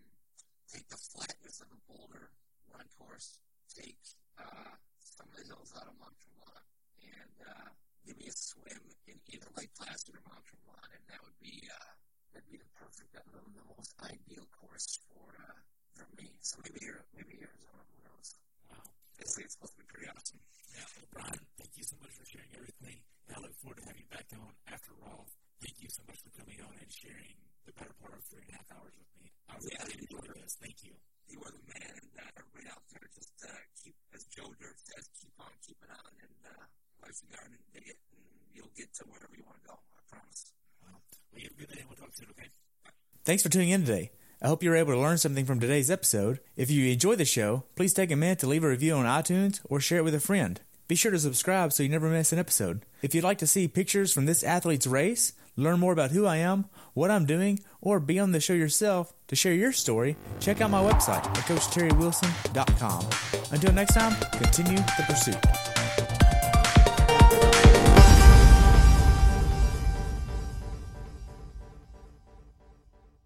take 0.70 0.86
the 0.86 1.02
flatness 1.02 1.66
of 1.66 1.74
the 1.74 1.82
Boulder 1.90 2.30
run 2.70 2.86
course, 3.02 3.42
take 3.74 3.98
uh, 4.38 4.78
some 5.02 5.26
of 5.26 5.36
the 5.42 5.46
hills 5.50 5.74
out 5.74 5.90
of 5.90 5.98
Mont 5.98 6.14
Tremblant, 6.22 6.66
and 7.02 7.36
uh, 7.42 7.70
give 8.06 8.22
me 8.22 8.30
a 8.30 8.36
swim 8.38 8.86
in 9.10 9.18
either 9.34 9.50
Lake 9.58 9.74
Placid 9.74 10.14
or 10.14 10.22
Mont 10.30 10.46
Tremblant, 10.46 10.94
and 10.94 11.02
that 11.10 11.22
would 11.26 11.40
be 11.42 11.66
uh, 11.74 11.90
that'd 12.30 12.46
be 12.54 12.62
the 12.62 12.70
perfect, 12.78 13.10
the, 13.18 13.26
the 13.34 13.66
most 13.74 13.98
ideal 14.06 14.46
course 14.54 15.02
for 15.10 15.26
uh, 15.42 15.58
for 15.98 16.06
me. 16.22 16.38
So 16.46 16.62
maybe 16.62 16.86
maybe 17.18 17.42
Arizona, 17.42 17.82
who 17.82 17.98
knows? 18.06 18.38
Wow, 18.70 18.86
I 19.18 19.26
think 19.26 19.50
it's 19.50 19.58
supposed 19.58 19.74
to 19.74 19.82
be 19.82 19.90
pretty 19.90 20.14
awesome. 20.14 20.38
Yeah, 20.70 20.86
well, 21.02 21.10
Brian, 21.18 21.42
thank 21.58 21.74
you 21.74 21.86
so 21.88 21.98
much 21.98 22.14
for 22.14 22.30
sharing 22.30 22.54
everything. 22.54 23.02
And 23.26 23.34
I 23.34 23.42
look 23.42 23.58
forward 23.58 23.82
to 23.82 23.90
having 23.90 24.06
you 24.06 24.12
back 24.14 24.30
on 24.38 24.54
after 24.70 24.94
Roth. 25.02 25.34
Thank 25.66 25.82
you 25.82 25.90
so 25.90 26.06
much 26.06 26.22
for 26.22 26.30
coming 26.38 26.62
on 26.62 26.78
and 26.78 26.86
sharing 26.94 27.34
the 27.66 27.74
better 27.74 27.90
part 27.98 28.14
of 28.14 28.22
three 28.30 28.46
and 28.46 28.54
a 28.54 28.62
half 28.62 28.70
hours 28.70 28.94
with 29.02 29.10
me. 29.18 29.34
I 29.50 29.58
really 29.58 29.74
yeah, 29.74 29.98
enjoyed 29.98 30.38
this. 30.38 30.62
Thank 30.62 30.86
you. 30.86 30.94
You 31.26 31.42
are 31.42 31.50
the 31.50 31.66
man, 31.66 31.90
and 31.90 32.14
uh, 32.22 32.38
everybody 32.38 32.70
out 32.70 32.86
there, 32.94 33.02
just 33.18 33.34
uh, 33.42 33.50
keep, 33.74 33.98
as 34.14 34.30
Joe 34.30 34.54
Dirt 34.62 34.78
says, 34.78 35.10
keep 35.18 35.34
on 35.42 35.50
keeping 35.66 35.90
on, 35.90 36.12
and 36.22 36.38
uh, 36.46 36.70
life's 37.02 37.26
a 37.26 37.34
garden, 37.34 37.58
dig 37.74 37.90
it, 37.90 37.98
and 38.14 38.30
you'll 38.54 38.70
get 38.78 38.94
to 39.02 39.10
wherever 39.10 39.34
you 39.34 39.42
want 39.42 39.58
to 39.58 39.74
go. 39.74 39.82
I 39.98 40.06
promise. 40.06 40.54
Well, 40.86 41.02
well 41.34 41.42
you 41.42 41.50
have 41.50 41.58
a 41.58 41.62
good 41.66 41.74
day. 41.74 41.82
We'll 41.90 41.98
talk 41.98 42.14
soon, 42.14 42.30
okay? 42.38 42.54
Thanks 43.26 43.42
for 43.42 43.50
tuning 43.50 43.74
in 43.74 43.90
today. 43.90 44.14
I 44.46 44.54
hope 44.54 44.62
you 44.62 44.70
were 44.70 44.78
able 44.78 44.94
to 44.94 45.02
learn 45.02 45.18
something 45.18 45.50
from 45.50 45.58
today's 45.58 45.90
episode. 45.90 46.46
If 46.54 46.70
you 46.70 46.94
enjoyed 46.94 47.18
the 47.18 47.26
show, 47.26 47.66
please 47.74 47.98
take 47.98 48.14
a 48.14 48.16
minute 48.16 48.38
to 48.46 48.48
leave 48.48 48.62
a 48.62 48.70
review 48.70 48.94
on 48.94 49.10
iTunes 49.10 49.66
or 49.66 49.82
share 49.82 50.06
it 50.06 50.06
with 50.06 50.14
a 50.14 50.22
friend. 50.22 50.62
Be 50.88 50.94
sure 50.94 51.10
to 51.10 51.18
subscribe 51.18 51.74
so 51.74 51.82
you 51.82 51.90
never 51.90 52.08
miss 52.08 52.32
an 52.32 52.38
episode. 52.38 52.86
If 53.02 53.16
you'd 53.16 53.24
like 53.24 53.40
to 53.40 53.48
see 53.48 53.68
pictures 53.68 54.14
from 54.14 54.28
this 54.28 54.44
athlete's 54.44 54.86
race, 54.86 55.34
learn 55.56 55.80
more 55.80 55.94
about 55.94 56.12
who 56.12 56.26
I 56.26 56.38
am, 56.38 56.66
what 56.94 57.12
I'm 57.12 57.26
doing, 57.26 57.60
or 57.82 58.00
be 58.00 58.20
on 58.20 58.32
the 58.32 58.40
show 58.40 58.54
yourself 58.54 59.14
to 59.28 59.36
share 59.36 59.54
your 59.54 59.72
story, 59.72 60.16
check 60.40 60.62
out 60.62 60.70
my 60.70 60.82
website 60.82 61.26
at 61.26 61.46
CoachTerryWilson.com. 61.46 63.10
Until 63.52 63.74
next 63.74 63.94
time, 63.94 64.16
continue 64.32 64.78
the 64.78 65.04
pursuit. 65.08 65.65